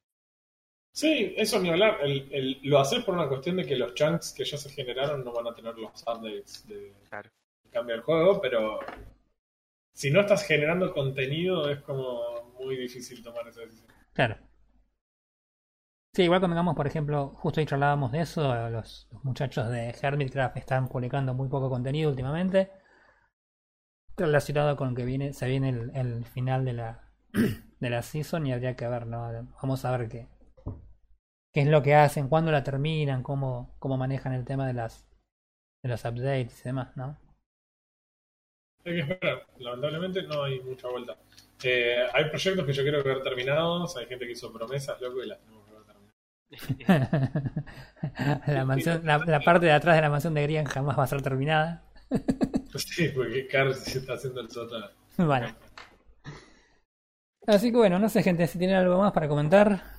Sí, 0.99 1.33
eso 1.37 1.59
ni 1.59 1.69
hablar. 1.69 1.99
El, 2.01 2.27
el- 2.31 2.59
lo 2.63 2.79
haces 2.79 3.03
por 3.03 3.13
una 3.13 3.27
cuestión 3.29 3.57
de 3.57 3.65
que 3.65 3.75
los 3.75 3.93
chunks 3.93 4.33
que 4.33 4.43
ya 4.43 4.57
se 4.57 4.69
generaron 4.71 5.23
no 5.23 5.31
van 5.31 5.47
a 5.47 5.53
tener 5.53 5.75
los 5.77 6.01
updates 6.01 6.67
de 6.67 6.91
Claro. 7.09 7.29
cambio 7.71 7.95
del 7.95 8.03
juego, 8.03 8.41
pero 8.41 8.79
si 9.93 10.09
no 10.11 10.21
estás 10.21 10.43
generando 10.45 10.93
contenido 10.93 11.69
es 11.69 11.81
como 11.81 12.53
muy 12.59 12.77
difícil 12.77 13.21
tomar 13.21 13.47
esa 13.47 13.61
decisión. 13.61 13.87
Claro. 14.13 14.37
Sí, 16.13 16.23
igual 16.23 16.41
convengamos, 16.41 16.75
por 16.75 16.87
ejemplo, 16.87 17.29
justo 17.35 17.59
ahí 17.59 17.65
charlábamos 17.67 18.11
de 18.11 18.21
eso, 18.21 18.41
los, 18.69 19.07
los 19.11 19.23
muchachos 19.23 19.69
de 19.69 19.93
Hermitcraft 20.01 20.57
están 20.57 20.87
publicando 20.87 21.35
muy 21.35 21.47
poco 21.47 21.69
contenido 21.69 22.09
últimamente, 22.09 22.71
relacionado 24.17 24.75
con 24.75 24.95
que 24.95 25.05
viene, 25.05 25.33
se 25.33 25.47
viene 25.47 25.69
el, 25.69 25.91
el 25.95 26.25
final 26.25 26.65
de 26.65 26.73
la, 26.73 27.03
de 27.79 27.89
la 27.89 28.01
season 28.01 28.45
y 28.47 28.53
habría 28.53 28.75
que 28.75 28.87
ver, 28.87 29.05
¿no? 29.07 29.31
Vamos 29.61 29.85
a 29.85 29.95
ver 29.95 30.09
qué, 30.09 30.27
qué 31.57 31.63
es 31.63 31.69
lo 31.69 31.81
que 31.81 31.95
hacen, 31.95 32.29
cuándo 32.29 32.51
la 32.51 32.63
terminan, 32.63 33.23
cómo, 33.23 33.75
cómo 33.79 33.97
manejan 33.97 34.31
el 34.33 34.45
tema 34.45 34.67
de 34.67 34.73
las 34.73 35.07
de 35.81 35.89
los 35.89 36.05
updates 36.05 36.61
y 36.61 36.63
demás, 36.65 36.95
¿no? 36.95 37.17
Hay 38.85 38.93
que 38.93 38.99
esperar. 38.99 39.47
Lamentablemente 39.57 40.21
no 40.21 40.43
hay 40.43 40.59
mucha 40.59 40.87
vuelta. 40.87 41.17
Eh, 41.63 42.05
hay 42.13 42.25
proyectos 42.25 42.63
que 42.63 42.73
yo 42.73 42.83
quiero 42.83 43.03
ver 43.03 43.23
terminados, 43.23 43.97
hay 43.97 44.05
gente 44.05 44.27
que 44.27 44.33
hizo 44.33 44.53
promesas, 44.53 45.01
loco, 45.01 45.23
y 45.23 45.29
las 45.29 45.39
tenemos 45.39 45.65
que 45.65 45.73
ver 45.73 45.83
terminadas. 46.77 47.31
la, 48.45 48.65
mansión, 48.65 49.01
la, 49.03 49.17
la 49.17 49.39
parte 49.39 49.65
de 49.65 49.71
atrás 49.71 49.95
de 49.95 50.01
la 50.03 50.11
mansión 50.11 50.35
de 50.35 50.43
Grian 50.43 50.65
jamás 50.65 50.99
va 50.99 51.05
a 51.05 51.07
ser 51.07 51.23
terminada. 51.23 51.83
Sí, 52.75 53.09
porque 53.09 53.47
Carl 53.47 53.73
se 53.73 53.97
está 53.97 54.13
haciendo 54.13 54.41
el 54.41 54.51
sótano. 54.51 54.89
Vale. 55.17 55.55
Así 57.47 57.71
que 57.71 57.77
bueno, 57.77 57.97
no 57.97 58.09
sé 58.09 58.21
gente 58.21 58.45
si 58.45 58.59
tienen 58.59 58.75
algo 58.75 58.99
más 58.99 59.11
para 59.11 59.27
comentar. 59.27 59.96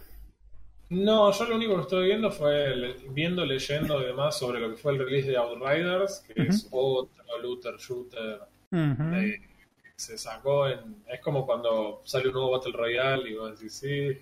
No, 0.91 1.31
yo 1.33 1.45
lo 1.45 1.57
único 1.57 1.75
que 1.77 1.83
estoy 1.83 2.07
viendo 2.07 2.31
fue 2.31 2.75
le- 2.75 2.95
viendo, 3.11 3.45
leyendo 3.45 4.01
y 4.03 4.07
demás 4.07 4.39
sobre 4.39 4.59
lo 4.61 4.71
que 4.71 4.77
fue 4.77 4.93
el 4.93 4.99
release 4.99 5.29
de 5.31 5.37
Outriders, 5.37 6.21
que 6.27 6.43
es 6.43 6.67
otro 6.71 7.39
looter 7.43 7.77
shooter 7.77 8.41
que 9.13 9.41
se 9.97 10.17
sacó 10.17 10.67
en. 10.69 11.03
Es 11.09 11.21
como 11.21 11.45
cuando 11.45 12.01
sale 12.05 12.29
un 12.29 12.35
nuevo 12.35 12.51
Battle 12.53 12.73
Royale 12.73 13.29
y 13.31 13.35
vos 13.35 13.59
decís, 13.59 13.75
sí, 13.75 14.17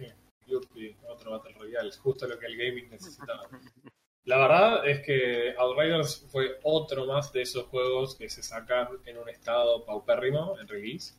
yupi, 0.47 0.97
otro 1.09 1.33
Battle 1.33 1.53
Royale, 1.59 1.89
es 1.89 1.99
justo 1.99 2.27
lo 2.27 2.39
que 2.39 2.47
el 2.47 2.57
gaming 2.57 2.89
necesitaba. 2.91 3.49
La 4.25 4.39
verdad 4.39 4.89
es 4.89 5.07
que 5.07 5.55
Outriders 5.57 6.27
fue 6.33 6.59
otro 6.65 7.07
más 7.07 7.33
de 7.33 7.43
esos 7.43 7.67
juegos 7.67 8.17
que 8.17 8.29
se 8.29 8.43
sacan 8.43 8.89
en 9.05 9.19
un 9.19 9.29
estado 9.29 9.85
paupérrimo 9.85 10.59
en 10.59 10.67
release 10.67 11.15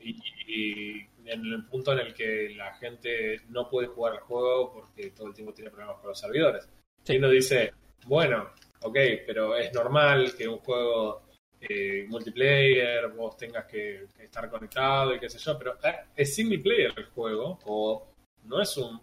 y 0.00 1.04
en 1.28 1.44
el 1.46 1.64
punto 1.66 1.92
en 1.92 2.00
el 2.00 2.14
que 2.14 2.50
la 2.56 2.74
gente 2.74 3.40
no 3.48 3.68
puede 3.68 3.88
jugar 3.88 4.14
al 4.14 4.20
juego 4.20 4.72
porque 4.72 5.10
todo 5.10 5.28
el 5.28 5.34
tiempo 5.34 5.52
tiene 5.52 5.70
problemas 5.70 5.98
con 5.98 6.08
los 6.08 6.18
servidores. 6.18 6.68
Sí. 7.04 7.14
Y 7.14 7.18
uno 7.18 7.30
dice, 7.30 7.72
bueno, 8.06 8.50
ok, 8.82 8.96
pero 9.26 9.56
es 9.56 9.72
normal 9.72 10.34
que 10.36 10.48
un 10.48 10.58
juego 10.58 11.22
eh, 11.60 12.06
multiplayer 12.08 13.08
vos 13.08 13.36
tengas 13.36 13.66
que, 13.66 14.06
que 14.16 14.24
estar 14.24 14.48
conectado 14.48 15.14
y 15.14 15.18
qué 15.18 15.28
sé 15.28 15.38
yo, 15.38 15.58
pero 15.58 15.76
eh, 15.82 15.96
es 16.16 16.34
single 16.34 16.58
player 16.58 16.92
el 16.96 17.06
juego 17.06 17.58
o 17.66 18.06
no 18.44 18.62
es 18.62 18.76
un 18.76 19.00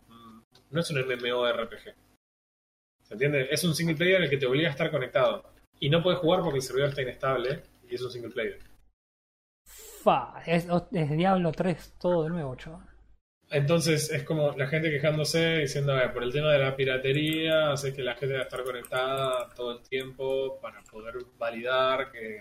no 0.71 0.81
es 0.81 0.89
un 0.89 0.99
MMORPG. 0.99 1.95
¿Se 3.03 3.13
entiende? 3.13 3.47
Es 3.51 3.63
un 3.63 3.75
single 3.75 3.95
player 3.95 4.17
en 4.17 4.23
el 4.23 4.29
que 4.29 4.37
te 4.37 4.45
obliga 4.45 4.67
a 4.67 4.71
estar 4.71 4.91
conectado 4.91 5.43
y 5.79 5.89
no 5.89 6.01
puedes 6.01 6.19
jugar 6.19 6.41
porque 6.41 6.57
el 6.57 6.63
servidor 6.63 6.89
está 6.89 7.01
inestable 7.01 7.63
y 7.87 7.95
es 7.95 8.01
un 8.01 8.11
single 8.11 8.31
player. 8.31 8.59
Fa, 10.05 10.43
es, 10.45 10.67
es 10.91 11.09
Diablo 11.17 11.51
3 11.51 11.95
todo 11.99 12.25
de 12.25 12.29
nuevo, 12.29 12.55
chaval. 12.55 12.87
Entonces 13.49 14.11
es 14.11 14.23
como 14.23 14.51
la 14.51 14.67
gente 14.67 14.91
quejándose 14.91 15.57
diciendo 15.57 15.97
"Eh, 15.99 16.09
por 16.09 16.21
el 16.23 16.31
tema 16.31 16.51
de 16.51 16.59
la 16.59 16.75
piratería 16.75 17.71
hace 17.71 17.91
que 17.91 18.03
la 18.03 18.13
gente 18.13 18.33
debe 18.33 18.43
estar 18.43 18.63
conectada 18.63 19.49
todo 19.55 19.71
el 19.79 19.81
tiempo 19.81 20.59
para 20.61 20.83
poder 20.83 21.15
validar 21.39 22.11
que, 22.11 22.39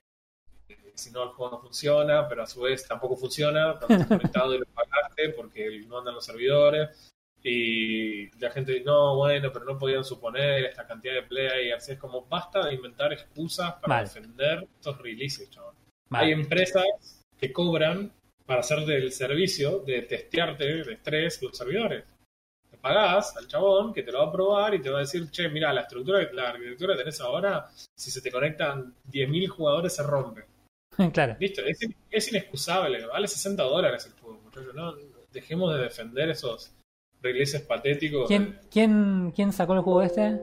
que 0.69 0.77
si 0.95 1.11
no 1.11 1.23
el 1.23 1.29
juego 1.31 1.53
no 1.57 1.61
funciona, 1.63 2.29
pero 2.29 2.43
a 2.43 2.47
su 2.47 2.61
vez 2.61 2.87
tampoco 2.87 3.17
funciona 3.17 3.77
cuando 3.79 3.95
estás 3.95 4.09
conectado 4.19 4.55
y 4.55 4.59
lo 4.59 4.67
pagaste 4.67 5.31
porque 5.31 5.81
no 5.89 5.99
andan 6.01 6.15
los 6.17 6.25
servidores. 6.27 7.11
Y 7.43 8.31
la 8.39 8.51
gente 8.51 8.73
dice, 8.73 8.85
no, 8.85 9.17
bueno, 9.17 9.51
pero 9.53 9.65
no 9.65 9.79
podían 9.79 10.05
suponer 10.05 10.65
esta 10.67 10.87
cantidad 10.87 11.15
de 11.15 11.23
players. 11.23 11.89
Es 11.89 11.99
como, 11.99 12.27
basta 12.27 12.67
de 12.67 12.75
inventar 12.75 13.11
excusas 13.13 13.75
para 13.75 13.97
Mal. 13.97 14.05
defender 14.05 14.67
estos 14.75 14.99
releases, 14.99 15.49
chaval. 15.51 15.75
Hay 16.11 16.33
empresas 16.33 17.24
que 17.39 17.53
cobran 17.53 18.13
para 18.47 18.61
hacer 18.61 18.81
del 18.81 19.11
servicio 19.13 19.81
de 19.81 20.03
testearte 20.03 20.65
de 20.65 20.93
estrés 20.93 21.43
los 21.43 21.57
servidores. 21.57 22.05
Te 22.71 22.77
pagás 22.77 23.37
al 23.37 23.49
chabón 23.49 23.93
que 23.95 24.03
te 24.03 24.13
lo 24.13 24.19
va 24.19 24.27
a 24.27 24.33
probar 24.33 24.75
y 24.75 24.83
te 24.83 24.91
va 24.91 24.99
a 24.99 25.01
decir, 25.01 25.31
che, 25.31 25.49
mira, 25.49 25.73
la 25.73 25.83
estructura, 25.83 26.29
la 26.33 26.51
arquitectura 26.51 26.95
que 26.95 26.99
tenés 27.01 27.21
ahora, 27.21 27.71
si 27.97 28.11
se 28.11 28.21
te 28.21 28.31
conectan 28.31 28.95
10.000 29.11 29.49
jugadores 29.49 29.95
se 29.95 30.03
rompe. 30.03 30.45
claro. 31.13 31.37
Listo, 31.41 31.63
es, 31.63 31.83
in- 31.83 31.97
es 32.11 32.31
inexcusable, 32.31 33.07
vale 33.07 33.29
60 33.29 33.63
dólares 33.63 34.07
el 34.07 34.13
juego, 34.21 34.41
muchachos. 34.43 34.75
No, 34.75 34.95
dejemos 35.33 35.75
de 35.75 35.83
defender 35.83 36.31
esos 36.31 36.73
releases 37.23 37.63
patéticos. 37.63 38.29
¿Quién, 38.29 38.59
quién, 38.71 39.33
¿Quién 39.35 39.53
sacó 39.53 39.75
el 39.75 39.81
juego 39.81 40.03
este? 40.03 40.39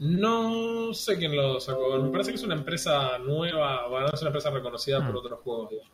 No 0.00 0.92
sé 0.92 1.16
quién 1.18 1.36
lo 1.36 1.60
sacó. 1.60 1.98
Me 1.98 2.10
parece 2.10 2.30
que 2.30 2.36
es 2.36 2.42
una 2.42 2.54
empresa 2.54 3.18
nueva, 3.18 3.86
bueno, 3.88 4.08
es 4.12 4.20
una 4.20 4.28
empresa 4.30 4.50
reconocida 4.50 4.98
por 5.04 5.14
Mm. 5.14 5.18
otros 5.18 5.40
juegos, 5.40 5.70
digamos. 5.70 5.92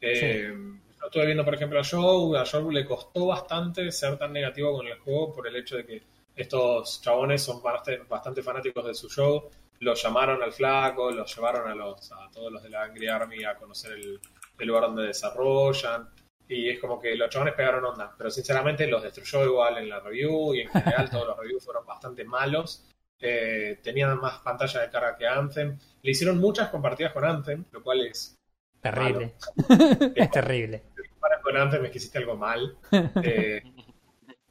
Eh, 0.00 0.52
yo 0.54 1.06
Estuve 1.06 1.26
viendo, 1.26 1.44
por 1.44 1.54
ejemplo, 1.54 1.80
a 1.80 1.84
Joe. 1.84 2.38
A 2.38 2.44
Joe 2.46 2.72
le 2.72 2.86
costó 2.86 3.26
bastante 3.26 3.90
ser 3.92 4.16
tan 4.18 4.32
negativo 4.32 4.72
con 4.72 4.86
el 4.86 4.98
juego 5.00 5.32
por 5.34 5.46
el 5.46 5.56
hecho 5.56 5.76
de 5.76 5.84
que 5.84 6.02
estos 6.34 7.02
chabones 7.02 7.42
son 7.42 7.62
bastante, 7.62 8.02
bastante 8.08 8.42
fanáticos 8.42 8.86
de 8.86 8.94
su 8.94 9.08
show. 9.08 9.50
Los 9.80 10.02
llamaron 10.02 10.42
al 10.42 10.52
flaco, 10.52 11.10
los 11.10 11.34
llevaron 11.34 11.70
a, 11.70 11.74
los, 11.74 12.10
a 12.12 12.30
todos 12.32 12.50
los 12.52 12.62
de 12.62 12.70
la 12.70 12.84
Angry 12.84 13.06
Army 13.08 13.44
a 13.44 13.56
conocer 13.56 13.92
el, 13.92 14.18
el 14.58 14.66
lugar 14.66 14.84
donde 14.84 15.06
desarrollan. 15.06 16.08
Y 16.48 16.68
es 16.70 16.78
como 16.80 17.00
que 17.00 17.14
los 17.16 17.28
chabones 17.30 17.54
pegaron 17.54 17.84
onda. 17.84 18.14
Pero 18.16 18.30
sinceramente 18.30 18.86
los 18.86 19.02
destruyó 19.02 19.44
igual 19.44 19.78
en 19.78 19.88
la 19.88 20.00
review 20.00 20.54
y 20.54 20.60
en 20.62 20.68
general 20.70 21.10
todos 21.10 21.26
los 21.28 21.36
reviews 21.38 21.64
fueron 21.64 21.84
bastante 21.86 22.24
malos. 22.24 22.84
Eh, 23.20 23.78
tenían 23.82 24.18
más 24.18 24.38
pantalla 24.40 24.80
de 24.80 24.90
carga 24.90 25.16
que 25.16 25.26
Anthem. 25.26 25.78
Le 26.02 26.10
hicieron 26.10 26.38
muchas 26.38 26.68
compartidas 26.68 27.12
con 27.12 27.24
Anthem, 27.24 27.64
lo 27.70 27.82
cual 27.82 28.02
es. 28.02 28.36
Terrible. 28.80 29.34
es 30.14 30.30
terrible. 30.30 30.82
Comparas 31.10 31.42
con 31.42 31.56
Anthem 31.56 31.84
es 31.84 31.90
que 31.90 31.98
hiciste 31.98 32.18
algo 32.18 32.36
mal. 32.36 32.76
Eh, 33.22 33.62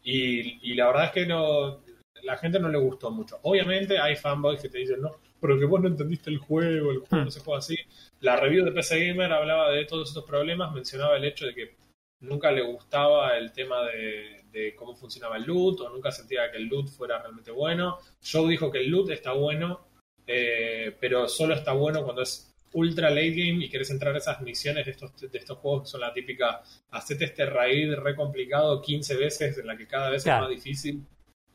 y, 0.06 0.72
y 0.72 0.76
la 0.76 0.88
verdad 0.88 1.06
es 1.06 1.12
que 1.12 1.26
no. 1.26 1.82
La 2.24 2.38
gente 2.38 2.60
no 2.60 2.70
le 2.70 2.78
gustó 2.78 3.12
mucho. 3.12 3.40
Obviamente 3.44 4.00
hay 4.00 4.16
fanboys 4.16 4.62
que 4.62 4.70
te 4.70 4.78
dicen, 4.78 5.02
no, 5.02 5.20
pero 5.44 5.60
que 5.60 5.66
vos 5.66 5.82
no 5.82 5.90
entendiste 5.90 6.30
el 6.30 6.38
juego, 6.38 6.92
el 6.92 7.00
juego 7.00 7.26
no 7.26 7.32
se 7.32 7.42
juega 7.42 7.60
así. 7.60 7.76
La 8.22 8.38
review 8.38 8.64
de 8.64 8.72
PC 8.72 9.08
Gamer 9.08 9.32
hablaba 9.34 9.72
de 9.72 9.84
todos 9.84 10.08
estos 10.08 10.24
problemas, 10.24 10.74
mencionaba 10.74 11.18
el 11.18 11.26
hecho 11.26 11.46
de 11.46 11.54
que 11.54 11.76
nunca 12.22 12.50
le 12.52 12.62
gustaba 12.62 13.38
el 13.38 13.52
tema 13.52 13.84
de, 13.84 14.43
de 14.54 14.76
cómo 14.76 14.96
funcionaba 14.96 15.36
el 15.36 15.44
loot, 15.44 15.82
o 15.82 15.90
nunca 15.90 16.12
sentía 16.12 16.50
que 16.52 16.58
el 16.58 16.68
loot 16.68 16.88
fuera 16.88 17.20
realmente 17.20 17.52
bueno. 17.52 17.98
Joe 18.24 18.50
dijo 18.50 18.72
que 18.72 18.80
el 18.80 18.90
loot 18.90 19.10
está 19.10 19.34
bueno, 19.34 19.88
eh, 20.26 20.96
pero 21.00 21.28
solo 21.28 21.56
está 21.56 21.74
bueno 21.74 22.04
cuando 22.04 22.22
es 22.22 22.54
ultra 22.74 23.10
late 23.10 23.32
game 23.32 23.66
y 23.66 23.70
querés 23.70 23.90
entrar 23.90 24.16
a 24.16 24.20
esas 24.20 24.42
misiones 24.42 24.86
de 24.86 24.92
estos, 24.92 25.20
de 25.20 25.38
estos 25.38 25.58
juegos 25.58 25.84
que 25.84 25.90
son 25.90 26.02
la 26.02 26.14
típica, 26.14 26.62
hacete 26.92 27.26
este 27.26 27.46
raid 27.46 27.94
re 27.96 28.16
complicado 28.16 28.82
15 28.82 29.16
veces, 29.16 29.58
en 29.58 29.68
la 29.68 29.76
que 29.76 29.88
cada 29.88 30.10
vez 30.10 30.24
Claro. 30.24 30.46
es 30.46 30.50
más 30.50 30.64
difícil, 30.64 31.04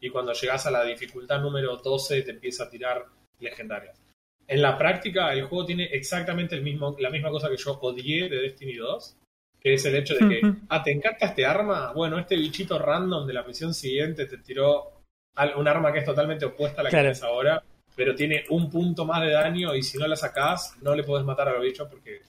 y 0.00 0.10
cuando 0.10 0.32
llegas 0.32 0.66
a 0.66 0.70
la 0.70 0.84
dificultad 0.84 1.40
número 1.40 1.76
12 1.76 2.22
te 2.22 2.30
empieza 2.30 2.64
a 2.64 2.70
tirar 2.70 3.06
legendarias. 3.40 4.00
En 4.46 4.62
la 4.62 4.78
práctica, 4.78 5.32
el 5.32 5.44
juego 5.44 5.66
tiene 5.66 5.84
exactamente 5.84 6.54
el 6.54 6.62
mismo, 6.62 6.96
la 6.98 7.10
misma 7.10 7.30
cosa 7.30 7.50
que 7.50 7.56
yo 7.56 7.78
odié 7.80 8.28
de 8.28 8.40
Destiny 8.40 8.74
2, 8.74 9.16
que 9.60 9.74
es 9.74 9.84
el 9.84 9.96
hecho 9.96 10.14
de 10.14 10.28
que, 10.28 10.40
ah, 10.68 10.82
¿te 10.82 10.92
encanta 10.92 11.26
este 11.26 11.44
arma? 11.46 11.92
Bueno, 11.92 12.18
este 12.18 12.36
bichito 12.36 12.78
random 12.78 13.26
de 13.26 13.32
la 13.32 13.42
misión 13.42 13.74
siguiente 13.74 14.26
te 14.26 14.38
tiró 14.38 15.02
al- 15.36 15.56
un 15.56 15.66
arma 15.68 15.92
que 15.92 15.98
es 16.00 16.04
totalmente 16.04 16.44
opuesta 16.44 16.80
a 16.80 16.84
la 16.84 16.90
que 16.90 16.96
tienes 16.96 17.22
ahora, 17.22 17.62
pero 17.96 18.14
tiene 18.14 18.44
un 18.50 18.70
punto 18.70 19.04
más 19.04 19.22
de 19.22 19.30
daño 19.32 19.74
y 19.74 19.82
si 19.82 19.98
no 19.98 20.06
la 20.06 20.16
sacás, 20.16 20.76
no 20.82 20.94
le 20.94 21.02
podés 21.04 21.24
matar 21.24 21.48
a 21.48 21.52
los 21.54 21.62
bichos 21.62 21.88
porque 21.88 22.22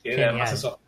tiene 0.00 0.16
Genial. 0.16 0.30
además 0.30 0.52
esos 0.54 0.78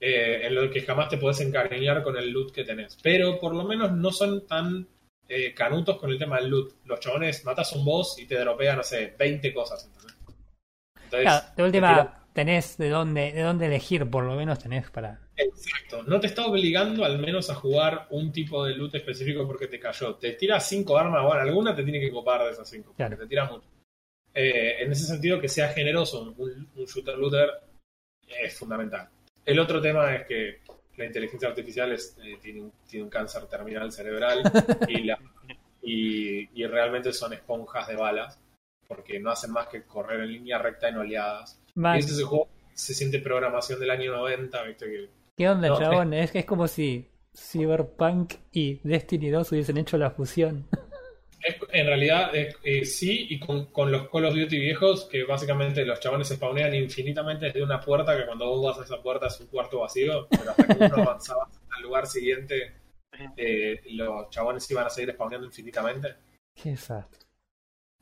eh, 0.00 0.46
en 0.46 0.54
lo 0.54 0.70
que 0.70 0.82
jamás 0.82 1.08
te 1.08 1.18
podés 1.18 1.40
encariñar 1.40 2.02
con 2.02 2.16
el 2.16 2.30
loot 2.30 2.52
que 2.52 2.64
tenés. 2.64 2.96
Pero 3.02 3.38
por 3.40 3.54
lo 3.54 3.64
menos 3.64 3.90
no 3.92 4.12
son 4.12 4.46
tan 4.46 4.86
eh, 5.28 5.52
canutos 5.54 5.98
con 5.98 6.10
el 6.10 6.18
tema 6.18 6.36
del 6.38 6.50
loot. 6.50 6.74
Los 6.84 7.00
chabones 7.00 7.44
matas 7.44 7.72
un 7.72 7.84
boss 7.84 8.16
y 8.18 8.26
te 8.26 8.38
dropean, 8.38 8.76
no 8.76 8.82
sé, 8.84 9.14
20 9.18 9.52
cosas. 9.52 9.84
¿entendés? 9.84 10.16
Entonces, 11.04 11.22
Claro, 11.22 11.46
de 11.56 11.62
última 11.64 12.24
tenés 12.38 12.76
de 12.78 12.88
dónde, 12.88 13.32
de 13.32 13.42
dónde 13.42 13.66
elegir, 13.66 14.08
por 14.08 14.22
lo 14.22 14.36
menos 14.36 14.60
tenés 14.60 14.88
para. 14.90 15.18
Exacto. 15.36 16.04
No 16.04 16.20
te 16.20 16.28
está 16.28 16.46
obligando 16.46 17.04
al 17.04 17.18
menos 17.18 17.50
a 17.50 17.54
jugar 17.56 18.06
un 18.10 18.30
tipo 18.30 18.64
de 18.64 18.76
loot 18.76 18.94
específico 18.94 19.44
porque 19.44 19.66
te 19.66 19.80
cayó. 19.80 20.14
Te 20.14 20.34
tira 20.34 20.60
cinco 20.60 20.96
armas, 20.96 21.24
bueno, 21.24 21.40
alguna 21.40 21.74
te 21.74 21.82
tiene 21.82 21.98
que 21.98 22.12
copar 22.12 22.44
de 22.44 22.52
esas 22.52 22.70
cinco. 22.70 22.94
Claro. 22.96 23.16
Te 23.16 23.26
tira 23.26 23.46
mucho. 23.46 23.66
Eh, 24.32 24.76
en 24.84 24.92
ese 24.92 25.04
sentido, 25.06 25.40
que 25.40 25.48
sea 25.48 25.70
generoso 25.70 26.32
un, 26.38 26.68
un 26.76 26.84
shooter 26.86 27.18
looter 27.18 27.50
es 28.40 28.56
fundamental. 28.56 29.08
El 29.44 29.58
otro 29.58 29.80
tema 29.80 30.14
es 30.14 30.26
que 30.26 30.60
la 30.96 31.06
inteligencia 31.06 31.48
artificial 31.48 31.90
es, 31.90 32.16
eh, 32.22 32.38
tiene, 32.40 32.60
un, 32.60 32.72
tiene 32.88 33.02
un 33.04 33.10
cáncer 33.10 33.46
terminal 33.46 33.90
cerebral 33.90 34.42
y, 34.88 35.02
la- 35.02 35.18
y, 35.82 36.48
y 36.62 36.66
realmente 36.66 37.12
son 37.12 37.32
esponjas 37.32 37.88
de 37.88 37.96
balas 37.96 38.38
porque 38.86 39.18
no 39.18 39.30
hacen 39.30 39.50
más 39.50 39.66
que 39.66 39.82
correr 39.82 40.20
en 40.20 40.32
línea 40.32 40.58
recta 40.58 40.88
en 40.88 40.98
oleadas. 40.98 41.60
Y 41.96 41.98
ese 42.00 42.12
es 42.12 42.18
el 42.18 42.24
juego 42.24 42.48
se 42.74 42.94
siente 42.94 43.18
programación 43.18 43.80
del 43.80 43.90
año 43.90 44.12
90, 44.12 44.62
¿viste? 44.62 44.86
Que 44.86 45.08
¿Qué 45.36 45.48
onda, 45.48 45.68
no, 45.68 45.78
chabón? 45.78 46.14
Es 46.14 46.30
que 46.30 46.40
es 46.40 46.44
como 46.44 46.68
si 46.68 47.08
Cyberpunk 47.36 48.34
y 48.52 48.80
Destiny 48.84 49.30
2 49.30 49.52
hubiesen 49.52 49.78
hecho 49.78 49.98
la 49.98 50.10
fusión. 50.10 50.66
Es- 51.40 51.56
en 51.70 51.86
realidad 51.86 52.34
eh, 52.34 52.52
eh, 52.64 52.84
sí, 52.84 53.28
y 53.30 53.38
con, 53.38 53.66
con 53.66 53.92
los 53.92 54.08
Call 54.08 54.24
of 54.24 54.34
Duty 54.34 54.58
viejos, 54.58 55.04
que 55.04 55.22
básicamente 55.22 55.84
los 55.84 56.00
chabones 56.00 56.26
se 56.26 56.34
spawnean 56.34 56.74
infinitamente 56.74 57.46
desde 57.46 57.62
una 57.62 57.80
puerta, 57.80 58.16
que 58.16 58.26
cuando 58.26 58.48
vos 58.48 58.64
vas 58.76 58.80
a 58.80 58.84
esa 58.84 59.00
puerta 59.00 59.28
es 59.28 59.38
un 59.40 59.46
cuarto 59.46 59.78
vacío, 59.78 60.26
pero 60.28 60.50
hasta 60.50 60.66
que 60.66 60.84
uno 60.84 60.96
avanzaba 61.02 61.48
al 61.76 61.82
lugar 61.82 62.08
siguiente, 62.08 62.72
eh, 63.36 63.80
los 63.92 64.28
chabones 64.30 64.68
iban 64.68 64.86
a 64.86 64.90
seguir 64.90 65.14
spawneando 65.14 65.46
infinitamente. 65.46 66.08
Qué 66.60 66.70
desastre. 66.70 67.27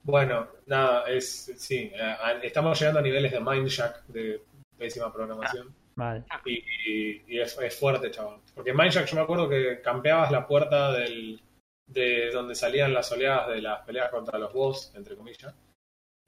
Bueno, 0.06 0.46
nada, 0.66 1.02
es 1.08 1.52
sí, 1.56 1.90
eh, 1.92 2.00
a- 2.00 2.38
estamos 2.42 2.78
llegando 2.78 3.00
a 3.00 3.02
niveles 3.02 3.32
de 3.32 3.40
Mindjack, 3.40 4.06
de 4.06 4.40
pésima 4.78 5.12
programación. 5.12 5.74
Mal. 5.96 6.24
Y, 6.44 6.62
y- 6.86 7.24
y 7.26 7.40
es, 7.40 7.58
es 7.58 7.76
fuerte, 7.76 8.10
chaval. 8.12 8.38
Porque 8.54 8.70
en 8.70 8.76
Mindjack 8.76 9.06
yo 9.06 9.16
me 9.16 9.22
acuerdo 9.22 9.48
que 9.48 9.80
campeabas 9.82 10.30
la 10.30 10.46
puerta 10.46 10.92
del, 10.92 11.40
de 11.88 12.30
donde 12.30 12.54
salían 12.54 12.94
las 12.94 13.10
oleadas 13.10 13.48
de 13.48 13.62
las 13.62 13.80
peleas 13.84 14.10
contra 14.10 14.38
los 14.38 14.52
boss, 14.52 14.92
entre 14.94 15.16
comillas. 15.16 15.52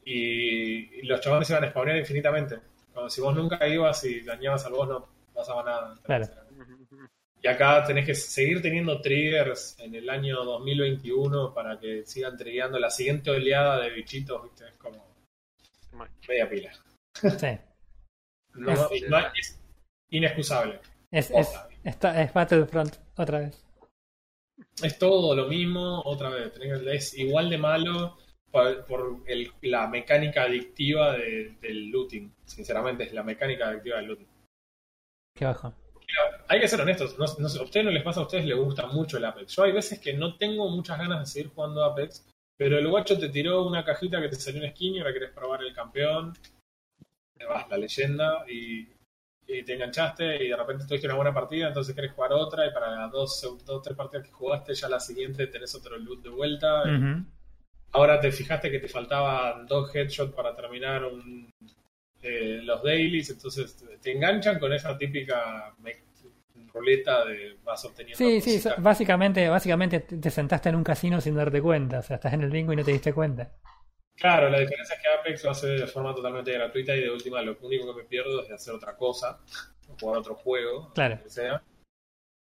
Y, 0.05 1.01
y 1.01 1.03
los 1.03 1.21
chavales 1.21 1.49
iban 1.51 1.63
a 1.65 1.71
spawnear 1.71 1.99
infinitamente. 1.99 2.59
Como 2.93 3.09
si 3.11 3.21
vos 3.21 3.35
nunca 3.37 3.65
ibas 3.69 4.03
y 4.05 4.23
dañabas 4.23 4.65
al 4.67 4.73
boss, 4.73 4.89
no 4.89 5.09
pasaba 5.35 5.63
nada. 5.63 5.95
Claro. 6.03 6.25
Y 7.43 7.47
acá 7.47 7.85
tenés 7.85 8.05
que 8.05 8.15
seguir 8.15 8.61
teniendo 8.61 9.01
triggers 9.01 9.79
en 9.79 9.95
el 9.95 10.11
año 10.11 10.43
2021 10.45 11.55
para 11.55 11.79
que 11.79 12.05
sigan 12.05 12.37
triggerando 12.37 12.79
la 12.79 12.91
siguiente 12.91 13.31
oleada 13.31 13.81
de 13.81 13.91
bichitos, 13.91 14.43
¿viste? 14.43 14.67
Es 14.69 14.75
como 14.75 15.07
media 16.29 16.49
pila. 16.49 16.73
Sí. 17.15 17.59
No, 18.55 18.73
Es- 18.91 19.09
no- 19.09 19.19
es 19.19 19.61
inexcusable. 20.11 20.81
Es, 21.13 21.31
es, 21.31 21.49
está, 21.85 22.21
es 22.23 22.33
Battlefront 22.33 22.97
otra 23.17 23.39
vez. 23.41 23.65
es 24.83 24.99
todo 24.99 25.37
lo 25.37 25.47
mismo 25.47 26.03
otra 26.05 26.31
vez. 26.31 26.53
Es 26.87 27.15
igual 27.17 27.51
de 27.51 27.59
malo 27.59 28.19
por, 28.51 28.85
por 28.87 29.23
el- 29.27 29.53
la 29.63 29.87
mecánica 29.87 30.43
adictiva 30.45 31.13
de- 31.13 31.57
del 31.61 31.89
looting. 31.91 32.33
Sinceramente, 32.47 33.05
es 33.05 33.13
la 33.13 33.23
mecánica 33.23 33.69
adictiva 33.69 33.99
del 33.99 34.07
looting. 34.07 34.29
Qué 35.37 35.45
bajo. 35.45 35.73
Hay 36.49 36.61
que 36.61 36.69
ser 36.69 36.81
honestos. 36.81 37.19
No, 37.19 37.27
no 37.39 37.49
sé, 37.49 37.59
a 37.59 37.63
ustedes 37.63 37.85
no 37.85 37.93
les 37.93 38.03
pasa, 38.03 38.21
a 38.21 38.25
ustedes 38.25 38.47
les 38.47 38.57
gusta 38.57 38.87
mucho 38.87 39.19
el 39.19 39.25
Apex. 39.25 39.55
Yo 39.55 39.65
hay 39.65 39.73
veces 39.73 39.99
que 39.99 40.15
no 40.15 40.37
tengo 40.37 40.69
muchas 40.71 40.99
ganas 40.99 41.21
de 41.21 41.27
seguir 41.27 41.53
jugando 41.55 41.85
Apex, 41.85 42.27
pero 42.57 42.79
el 42.79 42.89
guacho 42.89 43.19
te 43.19 43.29
tiró 43.29 43.67
una 43.67 43.85
cajita 43.85 44.21
que 44.21 44.29
te 44.29 44.37
salió 44.37 44.61
una 44.61 44.71
skin 44.71 44.95
y 44.95 44.99
ahora 44.99 45.13
querés 45.13 45.31
probar 45.31 45.63
el 45.63 45.75
campeón. 45.75 46.35
Te 47.37 47.45
vas 47.45 47.69
la 47.69 47.77
leyenda 47.77 48.45
y, 48.49 48.89
y 49.47 49.63
te 49.63 49.75
enganchaste 49.75 50.45
y 50.45 50.49
de 50.49 50.57
repente 50.57 50.87
tuviste 50.87 51.07
una 51.07 51.17
buena 51.17 51.33
partida, 51.33 51.69
entonces 51.69 51.95
querés 51.95 52.13
jugar 52.13 52.33
otra 52.33 52.67
y 52.67 52.73
para 52.73 52.91
las 52.91 53.11
dos, 53.13 53.57
dos 53.65 53.83
tres 53.83 53.97
partidas 53.97 54.27
que 54.27 54.33
jugaste 54.33 54.75
ya 54.75 54.89
la 54.89 55.01
siguiente 55.01 55.47
tenés 55.47 55.75
otro 55.75 55.97
loot 55.99 56.23
de 56.23 56.31
vuelta. 56.31 56.83
Ahora 57.93 58.21
te 58.21 58.31
fijaste 58.33 58.71
que 58.71 58.81
te 58.81 58.89
faltaban 58.89 59.67
dos 59.67 59.95
headshots 59.95 60.35
para 60.35 60.55
terminar 60.55 61.05
un, 61.05 61.51
eh, 62.23 62.61
los 62.63 62.83
dailies, 62.83 63.31
entonces 63.31 63.77
te 64.03 64.13
enganchan 64.13 64.59
con 64.59 64.73
esa 64.73 64.97
típica 64.99 65.75
ruleta 66.73 67.25
de 67.25 67.57
vas 67.65 67.85
obteniendo. 67.85 68.19
Sí, 68.19 68.41
sí, 68.41 68.59
so- 68.61 68.75
básicamente, 68.79 69.49
básicamente 69.49 70.01
te 70.01 70.17
te 70.19 70.31
sentaste 70.31 70.69
en 70.69 70.77
un 70.77 70.85
casino 70.85 71.21
sin 71.21 71.35
darte 71.35 71.61
cuenta. 71.63 72.01
O 72.01 72.03
sea, 72.03 72.17
estás 72.17 72.33
en 72.35 72.43
el 72.43 72.51
bingo 72.51 72.73
y 72.73 72.77
no 72.77 72.85
te 72.85 72.93
diste 72.93 73.13
cuenta. 73.13 73.51
Claro, 74.17 74.51
la 74.51 74.59
diferencia 74.59 74.97
es 74.97 75.01
que 75.03 75.09
Apex 75.09 75.45
lo 75.45 75.51
hace 75.53 75.67
de 75.69 75.87
forma 75.87 76.13
totalmente 76.15 76.53
gratuita 76.53 76.95
y 76.97 77.03
de 77.03 77.11
última 77.11 77.41
lo 77.43 77.57
único 77.63 77.87
que 77.95 78.03
me 78.03 78.09
pierdo 78.09 78.43
es 78.43 78.49
de 78.49 78.55
hacer 78.55 78.75
otra 78.75 78.97
cosa, 78.97 79.39
o 79.89 79.95
jugar 79.99 80.19
otro 80.19 80.35
juego, 80.35 80.93
Claro. 80.93 81.17
lo 81.17 81.23
que 81.23 81.31
sea. 81.31 81.63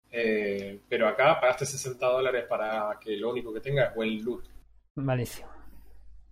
Eh, 0.09 0.79
pero 0.89 1.07
acá 1.07 1.39
pagaste 1.39 1.65
60 1.65 2.07
dólares 2.07 2.45
para 2.49 2.97
que 2.99 3.15
lo 3.17 3.29
único 3.29 3.53
que 3.53 3.59
tenga 3.59 3.85
es 3.85 3.95
buen 3.95 4.23
loot. 4.23 4.45
Malísimo. 4.95 5.47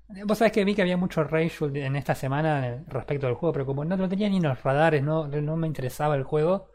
Vos 0.07 0.37
sabés 0.37 0.53
que 0.53 0.63
vi 0.63 0.75
que 0.75 0.83
había 0.83 0.97
mucho 0.97 1.23
rage 1.23 1.65
en 1.65 1.95
esta 1.95 2.13
semana 2.13 2.83
respecto 2.87 3.25
al 3.27 3.33
juego, 3.33 3.53
pero 3.53 3.65
como 3.65 3.83
no 3.85 3.97
lo 3.97 4.07
tenía 4.07 4.29
ni 4.29 4.37
en 4.37 4.43
los 4.43 4.61
radares, 4.61 5.03
no, 5.03 5.27
no 5.27 5.57
me 5.57 5.67
interesaba 5.67 6.15
el 6.15 6.23
juego, 6.23 6.69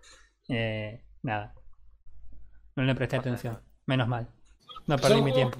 eh, 0.49 1.05
nada. 1.23 1.55
No 2.75 2.83
le 2.83 2.95
presté 2.95 3.17
atención. 3.17 3.61
Menos 3.87 4.09
mal. 4.09 4.29
No 4.87 4.97
perdí 4.97 5.15
Son 5.15 5.25
mi 5.25 5.33
tiempo. 5.33 5.59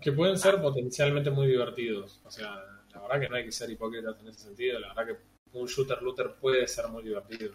Que 0.00 0.12
pueden 0.12 0.38
ser 0.38 0.60
potencialmente 0.60 1.30
muy 1.30 1.46
divertidos. 1.46 2.20
O 2.24 2.30
sea, 2.30 2.50
la 2.92 3.00
verdad 3.00 3.20
que 3.20 3.28
no 3.28 3.36
hay 3.36 3.44
que 3.44 3.52
ser 3.52 3.70
hipócritas 3.70 4.20
en 4.20 4.28
ese 4.28 4.40
sentido. 4.40 4.78
La 4.78 4.88
verdad 4.88 5.06
que 5.06 5.58
un 5.58 5.66
shooter 5.66 6.02
looter 6.02 6.34
puede 6.40 6.66
ser 6.68 6.88
muy 6.88 7.02
divertido. 7.02 7.54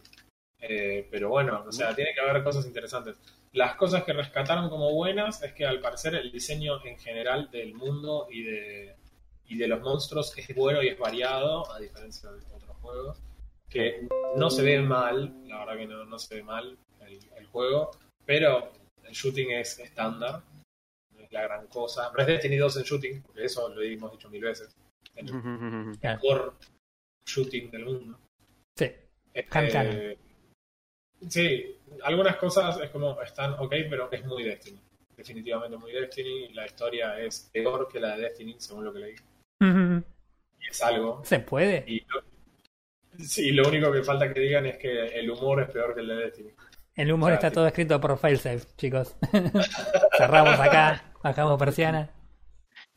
Eh, 0.59 1.07
pero 1.11 1.29
bueno, 1.29 1.63
o 1.67 1.71
sea, 1.71 1.95
tiene 1.95 2.13
que 2.13 2.21
haber 2.21 2.43
cosas 2.43 2.65
interesantes. 2.65 3.17
Las 3.53 3.75
cosas 3.75 4.03
que 4.03 4.13
rescataron 4.13 4.69
como 4.69 4.91
buenas 4.93 5.41
es 5.43 5.53
que 5.53 5.65
al 5.65 5.79
parecer 5.79 6.15
el 6.15 6.31
diseño 6.31 6.83
en 6.85 6.97
general 6.97 7.49
del 7.51 7.73
mundo 7.73 8.27
y 8.29 8.43
de, 8.43 8.95
y 9.49 9.57
de 9.57 9.67
los 9.67 9.81
monstruos 9.81 10.37
es 10.37 10.55
bueno 10.55 10.81
y 10.81 10.87
es 10.87 10.97
variado, 10.97 11.69
a 11.71 11.79
diferencia 11.79 12.31
de 12.31 12.39
otros 12.53 12.77
juegos. 12.77 13.21
Que 13.67 14.07
no 14.35 14.49
se 14.49 14.63
ve 14.63 14.81
mal, 14.81 15.33
la 15.45 15.59
verdad 15.59 15.77
que 15.77 15.87
no, 15.87 16.05
no 16.05 16.17
se 16.17 16.35
ve 16.35 16.43
mal 16.43 16.77
el, 17.01 17.19
el 17.35 17.45
juego, 17.47 17.91
pero 18.25 18.71
el 19.03 19.13
shooting 19.13 19.51
es 19.51 19.79
estándar, 19.79 20.43
no 21.15 21.21
es 21.21 21.31
la 21.31 21.41
gran 21.41 21.67
cosa. 21.67 22.11
No 22.15 22.19
es 22.19 22.27
Destiny 22.27 22.57
2 22.57 22.77
en 22.77 22.83
shooting, 22.83 23.21
porque 23.23 23.45
eso 23.45 23.67
lo 23.69 23.81
hemos 23.81 24.11
dicho 24.11 24.29
mil 24.29 24.43
veces. 24.43 24.75
El 25.15 25.33
mejor 26.01 26.55
shooting 27.25 27.71
del 27.71 27.85
mundo. 27.85 28.19
Sí. 28.77 28.91
Este, 29.33 30.17
sí, 31.27 31.77
algunas 32.03 32.37
cosas 32.37 32.79
es 32.81 32.89
como 32.89 33.19
están 33.21 33.53
ok, 33.53 33.73
pero 33.89 34.11
es 34.11 34.25
muy 34.25 34.43
Destiny. 34.43 34.79
Definitivamente 35.15 35.77
muy 35.77 35.91
Destiny. 35.91 36.53
La 36.53 36.65
historia 36.65 37.19
es 37.19 37.49
peor 37.51 37.87
que 37.91 37.99
la 37.99 38.15
de 38.15 38.23
Destiny, 38.23 38.55
según 38.59 38.85
lo 38.85 38.93
que 38.93 38.99
leí. 38.99 39.15
Y 40.59 40.67
es 40.69 40.81
algo. 40.83 41.21
¿Se 41.23 41.39
puede? 41.39 41.83
Y 41.87 42.05
lo, 42.07 42.23
sí, 43.17 43.51
lo 43.51 43.67
único 43.67 43.91
que 43.91 44.03
falta 44.03 44.33
que 44.33 44.39
digan 44.39 44.65
es 44.65 44.77
que 44.77 45.07
el 45.19 45.29
humor 45.31 45.61
es 45.61 45.69
peor 45.69 45.93
que 45.93 46.01
el 46.01 46.07
de 46.07 46.15
Destiny. 46.15 46.51
El 46.95 47.11
humor 47.11 47.33
está 47.33 47.49
sí. 47.49 47.55
todo 47.55 47.67
escrito 47.67 47.99
por 47.99 48.17
failsafe, 48.17 48.67
chicos. 48.77 49.15
Cerramos 50.17 50.59
acá, 50.59 51.13
bajamos 51.23 51.57
persiana. 51.59 52.09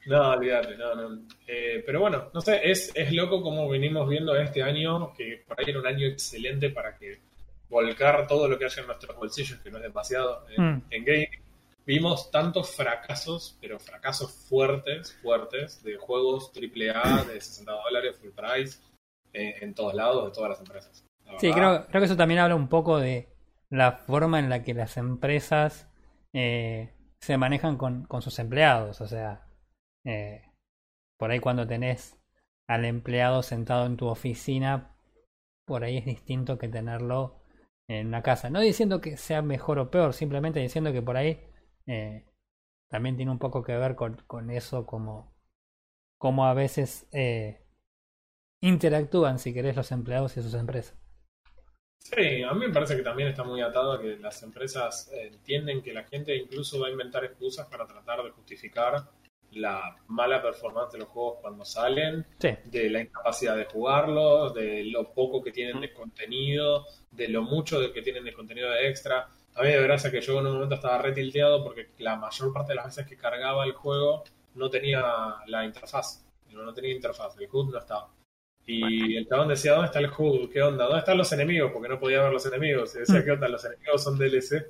No, 0.05 0.31
olvídate, 0.31 0.77
no, 0.77 0.95
no. 0.95 1.23
Eh, 1.47 1.83
pero 1.87 2.01
bueno, 2.01 2.31
no 2.35 2.41
sé, 2.41 2.61
es, 2.69 2.91
es 2.95 3.13
loco 3.13 3.41
como 3.43 3.69
venimos 3.69 4.09
viendo 4.09 4.35
este 4.37 4.63
año, 4.63 5.13
que 5.13 5.45
por 5.47 5.61
ahí 5.61 5.67
era 5.71 5.79
un 5.79 5.87
año 5.87 6.07
excelente 6.09 6.71
para 6.71 6.97
que 6.97 7.21
volcar 7.69 8.27
todo 8.27 8.49
lo 8.49 8.59
que 8.59 8.65
haya 8.65 8.81
en 8.81 8.89
nuestros 8.89 9.17
bolsillos, 9.17 9.61
que 9.61 9.71
no 9.71 9.77
es 9.79 9.85
demasiado, 9.85 10.45
en, 10.51 10.65
Mm. 10.65 10.83
en 10.91 11.05
gaming. 11.05 11.43
Vimos 11.85 12.31
tantos 12.31 12.75
fracasos, 12.77 13.59
pero 13.61 13.79
fracasos 13.79 14.33
fuertes, 14.49 15.19
fuertes, 15.23 15.83
de 15.83 15.97
juegos 15.97 16.53
AAA 16.55 17.25
de 17.25 17.41
60 17.41 17.73
dólares, 17.73 18.17
full 18.21 18.31
price, 18.31 18.79
eh, 19.33 19.57
en 19.61 19.75
todos 19.75 19.95
lados, 19.95 20.27
de 20.27 20.31
todas 20.31 20.51
las 20.51 20.61
empresas. 20.61 21.05
La 21.25 21.39
Sí, 21.41 21.53
creo, 21.53 21.87
creo 21.87 22.01
que 22.01 22.07
eso 22.07 22.17
también 22.17 22.41
habla 22.41 22.55
un 22.55 22.69
poco 22.69 22.99
de 22.99 23.29
la 23.69 23.93
forma 23.93 24.39
en 24.39 24.49
la 24.49 24.63
que 24.63 24.75
las 24.75 24.97
empresas 24.97 25.89
eh, 26.33 26.95
se 27.21 27.37
manejan 27.37 27.77
con, 27.77 28.05
con 28.05 28.23
sus 28.23 28.39
empleados. 28.39 29.01
O 29.01 29.09
sea, 29.09 29.47
eh, 30.05 30.43
por 31.19 31.31
ahí 31.31 31.41
cuando 31.41 31.67
tenés 31.67 32.19
al 32.69 32.85
empleado 32.85 33.43
sentado 33.43 33.87
en 33.87 33.97
tu 33.97 34.07
oficina, 34.07 34.97
por 35.67 35.85
ahí 35.85 35.99
es 35.99 36.05
distinto 36.05 36.59
que 36.59 36.69
tenerlo 36.69 37.43
en 37.89 38.09
una 38.09 38.23
casa. 38.23 38.51
No 38.51 38.61
diciendo 38.61 39.01
que 39.01 39.17
sea 39.17 39.43
mejor 39.43 39.79
o 39.79 39.91
peor, 39.91 40.15
simplemente 40.15 40.61
diciendo 40.61 40.93
que 40.93 41.03
por 41.03 41.17
ahí 41.17 41.41
eh, 41.87 42.25
también 42.89 43.17
tiene 43.17 43.33
un 43.33 43.39
poco 43.39 43.63
que 43.63 43.77
ver 43.77 43.97
con, 43.97 44.17
con 44.27 44.51
eso, 44.51 44.87
como, 44.87 45.33
como 46.19 46.47
a 46.47 46.55
veces 46.55 47.07
eh, 47.13 47.61
interactúan, 48.63 49.39
si 49.39 49.53
querés, 49.53 49.77
los 49.77 49.93
empleados 49.93 50.37
y 50.37 50.43
sus 50.43 50.55
empresas. 50.55 50.97
Sí, 51.99 52.43
a 52.43 52.53
mí 52.53 52.67
me 52.67 52.73
parece 52.73 52.97
que 52.97 53.03
también 53.03 53.29
está 53.29 53.45
muy 53.45 53.61
atado 53.63 53.93
a 53.93 54.01
que 54.01 54.17
las 54.19 54.43
empresas 54.43 55.11
eh, 55.15 55.29
entienden 55.29 55.83
que 55.83 55.93
la 55.93 56.05
gente 56.05 56.37
incluso 56.37 56.81
va 56.81 56.89
a 56.89 56.91
inventar 56.91 57.25
excusas 57.25 57.67
para 57.69 57.87
tratar 57.87 58.23
de 58.23 58.31
justificar 58.31 59.09
la 59.53 59.97
mala 60.09 60.43
performance 60.43 60.93
de 60.93 60.99
los 61.01 61.09
juegos 61.09 61.39
cuando 61.41 61.65
salen, 61.65 62.27
Sí. 62.39 62.49
de 62.65 62.91
la 62.91 63.01
incapacidad 63.03 63.57
de 63.57 63.67
jugarlos, 63.67 64.55
de 64.55 64.85
lo 64.85 65.13
poco 65.13 65.43
que 65.43 65.53
tienen 65.53 65.81
de 65.81 65.93
contenido, 65.93 66.87
de 67.11 67.29
lo 67.29 67.43
mucho 67.43 67.79
de 67.81 67.93
que 67.93 68.03
tienen 68.03 68.25
de 68.25 68.33
contenido 68.33 68.71
de 68.71 68.89
extra. 68.89 69.29
A 69.55 69.63
mí 69.63 69.69
de 69.69 69.83
gracia 69.83 70.11
que 70.11 70.21
yo 70.21 70.41
en 70.41 70.47
un 70.47 70.55
momento 70.55 70.77
estaba 70.77 70.99
retilteado 70.99 71.63
porque 71.63 71.91
la 71.99 72.17
mayor 72.17 72.53
parte 72.53 72.73
de 72.73 72.77
las 72.77 72.87
veces 72.87 73.07
que 73.07 73.17
cargaba 73.17 73.65
el 73.65 73.73
juego 73.73 74.25
no 74.55 74.71
tenía 74.71 75.03
la 75.47 75.65
interfaz. 75.65 76.25
No, 76.51 76.73
tenía 76.73 76.95
interfaz, 76.95 77.37
el 77.39 77.49
HUD 77.51 77.73
no 77.73 77.79
estaba. 77.79 78.11
Y 78.65 79.17
el 79.17 79.27
chabón 79.27 79.49
decía, 79.49 79.73
¿dónde 79.73 79.87
está 79.87 79.99
el 79.99 80.11
HUD? 80.11 80.51
¿Qué 80.51 80.63
onda? 80.63 80.85
¿Dónde 80.85 81.01
están 81.01 81.19
los 81.19 81.33
enemigos? 81.33 81.73
Porque 81.73 81.89
no 81.89 81.99
podía 81.99 82.23
ver 82.23 82.33
los 82.33 82.47
enemigos. 82.47 82.95
Y 82.95 83.01
decía, 83.01 83.25
¿qué 83.25 83.31
onda? 83.33 83.49
Los 83.49 83.65
enemigos 83.65 84.03
son 84.03 84.19
DLC. 84.19 84.67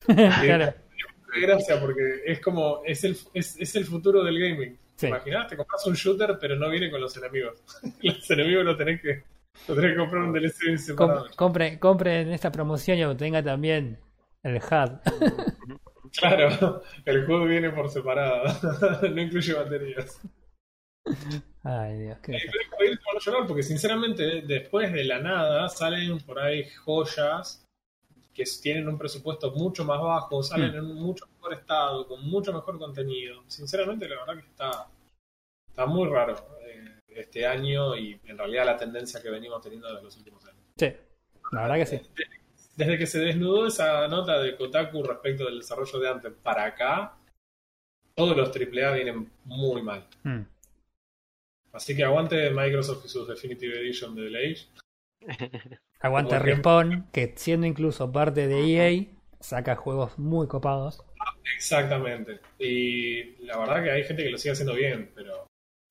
claro. 0.06 0.74
Gracia, 1.40 1.80
porque 1.80 2.22
es 2.26 2.40
como, 2.40 2.82
es 2.84 3.04
el, 3.04 3.16
es, 3.32 3.56
es 3.58 3.74
el 3.74 3.86
futuro 3.86 4.22
del 4.22 4.38
gaming. 4.38 4.78
Sí. 4.96 5.06
Imaginás, 5.06 5.48
te 5.48 5.56
compras 5.56 5.86
un 5.86 5.94
shooter, 5.94 6.36
pero 6.38 6.56
no 6.56 6.68
viene 6.68 6.90
con 6.90 7.00
los 7.00 7.16
enemigos. 7.16 7.62
los 8.02 8.30
enemigos 8.30 8.64
lo 8.64 8.76
tenés 8.76 9.00
que, 9.00 9.24
lo 9.66 9.74
tenés 9.74 9.92
que 9.92 9.96
comprar 9.96 10.22
un 10.22 10.32
DLC 10.32 10.76
separado. 10.76 11.26
compre, 11.34 11.78
compre 11.78 12.20
en 12.20 12.32
esta 12.32 12.52
promoción 12.52 12.98
y 12.98 13.04
obtenga 13.04 13.42
también 13.42 13.98
el 14.42 14.56
HUD. 14.56 14.90
Claro, 16.14 16.82
el 17.06 17.24
juego 17.24 17.46
viene 17.46 17.70
por 17.70 17.88
separado. 17.88 18.44
no 19.14 19.18
incluye 19.22 19.54
baterías. 19.54 20.20
Ay, 21.62 21.98
Dios, 22.00 22.18
qué 22.18 22.36
Y 22.36 22.96
por 22.98 23.18
llorar, 23.22 23.46
porque 23.46 23.62
sinceramente, 23.62 24.42
después 24.42 24.92
de 24.92 25.04
la 25.04 25.20
nada, 25.20 25.70
salen 25.70 26.18
por 26.20 26.38
ahí 26.38 26.68
joyas 26.84 27.64
que 28.34 28.44
tienen 28.62 28.88
un 28.88 28.98
presupuesto 28.98 29.52
mucho 29.52 29.86
más 29.86 30.00
bajo, 30.02 30.42
salen 30.42 30.72
Mm. 30.72 30.74
en 30.74 30.84
un 30.84 30.96
mucho 31.02 31.26
mejor 31.34 31.54
estado, 31.54 32.06
con 32.06 32.22
mucho 32.28 32.52
mejor 32.52 32.78
contenido. 32.78 33.44
Sinceramente, 33.46 34.06
la 34.06 34.16
verdad 34.20 34.34
que 34.42 34.48
está, 34.50 34.88
está 35.66 35.86
muy 35.86 36.08
raro 36.10 36.34
eh, 36.66 37.00
este 37.08 37.46
año 37.46 37.96
y 37.96 38.20
en 38.24 38.36
realidad 38.36 38.66
la 38.66 38.76
tendencia 38.76 39.22
que 39.22 39.30
venimos 39.30 39.62
teniendo 39.62 39.88
desde 39.88 40.02
los 40.02 40.16
últimos 40.18 40.44
años. 40.44 40.60
Sí, 40.76 40.92
la 41.52 41.62
verdad 41.62 41.76
que 41.76 41.86
sí. 41.86 42.00
Desde 42.76 42.98
que 42.98 43.06
se 43.06 43.20
desnudó 43.20 43.66
esa 43.66 44.08
nota 44.08 44.40
de 44.40 44.56
Kotaku 44.56 45.02
respecto 45.02 45.44
del 45.44 45.58
desarrollo 45.58 45.98
de 45.98 46.08
Anthem 46.08 46.34
para 46.42 46.64
acá, 46.64 47.16
todos 48.14 48.36
los 48.36 48.48
AAA 48.48 48.94
vienen 48.94 49.30
muy 49.44 49.82
mal. 49.82 50.06
Mm. 50.22 50.42
Así 51.72 51.96
que 51.96 52.04
aguante 52.04 52.50
Microsoft 52.50 53.04
y 53.06 53.08
sus 53.08 53.28
Definitive 53.28 53.80
Edition 53.80 54.14
de 54.14 54.26
Age. 54.28 54.66
Aguante. 56.00 56.38
Respawn, 56.38 57.08
que 57.12 57.32
siendo 57.36 57.66
incluso 57.66 58.10
parte 58.10 58.48
de 58.48 58.60
EA, 58.60 59.06
saca 59.40 59.76
juegos 59.76 60.18
muy 60.18 60.48
copados. 60.48 61.04
Exactamente. 61.54 62.40
Y 62.58 63.36
la 63.44 63.58
verdad 63.58 63.84
que 63.84 63.90
hay 63.90 64.04
gente 64.04 64.24
que 64.24 64.30
lo 64.30 64.38
sigue 64.38 64.52
haciendo 64.52 64.74
bien, 64.74 65.12
pero 65.14 65.46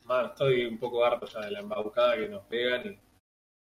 man, 0.05 0.27
estoy 0.27 0.65
un 0.65 0.77
poco 0.77 1.05
harto 1.05 1.25
ya 1.27 1.41
de 1.41 1.51
la 1.51 1.59
embaucada 1.59 2.17
que 2.17 2.27
nos 2.27 2.43
pegan. 2.43 2.87
Y, 2.87 2.97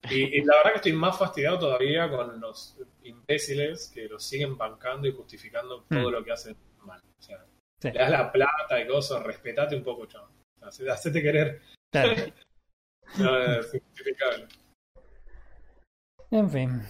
y- 0.10 0.38
y 0.40 0.44
la 0.44 0.56
verdad 0.58 0.72
que 0.72 0.76
estoy 0.78 0.94
más 0.94 1.18
fastidiado 1.18 1.60
todavía 1.60 2.10
con 2.10 2.40
los 2.40 2.78
imbéciles 3.04 3.92
que 3.94 4.08
los 4.08 4.24
siguen 4.24 4.58
bancando 4.58 5.08
y 5.08 5.14
justificando 5.14 5.84
todo 5.90 6.10
Mm. 6.10 6.12
lo 6.14 6.24
que 6.24 6.32
hacen 6.32 6.56
mal. 6.80 7.00
O 7.18 7.22
sea, 7.22 7.46
Sí. 7.80 7.92
le 7.92 8.00
das 8.00 8.10
la 8.12 8.32
plata 8.32 8.80
y 8.80 8.88
cosas, 8.88 9.24
respetate 9.24 9.76
un 9.76 9.84
poco, 9.84 10.06
chaval. 10.06 10.30
Hacete, 10.62 11.22
querer. 11.22 11.62
Claro. 11.92 12.12
No, 13.20 13.38
es 13.40 13.72
injustificable. 13.74 14.48
En 16.32 16.50
fin. 16.50 16.82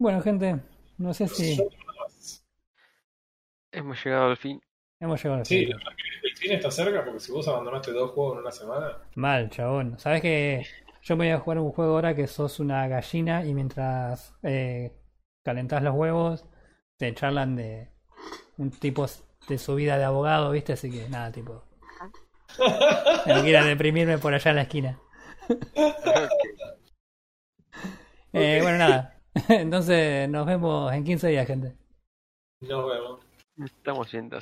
Bueno, 0.00 0.22
gente, 0.22 0.60
no 0.96 1.12
sé 1.12 1.28
si 1.28 1.58
Hemos 3.72 4.02
llegado 4.02 4.30
al 4.30 4.36
fin. 4.38 4.60
hemos 5.00 5.22
llegado 5.22 5.40
al 5.40 5.46
Sí, 5.46 5.66
fin. 5.66 5.76
el 6.22 6.36
fin 6.36 6.52
está 6.52 6.70
cerca 6.70 7.04
porque 7.04 7.20
si 7.20 7.30
vos 7.30 7.46
abandonaste 7.46 7.92
dos 7.92 8.12
juegos 8.12 8.34
en 8.36 8.40
una 8.40 8.50
semana, 8.50 8.98
Mal, 9.16 9.50
chabón. 9.50 9.98
¿Sabes 9.98 10.22
que 10.22 10.66
yo 11.02 11.16
me 11.16 11.26
voy 11.26 11.32
a 11.32 11.40
jugar 11.40 11.58
un 11.58 11.72
juego 11.72 11.94
ahora 11.94 12.14
que 12.14 12.26
sos 12.26 12.60
una 12.60 12.86
gallina 12.88 13.44
y 13.44 13.54
mientras 13.54 14.34
eh, 14.42 14.92
calentás 15.44 15.82
los 15.82 15.94
huevos 15.94 16.44
te 16.96 17.14
charlan 17.14 17.56
de 17.56 17.90
un 18.58 18.70
tipo 18.70 19.06
de 19.48 19.58
su 19.58 19.74
vida 19.74 19.96
de 19.98 20.04
abogado, 20.04 20.50
¿viste? 20.50 20.74
Así 20.74 20.90
que 20.90 21.08
nada, 21.08 21.32
tipo. 21.32 21.64
No 23.26 23.42
quiera 23.42 23.64
deprimirme 23.64 24.18
por 24.18 24.34
allá 24.34 24.50
en 24.50 24.56
la 24.56 24.62
esquina. 24.62 24.98
Eh, 28.32 28.60
bueno, 28.62 28.78
nada. 28.78 29.18
Entonces 29.48 30.28
nos 30.28 30.46
vemos 30.46 30.92
en 30.92 31.04
15 31.04 31.28
días, 31.28 31.46
gente. 31.46 31.76
nos 32.60 32.86
vemos. 32.86 33.20
Estamos 33.64 34.12
yendo. 34.12 34.38